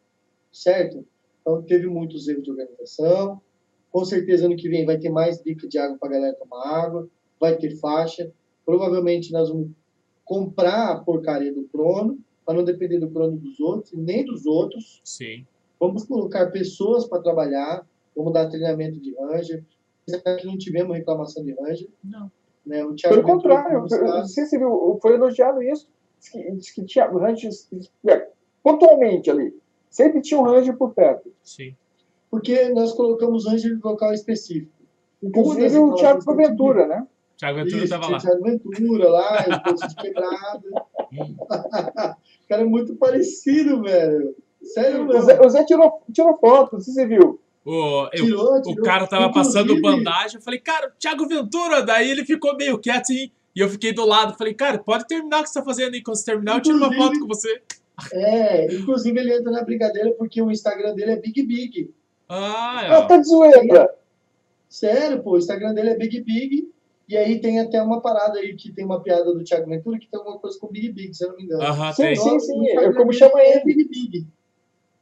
certo? 0.52 1.06
Então 1.45 1.61
teve 1.61 1.85
muitos 1.85 2.27
erros 2.27 2.43
de 2.43 2.49
organização, 2.49 3.39
com 3.91 4.03
certeza 4.03 4.47
ano 4.47 4.55
que 4.55 4.67
vem 4.67 4.85
vai 4.85 4.97
ter 4.97 5.09
mais 5.09 5.41
bica 5.41 5.67
de 5.67 5.77
água 5.77 5.97
para 5.99 6.09
a 6.09 6.11
galera 6.13 6.35
tomar 6.38 6.65
água, 6.65 7.07
vai 7.39 7.55
ter 7.55 7.76
faixa, 7.77 8.31
provavelmente 8.65 9.31
nós 9.31 9.49
vamos 9.49 9.69
comprar 10.23 10.91
a 10.91 10.99
porcaria 10.99 11.53
do 11.53 11.65
crono, 11.65 12.17
para 12.43 12.55
não 12.55 12.63
depender 12.63 12.99
do 12.99 13.09
crono 13.09 13.38
dos 13.38 13.59
outros, 13.59 13.93
nem 13.93 14.26
dos 14.26 14.45
outros, 14.45 15.01
Sim. 15.03 15.45
Vamos 15.80 16.05
colocar 16.05 16.51
pessoas 16.51 17.07
para 17.07 17.22
trabalhar, 17.22 17.85
vamos 18.15 18.34
dar 18.34 18.49
treinamento 18.49 18.99
de 18.99 19.13
Ranger. 19.15 19.63
Aqui 20.26 20.45
não 20.45 20.57
tivemos 20.57 20.95
reclamação 20.95 21.43
de 21.43 21.53
Ranger. 21.53 21.89
Não. 22.03 22.31
Né? 22.65 22.84
O 22.84 22.95
Thiago 22.95 23.15
Pelo 23.15 23.27
contrário, 23.27 23.88
se 24.27 24.45
você 24.45 24.57
viu, 24.57 24.97
foi 25.01 25.15
elogiado 25.15 25.61
isso. 25.61 25.88
Diz 26.19 26.30
que, 26.30 26.51
diz 26.51 26.72
que 26.72 26.85
tinha 26.85 27.07
ranges 27.07 27.69
é, 28.07 28.30
pontualmente 28.63 29.30
ali. 29.30 29.53
Sempre 29.95 30.19
tinha 30.19 30.38
um 30.38 30.43
ranger 30.43 30.76
por 30.76 30.93
perto. 30.93 31.31
Sim. 31.41 31.73
Porque 32.30 32.67
nós 32.67 32.91
colocamos 32.91 33.45
Ranger 33.47 33.72
em 33.72 33.80
local 33.81 34.11
específico. 34.13 34.69
Inclusive 35.23 35.77
o 35.77 35.95
Thiago 35.95 36.35
Ventura, 36.35 36.85
né? 36.85 37.07
Thiago 37.38 37.59
Ventura 37.59 37.77
Isso, 37.85 37.89
tava 37.93 38.03
tinha 38.03 38.11
lá. 38.11 38.17
o 38.17 38.22
Thiago 38.22 38.43
Ventura 38.43 39.09
lá, 39.09 39.45
o 39.47 39.63
posto 39.63 39.88
de 39.88 39.95
quebrada. 39.95 40.61
o 42.43 42.47
cara 42.49 42.61
é 42.61 42.65
muito 42.65 42.93
parecido, 42.97 43.81
velho. 43.84 44.35
Sério, 44.61 45.07
O. 45.07 45.22
Zé, 45.22 45.39
o 45.39 45.49
Zé 45.49 45.63
tirou, 45.63 46.03
tirou 46.11 46.38
foto, 46.39 46.73
não 46.73 46.80
sei 46.81 46.93
se 46.93 46.99
você 46.99 47.07
viu. 47.07 47.39
O, 47.63 48.09
eu- 48.13 48.26
Tirou, 48.26 48.57
o 48.57 48.61
tirou. 48.61 48.84
cara 48.84 49.07
tava 49.07 49.31
passando 49.31 49.72
Inclusive, 49.72 50.03
bandagem, 50.03 50.35
eu 50.35 50.41
falei, 50.41 50.59
cara, 50.59 50.91
Thiago 50.99 51.26
Ventura, 51.26 51.81
daí 51.81 52.11
ele 52.11 52.26
ficou 52.26 52.53
meio 52.57 52.77
quieto 52.77 53.03
assim, 53.03 53.31
e 53.55 53.61
eu 53.61 53.69
fiquei 53.69 53.93
do 53.93 54.05
lado, 54.05 54.38
falei, 54.38 54.53
cara, 54.53 54.77
pode 54.77 55.07
terminar 55.07 55.39
o 55.39 55.43
que 55.43 55.49
você 55.49 55.59
tá 55.59 55.63
fazendo 55.65 55.93
aí, 55.93 56.03
quando 56.03 56.17
você 56.17 56.26
terminar 56.26 56.55
eu 56.57 56.61
tiro 56.61 56.76
uma 56.77 56.93
foto 56.93 57.17
com 57.17 57.27
você. 57.27 57.61
É, 58.13 58.65
inclusive 58.76 59.19
ele 59.19 59.34
entra 59.35 59.51
na 59.51 59.63
brincadeira 59.63 60.11
porque 60.13 60.41
o 60.41 60.51
Instagram 60.51 60.93
dele 60.95 61.11
é 61.11 61.15
Big 61.15 61.43
Big. 61.43 61.93
Ah, 62.27 62.97
Ah, 62.97 63.05
tá 63.05 63.17
de 63.17 63.27
zoeira. 63.27 63.95
Sério, 64.69 65.22
pô, 65.23 65.31
o 65.34 65.38
Instagram 65.38 65.73
dele 65.73 65.89
é 65.91 65.97
Big 65.97 66.22
Big. 66.22 66.69
E 67.07 67.15
aí 67.15 67.39
tem 67.39 67.59
até 67.59 67.81
uma 67.81 68.01
parada 68.01 68.39
aí 68.39 68.55
que 68.55 68.72
tem 68.73 68.84
uma 68.84 69.01
piada 69.01 69.26
do 69.26 69.43
Thiago 69.43 69.69
Ventura 69.69 69.99
que 69.99 70.07
tem 70.09 70.19
alguma 70.19 70.39
coisa 70.39 70.57
com 70.59 70.67
Big 70.67 70.91
Big, 70.91 71.13
se 71.13 71.23
eu 71.23 71.30
não 71.30 71.38
me 71.38 71.43
engano. 71.43 71.61
aham, 71.61 71.93
Sim, 71.93 72.01
tem. 72.03 72.15
sim, 72.15 72.39
sim. 72.39 72.59
O 72.59 72.63
Instagram 72.63 72.89
É 72.89 72.93
como 72.93 73.05
dele 73.11 73.17
chama 73.19 73.41
é 73.41 73.51
ele. 73.55 73.63
Big 73.65 73.88
Big. 73.88 74.19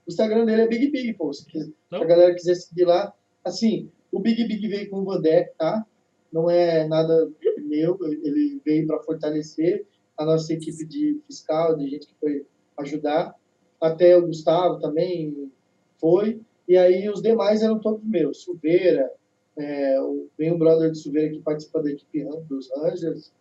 O 0.06 0.10
Instagram 0.10 0.46
dele 0.46 0.62
é 0.64 0.68
Big 0.68 0.88
Big, 0.92 1.14
pô. 1.14 1.32
Se, 1.32 1.46
a 1.92 2.04
galera 2.04 2.36
quiser 2.36 2.56
seguir 2.56 2.84
lá. 2.86 3.14
Assim, 3.44 3.90
o 4.12 4.20
Big 4.20 4.44
Big 4.46 4.68
veio 4.68 4.90
com 4.90 5.00
o 5.00 5.06
Vandeck, 5.06 5.52
tá? 5.58 5.86
Não 6.32 6.50
é 6.50 6.86
nada 6.88 7.30
meu, 7.64 7.98
ele 8.04 8.62
veio 8.66 8.86
para 8.86 9.00
fortalecer 9.00 9.86
a 10.18 10.26
nossa 10.26 10.54
equipe 10.54 10.86
de 10.86 11.20
fiscal, 11.26 11.76
de 11.78 11.90
gente 11.90 12.06
que 12.08 12.14
foi 12.20 12.46
ajudar. 12.78 13.36
Até 13.82 14.16
o 14.18 14.26
Gustavo 14.28 14.80
também 14.80 15.52
foi. 16.00 16.40
E 16.68 16.78
aí 16.78 17.10
os 17.10 17.22
demais 17.22 17.62
eram 17.62 17.80
todos 17.80 18.04
meus. 18.06 18.44
Silveira, 18.44 19.12
é, 19.58 20.00
o- 20.02 20.28
vem 20.38 20.52
o 20.52 20.58
brother 20.58 20.92
de 20.92 21.00
Silveira 21.02 21.32
que 21.34 21.40
participa 21.42 21.82
da 21.82 21.92
equipe 21.92 22.24
dos 22.48 22.70
Rangers. 22.76 23.32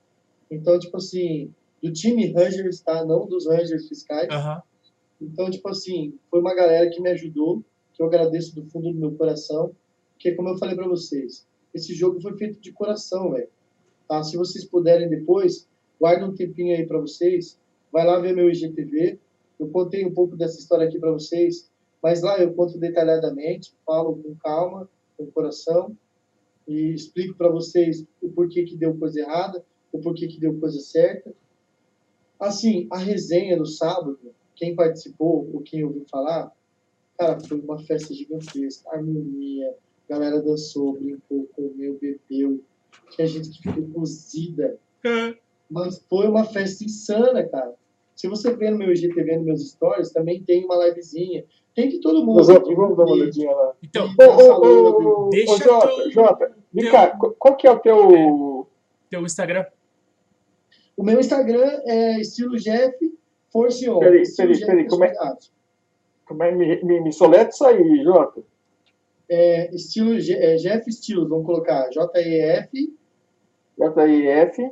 Então, 0.50 0.78
tipo 0.78 0.96
assim, 0.96 1.52
do 1.82 1.92
time 1.92 2.32
Rangers, 2.32 2.80
tá? 2.80 3.04
Não 3.04 3.26
dos 3.26 3.46
Rangers 3.46 3.88
fiscais. 3.88 4.28
Aham. 4.30 4.62
Então, 5.20 5.48
tipo 5.50 5.68
assim, 5.68 6.14
foi 6.30 6.40
uma 6.40 6.54
galera 6.54 6.90
que 6.90 7.00
me 7.00 7.10
ajudou, 7.10 7.62
que 7.94 8.02
eu 8.02 8.06
agradeço 8.06 8.54
do 8.56 8.64
fundo 8.68 8.92
do 8.92 8.98
meu 8.98 9.12
coração, 9.12 9.72
porque 10.14 10.32
como 10.34 10.48
eu 10.48 10.58
falei 10.58 10.74
para 10.74 10.88
vocês, 10.88 11.46
esse 11.72 11.94
jogo 11.94 12.20
foi 12.20 12.36
feito 12.36 12.60
de 12.60 12.72
coração, 12.72 13.30
velho. 13.30 13.48
Tá? 14.08 14.22
Se 14.24 14.36
vocês 14.36 14.64
puderem 14.64 15.08
depois, 15.08 15.68
guarda 16.00 16.26
um 16.26 16.34
tempinho 16.34 16.76
aí 16.76 16.84
para 16.86 16.98
vocês, 16.98 17.58
vai 17.92 18.06
lá 18.06 18.18
ver 18.18 18.34
meu 18.34 18.50
IGTV. 18.50 19.18
Eu 19.60 19.68
contei 19.68 20.04
um 20.04 20.14
pouco 20.14 20.36
dessa 20.36 20.58
história 20.58 20.88
aqui 20.88 20.98
para 20.98 21.12
vocês, 21.12 21.70
mas 22.02 22.22
lá 22.22 22.38
eu 22.38 22.52
conto 22.54 22.78
detalhadamente, 22.78 23.74
falo 23.86 24.16
com 24.16 24.34
calma, 24.36 24.88
com 25.16 25.26
coração 25.26 25.96
e 26.66 26.92
explico 26.94 27.36
para 27.36 27.48
vocês 27.48 28.04
o 28.20 28.28
porquê 28.30 28.64
que 28.64 28.76
deu 28.76 28.96
coisa 28.96 29.20
errada, 29.20 29.64
o 29.92 29.98
porquê 29.98 30.26
que 30.26 30.40
deu 30.40 30.58
coisa 30.58 30.80
certa. 30.80 31.32
Assim, 32.40 32.88
a 32.90 32.98
resenha 32.98 33.56
no 33.56 33.66
sábado, 33.66 34.18
quem 34.56 34.74
participou 34.74 35.48
ou 35.52 35.60
quem 35.60 35.84
ouviu 35.84 36.04
falar, 36.10 36.50
cara, 37.16 37.38
foi 37.40 37.60
uma 37.60 37.78
festa 37.78 38.12
gigantesca, 38.12 38.90
harmonia, 38.90 39.76
a 40.08 40.12
galera 40.12 40.42
dançou, 40.42 40.94
brincou, 40.94 41.48
comeu, 41.54 41.98
bebeu, 42.00 42.60
tinha 43.10 43.26
gente 43.26 43.50
que 43.50 43.62
ficou 43.62 43.88
cozida, 43.90 44.78
mas 45.70 45.98
foi 46.08 46.26
uma 46.26 46.44
festa 46.44 46.84
insana, 46.84 47.46
cara. 47.48 47.74
Se 48.14 48.28
você 48.28 48.54
ver 48.54 48.70
no 48.70 48.78
meu 48.78 48.92
IGTV, 48.92 49.36
nos 49.36 49.44
meus 49.44 49.70
stories, 49.70 50.12
também 50.12 50.42
tem 50.42 50.64
uma 50.64 50.76
livezinha. 50.86 51.44
Tem 51.74 51.88
de 51.88 52.00
todo 52.00 52.24
mundo. 52.24 52.44
Vamos, 52.44 52.96
dar 52.96 53.04
uma 53.04 53.12
olhadinha 53.12 53.50
lá. 53.50 53.72
Então, 53.82 54.06
Ô, 54.20 54.24
ô, 54.24 54.60
ô, 54.60 55.26
ô, 55.26 55.30
Deixa 55.30 55.52
ô, 55.54 55.58
Jota, 55.58 56.10
Jota, 56.10 56.56
vem 56.72 56.84
teu- 56.84 56.92
cá, 56.92 57.16
qu- 57.16 57.34
qual 57.38 57.56
que 57.56 57.66
é 57.66 57.70
o 57.70 57.78
teu... 57.80 58.68
teu 59.10 59.22
Instagram. 59.22 59.64
O 60.96 61.02
meu 61.02 61.18
Instagram 61.18 61.80
é 61.86 62.20
estilo 62.20 62.56
Jeff 62.58 62.94
Forcion. 63.50 63.98
Peraí, 63.98 64.22
Estilo 64.22 64.48
peraí, 64.52 64.66
peraí, 64.66 64.86
como 64.88 65.04
é-. 65.04 65.14
Como 66.26 66.42
é, 66.44 66.52
me, 66.52 66.82
me, 66.82 67.00
me 67.00 67.12
soleta 67.12 67.50
isso 67.50 67.64
aí, 67.64 68.02
Jota. 68.04 68.42
É, 69.28 69.74
estilo 69.74 70.12
é, 70.14 70.56
Jeff 70.56 70.88
Estilos, 70.88 71.28
vamos 71.28 71.46
colocar 71.46 71.88
J-E-F, 71.90 72.94
J-I-F. 73.78 74.70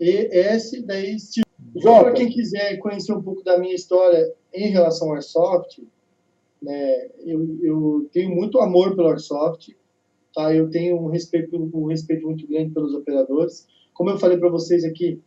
E-S, 0.00 0.82
daí 0.82 1.16
Estilos. 1.16 1.43
Para 1.82 2.12
quem 2.12 2.30
quiser 2.30 2.76
conhecer 2.78 3.12
um 3.12 3.22
pouco 3.22 3.42
da 3.42 3.58
minha 3.58 3.74
história 3.74 4.32
em 4.52 4.68
relação 4.68 5.08
ao 5.08 5.14
Airsoft, 5.14 5.82
né, 6.62 7.08
eu, 7.24 7.58
eu 7.62 8.08
tenho 8.12 8.34
muito 8.34 8.60
amor 8.60 8.94
pelo 8.94 9.08
Airsoft, 9.08 9.76
tá? 10.34 10.54
eu 10.54 10.70
tenho 10.70 10.96
um 10.96 11.08
respeito, 11.08 11.56
um 11.74 11.86
respeito 11.86 12.26
muito 12.26 12.46
grande 12.46 12.70
pelos 12.70 12.94
operadores. 12.94 13.66
Como 13.92 14.10
eu 14.10 14.18
falei 14.18 14.38
para 14.38 14.48
vocês 14.48 14.84
aqui, 14.84 15.20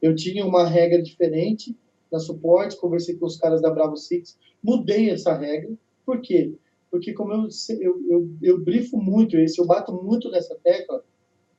eu 0.00 0.14
tinha 0.14 0.44
uma 0.44 0.66
regra 0.66 1.02
diferente 1.02 1.76
na 2.12 2.18
suporte, 2.18 2.78
conversei 2.78 3.16
com 3.16 3.26
os 3.26 3.36
caras 3.36 3.60
da 3.60 3.70
Bravo 3.70 3.96
Six, 3.96 4.38
mudei 4.62 5.10
essa 5.10 5.36
regra. 5.36 5.72
Por 6.04 6.20
quê? 6.20 6.54
Porque 6.90 7.12
como 7.12 7.32
eu, 7.32 7.48
eu, 7.80 8.02
eu, 8.08 8.30
eu 8.42 8.60
brifo 8.60 8.96
muito 8.96 9.36
isso, 9.38 9.60
eu 9.60 9.66
bato 9.66 9.92
muito 9.92 10.30
nessa 10.30 10.54
tecla, 10.62 11.02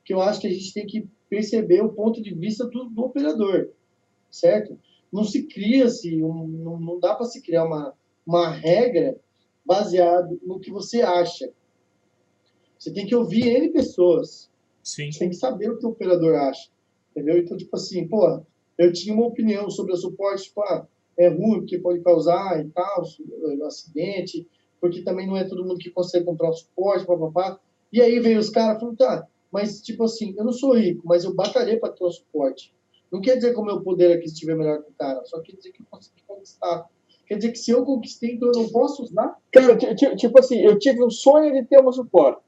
que 0.04 0.14
eu 0.14 0.22
acho 0.22 0.40
que 0.40 0.46
a 0.46 0.52
gente 0.52 0.72
tem 0.72 0.86
que 0.86 1.06
perceber 1.28 1.82
o 1.82 1.92
ponto 1.92 2.22
de 2.22 2.32
vista 2.34 2.64
do, 2.66 2.86
do 2.86 3.02
operador, 3.02 3.68
certo? 4.30 4.78
Não 5.12 5.24
se 5.24 5.44
cria-se, 5.44 6.22
um, 6.22 6.46
não, 6.46 6.78
não 6.78 7.00
dá 7.00 7.14
para 7.14 7.26
se 7.26 7.40
criar 7.42 7.64
uma, 7.64 7.94
uma 8.26 8.50
regra 8.50 9.18
baseada 9.64 10.36
no 10.42 10.60
que 10.60 10.70
você 10.70 11.02
acha. 11.02 11.50
Você 12.78 12.92
tem 12.92 13.06
que 13.06 13.14
ouvir 13.14 13.46
N 13.46 13.70
pessoas, 13.70 14.50
Sim. 14.82 15.10
você 15.10 15.18
tem 15.18 15.30
que 15.30 15.36
saber 15.36 15.70
o 15.70 15.78
que 15.78 15.86
o 15.86 15.90
operador 15.90 16.36
acha, 16.36 16.70
entendeu? 17.10 17.38
Então, 17.38 17.56
tipo 17.56 17.74
assim, 17.74 18.06
pô, 18.06 18.42
eu 18.78 18.92
tinha 18.92 19.14
uma 19.14 19.26
opinião 19.26 19.68
sobre 19.70 19.92
o 19.92 19.96
suporte, 19.96 20.44
tipo, 20.44 20.60
ah, 20.62 20.86
é 21.18 21.28
ruim 21.28 21.60
porque 21.60 21.78
pode 21.78 22.00
causar 22.00 22.64
e 22.64 22.68
tal, 22.70 23.04
acidente, 23.66 24.46
porque 24.80 25.02
também 25.02 25.26
não 25.26 25.36
é 25.36 25.44
todo 25.44 25.64
mundo 25.64 25.78
que 25.78 25.90
consegue 25.90 26.24
comprar 26.24 26.50
um 26.50 26.54
suporte, 26.54 27.04
papapá. 27.04 27.58
E 27.92 28.00
aí 28.00 28.20
veio 28.20 28.38
os 28.38 28.50
caras 28.50 28.78
falando, 28.78 28.96
tá, 28.96 29.26
mas 29.50 29.82
tipo 29.82 30.04
assim, 30.04 30.34
eu 30.36 30.44
não 30.44 30.52
sou 30.52 30.76
rico, 30.76 31.02
mas 31.04 31.24
eu 31.24 31.34
batalhei 31.34 31.76
para 31.76 31.92
ter 31.92 32.04
um 32.04 32.10
suporte. 32.10 32.72
Não 33.10 33.20
quer 33.20 33.36
dizer 33.36 33.52
que 33.54 33.60
o 33.60 33.64
meu 33.64 33.80
poder 33.82 34.12
aqui 34.16 34.26
estiver 34.26 34.54
melhor 34.56 34.82
que 34.82 34.90
o 34.90 34.94
cara, 34.98 35.24
só 35.24 35.40
quer 35.40 35.56
dizer 35.56 35.72
que 35.72 35.82
eu 35.82 35.86
consegui 35.90 36.22
conquistar. 36.26 36.86
Quer 37.26 37.36
dizer 37.36 37.52
que 37.52 37.58
se 37.58 37.70
eu 37.70 37.84
conquistei, 37.84 38.32
então 38.34 38.50
eu 38.54 38.62
não 38.62 38.68
posso 38.70 39.02
usar? 39.02 39.36
cara, 39.52 39.76
ti- 39.76 39.94
ti- 39.94 40.16
tipo 40.16 40.38
assim, 40.38 40.58
eu 40.60 40.78
tive 40.78 41.02
um 41.04 41.10
sonho 41.10 41.52
de 41.52 41.64
ter 41.66 41.78
uma 41.78 41.92
suporte. 41.92 42.42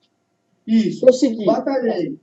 Isso. 0.67 1.05
Consegui. 1.05 1.45
Batalhei. 1.45 2.19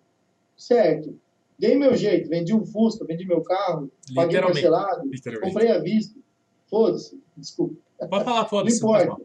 Certo. 0.55 1.15
Dei 1.59 1.75
meu 1.75 1.95
jeito, 1.95 2.29
vendi 2.29 2.53
um 2.53 2.63
Fusca, 2.65 3.03
vendi 3.05 3.25
meu 3.25 3.41
carro, 3.41 3.91
paguei 4.13 4.39
parcelado, 4.39 5.09
comprei 5.41 5.71
à 5.71 5.79
vista. 5.79 6.19
Foda-se, 6.69 7.19
desculpa. 7.35 7.75
Pode 8.09 8.23
falar, 8.25 8.41
Não 8.41 8.47
foda-se. 8.49 8.81
não 8.83 8.89
importa. 9.01 9.21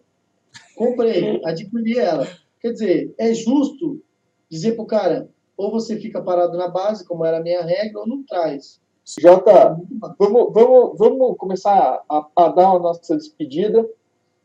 Comprei, 0.75 1.41
adquiri 1.45 1.99
ela. 1.99 2.27
Quer 2.61 2.73
dizer, 2.73 3.15
é 3.19 3.35
justo 3.35 4.03
dizer 4.49 4.73
pro 4.77 4.87
cara, 4.87 5.29
ou 5.57 5.71
você 5.71 5.99
fica 5.99 6.23
parado 6.23 6.57
na 6.57 6.69
base, 6.69 7.05
como 7.07 7.25
era 7.25 7.39
a 7.39 7.43
minha 7.43 7.63
regra, 7.63 8.01
ou 8.01 8.07
não 8.07 8.23
traz. 8.25 8.81
Jota, 9.05 9.79
vamos, 10.19 10.53
vamos, 10.53 10.99
vamos 10.99 11.37
começar 11.37 12.03
a, 12.09 12.27
a 12.37 12.49
dar 12.49 12.71
a 12.71 12.79
nossa 12.79 13.17
despedida. 13.17 13.89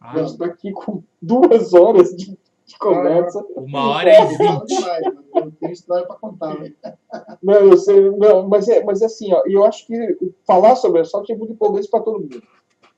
Ah, 0.02 0.14
A 0.14 0.18
gente 0.20 0.32
está 0.32 0.46
aqui 0.46 0.72
com 0.72 1.04
duas 1.22 1.74
horas 1.74 2.16
de, 2.16 2.38
de 2.66 2.78
conversa. 2.80 3.44
uma 3.56 3.90
hora 3.92 4.10
e 4.12 4.26
vinte. 4.28 4.82
mano. 4.82 5.24
Eu 5.36 5.52
tenho 5.60 5.72
história 5.74 6.06
para 6.08 6.16
contar. 6.16 6.60
né? 6.60 6.74
Não, 7.42 7.54
eu 7.54 7.78
sei, 7.78 8.10
não, 8.12 8.48
mas, 8.48 8.68
é, 8.68 8.84
mas 8.84 9.02
é 9.02 9.06
assim, 9.06 9.32
ó, 9.34 9.44
e 9.46 9.54
eu 9.54 9.64
acho 9.64 9.86
que 9.86 10.18
falar 10.46 10.76
sobre 10.76 11.00
Airsoft 11.00 11.30
é 11.32 11.36
muito 11.38 11.54
empolgante 11.54 11.88
para 11.90 12.00
todo 12.02 12.20
mundo. 12.20 12.42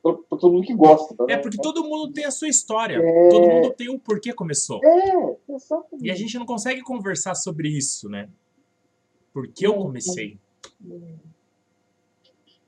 Para 0.01 0.13
todo 0.37 0.53
mundo 0.53 0.65
que 0.65 0.73
gosta. 0.73 1.13
Também, 1.13 1.35
É 1.35 1.39
porque 1.39 1.57
né? 1.57 1.63
todo 1.63 1.83
mundo 1.83 2.13
tem 2.13 2.23
a 2.23 2.31
sua 2.31 2.47
história. 2.47 2.97
É. 3.03 3.29
Todo 3.29 3.47
mundo 3.47 3.69
tem 3.71 3.89
o 3.93 3.99
porquê 3.99 4.31
começou. 4.33 4.79
É, 4.81 5.35
exatamente. 5.49 6.05
E 6.07 6.09
a 6.09 6.15
gente 6.15 6.39
não 6.39 6.45
consegue 6.45 6.81
conversar 6.81 7.35
sobre 7.35 7.67
isso, 7.67 8.07
né? 8.07 8.29
Porque 9.33 9.67
eu 9.67 9.73
comecei. 9.75 10.37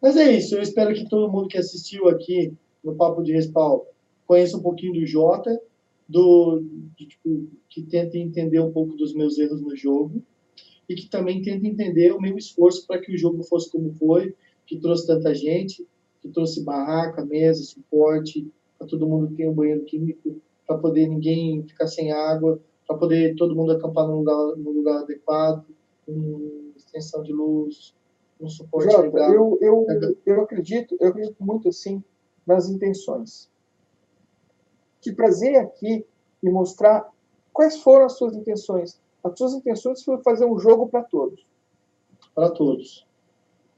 Mas 0.02 0.18
é 0.18 0.32
isso, 0.32 0.56
eu 0.56 0.62
espero 0.62 0.94
que 0.96 1.08
todo 1.08 1.32
mundo 1.32 1.48
que 1.48 1.58
assistiu 1.58 2.10
aqui 2.10 2.54
no 2.84 2.96
Papo 2.96 3.22
de 3.22 3.34
Respaldo 3.34 3.86
conheça 4.26 4.58
um 4.58 4.62
pouquinho 4.62 4.94
do 4.94 5.06
Jota, 5.06 5.62
do, 6.08 6.64
de, 6.98 7.06
tipo, 7.06 7.48
que 7.70 7.84
tente 7.84 8.18
entender 8.18 8.60
um 8.60 8.72
pouco 8.72 8.96
dos 8.96 9.14
meus 9.14 9.38
erros 9.38 9.62
no 9.62 9.76
jogo 9.76 10.24
e 10.90 10.96
que 10.96 11.08
também 11.08 11.42
tente 11.42 11.68
entender 11.68 12.12
o 12.12 12.20
meu 12.20 12.38
esforço 12.38 12.88
para 12.88 13.00
que 13.00 13.14
o 13.14 13.18
jogo 13.18 13.44
fosse 13.44 13.70
como 13.72 13.94
foi, 13.94 14.36
que 14.66 14.78
trouxe 14.78 15.06
tanta 15.06 15.36
gente, 15.36 15.88
que 16.22 16.30
trouxe 16.30 16.64
barraca, 16.64 17.26
mesa, 17.26 17.64
suporte, 17.64 18.48
para 18.78 18.88
todo 18.88 19.08
mundo 19.08 19.36
ter 19.36 19.48
um 19.48 19.54
banheiro 19.54 19.84
químico, 19.84 20.42
para 20.66 20.78
poder 20.78 21.08
ninguém 21.08 21.64
ficar 21.64 21.88
sem 21.88 22.12
água, 22.12 22.60
para 22.88 22.98
poder 22.98 23.36
todo 23.36 23.56
mundo 23.56 23.74
acampar 23.74 24.08
no 24.08 24.18
lugar, 24.18 24.58
no 24.58 24.72
lugar 24.72 25.04
adequado, 25.04 25.66
com 26.06 26.72
extensão 26.76 27.22
de 27.22 27.32
luz, 27.32 27.94
um 28.42 28.50
suporte 28.50 28.92
Jota, 28.92 29.04
legal. 29.04 29.34
eu, 29.34 29.58
eu, 29.62 30.18
eu 30.26 30.42
acredito, 30.42 30.96
eu 31.00 31.10
acredito 31.10 31.36
muito 31.40 31.70
assim 31.70 32.04
nas 32.46 32.70
intenções. 32.70 33.50
Te 35.00 35.14
trazer 35.14 35.58
aqui 35.58 36.06
e 36.42 36.50
mostrar 36.50 37.10
quais 37.54 37.78
foram 37.82 38.06
as 38.06 38.18
suas 38.18 38.36
intenções. 38.36 39.00
As 39.24 39.38
suas 39.38 39.54
intenções 39.54 40.04
foram 40.04 40.22
fazer 40.24 40.46
um 40.46 40.58
jogo 40.58 40.88
para 40.88 41.04
todos. 41.04 41.46
para 42.34 42.50
todos. 42.50 43.08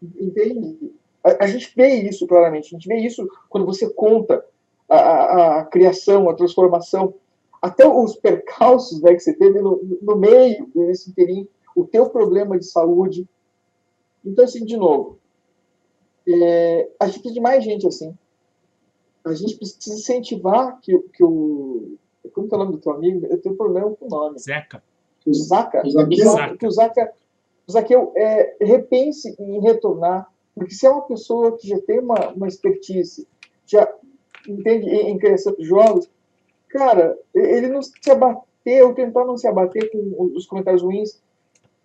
Entende? 0.01 0.93
A, 1.23 1.45
a 1.45 1.47
gente 1.47 1.73
vê 1.75 1.95
isso 2.07 2.25
claramente. 2.27 2.67
A 2.67 2.79
gente 2.79 2.87
vê 2.87 2.97
isso 2.97 3.27
quando 3.49 3.65
você 3.65 3.89
conta 3.89 4.45
a, 4.89 4.97
a, 4.97 5.59
a 5.59 5.65
criação, 5.65 6.29
a 6.29 6.35
transformação, 6.35 7.13
até 7.61 7.87
os 7.87 8.15
percalços 8.15 9.01
né, 9.01 9.13
que 9.13 9.21
você 9.21 9.33
teve 9.33 9.61
no, 9.61 9.81
no 10.01 10.15
meio 10.15 10.69
desse 10.75 11.09
inteirinho, 11.09 11.47
o 11.75 11.85
teu 11.85 12.09
problema 12.09 12.57
de 12.57 12.65
saúde. 12.65 13.27
Então, 14.25 14.45
assim, 14.45 14.63
de 14.65 14.77
novo, 14.77 15.19
é, 16.27 16.89
a 16.99 17.07
gente 17.07 17.19
precisa 17.19 17.33
de 17.33 17.41
mais 17.41 17.63
gente 17.63 17.87
assim. 17.87 18.15
a 19.25 19.33
gente 19.33 19.57
precisa 19.57 19.95
incentivar 19.95 20.79
que, 20.81 20.97
que 21.13 21.23
o. 21.23 21.97
Como 22.33 22.47
que 22.47 22.55
é 22.55 22.57
o 22.57 22.59
nome 22.59 22.71
do 22.71 22.77
teu 22.79 22.93
amigo? 22.93 23.25
Eu 23.25 23.41
tenho 23.41 23.55
problema 23.55 23.91
com 23.91 24.05
o 24.05 24.09
nome. 24.09 24.39
Zeca. 24.39 24.81
O 25.25 25.33
Zaca. 25.33 26.57
Que 26.57 26.67
o 26.67 26.71
Zaca, 26.71 27.13
o 27.67 27.71
Zaqueu 27.71 28.13
é, 28.15 28.55
repense 28.61 29.35
em 29.39 29.59
retornar. 29.59 30.31
Porque 30.55 30.73
se 30.73 30.85
é 30.85 30.89
uma 30.89 31.01
pessoa 31.01 31.57
que 31.57 31.67
já 31.67 31.79
tem 31.81 31.99
uma, 31.99 32.29
uma 32.29 32.47
expertise, 32.47 33.27
já 33.65 33.91
entende 34.47 34.87
em, 34.87 35.09
em 35.09 35.17
criação 35.17 35.53
de 35.53 35.63
jogos, 35.63 36.09
cara, 36.69 37.17
ele 37.33 37.67
não 37.69 37.81
se 37.81 37.91
abater, 38.09 38.85
ou 38.85 38.93
tentar 38.93 39.25
não 39.25 39.37
se 39.37 39.47
abater 39.47 39.91
com 39.91 40.31
os 40.35 40.45
comentários 40.45 40.81
ruins 40.81 41.21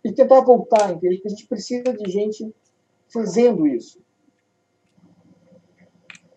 e 0.04 0.12
tentar 0.12 0.40
voltar, 0.40 0.92
entende? 0.92 1.16
Porque 1.16 1.28
a 1.28 1.30
gente 1.30 1.46
precisa 1.46 1.92
de 1.92 2.10
gente 2.10 2.54
fazendo 3.08 3.66
isso. 3.66 4.00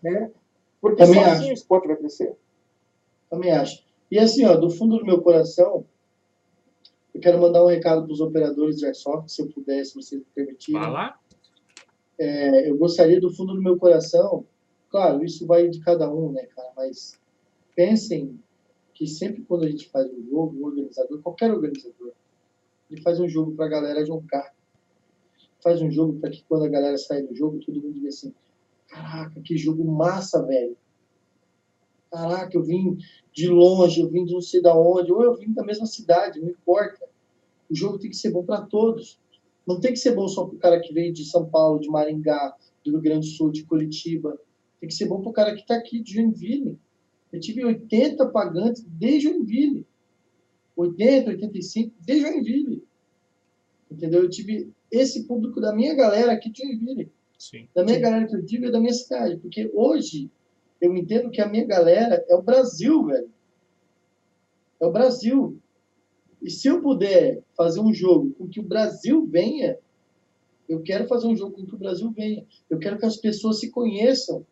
Né? 0.01 0.31
Porque 0.79 1.03
Também 1.03 1.23
sozinho 1.23 1.41
acho. 1.41 1.49
o 1.49 1.53
esporte 1.53 1.87
vai 1.87 1.97
crescer. 1.97 2.35
Também 3.29 3.51
acho. 3.51 3.83
E 4.09 4.17
assim, 4.17 4.45
ó, 4.45 4.55
do 4.55 4.69
fundo 4.69 4.97
do 4.97 5.05
meu 5.05 5.21
coração, 5.21 5.85
eu 7.13 7.21
quero 7.21 7.39
mandar 7.39 7.63
um 7.63 7.67
recado 7.67 8.03
para 8.03 8.13
os 8.13 8.19
operadores 8.19 8.77
de 8.77 8.85
Airsoft, 8.85 9.31
se 9.31 9.41
eu 9.41 9.49
puder, 9.49 9.85
se 9.85 9.95
vocês 9.95 10.21
me 10.21 10.27
permitirem. 10.33 10.81
Vai 10.81 10.91
lá. 10.91 11.19
É, 12.19 12.69
eu 12.69 12.77
gostaria 12.77 13.19
do 13.19 13.33
fundo 13.33 13.53
do 13.53 13.61
meu 13.61 13.77
coração, 13.77 14.45
claro, 14.89 15.23
isso 15.23 15.47
vai 15.47 15.67
de 15.67 15.79
cada 15.79 16.11
um, 16.13 16.31
né, 16.31 16.45
cara, 16.55 16.71
mas 16.75 17.19
pensem 17.75 18.39
que 18.93 19.07
sempre 19.07 19.41
quando 19.43 19.63
a 19.63 19.69
gente 19.69 19.89
faz 19.89 20.05
um 20.11 20.23
jogo, 20.29 20.55
um 20.59 20.65
organizador, 20.65 21.19
qualquer 21.21 21.51
organizador, 21.51 22.11
ele 22.91 23.01
faz 23.01 23.19
um 23.19 23.27
jogo 23.27 23.53
para 23.55 23.65
a 23.65 23.69
galera 23.69 24.05
jogar. 24.05 24.53
Faz 25.63 25.81
um 25.81 25.89
jogo 25.89 26.19
para 26.19 26.29
que 26.29 26.43
quando 26.43 26.65
a 26.65 26.69
galera 26.69 26.97
sair 26.97 27.25
do 27.25 27.35
jogo, 27.35 27.59
todo 27.59 27.81
mundo 27.81 27.93
diga 27.93 28.09
assim: 28.09 28.33
caraca, 28.87 29.39
que 29.41 29.57
jogo 29.57 29.83
massa, 29.85 30.45
velho. 30.45 30.75
Caraca, 32.11 32.57
eu 32.57 32.63
vim 32.63 32.97
de 33.31 33.47
longe, 33.47 34.01
eu 34.01 34.09
vim 34.09 34.25
de 34.25 34.33
não 34.33 34.41
sei 34.41 34.61
da 34.61 34.75
onde, 34.77 35.11
ou 35.11 35.23
eu 35.23 35.35
vim 35.37 35.53
da 35.53 35.63
mesma 35.63 35.85
cidade, 35.85 36.41
não 36.41 36.49
importa. 36.49 37.07
O 37.69 37.75
jogo 37.75 37.97
tem 37.97 38.09
que 38.09 38.17
ser 38.17 38.31
bom 38.31 38.43
para 38.43 38.61
todos. 38.61 39.17
Não 39.65 39.79
tem 39.79 39.93
que 39.93 39.99
ser 39.99 40.13
bom 40.13 40.27
só 40.27 40.45
para 40.45 40.55
o 40.55 40.59
cara 40.59 40.79
que 40.81 40.93
veio 40.93 41.13
de 41.13 41.23
São 41.23 41.45
Paulo, 41.45 41.79
de 41.79 41.87
Maringá, 41.87 42.53
do 42.83 42.91
Rio 42.91 43.01
Grande 43.01 43.29
do 43.29 43.33
Sul, 43.33 43.51
de 43.51 43.63
Curitiba. 43.63 44.37
Tem 44.79 44.89
que 44.89 44.95
ser 44.95 45.07
bom 45.07 45.21
para 45.21 45.29
o 45.29 45.33
cara 45.33 45.53
que 45.53 45.61
está 45.61 45.75
aqui 45.75 46.01
de 46.01 46.15
Joinville. 46.15 46.77
Eu 47.31 47.39
tive 47.39 47.63
80 47.63 48.27
pagantes 48.29 48.83
de 48.85 49.19
Joinville. 49.21 49.87
80, 50.81 51.29
85 51.31 51.93
de 51.99 52.19
Joinville. 52.19 52.83
Entendeu? 53.89 54.23
Eu 54.23 54.29
tive 54.29 54.71
esse 54.91 55.23
público 55.25 55.59
da 55.61 55.73
minha 55.73 55.93
galera 55.95 56.31
aqui 56.33 56.49
de 56.49 56.61
Joinville 56.63 57.11
Sim. 57.37 57.67
da 57.73 57.83
minha 57.83 57.99
galera 57.99 58.27
que 58.27 58.35
eu 58.35 58.41
digo 58.41 58.65
é 58.65 58.71
da 58.71 58.79
minha 58.79 58.93
cidade. 58.93 59.37
Porque 59.37 59.69
hoje 59.73 60.29
eu 60.79 60.95
entendo 60.95 61.29
que 61.29 61.41
a 61.41 61.47
minha 61.47 61.65
galera 61.65 62.23
é 62.29 62.35
o 62.35 62.41
Brasil, 62.41 63.05
velho. 63.05 63.29
É 64.79 64.85
o 64.85 64.91
Brasil. 64.91 65.57
E 66.41 66.49
se 66.49 66.67
eu 66.67 66.81
puder 66.81 67.43
fazer 67.55 67.79
um 67.81 67.93
jogo 67.93 68.31
com 68.33 68.47
que 68.47 68.59
o 68.59 68.63
Brasil 68.63 69.25
venha, 69.27 69.77
eu 70.67 70.81
quero 70.81 71.07
fazer 71.07 71.27
um 71.27 71.35
jogo 71.35 71.55
com 71.55 71.65
que 71.65 71.75
o 71.75 71.77
Brasil 71.77 72.09
venha. 72.11 72.45
Eu 72.69 72.79
quero 72.79 72.97
que 72.97 73.05
as 73.05 73.17
pessoas 73.17 73.59
se 73.59 73.69
conheçam. 73.69 74.45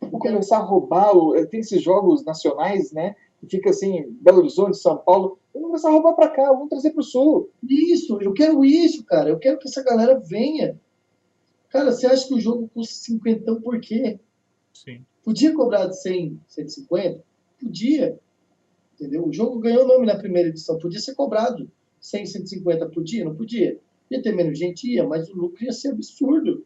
Vou 0.00 0.18
começar 0.18 0.58
a 0.58 0.62
roubar, 0.62 1.16
o- 1.16 1.46
tem 1.46 1.60
esses 1.60 1.80
jogos 1.82 2.24
nacionais, 2.24 2.92
né? 2.92 3.14
Que 3.40 3.46
fica 3.46 3.70
assim, 3.70 4.16
Belo 4.20 4.38
Horizonte, 4.38 4.76
São 4.76 4.98
Paulo. 4.98 5.38
Vamos 5.52 5.68
começar 5.68 5.88
a 5.88 5.92
roubar 5.92 6.14
para 6.14 6.28
cá, 6.28 6.52
vamos 6.52 6.68
trazer 6.68 6.90
para 6.90 7.00
o 7.00 7.04
Sul. 7.04 7.50
Isso, 7.68 8.18
eu 8.20 8.32
quero 8.32 8.64
isso, 8.64 9.04
cara. 9.04 9.30
Eu 9.30 9.38
quero 9.38 9.58
que 9.58 9.68
essa 9.68 9.82
galera 9.82 10.18
venha. 10.18 10.78
Cara, 11.70 11.90
você 11.90 12.06
acha 12.06 12.26
que 12.26 12.34
o 12.34 12.40
jogo 12.40 12.68
custa 12.74 12.94
50 12.94 13.56
por 13.56 13.80
quê? 13.80 14.18
Sim. 14.72 15.04
Podia 15.24 15.54
cobrar 15.54 15.86
de 15.86 16.00
100, 16.00 16.40
150? 16.48 17.22
Podia. 17.60 18.18
Entendeu? 18.94 19.26
O 19.26 19.32
jogo 19.32 19.58
ganhou 19.58 19.86
nome 19.86 20.06
na 20.06 20.16
primeira 20.16 20.48
edição. 20.48 20.78
Podia 20.78 21.00
ser 21.00 21.14
cobrado 21.14 21.70
100, 22.00 22.26
150 22.26 22.86
por 22.88 23.02
dia? 23.02 23.24
Não 23.24 23.34
podia. 23.34 23.78
Ia 24.10 24.22
ter 24.22 24.34
menos 24.34 24.58
gente? 24.58 24.90
Ia, 24.90 25.06
mas 25.06 25.30
o 25.30 25.36
lucro 25.36 25.64
ia 25.64 25.72
ser 25.72 25.88
absurdo. 25.88 26.64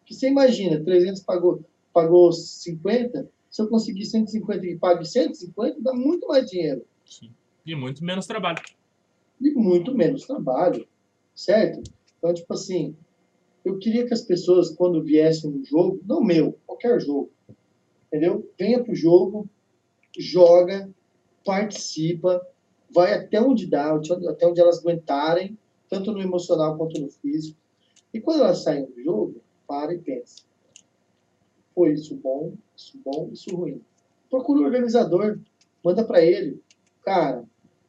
Porque 0.00 0.14
você 0.14 0.28
imagina, 0.28 0.82
300 0.82 1.22
pagou, 1.22 1.64
pagou 1.92 2.32
50, 2.32 3.30
se 3.50 3.60
eu 3.60 3.68
conseguir 3.68 4.06
150 4.06 4.64
e 4.66 4.78
pague 4.78 5.04
150, 5.04 5.80
dá 5.80 5.92
muito 5.92 6.28
mais 6.28 6.48
dinheiro. 6.48 6.84
Sim. 7.04 7.32
E 7.66 7.74
muito 7.74 8.04
menos 8.04 8.26
trabalho. 8.26 8.62
E 9.40 9.50
muito 9.50 9.94
menos 9.94 10.26
trabalho, 10.26 10.86
certo? 11.34 11.82
Então, 12.16 12.32
tipo 12.32 12.54
assim, 12.54 12.96
eu 13.64 13.78
queria 13.78 14.06
que 14.06 14.14
as 14.14 14.22
pessoas, 14.22 14.70
quando 14.70 15.02
viessem 15.02 15.50
no 15.50 15.64
jogo, 15.64 16.00
não 16.06 16.22
meu, 16.22 16.56
qualquer 16.66 17.00
jogo, 17.00 17.30
entendeu? 18.06 18.48
Venha 18.58 18.82
pro 18.82 18.94
jogo, 18.94 19.48
joga, 20.16 20.88
participa, 21.44 22.40
vai 22.92 23.14
até 23.14 23.40
onde 23.40 23.66
dá, 23.66 23.94
até 24.28 24.46
onde 24.46 24.60
elas 24.60 24.78
aguentarem, 24.78 25.58
tanto 25.88 26.12
no 26.12 26.20
emocional 26.20 26.76
quanto 26.76 27.00
no 27.00 27.10
físico. 27.10 27.58
E 28.12 28.20
quando 28.20 28.42
elas 28.42 28.62
saem 28.62 28.84
do 28.84 29.02
jogo, 29.02 29.42
para 29.66 29.94
e 29.94 29.98
pensa. 29.98 30.42
Foi 31.74 31.92
isso 31.92 32.16
bom, 32.16 32.54
isso 32.76 32.98
bom, 33.04 33.28
isso 33.32 33.54
ruim. 33.54 33.80
Procura 34.28 34.60
o 34.60 34.64
organizador, 34.64 35.38
manda 35.84 36.04
para 36.04 36.22
ele. 36.24 36.60
Cara, 37.02 37.44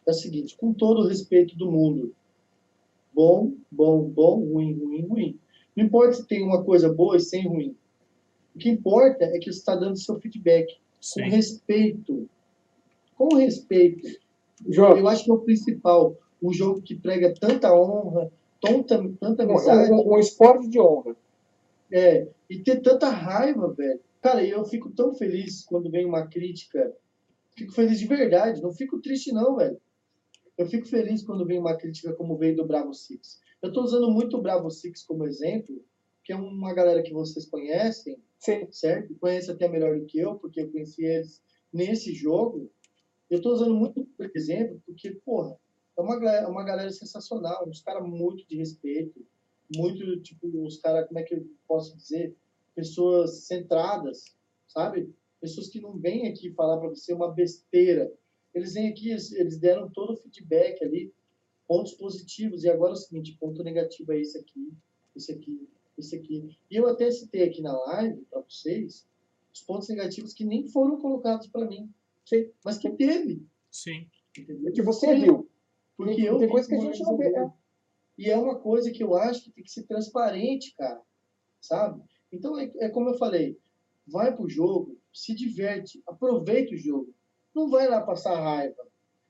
é 0.08 0.12
o 0.12 0.14
seguinte, 0.14 0.56
com 0.58 0.74
todo 0.74 1.02
o 1.02 1.08
respeito 1.08 1.56
do 1.58 1.70
mundo, 1.72 2.14
bom, 3.14 3.54
bom, 3.72 4.04
bom, 4.04 4.40
ruim, 4.40 4.74
ruim, 4.74 5.02
ruim. 5.08 5.40
Não 5.76 5.86
importa 5.86 6.14
se 6.14 6.26
tem 6.28 6.44
uma 6.44 6.64
coisa 6.64 6.92
boa 6.92 7.18
e 7.18 7.20
sem 7.20 7.48
ruim. 7.48 7.76
O 8.56 8.60
que 8.60 8.70
importa 8.70 9.24
é 9.26 9.40
que 9.40 9.52
você 9.52 9.60
está 9.60 9.76
dando 9.76 9.98
seu 9.98 10.20
feedback 10.20 10.68
com 10.74 10.80
Sim. 11.02 11.22
respeito. 11.24 12.30
Com 13.18 13.36
respeito. 13.36 14.08
Jota, 14.68 15.00
Eu 15.00 15.08
acho 15.08 15.24
que 15.26 15.32
é 15.32 15.34
o 15.34 15.40
principal. 15.40 16.16
Um 16.42 16.52
jogo 16.52 16.82
que 16.82 16.96
prega 16.96 17.34
tanta 17.40 17.74
honra, 17.74 18.32
tanta, 18.62 18.98
tanta 19.20 19.46
um, 19.46 19.52
amizade, 19.52 19.92
um- 19.92 20.14
um 20.14 20.20
esporte 20.20 20.68
de 20.68 20.80
honra. 20.80 21.16
É, 21.92 22.28
e 22.50 22.60
ter 22.60 22.82
tanta 22.82 23.10
raiva, 23.10 23.74
velho. 23.74 24.00
Cara, 24.22 24.46
eu 24.46 24.64
fico 24.66 24.92
tão 24.92 25.14
feliz 25.14 25.66
quando 25.66 25.90
vem 25.90 26.06
uma 26.06 26.28
crítica. 26.28 26.96
Fico 27.56 27.74
feliz 27.74 28.00
de 28.00 28.08
verdade, 28.08 28.62
não 28.62 28.74
fico 28.74 29.02
triste 29.02 29.32
não, 29.32 29.56
velho. 29.58 29.80
Eu 30.58 30.68
fico 30.68 30.88
feliz 30.88 31.24
quando 31.24 31.46
vem 31.46 31.60
uma 31.60 31.76
crítica 31.76 32.14
como 32.14 32.38
veio 32.38 32.56
do 32.56 32.66
Bravo 32.68 32.94
Six. 32.94 33.40
Eu 33.62 33.70
estou 33.70 33.84
usando 33.84 34.10
muito 34.10 34.38
o 34.38 34.42
Bravo 34.42 34.70
Six 34.70 35.04
como 35.04 35.26
exemplo, 35.26 35.84
que 36.24 36.32
é 36.32 36.36
uma 36.36 36.74
galera 36.74 37.02
que 37.02 37.14
vocês 37.14 37.46
conhecem, 37.46 38.18
Sim. 38.40 38.68
certo? 38.72 39.16
Conhece 39.16 39.50
até 39.52 39.68
melhor 39.68 40.00
do 40.00 40.06
que 40.06 40.20
eu, 40.20 40.36
porque 40.36 40.62
eu 40.62 40.72
conheci 40.72 41.04
eles 41.04 41.42
nesse 41.74 42.14
jogo. 42.14 42.72
Eu 43.30 43.38
estou 43.38 43.54
usando 43.54 43.74
muito 43.76 44.06
por 44.18 44.30
exemplo, 44.36 44.82
porque, 44.86 45.12
porra, 45.26 45.58
é 45.98 46.02
uma, 46.02 46.20
galera- 46.20 46.50
uma 46.50 46.64
galera 46.64 46.92
sensacional, 46.92 47.68
uns 47.68 47.82
caras 47.82 48.08
muito 48.08 48.48
de 48.48 48.58
respeito, 48.58 49.26
muito, 49.76 50.20
tipo, 50.22 50.48
uns 50.66 50.78
caras, 50.78 51.08
como 51.08 51.20
é 51.20 51.24
que 51.24 51.36
eu 51.36 51.46
posso 51.68 51.96
dizer? 51.98 52.36
Pessoas 52.76 53.46
centradas, 53.46 54.24
sabe? 54.68 55.14
Pessoas 55.40 55.68
que 55.70 55.80
não 55.82 55.98
vêm 55.98 56.28
aqui 56.28 56.52
falar 56.52 56.78
para 56.78 56.90
você 56.90 57.14
uma 57.14 57.32
besteira. 57.32 58.12
Eles 58.54 58.74
vêm 58.74 58.88
aqui, 58.90 59.10
eles, 59.10 59.58
deram 59.58 59.90
todo 59.90 60.14
o 60.14 60.18
feedback 60.18 60.84
ali, 60.84 61.14
pontos 61.68 61.94
positivos, 61.94 62.64
e 62.64 62.70
agora 62.70 62.92
é 62.92 62.94
o 62.94 62.98
seguinte, 62.98 63.38
ponto 63.40 63.64
negativo 63.64 64.12
é 64.12 64.20
esse 64.20 64.38
aqui, 64.38 64.74
esse 65.16 65.32
aqui, 65.32 65.68
esse 65.98 66.16
aqui. 66.16 66.50
E 66.70 66.76
eu 66.76 66.88
até 66.88 67.10
citei 67.12 67.44
aqui 67.44 67.62
na 67.62 67.74
live 67.86 68.22
para 68.30 68.42
vocês 68.42 69.08
os 69.54 69.62
pontos 69.62 69.88
negativos 69.90 70.34
que 70.34 70.44
nem 70.46 70.66
foram 70.68 70.98
colocados 71.00 71.48
para 71.48 71.66
mim, 71.66 71.90
Sim. 72.26 72.50
mas 72.64 72.78
que 72.78 72.90
teve, 72.92 73.46
Sim. 73.70 74.08
entendeu? 74.38 74.72
Que 74.74 74.82
você 74.82 75.16
viu. 75.16 75.50
Porque 75.98 76.16
Tem- 76.16 76.26
eu 76.26 76.38
tem 76.38 76.48
vi 76.48 76.52
coisa 76.52 76.68
que 76.68 76.76
a 76.76 76.80
gente 76.80 77.00
não 77.04 77.18
vê, 77.18 77.26
organizador. 77.28 77.54
E 78.22 78.30
é 78.30 78.38
uma 78.38 78.54
coisa 78.54 78.92
que 78.92 79.02
eu 79.02 79.16
acho 79.16 79.46
que 79.46 79.52
tem 79.52 79.64
que 79.64 79.72
ser 79.72 79.82
transparente, 79.88 80.76
cara. 80.78 81.02
Sabe? 81.60 82.04
Então, 82.32 82.56
é, 82.60 82.72
é 82.76 82.88
como 82.88 83.10
eu 83.10 83.18
falei, 83.18 83.60
vai 84.06 84.32
pro 84.36 84.48
jogo, 84.48 84.96
se 85.12 85.34
diverte, 85.34 86.04
aproveita 86.06 86.76
o 86.76 86.78
jogo. 86.78 87.12
Não 87.52 87.68
vai 87.68 87.90
lá 87.90 88.00
passar 88.00 88.40
raiva. 88.40 88.78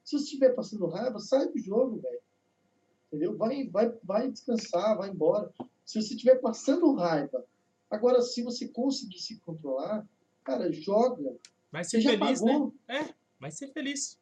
Se 0.03 0.18
você 0.18 0.26
estiver 0.26 0.53
passando 0.53 0.88
raiva, 0.88 1.19
sai 1.19 1.47
do 1.47 1.57
jogo, 1.57 2.01
velho. 2.01 2.19
Entendeu? 3.07 3.38
Vai, 3.38 3.65
vai, 3.69 3.97
vai 4.03 4.30
descansar, 4.30 4.97
vai 4.97 5.09
embora. 5.09 5.49
Se 5.85 6.01
você 6.01 6.13
estiver 6.13 6.41
passando 6.41 6.93
raiva. 6.93 7.45
Agora, 7.89 8.22
se 8.22 8.43
você 8.43 8.68
conseguir 8.68 9.19
se 9.19 9.39
controlar, 9.39 10.05
cara, 10.43 10.69
joga. 10.69 11.34
Vai 11.72 11.85
Você 11.85 11.91
ser 11.91 12.01
já 12.01 12.09
feliz, 12.09 12.41
né? 12.41 12.72
É, 12.89 13.13
vai 13.39 13.51
ser 13.51 13.72
feliz. 13.72 14.19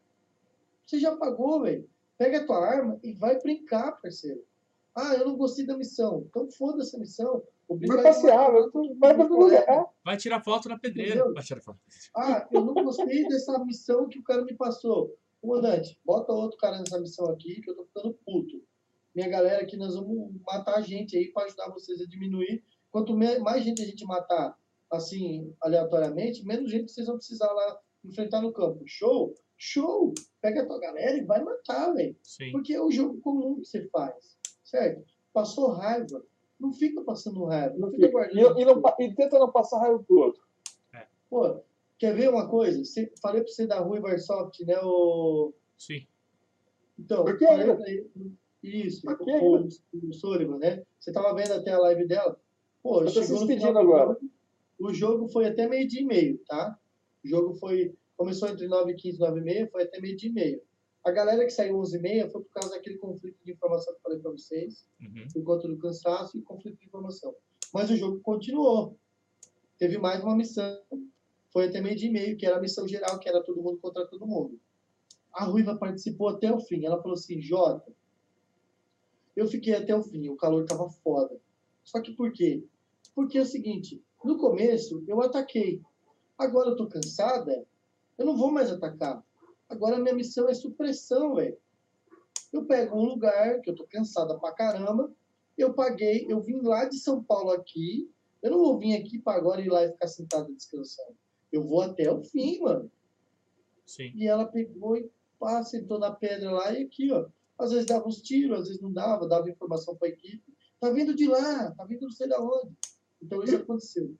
Você 0.86 1.00
já 1.00 1.18
pagou, 1.18 1.64
velho. 1.64 1.90
Pega 2.20 2.42
a 2.42 2.46
tua 2.46 2.68
arma 2.68 3.00
e 3.02 3.14
vai 3.14 3.42
brincar, 3.42 3.94
parceiro. 3.94 4.48
Ah, 4.96 5.14
eu 5.16 5.26
não 5.26 5.38
gostei 5.38 5.66
da 5.66 5.78
missão. 5.78 6.26
Então 6.30 6.50
foda-se 6.52 6.96
a 6.96 7.00
missão. 7.00 7.44
Vai 7.88 8.02
passear, 8.02 8.52
vai, 8.52 9.16
para 9.16 9.28
todo 9.28 9.44
lugar. 9.44 9.86
Vai 10.04 10.18
tirar 10.18 10.44
foto 10.44 10.68
na 10.68 10.80
pedreira. 10.80 11.32
Vai 11.32 11.44
tirar 11.44 11.62
foto. 11.62 11.80
Ah, 12.16 12.48
eu 12.52 12.66
não 12.66 12.74
gostei 12.74 13.28
dessa 13.28 13.64
missão 13.64 14.08
que 14.08 14.18
o 14.20 14.24
cara 14.24 14.44
me 14.44 14.56
passou. 14.56 15.16
Comandante, 15.40 16.00
bota 16.04 16.34
outro 16.34 16.58
cara 16.58 16.80
nessa 16.80 17.00
missão 17.00 17.28
aqui 17.28 17.62
que 17.62 17.70
eu 17.70 17.76
tô 17.76 17.86
ficando 17.86 18.18
puto. 18.26 18.62
Minha 19.16 19.30
galera 19.30 19.64
aqui, 19.64 19.78
nós 19.78 19.96
vamos 19.96 20.34
matar 20.46 20.76
a 20.78 20.82
gente 20.82 21.16
aí 21.16 21.32
para 21.32 21.46
ajudar 21.46 21.70
vocês 21.70 22.02
a 22.02 22.06
diminuir. 22.06 22.64
Quanto 22.92 23.16
mais 23.16 23.64
gente 23.64 23.82
a 23.82 23.86
gente 23.86 24.04
matar 24.06 24.58
assim, 24.92 25.54
aleatoriamente, 25.62 26.44
menos 26.44 26.72
gente 26.72 26.92
vocês 26.92 27.06
vão 27.06 27.18
precisar 27.18 27.52
lá 27.52 27.80
enfrentar 28.04 28.42
no 28.42 28.52
campo. 28.52 28.82
Show? 28.86 29.36
Show! 29.58 30.14
Pega 30.42 30.64
a 30.64 30.66
tua 30.66 30.80
galera 30.80 31.18
e 31.18 31.24
vai 31.24 31.44
matar, 31.44 31.94
velho. 31.94 32.18
Sim. 32.24 32.52
Porque 32.52 32.74
é 32.74 32.82
o 32.82 32.90
jogo 32.90 33.20
comum 33.22 33.62
que 33.62 33.68
você 33.68 33.88
faz, 33.90 34.39
certo? 34.70 35.04
Passou 35.34 35.72
raiva, 35.72 36.24
não 36.60 36.72
fica 36.74 37.02
passando 37.04 37.44
raiva, 37.46 37.76
não 37.78 37.92
fica 37.92 38.06
E, 38.08 38.12
guardando. 38.12 38.60
e 38.60 38.66
não 38.66 38.82
pa- 38.82 38.96
e 39.00 39.14
tenta 39.14 39.40
não 39.40 39.52
passar 39.52 39.80
raiva 39.80 40.00
pro 40.04 40.18
outro. 40.20 40.42
Pô, 41.30 41.62
quer 41.98 42.16
ver 42.16 42.30
uma 42.30 42.48
coisa? 42.50 42.84
Cê- 42.86 43.12
falei 43.22 43.42
pra 43.44 43.52
você 43.52 43.68
da 43.68 43.80
Rui 43.80 44.00
Varsoft, 44.00 44.60
né? 44.66 44.78
O... 44.82 45.54
Sim. 45.78 46.06
Então, 46.98 47.24
Por 47.24 47.38
que 47.38 47.46
falei 47.46 47.62
ainda? 47.62 47.76
pra 47.76 47.90
ele. 47.90 48.10
Isso, 48.64 49.04
Por 49.06 49.18
que 49.20 49.32
o, 49.32 49.68
o 50.10 50.14
Sullivan, 50.14 50.58
né? 50.58 50.84
Você 51.00 51.12
tava 51.12 51.34
vendo 51.34 51.54
até 51.54 51.72
a 51.72 51.80
live 51.80 52.06
dela? 52.08 52.38
Pô, 52.84 53.02
Eu 53.02 53.06
tô 53.06 53.12
se 53.12 53.22
chegou 53.22 53.42
no 53.42 53.48
despedindo 53.48 53.80
agora. 53.80 54.08
jogo, 54.14 54.30
O 54.80 54.94
jogo 54.94 55.28
foi 55.30 55.46
até 55.46 55.68
meio 55.68 55.88
dia 55.88 56.02
e 56.02 56.06
meio, 56.06 56.38
tá? 56.48 56.78
O 57.24 57.28
jogo 57.28 57.54
foi. 57.56 57.94
Começou 58.18 58.50
entre 58.50 58.68
9 58.68 58.92
e 58.92 58.96
15 58.96 59.16
e 59.18 59.20
9 59.20 59.40
e 59.40 59.44
meia, 59.44 59.70
foi 59.72 59.84
até 59.84 60.02
meio 60.02 60.18
dia 60.18 60.30
e 60.30 60.34
meio. 60.34 60.62
A 61.04 61.12
galera 61.12 61.46
que 61.46 61.52
saiu 61.52 61.78
11 61.80 61.98
e 61.98 62.00
meia 62.02 62.30
foi 62.30 62.42
por 62.44 62.52
causa 62.52 62.70
daquele 62.76 62.98
conflito 62.98 63.38
de 63.44 63.52
informação 63.52 63.94
que 63.94 64.00
eu 64.00 64.04
falei 64.04 64.20
pra 64.20 64.32
vocês, 64.32 64.86
Uhum. 65.00 65.28
por 65.34 65.44
conta 65.44 65.68
do 65.68 65.78
cansaço 65.78 66.38
e 66.38 66.42
conflito 66.42 66.78
de 66.78 66.86
informação. 66.86 67.34
Mas 67.74 67.90
o 67.90 67.96
jogo 67.96 68.20
continuou. 68.22 68.98
Teve 69.78 69.98
mais 69.98 70.22
uma 70.24 70.36
missão. 70.36 70.78
Foi 71.52 71.68
até 71.68 71.82
meio 71.82 71.96
dia 71.96 72.10
e 72.10 72.12
meio, 72.12 72.38
que 72.38 72.46
era 72.46 72.58
a 72.58 72.62
missão 72.62 72.88
geral, 72.88 73.18
que 73.20 73.30
era 73.30 73.42
todo 73.42 73.62
mundo 73.62 73.78
contra 73.80 74.06
todo 74.08 74.28
mundo. 74.28 74.60
A 75.34 75.46
Ruiva 75.46 75.78
participou 75.78 76.28
até 76.30 76.54
o 76.54 76.60
fim. 76.60 76.86
Ela 76.86 77.02
falou 77.02 77.14
assim, 77.14 77.42
Jota, 77.42 77.92
eu 79.36 79.48
fiquei 79.48 79.74
até 79.74 79.96
o 79.96 80.04
fim, 80.04 80.28
o 80.30 80.36
calor 80.36 80.66
tava 80.66 80.90
foda. 80.90 81.40
Só 81.84 82.02
que 82.02 82.12
por 82.14 82.32
quê? 82.34 82.64
Porque 83.16 83.38
é 83.38 83.42
o 83.42 83.46
seguinte, 83.46 84.04
no 84.24 84.38
começo 84.38 85.04
eu 85.08 85.22
ataquei. 85.22 85.82
Agora 86.38 86.70
eu 86.70 86.76
tô 86.76 86.88
cansada, 86.88 87.66
eu 88.18 88.26
não 88.26 88.36
vou 88.38 88.52
mais 88.52 88.72
atacar. 88.72 89.24
Agora 89.70 90.00
minha 90.00 90.16
missão 90.16 90.50
é 90.50 90.54
supressão, 90.54 91.36
velho. 91.36 91.58
Eu 92.52 92.66
pego 92.66 92.98
um 92.98 93.06
lugar 93.06 93.62
que 93.62 93.70
eu 93.70 93.76
tô 93.76 93.86
cansada 93.86 94.38
pra 94.40 94.52
caramba, 94.52 95.14
eu 95.56 95.74
paguei, 95.74 96.26
eu 96.28 96.42
vim 96.42 96.60
lá 96.62 96.86
de 96.86 96.98
São 96.98 97.24
Paulo 97.24 97.52
aqui, 97.52 98.10
eu 98.42 98.52
não 98.52 98.60
vou 98.60 98.80
vir 98.80 98.96
aqui 98.96 99.20
pra 99.20 99.34
agora 99.34 99.62
ir 99.62 99.70
lá 99.70 99.84
e 99.84 99.92
ficar 99.92 100.08
sentada 100.08 100.52
descansando. 100.52 101.16
Eu 101.52 101.64
vou 101.64 101.82
até 101.82 102.12
o 102.12 102.24
fim, 102.24 102.60
mano. 102.62 102.92
Sim. 103.86 104.12
E 104.16 104.28
ela 104.28 104.46
pegou 104.46 104.98
e 104.98 105.12
pá, 105.38 105.64
sentou 105.64 106.00
na 106.00 106.12
pedra 106.12 106.52
lá 106.52 106.72
e 106.74 106.84
aqui, 106.84 107.12
ó. 107.12 107.28
Às 107.58 107.72
vezes 107.72 107.86
dava 107.86 108.08
uns 108.08 108.22
tiros, 108.22 108.62
às 108.62 108.68
vezes 108.68 108.82
não 108.82 108.92
dava, 108.92 109.28
dava 109.28 109.50
informação 109.50 109.96
para 109.96 110.08
a 110.08 110.12
equipe. 110.12 110.44
Tá 110.80 110.90
vindo 110.90 111.14
de 111.14 111.28
lá, 111.28 111.72
tá 111.72 111.84
vindo 111.84 112.04
não 112.04 112.12
sei 112.12 112.28
da 112.28 112.42
onde. 112.42 112.74
Então 113.22 113.44
isso 113.44 113.58
aconteceu. 113.58 114.16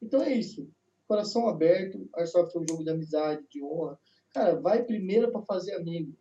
Então 0.00 0.22
é 0.22 0.32
isso. 0.32 0.68
Coração 1.08 1.48
aberto, 1.48 2.08
Airsoft 2.14 2.54
é 2.54 2.60
um 2.60 2.66
jogo 2.68 2.84
de 2.84 2.90
amizade, 2.90 3.44
de 3.50 3.62
honra. 3.62 3.98
Cara, 4.34 4.56
vai 4.56 4.82
primeiro 4.82 5.30
para 5.30 5.42
fazer 5.42 5.74
amigo. 5.74 6.12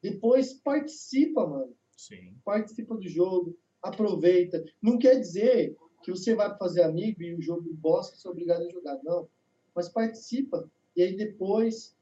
Depois 0.00 0.54
participa, 0.54 1.44
mano. 1.44 1.74
Sim. 1.96 2.36
Participa 2.44 2.94
do 2.94 3.08
jogo, 3.08 3.58
aproveita. 3.82 4.64
Não 4.80 4.96
quer 4.96 5.18
dizer 5.18 5.76
que 6.04 6.12
você 6.12 6.36
vai 6.36 6.56
fazer 6.56 6.84
amigo 6.84 7.20
e 7.20 7.34
o 7.34 7.42
jogo 7.42 7.68
bosta 7.74 8.16
você 8.16 8.28
é 8.28 8.30
obrigado 8.30 8.62
a 8.62 8.70
jogar, 8.70 9.00
não. 9.02 9.28
Mas 9.74 9.88
participa. 9.88 10.70
E 10.96 11.02
aí 11.02 11.16
depois 11.16 11.96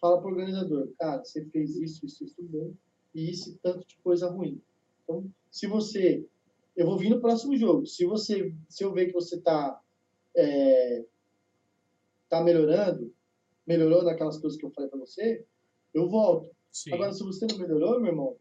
fala 0.00 0.20
pro 0.20 0.30
organizador, 0.30 0.88
cara, 0.98 1.24
você 1.24 1.44
fez 1.46 1.76
isso, 1.76 2.06
isso, 2.06 2.24
isso 2.24 2.42
bom, 2.42 2.72
e 3.14 3.30
isso 3.30 3.50
e 3.50 3.54
tanto 3.58 3.86
de 3.86 3.96
coisa 3.98 4.28
ruim. 4.30 4.62
Então, 5.02 5.28
se 5.50 5.66
você. 5.66 6.24
Eu 6.76 6.86
vou 6.86 6.96
vir 6.96 7.10
no 7.10 7.20
próximo 7.20 7.56
jogo. 7.56 7.86
Se 7.86 8.04
você. 8.04 8.54
Se 8.68 8.84
eu 8.84 8.92
ver 8.92 9.06
que 9.06 9.12
você 9.12 9.40
tá. 9.40 9.80
É, 10.34 11.04
tá 12.28 12.42
melhorando, 12.42 13.12
melhorou 13.66 14.02
naquelas 14.04 14.38
coisas 14.38 14.58
que 14.58 14.64
eu 14.64 14.70
falei 14.70 14.90
pra 14.90 14.98
você, 14.98 15.44
eu 15.94 16.08
volto. 16.08 16.50
Sim. 16.70 16.92
Agora, 16.92 17.12
se 17.12 17.22
você 17.22 17.46
não 17.46 17.58
melhorou, 17.58 18.00
meu 18.00 18.12
irmão, 18.12 18.36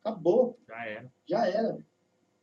acabou 0.00 0.58
Já 0.66 0.86
era. 0.86 1.12
já 1.26 1.46
era. 1.46 1.86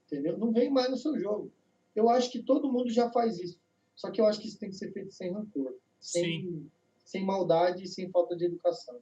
Entendeu? 0.06 0.38
Não 0.38 0.52
vem 0.52 0.70
mais 0.70 0.90
no 0.92 0.98
seu 0.98 1.20
jogo. 1.20 1.52
Eu 1.96 2.10
acho 2.10 2.32
que 2.32 2.44
todo 2.44 2.72
mundo 2.72 2.90
já 2.92 3.10
faz 3.12 3.40
isso. 3.40 3.60
Só 3.96 4.12
que 4.12 4.20
eu 4.20 4.26
acho 4.26 4.40
que 4.40 4.48
isso 4.48 4.60
tem 4.60 4.70
que 4.70 4.76
ser 4.76 4.92
feito 4.92 5.12
sem 5.12 5.32
rancor, 5.32 5.74
sem, 6.00 6.70
sem 7.04 7.26
maldade 7.26 7.84
e 7.84 7.88
sem 7.88 8.10
falta 8.12 8.36
de 8.36 8.46
educação. 8.46 9.00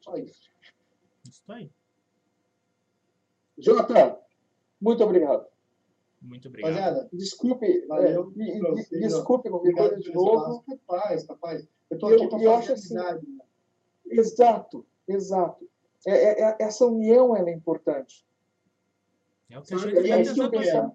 Só 0.00 0.16
isso. 0.16 0.50
Isso 1.26 1.42
aí. 1.48 1.70
Jota, 3.58 4.20
muito 4.80 5.02
obrigado. 5.02 5.46
Muito 6.20 6.48
obrigado. 6.48 6.72
Rapaziada, 6.72 7.08
Desculpe, 7.12 7.86
Valeu 7.86 8.32
é, 8.38 8.98
desculpe 8.98 9.48
qualquer 9.48 9.70
obrigado 9.70 9.88
coisa 9.90 10.02
de 10.02 10.12
novo. 10.12 10.64
Capaz, 10.86 11.24
capaz. 11.24 11.68
Eu 12.02 12.10
Eu- 12.10 12.22
aqui 12.22 12.30
fazer 12.30 12.48
acho 12.48 12.72
assim- 12.72 12.94
né? 12.94 13.20
Exato, 14.06 14.86
exato. 15.08 15.68
É, 16.06 16.12
é- 16.12 16.42
é- 16.42 16.56
essa 16.60 16.84
união 16.86 17.36
ela 17.36 17.48
é 17.50 17.52
importante. 17.54 18.24
É 19.50 19.58
o 19.58 19.62
que 19.62 19.74
a 19.74 19.78
Sabe, 19.78 19.94
gente 19.96 20.10
é 20.12 20.22
isso 20.22 20.34
que 20.34 20.40
eu 20.40 20.50
quero. 20.50 20.92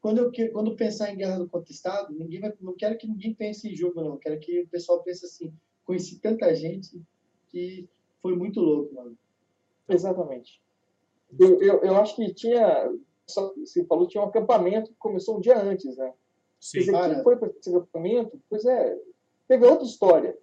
Quando 0.00 0.18
eu 0.18 0.30
que- 0.30 0.48
quando 0.48 0.74
pensar 0.76 1.12
em 1.12 1.16
guerra 1.16 1.38
do 1.38 1.48
contestado, 1.48 2.12
ninguém 2.14 2.40
vai, 2.40 2.52
não 2.60 2.74
quero 2.74 2.96
que 2.96 3.06
ninguém 3.06 3.34
pense 3.34 3.68
em 3.68 3.76
jogo, 3.76 4.02
não. 4.02 4.16
Quero 4.16 4.38
que 4.40 4.62
o 4.62 4.68
pessoal 4.68 5.02
pense 5.02 5.24
assim. 5.26 5.52
Conheci 5.84 6.18
tanta 6.20 6.54
gente 6.54 7.00
que 7.48 7.88
foi 8.22 8.34
muito 8.34 8.60
louco, 8.60 8.94
mano. 8.94 9.16
Exatamente. 9.88 10.60
Eu, 11.38 11.60
eu, 11.60 11.80
eu 11.82 11.96
acho 11.96 12.16
que 12.16 12.32
tinha, 12.34 12.90
só 13.26 13.52
você 13.54 13.84
falou, 13.84 14.06
tinha 14.08 14.22
um 14.22 14.26
acampamento 14.26 14.90
que 14.90 14.96
começou 14.98 15.36
um 15.36 15.40
dia 15.40 15.58
antes, 15.60 15.96
né? 15.96 16.06
Quer 16.06 16.14
Sim. 16.60 16.78
dizer, 16.80 16.92
Cara. 16.92 17.14
quem 17.14 17.22
foi 17.22 17.36
para 17.36 17.48
esse 17.48 17.68
acampamento, 17.70 18.40
pois 18.48 18.64
é, 18.64 18.98
teve 19.50 19.66
outra 19.66 19.84
história. 19.84 20.38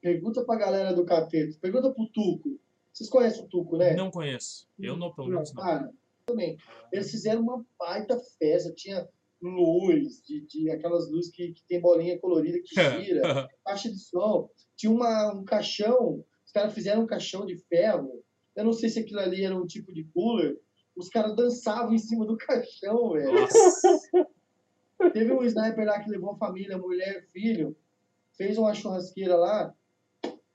Pergunta 0.00 0.42
pra 0.42 0.56
galera 0.56 0.94
do 0.94 1.04
Cateto. 1.04 1.58
Pergunta 1.60 1.90
pro 1.90 2.06
Tuco. 2.06 2.58
Vocês 2.90 3.10
conhecem 3.10 3.44
o 3.44 3.48
Tuco, 3.48 3.76
né? 3.76 3.94
Não 3.94 4.10
conheço. 4.10 4.66
Eu 4.78 4.96
não, 4.96 5.12
pelo 5.12 5.28
menos 5.28 5.52
não. 5.52 5.62
Cara, 5.62 5.92
também. 6.24 6.56
Eles 6.90 7.10
fizeram 7.10 7.42
uma 7.42 7.62
baita 7.78 8.18
festa. 8.38 8.72
Tinha 8.72 9.06
luz, 9.42 10.22
de, 10.24 10.40
de 10.46 10.70
aquelas 10.70 11.10
luzes 11.10 11.30
que, 11.30 11.52
que 11.52 11.62
tem 11.64 11.82
bolinha 11.82 12.18
colorida 12.18 12.58
que 12.64 12.74
gira, 13.04 13.46
caixa 13.62 13.90
de 13.90 13.98
som. 13.98 14.48
Tinha 14.74 14.90
uma, 14.90 15.34
um 15.34 15.44
caixão. 15.44 16.24
Os 16.46 16.52
caras 16.52 16.72
fizeram 16.72 17.02
um 17.02 17.06
caixão 17.06 17.44
de 17.44 17.58
ferro. 17.58 18.24
Eu 18.54 18.64
não 18.64 18.72
sei 18.72 18.88
se 18.88 19.00
aquilo 19.00 19.20
ali 19.20 19.44
era 19.44 19.54
um 19.54 19.66
tipo 19.66 19.92
de 19.92 20.02
cooler. 20.14 20.58
Os 20.96 21.10
caras 21.10 21.36
dançavam 21.36 21.92
em 21.92 21.98
cima 21.98 22.24
do 22.24 22.38
caixão, 22.38 23.12
velho. 23.12 23.46
Teve 25.12 25.30
um 25.30 25.44
sniper 25.44 25.84
lá 25.84 26.02
que 26.02 26.08
levou 26.08 26.30
a 26.30 26.38
família, 26.38 26.78
mulher, 26.78 27.26
filho, 27.30 27.76
fez 28.36 28.58
uma 28.58 28.74
churrasqueira 28.74 29.36
lá, 29.36 29.74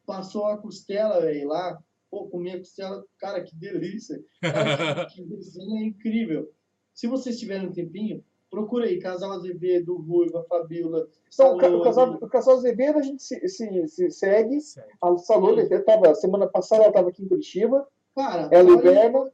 passou 0.05 0.45
a 0.45 0.57
costela, 0.57 1.21
velho, 1.21 1.47
lá. 1.47 1.79
Pô, 2.09 2.27
comia 2.27 2.57
costela, 2.57 3.03
cara, 3.17 3.41
que 3.41 3.55
delícia. 3.55 4.21
Cara, 4.41 5.05
que, 5.07 5.23
desenho 5.23 5.83
incrível. 5.85 6.51
Se 6.93 7.07
vocês 7.07 7.39
tiverem 7.39 7.67
um 7.69 7.71
tempinho, 7.71 8.21
procura 8.49 8.85
aí, 8.85 8.99
Casal 8.99 9.31
Azevedo, 9.31 9.95
Ruiva, 9.95 10.43
Fabiola, 10.49 11.07
Então, 11.33 11.55
o, 11.55 11.57
ca- 11.57 11.67
o 11.67 11.69
Salone. 11.69 11.83
casal, 11.83 12.13
o 12.15 12.27
casal 12.29 12.55
Azevedo 12.57 12.99
a 12.99 13.01
gente 13.01 13.23
se, 13.23 13.47
se, 13.47 13.87
se 13.87 14.11
segue. 14.11 14.59
Sério. 14.59 14.91
A 15.01 15.17
Salone 15.17 15.61
até 15.61 15.79
tava, 15.79 16.13
semana 16.15 16.47
passada 16.47 16.81
ela 16.83 16.89
estava 16.91 17.07
aqui 17.09 17.23
em 17.23 17.27
Curitiba. 17.29 17.87
Cara, 18.13 18.49
Ela 18.51 18.69
e 18.69 18.71
o 18.73 18.77
olha- 18.77 18.91
Berman. 18.91 19.31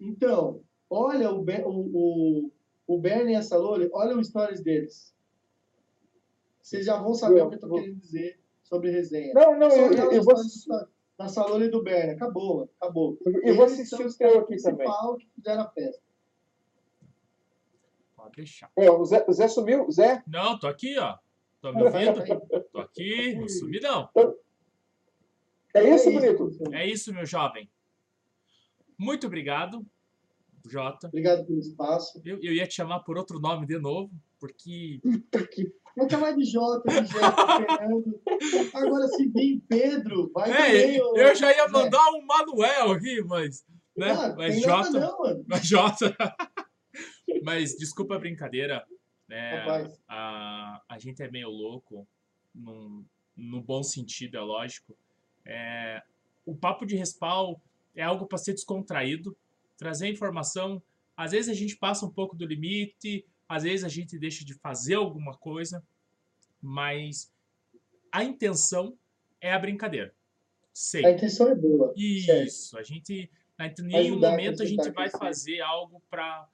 Então, 0.00 0.60
olha 0.88 1.30
o, 1.30 1.44
o, 1.44 1.90
o, 2.48 2.50
o 2.88 2.98
Bernie 2.98 3.34
e 3.34 3.36
a 3.36 3.42
Salole, 3.42 3.88
olha 3.92 4.18
os 4.18 4.26
stories 4.26 4.60
deles. 4.62 5.14
Vocês 6.62 6.86
já 6.86 6.96
vão 7.00 7.14
saber 7.14 7.40
Eu- 7.40 7.46
o 7.46 7.48
que 7.50 7.56
eu 7.56 7.60
tô 7.60 7.68
vou- 7.68 7.80
querendo 7.80 7.98
dizer 8.00 8.40
sobre 8.62 8.90
resenha. 8.90 9.32
Não, 9.34 9.58
não, 9.58 9.68
eu, 9.68 9.92
eu, 9.92 10.12
eu 10.12 10.22
vou, 10.22 10.36
stories 10.36 10.66
da- 10.66 10.88
da 11.18 11.28
Salole 11.28 11.66
e 11.66 11.70
do 11.70 11.82
Bernie. 11.82 12.14
Acabou, 12.14 12.56
mano, 12.58 12.70
acabou. 12.80 13.18
eu 13.26 13.54
vou 13.54 13.64
Eles 13.66 13.72
assistir 13.72 14.02
o 14.02 14.06
os 14.06 14.16
teu 14.16 14.28
caras 14.28 14.42
aqui 14.44 14.56
também. 14.62 14.76
principal 14.86 15.16
que 15.16 15.28
fizeram 15.34 15.62
a 15.62 15.70
festa. 15.70 16.02
Pode 18.16 18.36
deixar. 18.36 18.70
É, 18.76 18.90
o, 18.90 19.04
Zé, 19.04 19.24
o 19.28 19.32
Zé 19.32 19.48
sumiu? 19.48 19.90
Zé? 19.90 20.22
Não, 20.26 20.58
tô 20.58 20.66
aqui, 20.66 20.98
ó. 20.98 21.16
Tô 21.60 21.72
me 21.72 21.82
ouvindo? 21.82 22.22
Tô 22.72 22.80
aqui, 22.80 23.34
não 23.34 23.48
sumi 23.48 23.80
não. 23.80 24.08
É 25.74 25.94
isso, 25.94 26.08
É 26.08 26.12
bonito? 26.12 26.50
É 26.72 26.86
isso, 26.86 27.12
meu 27.14 27.24
jovem. 27.26 27.70
Muito 28.98 29.26
obrigado, 29.26 29.84
Jota. 30.66 31.06
Obrigado 31.08 31.46
pelo 31.46 31.58
espaço. 31.58 32.20
Eu, 32.24 32.36
eu 32.42 32.52
ia 32.52 32.66
te 32.66 32.74
chamar 32.74 33.00
por 33.00 33.16
outro 33.16 33.38
nome 33.40 33.66
de 33.66 33.78
novo, 33.78 34.10
porque. 34.38 35.00
Puta 35.02 35.46
que 35.46 35.72
Vou 35.96 36.08
chamar 36.08 36.32
de 36.36 36.44
Jota, 36.44 36.88
de 37.02 37.06
Jota, 37.08 37.46
Fernando. 37.56 38.20
Agora, 38.74 39.08
se 39.08 39.28
vir 39.28 39.62
Pedro, 39.68 40.30
vai 40.32 40.50
É, 40.50 40.54
também, 40.54 40.96
eu 40.96 41.34
já 41.34 41.52
ia 41.52 41.68
mandar 41.68 42.10
um 42.12 42.24
Manuel 42.24 42.92
aqui, 42.92 43.22
mas. 43.24 43.64
Né? 43.96 44.10
Ah, 44.12 44.34
mas 44.36 44.60
Jota. 44.62 45.00
não, 45.00 45.18
mano. 45.18 45.44
Mas 45.48 45.66
Jota. 45.66 46.16
mas 47.42 47.76
desculpa 47.76 48.16
a 48.16 48.18
brincadeira. 48.18 48.84
né? 49.28 49.56
Rapaz. 49.58 50.00
a, 50.08 50.80
a 50.88 50.98
gente 50.98 51.22
é 51.22 51.30
meio 51.30 51.48
louco, 51.48 52.06
num, 52.54 53.04
no 53.36 53.60
bom 53.60 53.82
sentido, 53.82 54.36
é 54.36 54.40
lógico. 54.40 54.96
É, 55.44 56.02
o 56.46 56.54
papo 56.54 56.86
de 56.86 56.96
respawn 56.96 57.56
é 57.94 58.02
algo 58.02 58.26
para 58.26 58.38
ser 58.38 58.52
descontraído, 58.54 59.36
trazer 59.76 60.08
informação. 60.08 60.82
Às 61.16 61.32
vezes 61.32 61.48
a 61.48 61.54
gente 61.54 61.76
passa 61.76 62.06
um 62.06 62.10
pouco 62.10 62.36
do 62.36 62.46
limite, 62.46 63.24
às 63.50 63.64
vezes 63.64 63.84
a 63.84 63.88
gente 63.88 64.16
deixa 64.16 64.44
de 64.44 64.54
fazer 64.54 64.94
alguma 64.94 65.36
coisa, 65.36 65.84
mas 66.62 67.32
a 68.12 68.22
intenção 68.22 68.96
é 69.40 69.52
a 69.52 69.58
brincadeira. 69.58 70.14
Sei. 70.72 71.04
A 71.04 71.10
intenção 71.10 71.48
é 71.48 71.54
boa. 71.56 71.88
certo. 71.88 72.46
Isso, 72.46 72.78
a 72.78 72.84
gente, 72.84 73.28
em 73.58 73.82
nenhum 73.82 74.12
Ajudar 74.12 74.30
momento 74.30 74.62
a 74.62 74.66
gente 74.66 74.88
vai 74.90 75.10
fazer 75.10 75.60
algo 75.60 76.00
para 76.08 76.48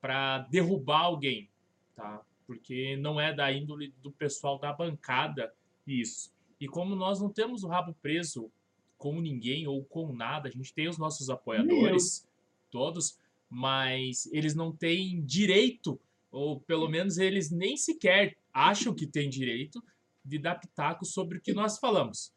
para 0.00 0.38
derrubar 0.50 1.02
alguém, 1.02 1.48
tá? 1.94 2.24
Porque 2.46 2.96
não 2.96 3.20
é 3.20 3.32
da 3.34 3.52
índole 3.52 3.94
do 4.02 4.10
pessoal 4.10 4.58
da 4.58 4.72
bancada 4.72 5.52
isso. 5.86 6.32
E 6.58 6.66
como 6.66 6.96
nós 6.96 7.20
não 7.20 7.28
temos 7.28 7.62
o 7.62 7.68
rabo 7.68 7.94
preso 8.00 8.50
com 8.96 9.20
ninguém 9.20 9.66
ou 9.66 9.84
com 9.84 10.12
nada, 10.12 10.48
a 10.48 10.50
gente 10.50 10.72
tem 10.72 10.88
os 10.88 10.96
nossos 10.96 11.28
apoiadores, 11.28 12.26
todos, 12.70 13.18
mas 13.48 14.26
eles 14.32 14.54
não 14.54 14.72
têm 14.72 15.22
direito, 15.22 16.00
ou 16.30 16.60
pelo 16.60 16.88
menos 16.88 17.18
eles 17.18 17.50
nem 17.50 17.76
sequer 17.76 18.36
acham 18.52 18.94
que 18.94 19.06
têm 19.06 19.28
direito 19.28 19.82
de 20.24 20.38
dar 20.38 20.56
pitaco 20.56 21.04
sobre 21.04 21.38
o 21.38 21.40
que 21.40 21.52
nós 21.52 21.78
falamos 21.78 22.32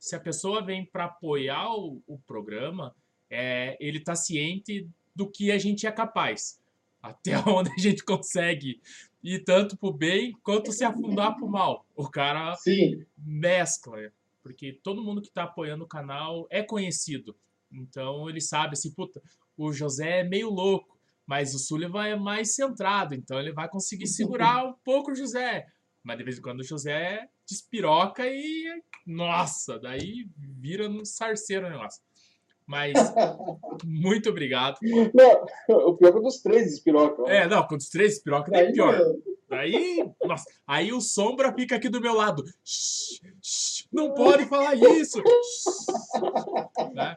se 0.00 0.16
a 0.16 0.20
pessoa 0.20 0.64
vem 0.64 0.84
para 0.86 1.04
apoiar 1.04 1.76
o, 1.76 2.02
o 2.06 2.18
programa, 2.20 2.96
é, 3.28 3.76
ele 3.78 3.98
está 3.98 4.16
ciente 4.16 4.88
do 5.14 5.30
que 5.30 5.52
a 5.52 5.58
gente 5.58 5.86
é 5.86 5.92
capaz. 5.92 6.58
Até 7.02 7.36
onde 7.46 7.70
a 7.70 7.78
gente 7.78 8.02
consegue 8.02 8.80
ir 9.22 9.44
tanto 9.44 9.76
pro 9.76 9.92
bem 9.92 10.32
quanto 10.42 10.72
se 10.72 10.82
afundar 10.82 11.36
pro 11.36 11.46
mal. 11.46 11.84
O 11.94 12.08
cara 12.08 12.56
Sim, 12.56 13.04
mescla, 13.18 14.10
porque 14.42 14.72
todo 14.82 15.04
mundo 15.04 15.20
que 15.20 15.28
está 15.28 15.44
apoiando 15.44 15.84
o 15.84 15.88
canal 15.88 16.46
é 16.48 16.62
conhecido. 16.62 17.36
Então 17.70 18.28
ele 18.28 18.40
sabe 18.40 18.72
assim, 18.72 18.90
puta, 18.90 19.22
o 19.56 19.70
José 19.70 20.20
é 20.20 20.24
meio 20.24 20.48
louco, 20.48 20.98
mas 21.30 21.54
o 21.54 21.60
Sullivan 21.60 22.06
é 22.06 22.16
mais 22.16 22.56
centrado, 22.56 23.14
então 23.14 23.38
ele 23.38 23.52
vai 23.52 23.68
conseguir 23.68 24.08
segurar 24.08 24.66
um 24.66 24.74
pouco 24.84 25.12
o 25.12 25.14
José. 25.14 25.64
Mas 26.02 26.18
de 26.18 26.24
vez 26.24 26.38
em 26.38 26.42
quando 26.42 26.58
o 26.58 26.64
José 26.64 27.24
despiroca 27.48 28.26
e. 28.26 28.64
Nossa, 29.06 29.78
daí 29.78 30.28
vira 30.36 30.88
no 30.88 31.06
sarceiro 31.06 31.68
o 31.68 31.70
negócio. 31.70 32.02
Mas 32.66 32.94
muito 33.86 34.28
obrigado. 34.28 34.80
Não, 35.14 35.86
o 35.86 35.96
pior 35.96 36.16
é 36.16 36.20
dos 36.20 36.42
três 36.42 36.72
espiroca. 36.72 37.22
É, 37.30 37.46
não, 37.46 37.64
quando 37.64 37.80
os 37.80 37.88
três 37.88 38.14
despiroca, 38.14 38.50
daí 38.50 38.66
aí, 38.66 38.72
pior. 38.72 38.98
meu, 38.98 39.22
Daí, 39.48 40.08
nossa, 40.24 40.44
aí 40.64 40.92
o 40.92 41.00
Sombra 41.00 41.52
fica 41.52 41.76
aqui 41.76 41.88
do 41.88 42.00
meu 42.00 42.14
lado. 42.14 42.44
Shh, 42.64 43.20
shh, 43.42 43.88
não 43.92 44.14
pode 44.14 44.46
falar 44.46 44.74
isso. 44.74 45.22
Né? 46.92 47.16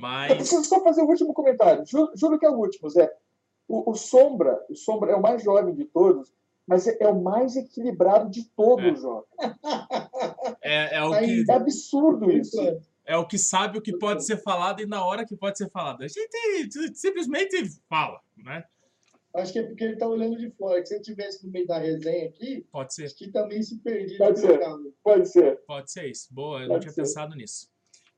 Mas, 0.00 0.36
Deixa 0.36 0.54
eu 0.56 0.64
só 0.64 0.82
fazer 0.82 1.02
o 1.02 1.08
último 1.08 1.34
comentário. 1.34 1.84
Juro, 1.86 2.12
juro 2.16 2.38
que 2.38 2.46
é 2.46 2.50
o 2.50 2.56
último, 2.56 2.88
Zé. 2.88 3.10
O, 3.72 3.92
o 3.92 3.94
Sombra, 3.94 4.62
o 4.68 4.76
Sombra 4.76 5.12
é 5.12 5.16
o 5.16 5.22
mais 5.22 5.42
jovem 5.42 5.74
de 5.74 5.86
todos, 5.86 6.30
mas 6.66 6.86
é, 6.86 6.94
é 7.00 7.08
o 7.08 7.22
mais 7.22 7.56
equilibrado 7.56 8.28
de 8.28 8.44
todos, 8.50 8.84
É. 8.84 8.94
Jota. 8.96 9.28
é, 10.60 10.96
é, 10.96 11.02
o 11.02 11.18
que, 11.18 11.44
É 11.50 11.54
absurdo 11.54 12.30
isso. 12.30 12.60
é 13.06 13.16
o 13.16 13.26
que 13.26 13.38
sabe 13.38 13.78
o 13.78 13.80
que 13.80 13.96
pode 13.96 14.26
ser 14.26 14.36
falado 14.42 14.82
e 14.82 14.86
na 14.86 15.02
hora 15.06 15.24
que 15.24 15.34
pode 15.34 15.56
ser 15.56 15.70
falado. 15.70 16.02
A 16.02 16.06
gente 16.08 16.68
simplesmente 16.94 17.56
fala, 17.88 18.20
né? 18.36 18.62
Acho 19.34 19.54
que 19.54 19.58
é 19.60 19.62
porque 19.62 19.82
ele 19.84 19.96
tá 19.96 20.06
olhando 20.06 20.36
de 20.36 20.50
fora. 20.50 20.78
Que 20.82 20.86
se 20.88 20.94
ele 20.96 21.02
tivesse 21.04 21.46
no 21.46 21.50
meio 21.50 21.66
da 21.66 21.78
resenha 21.78 22.28
aqui, 22.28 22.66
Pode 22.70 22.92
ser, 22.92 23.04
acho 23.06 23.16
que 23.16 23.28
também 23.32 23.62
se 23.62 23.78
perdia 23.78 24.18
Pode 24.18 24.34
de 24.34 24.40
ser. 24.40 24.48
mercado. 24.48 24.94
Pode 25.02 25.28
ser. 25.30 25.56
pode 25.66 25.90
ser 25.90 26.10
isso. 26.10 26.28
Boa, 26.30 26.58
eu 26.58 26.68
não 26.68 26.74
Pode 26.74 26.82
tinha 26.82 26.92
ser. 26.92 27.00
pensado 27.00 27.34
nisso. 27.34 27.70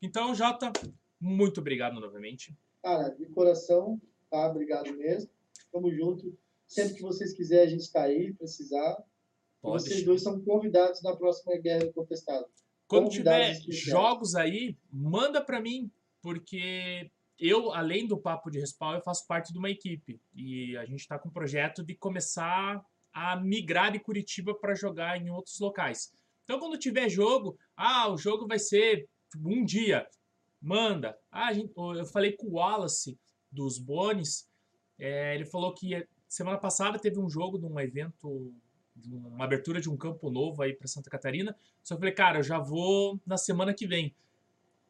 Então, 0.02 0.34
Jota, 0.34 0.72
muito 1.20 1.60
obrigado 1.60 2.00
novamente. 2.00 2.52
Cara, 2.82 3.10
de 3.10 3.26
coração, 3.26 4.00
tá? 4.28 4.48
Obrigado 4.50 4.92
mesmo. 4.96 5.30
Tamo 5.74 5.92
junto. 5.92 6.38
Sempre 6.68 6.94
que 6.94 7.02
vocês 7.02 7.34
quiserem, 7.34 7.64
a 7.66 7.70
gente 7.78 7.90
tá 7.90 8.04
aí, 8.04 8.32
precisar. 8.32 8.96
Pode 9.60 9.82
vocês 9.82 10.04
dois 10.04 10.22
são 10.22 10.40
convidados 10.40 11.02
na 11.02 11.16
próxima 11.16 11.58
Guerra 11.58 11.92
Contestada. 11.92 12.46
Quando 12.86 13.06
Convidados 13.06 13.58
tiver 13.58 13.72
jogos 13.72 14.36
aí, 14.36 14.78
manda 14.92 15.44
pra 15.44 15.60
mim, 15.60 15.90
porque 16.22 17.10
eu, 17.40 17.72
além 17.72 18.06
do 18.06 18.16
Papo 18.16 18.50
de 18.52 18.60
Respawn, 18.60 18.94
eu 18.94 19.02
faço 19.02 19.26
parte 19.26 19.52
de 19.52 19.58
uma 19.58 19.68
equipe. 19.68 20.20
E 20.32 20.76
a 20.76 20.84
gente 20.86 21.08
tá 21.08 21.18
com 21.18 21.28
um 21.28 21.32
projeto 21.32 21.82
de 21.84 21.96
começar 21.96 22.80
a 23.12 23.34
migrar 23.40 23.90
de 23.90 23.98
Curitiba 23.98 24.54
para 24.54 24.76
jogar 24.76 25.20
em 25.20 25.28
outros 25.28 25.58
locais. 25.58 26.12
Então, 26.44 26.60
quando 26.60 26.78
tiver 26.78 27.08
jogo, 27.08 27.58
ah, 27.76 28.08
o 28.12 28.16
jogo 28.16 28.46
vai 28.46 28.60
ser 28.60 29.08
um 29.44 29.64
dia, 29.64 30.06
manda. 30.62 31.18
Ah, 31.32 31.52
gente- 31.52 31.72
eu 31.76 32.06
falei 32.06 32.32
com 32.32 32.46
o 32.46 32.52
Wallace 32.52 33.18
dos 33.50 33.78
Bones, 33.78 34.46
é, 34.98 35.34
ele 35.34 35.44
falou 35.44 35.72
que 35.74 36.06
semana 36.28 36.58
passada 36.58 36.98
teve 36.98 37.18
um 37.18 37.28
jogo 37.28 37.58
de 37.58 37.66
um 37.66 37.78
evento, 37.80 38.52
de 38.96 39.14
uma 39.14 39.44
abertura 39.44 39.80
de 39.80 39.90
um 39.90 39.96
campo 39.96 40.30
novo 40.30 40.62
aí 40.62 40.72
para 40.72 40.86
Santa 40.88 41.10
Catarina. 41.10 41.56
Só 41.82 41.94
que 41.94 41.98
eu 41.98 42.00
falei, 42.00 42.14
cara, 42.14 42.38
eu 42.38 42.42
já 42.42 42.58
vou 42.58 43.20
na 43.26 43.36
semana 43.36 43.74
que 43.74 43.86
vem. 43.86 44.14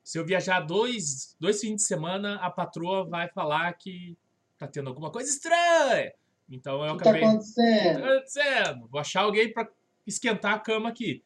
Se 0.02 0.18
eu 0.18 0.24
viajar 0.24 0.60
dois, 0.60 1.34
dois 1.40 1.60
fins 1.60 1.76
de 1.76 1.82
semana, 1.82 2.36
a 2.36 2.50
patroa 2.50 3.04
vai 3.04 3.28
falar 3.28 3.72
que 3.74 4.16
tá 4.58 4.66
tendo 4.68 4.88
alguma 4.88 5.10
coisa 5.10 5.30
estranha. 5.30 6.12
Então 6.50 6.84
eu 6.84 6.94
O 6.94 6.98
que 6.98 7.04
tá 7.04 7.10
acabei. 7.10 7.26
acontecendo? 7.28 8.00
Tá 8.00 8.06
acontecendo? 8.06 8.88
Vou 8.88 9.00
achar 9.00 9.22
alguém 9.22 9.50
para 9.52 9.68
esquentar 10.06 10.52
a 10.54 10.58
cama 10.58 10.90
aqui. 10.90 11.22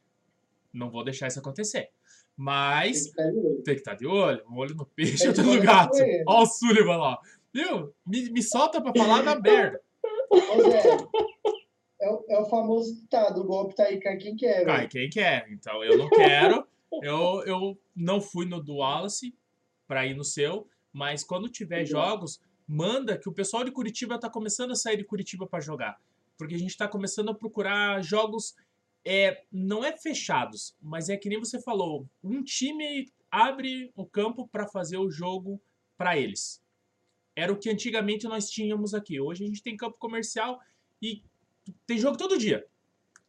Não 0.73 0.91
vou 0.91 1.03
deixar 1.03 1.27
isso 1.27 1.41
acontecer. 1.41 1.91
Mas 2.37 3.11
tem 3.65 3.75
que 3.75 3.81
estar 3.81 3.95
de 3.95 4.07
olho. 4.07 4.45
Um 4.49 4.57
olho 4.59 4.77
no 4.77 4.87
peixe, 4.87 5.19
Tem 5.19 5.29
outro 5.29 5.43
no 5.43 5.61
gato. 5.61 5.99
Ó 6.25 6.43
o 6.43 6.47
Sullivan 6.47 6.97
lá. 6.97 7.19
Viu? 7.53 7.93
Me, 8.07 8.31
me 8.31 8.43
solta 8.43 8.81
pra 8.81 8.93
falar 8.95 9.23
da 9.23 9.39
merda. 9.41 9.81
Ô, 10.31 10.63
Zé, 10.71 10.83
é, 12.01 12.11
o- 12.11 12.25
é 12.29 12.39
o 12.39 12.45
famoso 12.47 12.95
ditado, 12.95 13.41
o 13.41 13.45
golpe 13.45 13.75
tá 13.75 13.85
aí, 13.85 13.99
cai 13.99 14.17
quem 14.17 14.37
quer. 14.37 14.65
Cai 14.65 14.77
velho. 14.79 14.89
quem 14.91 15.11
quer. 15.11 15.47
Então 15.51 15.83
eu 15.83 15.97
não 15.99 16.09
quero. 16.11 16.67
Eu, 17.03 17.43
eu 17.45 17.79
não 17.95 18.21
fui 18.21 18.47
no 18.47 18.63
do 18.63 18.77
Wallace 18.77 19.35
pra 19.87 20.07
ir 20.07 20.15
no 20.15 20.25
seu. 20.25 20.69
Mas 20.93 21.23
quando 21.25 21.49
tiver 21.49 21.85
jogos, 21.85 22.41
manda 22.67 23.17
que 23.19 23.29
o 23.29 23.33
pessoal 23.33 23.63
de 23.65 23.71
Curitiba 23.71 24.19
tá 24.19 24.29
começando 24.31 24.71
a 24.73 24.77
sair 24.77 24.97
de 24.97 25.05
Curitiba 25.05 25.47
pra 25.47 25.61
jogar. 25.61 26.01
Porque 26.37 26.55
a 26.55 26.59
gente 26.59 26.77
tá 26.77 26.87
começando 26.89 27.31
a 27.31 27.35
procurar 27.35 28.03
jogos. 28.03 28.55
É, 29.05 29.43
não 29.51 29.85
é 29.85 29.97
fechados, 29.97 30.77
mas 30.83 31.09
é 31.09 31.17
que 31.17 31.29
nem 31.29 31.39
você 31.39 31.61
falou. 31.61 32.07
Um 32.23 32.43
time 32.43 33.11
abre 33.31 33.91
o 33.97 34.05
campo 34.05 34.47
pra 34.49 34.67
fazer 34.67 34.99
o 34.99 35.11
jogo 35.11 35.61
pra 35.97 36.17
eles. 36.19 36.63
Era 37.39 37.53
o 37.53 37.57
que 37.57 37.71
antigamente 37.71 38.27
nós 38.27 38.51
tínhamos 38.51 38.95
aqui. 38.95 39.21
Hoje 39.21 39.45
a 39.45 39.47
gente 39.47 39.63
tem 39.63 39.77
campo 39.77 39.97
comercial 39.97 40.61
e 41.01 41.23
tem 41.87 41.97
jogo 41.97 42.19
todo 42.19 42.37
dia. 42.37 42.67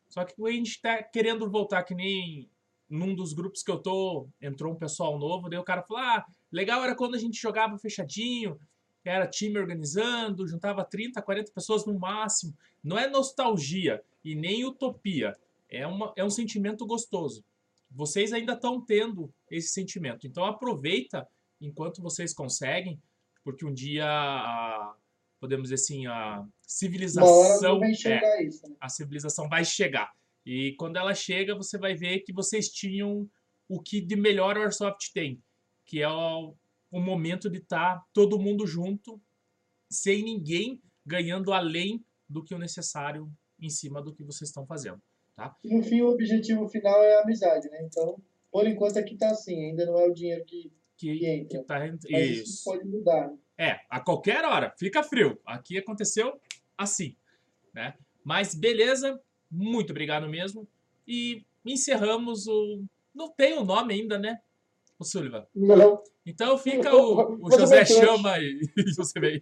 Só 0.07 0.25
que 0.25 0.33
a 0.43 0.51
gente 0.51 0.81
tá 0.81 1.03
querendo 1.03 1.47
voltar 1.47 1.83
que 1.83 1.93
nem 1.93 2.49
num 2.89 3.13
dos 3.13 3.33
grupos 3.33 3.61
que 3.61 3.69
eu 3.69 3.77
tô, 3.77 4.27
entrou 4.41 4.73
um 4.73 4.75
pessoal 4.75 5.19
novo, 5.19 5.47
daí 5.47 5.59
o 5.59 5.63
cara 5.63 5.83
falou: 5.83 6.01
"Ah, 6.01 6.25
legal 6.51 6.83
era 6.83 6.95
quando 6.95 7.13
a 7.13 7.19
gente 7.19 7.39
jogava 7.39 7.77
fechadinho, 7.77 8.59
era 9.05 9.27
time 9.27 9.59
organizando, 9.59 10.47
juntava 10.47 10.83
30, 10.83 11.21
40 11.21 11.51
pessoas 11.51 11.85
no 11.85 11.93
máximo. 11.93 12.57
Não 12.83 12.97
é 12.97 13.07
nostalgia 13.07 14.01
e 14.25 14.33
nem 14.33 14.65
utopia. 14.65 15.37
É, 15.69 15.85
uma, 15.85 16.11
é 16.15 16.23
um 16.23 16.31
sentimento 16.31 16.83
gostoso. 16.83 17.45
Vocês 17.91 18.33
ainda 18.33 18.53
estão 18.53 18.81
tendo 18.81 19.31
esse 19.51 19.67
sentimento. 19.67 20.25
Então 20.25 20.45
aproveita 20.45 21.27
enquanto 21.61 22.01
vocês 22.01 22.33
conseguem, 22.33 22.99
porque 23.43 23.65
um 23.65 23.73
dia, 23.73 24.05
a- 24.05 24.95
podemos 25.39 25.69
dizer 25.69 25.75
assim, 25.75 26.05
a 26.07 26.45
civilização 26.61 27.83
é, 27.83 28.43
isso. 28.43 28.67
Né? 28.67 28.75
a 28.79 28.89
civilização 28.89 29.47
vai 29.47 29.63
chegar. 29.63 30.11
E 30.45 30.73
quando 30.77 30.97
ela 30.97 31.13
chega, 31.13 31.55
você 31.55 31.77
vai 31.77 31.95
ver 31.95 32.19
que 32.19 32.33
vocês 32.33 32.69
tinham 32.69 33.29
o 33.67 33.81
que 33.81 34.01
de 34.01 34.15
melhor 34.15 34.57
o 34.57 34.61
Airsoft 34.61 35.11
tem, 35.13 35.41
que 35.85 36.01
é 36.01 36.09
o, 36.09 36.55
o 36.91 36.99
momento 36.99 37.49
de 37.49 37.59
estar 37.59 38.03
todo 38.13 38.39
mundo 38.39 38.65
junto, 38.65 39.21
sem 39.89 40.23
ninguém 40.23 40.81
ganhando 41.05 41.53
além 41.53 42.03
do 42.27 42.43
que 42.43 42.53
o 42.53 42.59
necessário 42.59 43.31
em 43.59 43.69
cima 43.69 44.01
do 44.01 44.13
que 44.13 44.23
vocês 44.23 44.49
estão 44.49 44.65
fazendo. 44.65 45.01
E 45.63 45.75
no 45.75 45.83
fim, 45.83 46.01
o 46.01 46.09
objetivo 46.09 46.67
final 46.67 47.01
é 47.01 47.17
a 47.17 47.21
amizade, 47.21 47.69
né? 47.69 47.81
Então, 47.83 48.21
por 48.51 48.67
enquanto 48.67 48.97
aqui 48.97 49.15
tá 49.15 49.29
assim, 49.29 49.69
ainda 49.69 49.85
não 49.85 49.97
é 49.99 50.07
o 50.07 50.13
dinheiro 50.13 50.43
que, 50.45 50.71
Que, 50.99 51.45
tá, 51.65 51.77
rent- 51.77 52.03
Mas 52.11 52.29
isso 52.29 52.43
isso. 52.43 52.63
pode 52.65 52.85
mudar. 52.85 53.31
É, 53.57 53.79
a 53.89 53.99
qualquer 54.01 54.43
hora, 54.43 54.73
fica 54.77 55.01
frio. 55.01 55.39
Aqui 55.45 55.77
aconteceu 55.77 56.39
assim, 56.77 57.15
né? 57.73 57.93
Mas 58.23 58.53
beleza, 58.53 59.19
muito 59.49 59.91
obrigado 59.91 60.27
mesmo. 60.27 60.67
E 61.07 61.45
encerramos 61.65 62.47
o. 62.47 62.83
Não 63.15 63.29
tem 63.31 63.53
o 63.57 63.63
nome 63.63 63.93
ainda, 63.93 64.19
né? 64.19 64.39
O 64.99 65.05
Sullivan. 65.05 65.47
Não. 65.55 66.03
Então 66.25 66.57
fica 66.57 66.93
o, 66.93 67.39
o 67.41 67.49
José. 67.51 67.85
Chama 67.85 68.37
e, 68.39 68.59
você 68.97 69.19
vem. 69.19 69.39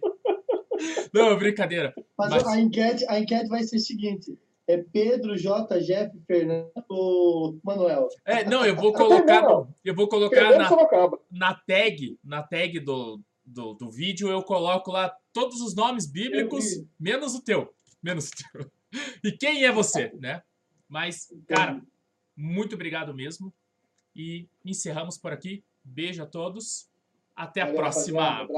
Não, 1.12 1.36
brincadeira. 1.36 1.92
Mas, 2.16 2.30
Mas- 2.30 2.46
A, 2.46 2.60
enquete, 2.60 3.04
a 3.08 3.18
enquete 3.18 3.48
vai 3.48 3.64
ser 3.64 3.76
o 3.76 3.80
seguinte: 3.80 4.38
é 4.68 4.76
Pedro, 4.76 5.36
J, 5.36 5.78
Jeff, 5.80 6.16
Fernando 6.26 6.70
ou 6.88 7.58
Manuel? 7.64 8.06
É, 8.24 8.44
não, 8.44 8.64
eu 8.64 8.76
vou 8.76 8.92
colocar, 8.92 9.42
no- 9.42 9.74
eu 9.84 9.94
vou 9.94 10.06
colocar 10.08 10.56
na, 10.58 10.68
na 11.30 11.54
tag, 11.54 12.18
na 12.22 12.42
tag 12.42 12.78
do, 12.80 13.20
do, 13.44 13.74
do 13.74 13.90
vídeo, 13.90 14.28
eu 14.28 14.42
coloco 14.42 14.92
lá 14.92 15.12
todos 15.32 15.60
os 15.60 15.74
nomes 15.74 16.06
bíblicos, 16.06 16.64
menos 17.00 17.34
o 17.34 17.42
teu. 17.42 17.72
Menos 18.02 18.28
o 18.28 18.32
teu. 18.52 18.70
E 19.22 19.32
quem 19.32 19.64
é 19.66 19.72
você, 19.72 20.10
né? 20.18 20.42
Mas, 20.88 21.28
cara, 21.46 21.78
muito 22.34 22.74
obrigado 22.74 23.12
mesmo. 23.12 23.52
E 24.16 24.48
encerramos 24.64 25.18
por 25.18 25.30
aqui. 25.30 25.62
Beijo 25.84 26.22
a 26.22 26.26
todos. 26.26 26.88
Até 27.36 27.60
a 27.60 27.64
Valeu, 27.66 27.80
próxima. 27.80 28.48